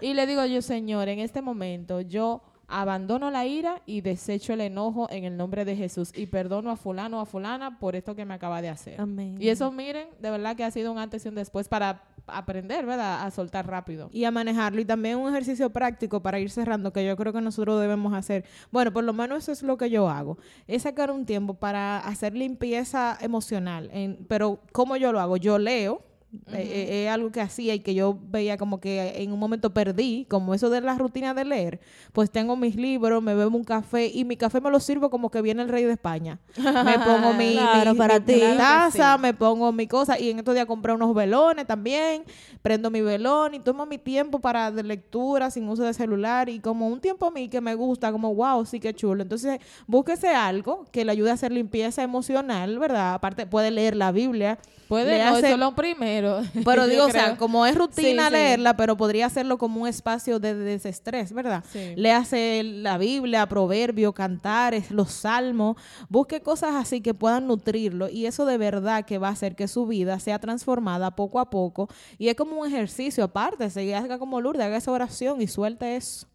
y 0.04 0.14
le 0.14 0.28
digo 0.28 0.46
yo, 0.46 0.62
Señor, 0.62 1.10
en 1.10 1.18
este 1.18 1.42
momento 1.42 2.02
yo 2.02 2.44
abandono 2.70 3.32
la 3.32 3.46
ira 3.46 3.82
y 3.86 4.02
desecho 4.02 4.54
el 4.54 4.62
enojo 4.62 5.08
en 5.10 5.24
el 5.26 5.36
nombre 5.36 5.66
de 5.66 5.76
Jesús 5.76 6.12
y 6.16 6.28
perdono 6.28 6.70
a 6.72 6.76
fulano 6.76 7.18
o 7.18 7.22
a 7.22 7.26
fulana 7.26 7.80
por 7.80 7.96
esto 7.96 8.16
que 8.16 8.26
me 8.26 8.34
acaba 8.36 8.62
de 8.62 8.70
hacer. 8.70 9.02
Amén. 9.02 9.36
Y 9.40 9.50
eso, 9.50 9.72
miren, 9.72 10.08
de 10.20 10.30
verdad 10.32 10.56
que 10.56 10.64
ha 10.64 10.72
sido 10.72 10.92
un 10.92 10.98
antes 11.00 11.26
y 11.26 11.30
un 11.30 11.36
después 11.36 11.68
para 11.68 12.04
aprender, 12.28 12.86
¿verdad? 12.86 13.24
A 13.26 13.32
soltar 13.32 13.66
rápido. 13.68 14.10
y 14.14 14.24
a 14.26 14.32
manejarlo. 14.32 14.80
Y 14.80 14.86
también 14.86 15.18
un 15.18 15.30
ejercicio 15.30 15.72
práctico 15.72 16.22
para 16.22 16.40
ir 16.40 16.52
cerrando 16.52 16.94
que 16.94 17.04
yo 17.06 17.18
creo 17.18 17.34
que 17.34 17.42
nosotros 17.42 17.82
debemos 17.82 18.14
hacer. 18.14 18.46
Bueno, 18.72 18.94
por 18.94 19.04
lo 19.04 19.14
menos 19.14 19.40
eso 19.44 19.52
es 19.52 19.64
lo 19.64 19.78
que 19.78 19.90
yo 19.90 20.08
hago. 20.10 20.38
Es 20.68 20.84
sacar 20.84 21.10
un 21.12 21.26
tiempo 21.26 21.56
para 21.56 21.98
hacer 22.00 22.36
limpieza 22.36 23.18
emocional. 23.20 23.90
En- 23.92 24.26
pero 24.28 24.60
¿cómo 24.72 24.96
yo 24.96 25.12
lo 25.12 25.20
hago? 25.20 25.38
Yo 25.38 25.58
leo. 25.58 26.04
Eh, 26.52 26.62
eh, 26.62 27.06
es 27.06 27.12
algo 27.12 27.32
que 27.32 27.42
hacía 27.42 27.74
y 27.74 27.80
que 27.80 27.94
yo 27.96 28.18
veía 28.30 28.58
como 28.58 28.80
que 28.80 29.22
en 29.24 29.32
un 29.32 29.40
momento 29.40 29.74
perdí, 29.74 30.26
como 30.30 30.54
eso 30.54 30.70
de 30.70 30.80
la 30.82 30.96
rutina 30.96 31.34
de 31.34 31.44
leer, 31.46 31.80
pues 32.14 32.30
tengo 32.30 32.56
mis 32.56 32.76
libros, 32.76 33.22
me 33.24 33.34
bebo 33.34 33.58
un 33.58 33.64
café 33.64 34.08
y 34.14 34.26
mi 34.26 34.38
café 34.38 34.62
me 34.62 34.70
lo 34.70 34.80
sirvo 34.80 35.10
como 35.10 35.32
que 35.32 35.42
viene 35.42 35.64
el 35.64 35.70
rey 35.70 35.84
de 35.86 35.94
España. 35.94 36.40
Me 36.56 37.00
pongo 37.00 37.34
mi, 37.34 37.54
Claro, 37.56 37.92
mi- 37.94 37.98
para 37.98 38.20
mi 38.20 38.26
ti. 38.26 38.40
Taza, 38.58 39.16
sí. 39.16 39.22
me 39.22 39.34
pongo 39.34 39.72
mi 39.72 39.88
cosa 39.88 40.20
y 40.20 40.30
en 40.30 40.38
estos 40.40 40.54
días 40.54 40.68
compré 40.68 40.94
unos 40.94 41.16
velones 41.16 41.66
también, 41.66 42.24
prendo 42.62 42.92
mi 42.92 43.02
velón 43.02 43.56
y 43.56 43.60
tomo 43.60 43.86
mi 43.88 43.98
tiempo 43.98 44.40
para 44.40 44.72
de 44.72 44.84
lectura 44.84 45.50
sin 45.50 45.68
uso 45.68 45.84
de 45.84 45.94
celular 45.94 46.48
y 46.50 46.60
como 46.60 46.88
un 46.88 47.00
tiempo 47.00 47.26
a 47.28 47.32
mí 47.32 47.50
que 47.50 47.60
me 47.62 47.74
gusta, 47.74 48.12
como 48.12 48.36
wow, 48.36 48.66
sí 48.66 48.80
que 48.80 48.94
chulo. 48.94 49.24
Entonces, 49.24 49.60
búsquese 49.88 50.30
algo 50.30 50.86
que 50.92 51.06
le 51.06 51.12
ayude 51.12 51.32
a 51.32 51.34
hacer 51.34 51.52
limpieza 51.52 52.04
emocional, 52.04 52.78
¿verdad? 52.78 53.16
Aparte, 53.16 53.48
puede 53.48 53.72
leer 53.72 53.96
la 53.96 54.12
Biblia. 54.12 54.60
Puede, 54.90 55.18
le 55.20 55.24
no, 55.24 55.30
hace- 55.30 55.40
eso 55.46 55.54
es 55.54 55.60
lo 55.60 55.76
primero. 55.76 56.42
Pero 56.66 56.88
digo, 56.88 57.06
o 57.06 57.10
sea, 57.12 57.38
como 57.38 57.66
es 57.66 57.76
rutina 57.76 58.24
Sí, 58.24 58.28
sí. 58.28 58.32
leerla, 58.34 58.76
pero 58.76 58.98
podría 58.98 59.28
hacerlo 59.28 59.58
como 59.60 59.82
un 59.84 59.88
espacio 59.88 60.40
de 60.40 60.56
desestrés, 60.56 61.32
¿verdad? 61.32 61.64
Sí. 61.72 61.94
Léase 61.96 62.64
la 62.64 62.98
Biblia, 62.98 63.48
proverbio, 63.48 64.14
cantares, 64.14 64.90
los 64.92 65.12
salmos, 65.12 65.78
busque 66.10 66.42
cosas 66.42 66.74
así 66.76 67.00
que 67.02 67.14
puedan 67.14 67.46
nutrirlo 67.48 68.10
y 68.10 68.26
eso 68.26 68.46
de 68.46 68.58
verdad 68.58 69.06
que 69.06 69.20
va 69.20 69.28
a 69.30 69.32
hacer 69.32 69.56
que 69.56 69.68
su 69.68 69.86
vida 69.86 70.20
sea 70.20 70.40
transformada 70.40 71.16
poco 71.16 71.40
a 71.40 71.50
poco 71.52 71.88
y 72.18 72.30
es 72.30 72.36
como 72.36 72.60
un 72.60 72.68
ejercicio 72.68 73.24
aparte, 73.24 73.70
se 73.70 73.94
haga 73.96 74.18
como 74.18 74.42
Lourdes, 74.42 74.64
haga 74.66 74.78
esa 74.78 74.92
oración 74.92 75.40
y 75.42 75.48
suelte 75.48 75.96
eso. 75.96 76.28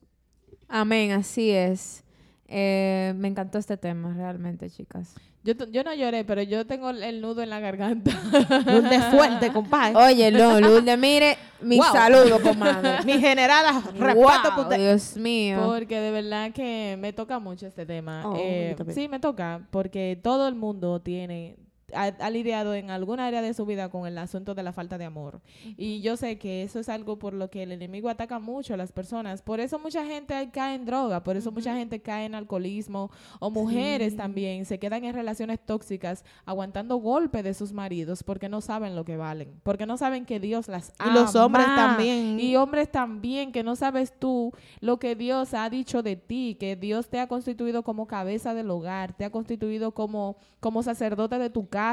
Amén, 0.69 1.11
así 1.11 1.51
es. 1.51 2.05
Eh, 2.47 3.15
me 3.17 3.27
encantó 3.29 3.59
este 3.59 3.77
tema, 3.77 4.15
realmente, 4.15 4.71
chicas. 4.71 5.15
Yo, 5.45 5.53
yo 5.71 5.85
no 5.85 5.93
lloré, 5.95 6.25
pero 6.25 6.43
yo 6.43 6.67
tengo 6.67 6.89
el- 6.91 7.21
nudo 7.21 7.43
en 7.43 7.51
la 7.51 7.61
garganta. 7.61 8.11
Lourdes 8.67 9.05
fuerte, 9.11 9.53
compadre. 9.53 9.95
Oye, 9.97 10.31
no, 10.33 10.59
Lourdes, 10.59 10.99
mire, 10.99 11.37
mi 11.61 11.77
Wow. 11.77 11.87
saludo, 11.93 12.41
comadre. 12.41 13.05
Mi 13.05 13.21
general, 13.21 13.83
respeto 13.99 14.15
Wow, 14.55 14.63
usted. 14.63 14.79
Dios 14.79 15.17
mío. 15.19 15.61
Porque 15.67 16.01
de 16.01 16.11
verdad 16.11 16.51
que 16.53 16.97
me 16.99 17.13
toca 17.13 17.39
mucho 17.39 17.67
este 17.67 17.85
tema. 17.85 18.23
Oh, 18.27 18.37
Eh, 18.39 18.75
sí, 18.95 19.07
me 19.09 19.21
toca, 19.21 19.61
porque 19.71 20.19
todo 20.23 20.49
el 20.49 20.55
mundo 20.55 21.01
tiene 21.03 21.57
ha, 21.95 22.05
ha 22.05 22.31
lidiado 22.31 22.75
en 22.75 22.91
alguna 22.91 23.27
área 23.27 23.43
de 23.43 23.55
su 23.55 23.67
vida 23.67 23.89
con 23.89 24.07
el 24.07 24.19
asunto 24.19 24.55
de 24.55 24.63
la 24.63 24.73
falta 24.73 24.99
de 24.99 25.05
amor. 25.05 25.41
Y 25.77 26.01
yo 26.01 26.17
sé 26.17 26.39
que 26.39 26.63
eso 26.63 26.81
es 26.81 26.89
algo 26.89 27.19
por 27.19 27.35
lo 27.35 27.51
que 27.51 27.63
el 27.63 27.73
enemigo 27.73 28.09
ataca 28.09 28.39
mucho 28.39 28.75
a 28.75 28.77
las 28.77 28.93
personas. 28.93 29.43
Por 29.43 29.61
eso 29.61 29.79
mucha 29.79 30.05
gente 30.05 30.51
cae 30.53 30.75
en 30.75 30.85
droga, 30.85 31.23
por 31.23 31.37
eso 31.37 31.53
mucha 31.53 31.75
gente 31.77 32.01
cae 32.01 32.27
en 32.27 32.35
alcoholismo 32.35 33.11
o 33.41 33.51
mujeres 33.51 34.17
también 34.17 34.65
se 34.65 34.79
quedan 34.79 35.05
en 35.05 35.15
relaciones 35.15 35.59
tóxicas 35.65 36.25
aguantando 36.45 36.97
golpes 36.97 37.45
de 37.45 37.55
sus 37.55 37.73
maridos 37.73 38.23
porque 38.23 38.49
no 38.49 38.61
saben 38.61 38.97
lo 38.97 39.05
que 39.05 39.17
valen, 39.17 39.61
porque 39.63 39.87
no 39.87 39.97
saben 39.97 40.25
que 40.25 40.41
Dios 40.41 40.69
las 40.69 40.93
ama. 40.99 41.11
Y 41.11 41.15
los 41.15 41.35
hombres 41.35 41.67
también. 41.67 42.39
Y 42.41 42.57
hombres 42.57 42.91
también, 42.91 43.53
que 43.53 43.63
no 43.63 43.77
sabes 43.77 44.13
tú 44.19 44.53
lo 44.81 44.99
que 44.99 45.15
Dios 45.15 45.55
ha 45.55 45.69
dicho 45.71 46.03
de 46.03 46.17
ti, 46.17 46.57
que 46.59 46.77
Dios 46.77 47.09
te 47.09 47.21
ha 47.21 47.27
constituido 47.27 47.83
como 47.83 48.07
cabeza 48.07 48.55
del 48.55 48.71
hogar, 48.71 49.15
te 49.17 49.25
ha 49.25 49.31
constituido 49.31 49.93
como, 49.93 50.37
como 50.61 50.83
sacerdote 50.83 51.39
de 51.39 51.51
tu 51.51 51.69
casa. 51.69 51.84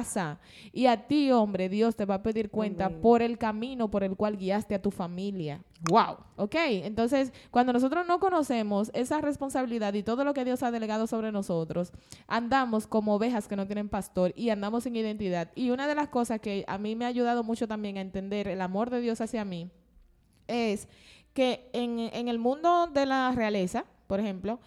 Y 0.72 0.86
a 0.86 1.08
ti, 1.08 1.32
hombre, 1.32 1.70
Dios 1.70 1.96
te 1.96 2.06
va 2.06 2.16
a 2.16 2.24
pedir 2.24 2.50
cuenta 2.50 2.86
Amén. 2.86 3.02
por 3.02 3.22
el 3.22 3.38
camino 3.38 3.90
por 3.90 4.04
el 4.04 4.16
cual 4.16 4.38
guiaste 4.38 4.76
a 4.76 4.82
tu 4.82 4.92
familia. 4.92 5.62
Wow. 5.90 6.18
Ok, 6.36 6.56
entonces 6.56 7.34
cuando 7.50 7.74
nosotros 7.74 8.06
no 8.08 8.20
conocemos 8.20 8.92
esa 8.94 9.20
responsabilidad 9.20 9.94
y 9.94 10.04
todo 10.04 10.24
lo 10.24 10.34
que 10.34 10.46
Dios 10.46 10.62
ha 10.64 10.72
delegado 10.72 11.08
sobre 11.08 11.32
nosotros, 11.32 11.92
andamos 12.28 12.88
como 12.88 13.16
ovejas 13.16 13.48
que 13.48 13.56
no 13.56 13.66
tienen 13.66 13.90
pastor 13.90 14.32
y 14.36 14.50
andamos 14.50 14.84
sin 14.84 14.96
identidad. 14.96 15.52
Y 15.56 15.72
una 15.72 15.88
de 15.88 15.96
las 15.96 16.10
cosas 16.10 16.40
que 16.40 16.64
a 16.68 16.78
mí 16.78 16.96
me 16.96 17.06
ha 17.06 17.10
ayudado 17.10 17.44
mucho 17.44 17.68
también 17.68 17.98
a 17.98 18.02
entender 18.02 18.48
el 18.48 18.62
amor 18.62 18.90
de 18.90 19.02
Dios 19.02 19.22
hacia 19.22 19.44
mí 19.44 19.72
es 20.48 20.88
que 21.34 21.70
en, 21.74 22.00
en 22.00 22.28
el 22.28 22.40
mundo 22.40 22.88
de 22.88 23.06
la 23.06 23.32
realeza, 23.32 23.86
por 24.08 24.20
ejemplo, 24.20 24.60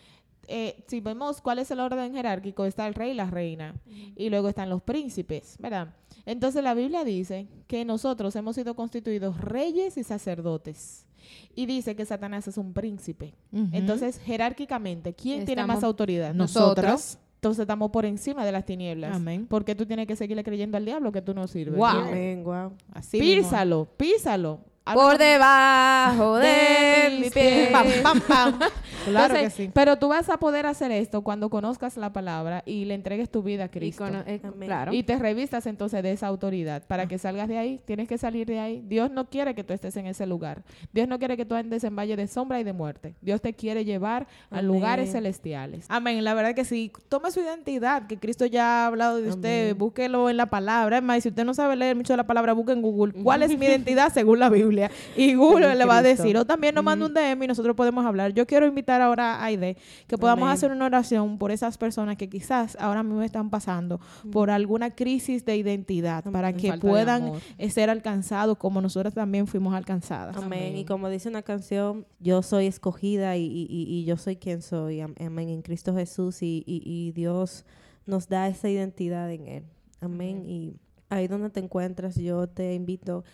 eh, 0.49 0.85
si 0.87 1.01
vemos 1.01 1.41
cuál 1.41 1.59
es 1.59 1.71
el 1.71 1.81
orden 1.81 2.13
jerárquico, 2.13 2.65
está 2.65 2.87
el 2.87 2.95
rey 2.95 3.13
y 3.13 3.15
la 3.15 3.31
reina, 3.31 3.75
y 4.17 4.31
luego 4.31 4.49
están 4.49 4.71
los 4.71 4.83
príncipes, 4.83 5.57
¿verdad? 5.59 5.95
Entonces 6.27 6.63
la 6.63 6.75
Biblia 6.75 7.05
dice 7.05 7.49
que 7.67 7.85
nosotros 7.85 8.35
hemos 8.37 8.57
sido 8.57 8.75
constituidos 8.75 9.41
reyes 9.41 9.97
y 9.97 10.05
sacerdotes. 10.05 11.07
Y 11.55 11.67
dice 11.67 11.97
que 11.97 12.05
Satanás 12.05 12.49
es 12.49 12.59
un 12.59 12.73
príncipe. 12.75 13.35
Entonces, 13.73 14.19
jerárquicamente, 14.19 15.15
¿quién 15.15 15.45
tiene 15.45 15.65
más 15.67 15.83
autoridad? 15.83 16.35
nosotros. 16.35 17.19
Entonces 17.37 17.63
estamos 17.63 17.91
por 17.91 18.07
encima 18.07 18.43
de 18.45 18.53
las 18.53 18.65
tinieblas. 18.65 19.15
Amén. 19.15 19.47
Porque 19.47 19.75
tú 19.75 19.85
tienes 19.85 20.07
que 20.07 20.17
seguirle 20.17 20.43
creyendo 20.43 20.79
al 20.79 20.85
diablo 20.87 21.13
que 21.13 21.21
tú 21.21 21.35
no 21.35 21.47
sirves. 21.47 21.77
Wow. 21.77 21.87
Amén, 21.89 22.43
guau. 22.43 22.73
Así 22.91 23.21
mismo. 23.21 23.43
Písalo, 23.43 23.85
písalo. 23.99 24.61
Por 24.93 25.17
debajo 25.19 26.37
de 26.39 27.19
mis 27.21 27.33
pies. 27.33 27.71
Pam, 27.71 27.87
pam, 28.03 28.21
pam. 28.21 28.59
Claro 29.05 29.35
Entonces, 29.35 29.55
que 29.59 29.65
sí. 29.65 29.71
Pero 29.75 29.97
tú 29.99 30.09
vas 30.09 30.31
a 30.31 30.39
poder 30.39 30.65
hacer 30.65 30.91
esto 30.91 31.21
cuando 31.21 31.51
conozcas 31.51 31.99
la 31.99 32.15
palabra 32.15 32.63
y 32.65 32.87
le 32.87 32.95
entregues 32.95 33.29
tu 33.31 33.43
vida 33.43 33.65
a 33.65 33.67
Y 33.67 33.69
Cristo. 33.69 34.03
cono- 34.03 34.25
eh, 34.27 34.41
Amén. 34.43 34.67
claro. 34.67 34.95
Y 34.95 35.03
te 35.03 35.19
revistas 35.19 35.67
entonces 35.67 36.03
de 36.03 36.13
esa 36.13 36.27
autoridad. 36.29 36.83
Para 36.87 37.07
que 37.07 37.19
salgas 37.19 37.47
de 37.49 37.59
ahí, 37.59 37.81
tienes 37.85 38.09
que 38.09 38.17
salir 38.17 38.47
de 38.47 38.61
ahí. 38.61 38.83
Dios 38.87 39.11
no 39.11 39.29
quiere 39.29 39.55
que 39.55 39.63
tú 39.63 39.75
estés 39.75 39.95
en 39.99 40.07
ese 40.07 40.25
lugar. 40.27 40.63
Dios 40.95 41.07
no 41.07 41.19
quiere 41.19 41.37
que 41.37 41.45
tú 41.45 41.55
andes 41.55 41.85
en 41.85 41.95
valle 41.95 42.17
de 42.17 42.27
sombra 42.29 42.61
y 42.61 42.65
de 42.65 42.73
muerte. 42.73 43.15
Dios 43.21 43.43
te 43.43 43.53
quiere 43.53 43.85
llevar 43.85 44.27
a 44.51 44.63
lugares 44.63 45.13
celestiales. 45.13 45.85
Amén, 45.91 46.25
la 46.25 46.33
verdad 46.33 46.55
que 46.55 46.65
sí. 46.65 46.91
Tome 47.11 47.31
su 47.31 47.41
identidad, 47.41 48.07
que 48.07 48.19
Cristo 48.19 48.47
ya 48.47 48.85
ha 48.85 48.87
hablado 48.87 49.21
de 49.21 49.29
usted. 49.29 49.65
Amén. 49.67 49.79
Búsquelo 49.79 50.31
en 50.31 50.39
la 50.39 50.47
palabra. 50.47 50.97
Es 50.97 51.03
más, 51.03 51.23
si 51.23 51.29
usted 51.29 51.45
no 51.45 51.53
sabe 51.53 51.77
leer 51.77 51.95
mucho 51.95 52.17
la 52.17 52.27
palabra, 52.27 52.55
busque 52.55 52.73
en 52.73 52.81
Google. 52.81 53.13
¿Cuál 53.23 53.43
es 53.43 53.59
mi 53.59 53.67
identidad 53.67 54.11
según 54.15 54.39
la 54.39 54.49
Biblia? 54.49 54.74
Y 55.17 55.35
Google 55.35 55.75
le 55.75 55.85
va 55.85 55.99
a 55.99 56.03
decir. 56.03 56.37
O 56.37 56.45
también 56.45 56.75
nos 56.75 56.85
manda 56.85 57.07
un 57.07 57.15
DM 57.15 57.43
y 57.45 57.47
nosotros 57.47 57.75
podemos 57.77 58.05
hablar. 58.05 58.33
Yo 58.35 58.47
quiero 58.47 58.67
invitar 58.67 59.01
ahora 59.01 59.37
a 59.37 59.45
Aide 59.45 59.77
que 60.07 60.19
podamos 60.19 60.45
Amén. 60.45 60.55
hacer 60.55 60.71
una 60.73 60.87
oración 60.87 61.39
por 61.39 61.51
esas 61.51 61.79
personas 61.79 62.17
que 62.17 62.29
quizás 62.29 62.77
ahora 62.81 63.03
mismo 63.03 63.23
están 63.23 63.51
pasando 63.51 64.01
por 64.33 64.51
alguna 64.51 64.91
crisis 64.91 65.45
de 65.45 65.57
identidad 65.57 66.25
para 66.31 66.49
Amén. 66.49 66.61
que 66.61 66.69
Falta 66.69 66.87
de 66.87 66.91
puedan 66.93 67.33
eh, 67.59 67.71
ser 67.71 67.91
alcanzados 67.91 68.57
como 68.59 68.81
nosotros 68.81 69.15
también 69.15 69.47
fuimos 69.47 69.75
alcanzadas. 69.75 70.37
Amén. 70.37 70.47
Amén. 70.65 70.77
Y 70.77 70.85
como 70.85 71.09
dice 71.09 71.29
una 71.29 71.43
canción, 71.43 72.07
yo 72.21 72.43
soy 72.43 72.67
escogida 72.67 73.37
y, 73.37 73.45
y- 73.47 73.67
y- 73.71 74.05
yo 74.05 74.17
soy 74.17 74.37
quien 74.37 74.63
soy. 74.63 75.01
Am- 75.01 75.15
Amén. 75.21 75.49
En 75.49 75.63
Cristo 75.63 75.95
Jesús 75.95 76.43
y, 76.43 76.63
y- 76.67 76.83
y 76.85 77.13
Dios 77.13 77.65
nos 78.07 78.29
da 78.29 78.49
esa 78.49 78.69
identidad 78.69 79.31
en 79.33 79.47
Él. 79.49 79.65
Amén. 80.01 80.45
Y 80.47 80.75
ahí 81.09 81.27
donde 81.29 81.49
te 81.51 81.61
encuentras, 81.61 82.17
yo 82.17 82.47
te 82.49 82.75
invito 82.75 83.25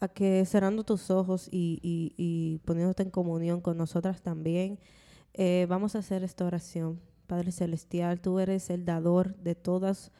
a 0.00 0.08
que 0.08 0.44
cerrando 0.46 0.84
tus 0.84 1.10
ojos 1.10 1.48
y, 1.50 1.80
y- 1.82 2.14
y 2.16 2.58
poniéndote 2.64 3.02
en 3.02 3.10
comunión 3.10 3.60
con 3.60 3.76
nosotras 3.76 4.22
también, 4.22 4.78
eh, 5.34 5.66
vamos 5.68 5.94
a 5.94 5.98
hacer 6.00 6.22
esta 6.24 6.44
oración. 6.44 7.00
Padre 7.26 7.52
Celestial, 7.52 8.20
tú 8.20 8.38
eres 8.38 8.70
el 8.70 8.84
dador 8.84 9.34
de 9.36 9.54
todas 9.54 10.10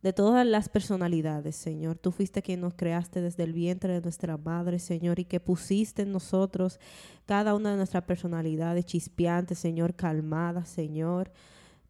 de 0.00 0.12
todas 0.12 0.46
las 0.46 0.68
personalidades, 0.68 1.56
Señor. 1.56 1.98
Tú 1.98 2.12
fuiste 2.12 2.40
quien 2.40 2.60
nos 2.60 2.74
creaste 2.74 3.20
desde 3.20 3.42
el 3.42 3.52
vientre 3.52 3.94
de 3.94 4.00
nuestra 4.00 4.36
madre, 4.36 4.78
Señor, 4.78 5.18
y 5.18 5.24
que 5.24 5.40
pusiste 5.40 6.02
en 6.02 6.12
nosotros 6.12 6.78
cada 7.26 7.52
una 7.56 7.72
de 7.72 7.78
nuestras 7.78 8.04
personalidades 8.04 8.86
chispeantes, 8.86 9.58
Señor, 9.58 9.94
calmadas, 9.94 10.68
Señor. 10.68 11.32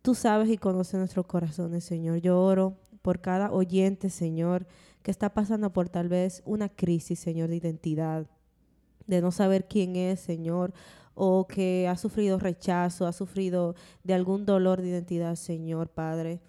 Tú 0.00 0.14
sabes 0.14 0.48
y 0.48 0.56
conoces 0.56 0.94
nuestros 0.94 1.26
corazones, 1.26 1.84
Señor. 1.84 2.16
Yo 2.18 2.40
oro 2.42 2.78
por 3.02 3.20
cada 3.20 3.52
oyente, 3.52 4.08
Señor, 4.08 4.66
que 5.02 5.10
está 5.10 5.32
pasando 5.34 5.72
por 5.72 5.88
tal 5.88 6.08
vez 6.08 6.42
una 6.44 6.68
crisis, 6.68 7.18
Señor, 7.18 7.48
de 7.48 7.56
identidad, 7.56 8.26
de 9.06 9.20
no 9.20 9.30
saber 9.30 9.66
quién 9.66 9.96
es, 9.96 10.20
Señor, 10.20 10.72
o 11.14 11.46
que 11.46 11.88
ha 11.88 11.96
sufrido 11.96 12.38
rechazo, 12.38 13.06
ha 13.06 13.12
sufrido 13.12 13.74
de 14.04 14.14
algún 14.14 14.46
dolor 14.46 14.80
de 14.80 14.88
identidad, 14.88 15.34
Señor, 15.34 15.88
Padre. 15.88 16.40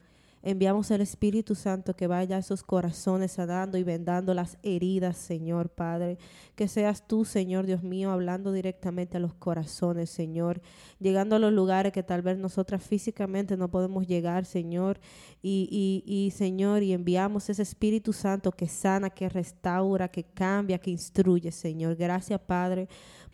Enviamos 0.41 0.89
el 0.91 1.01
Espíritu 1.01 1.53
Santo 1.53 1.95
que 1.95 2.07
vaya 2.07 2.37
a 2.37 2.39
esos 2.39 2.63
corazones 2.63 3.33
sanando 3.33 3.77
y 3.77 3.83
vendando 3.83 4.33
las 4.33 4.57
heridas, 4.63 5.17
Señor 5.17 5.69
Padre. 5.69 6.17
Que 6.55 6.67
seas 6.67 7.05
tú, 7.07 7.25
Señor 7.25 7.65
Dios 7.65 7.83
mío, 7.83 8.11
hablando 8.11 8.53
directamente 8.53 9.17
a 9.17 9.19
los 9.19 9.33
corazones, 9.33 10.09
Señor. 10.09 10.61
Llegando 10.99 11.35
a 11.35 11.39
los 11.39 11.51
lugares 11.51 11.91
que 11.91 12.03
tal 12.03 12.21
vez 12.21 12.37
nosotras 12.37 12.81
físicamente 12.83 13.57
no 13.57 13.69
podemos 13.69 14.07
llegar, 14.07 14.45
Señor. 14.45 14.99
Y, 15.41 15.67
y, 15.69 16.03
y 16.05 16.31
Señor, 16.31 16.83
y 16.83 16.93
enviamos 16.93 17.49
ese 17.49 17.63
Espíritu 17.63 18.13
Santo 18.13 18.51
que 18.51 18.67
sana, 18.67 19.09
que 19.09 19.27
restaura, 19.27 20.07
que 20.07 20.23
cambia, 20.23 20.79
que 20.79 20.91
instruye, 20.91 21.51
Señor. 21.51 21.95
Gracias, 21.95 22.39
Padre. 22.39 22.87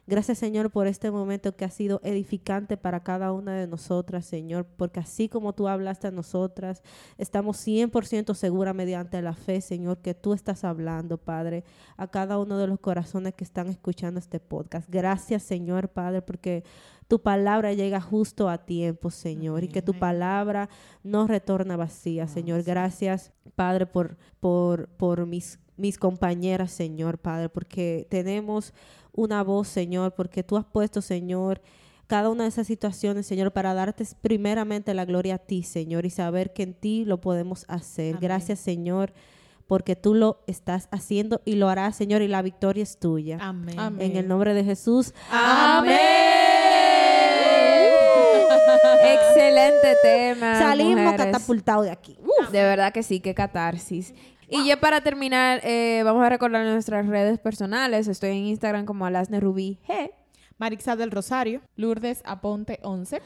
Gracias, 0.07 0.37
Señor, 0.37 0.69
por 0.69 0.85
este 0.85 1.09
momento 1.09 1.55
que 1.55 1.65
ha 1.65 1.69
sido 1.71 1.99
edificante 2.03 2.77
para 2.77 3.01
cada 3.01 3.31
una 3.31 3.55
de 3.55 3.65
nosotras, 3.65 4.25
Señor, 4.25 4.67
porque 4.77 4.99
así 4.99 5.29
como 5.29 5.53
tú 5.53 5.67
hablaste 5.67 6.07
a 6.07 6.11
nosotras, 6.11 6.83
estamos 7.17 7.57
100% 7.65 8.35
seguras 8.35 8.75
mediante 8.75 9.19
la 9.23 9.33
fe, 9.33 9.61
Señor, 9.61 9.97
que 9.97 10.13
tú 10.13 10.33
estás 10.33 10.63
hablando, 10.63 11.17
Padre, 11.17 11.63
a 11.97 12.07
cada 12.07 12.37
uno 12.37 12.59
de 12.59 12.67
los 12.67 12.79
corazones 12.79 13.33
que 13.33 13.43
están 13.43 13.67
escuchando 13.67 14.19
este 14.19 14.39
podcast. 14.39 14.87
Gracias, 14.91 15.41
Señor, 15.41 15.89
Padre, 15.89 16.21
porque 16.21 16.63
tu 17.07 17.21
palabra 17.23 17.73
llega 17.73 17.99
justo 17.99 18.47
a 18.47 18.59
tiempo, 18.59 19.09
Señor, 19.09 19.63
y 19.63 19.69
que 19.69 19.81
tu 19.81 19.93
palabra 19.93 20.69
no 21.03 21.25
retorna 21.25 21.77
vacía, 21.77 22.27
Señor. 22.27 22.61
Gracias, 22.61 23.31
Padre, 23.55 23.87
por, 23.87 24.17
por, 24.39 24.87
por 24.89 25.25
mis, 25.25 25.59
mis 25.77 25.97
compañeras, 25.97 26.71
Señor, 26.71 27.17
Padre, 27.17 27.49
porque 27.49 28.07
tenemos 28.09 28.73
una 29.11 29.43
voz, 29.43 29.67
Señor, 29.67 30.13
porque 30.13 30.43
tú 30.43 30.57
has 30.57 30.65
puesto, 30.65 31.01
Señor, 31.01 31.61
cada 32.07 32.29
una 32.29 32.43
de 32.43 32.49
esas 32.49 32.67
situaciones, 32.67 33.25
Señor, 33.25 33.51
para 33.51 33.73
darte 33.73 34.05
primeramente 34.21 34.93
la 34.93 35.05
gloria 35.05 35.35
a 35.35 35.39
ti, 35.39 35.63
Señor, 35.63 36.05
y 36.05 36.09
saber 36.09 36.53
que 36.53 36.63
en 36.63 36.73
ti 36.73 37.05
lo 37.05 37.19
podemos 37.19 37.65
hacer. 37.67 38.15
Amén. 38.15 38.21
Gracias, 38.21 38.59
Señor, 38.59 39.13
porque 39.67 39.95
tú 39.95 40.13
lo 40.13 40.43
estás 40.45 40.87
haciendo 40.91 41.41
y 41.45 41.55
lo 41.55 41.67
harás, 41.67 41.95
Señor, 41.95 42.21
y 42.21 42.27
la 42.27 42.41
victoria 42.41 42.83
es 42.83 42.99
tuya. 42.99 43.37
Amén. 43.41 43.79
Amén. 43.79 44.11
En 44.11 44.17
el 44.17 44.27
nombre 44.27 44.53
de 44.53 44.63
Jesús. 44.63 45.13
Amén. 45.31 45.97
Excelente 49.03 49.95
tema. 50.03 50.59
Salimos 50.59 51.03
mujeres. 51.03 51.25
catapultados 51.25 51.85
de 51.85 51.91
aquí. 51.91 52.17
De 52.51 52.61
verdad 52.61 52.93
que 52.93 53.03
sí, 53.03 53.19
qué 53.19 53.33
catarsis. 53.33 54.13
Y 54.49 54.65
ya 54.65 54.79
para 54.79 55.01
terminar, 55.01 55.61
eh, 55.63 56.01
vamos 56.03 56.23
a 56.23 56.29
recordar 56.29 56.65
nuestras 56.65 57.07
redes 57.07 57.39
personales. 57.39 58.07
Estoy 58.07 58.31
en 58.31 58.45
Instagram 58.45 58.85
como 58.85 59.05
Alasne 59.05 59.39
Rubí 59.39 59.79
G. 59.87 60.11
Marixa 60.57 60.95
del 60.95 61.11
Rosario. 61.11 61.61
Lourdes 61.75 62.21
Aponte 62.25 62.79
11. 62.83 63.21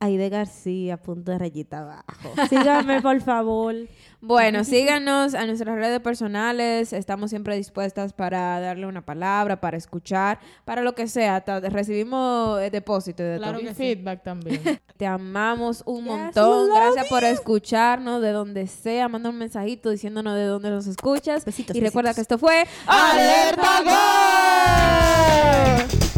Aide 0.00 0.28
García, 0.28 0.96
punto 0.98 1.32
de 1.32 1.38
rayita 1.38 1.80
abajo. 1.80 2.32
Síganme, 2.48 3.00
por 3.02 3.20
favor. 3.20 3.74
Bueno, 4.26 4.64
síganos 4.64 5.34
a 5.34 5.44
nuestras 5.44 5.76
redes 5.76 6.00
personales. 6.00 6.94
Estamos 6.94 7.28
siempre 7.28 7.56
dispuestas 7.56 8.14
para 8.14 8.58
darle 8.58 8.86
una 8.86 9.04
palabra, 9.04 9.60
para 9.60 9.76
escuchar, 9.76 10.38
para 10.64 10.80
lo 10.80 10.94
que 10.94 11.08
sea. 11.08 11.44
Recibimos 11.68 12.58
eh, 12.62 12.70
depósito 12.70 13.22
de 13.22 13.36
Claro 13.36 13.58
todo. 13.58 13.68
sí. 13.68 13.74
feedback 13.74 14.22
también. 14.22 14.62
Te 14.96 15.06
amamos 15.06 15.82
un 15.84 16.04
Yes, 16.04 16.06
montón. 16.06 16.70
Gracias 16.70 17.06
por 17.08 17.22
escucharnos 17.22 18.22
de 18.22 18.32
donde 18.32 18.66
sea. 18.66 19.08
Manda 19.10 19.28
un 19.28 19.36
mensajito 19.36 19.90
diciéndonos 19.90 20.34
de 20.36 20.44
dónde 20.44 20.70
nos 20.70 20.86
escuchas. 20.86 21.44
Besitos, 21.44 21.76
y 21.76 21.80
recuerda 21.80 22.14
que 22.14 22.22
esto 22.22 22.38
fue 22.38 22.64
¡Alerta 22.86 23.82
Gol! 25.84 26.13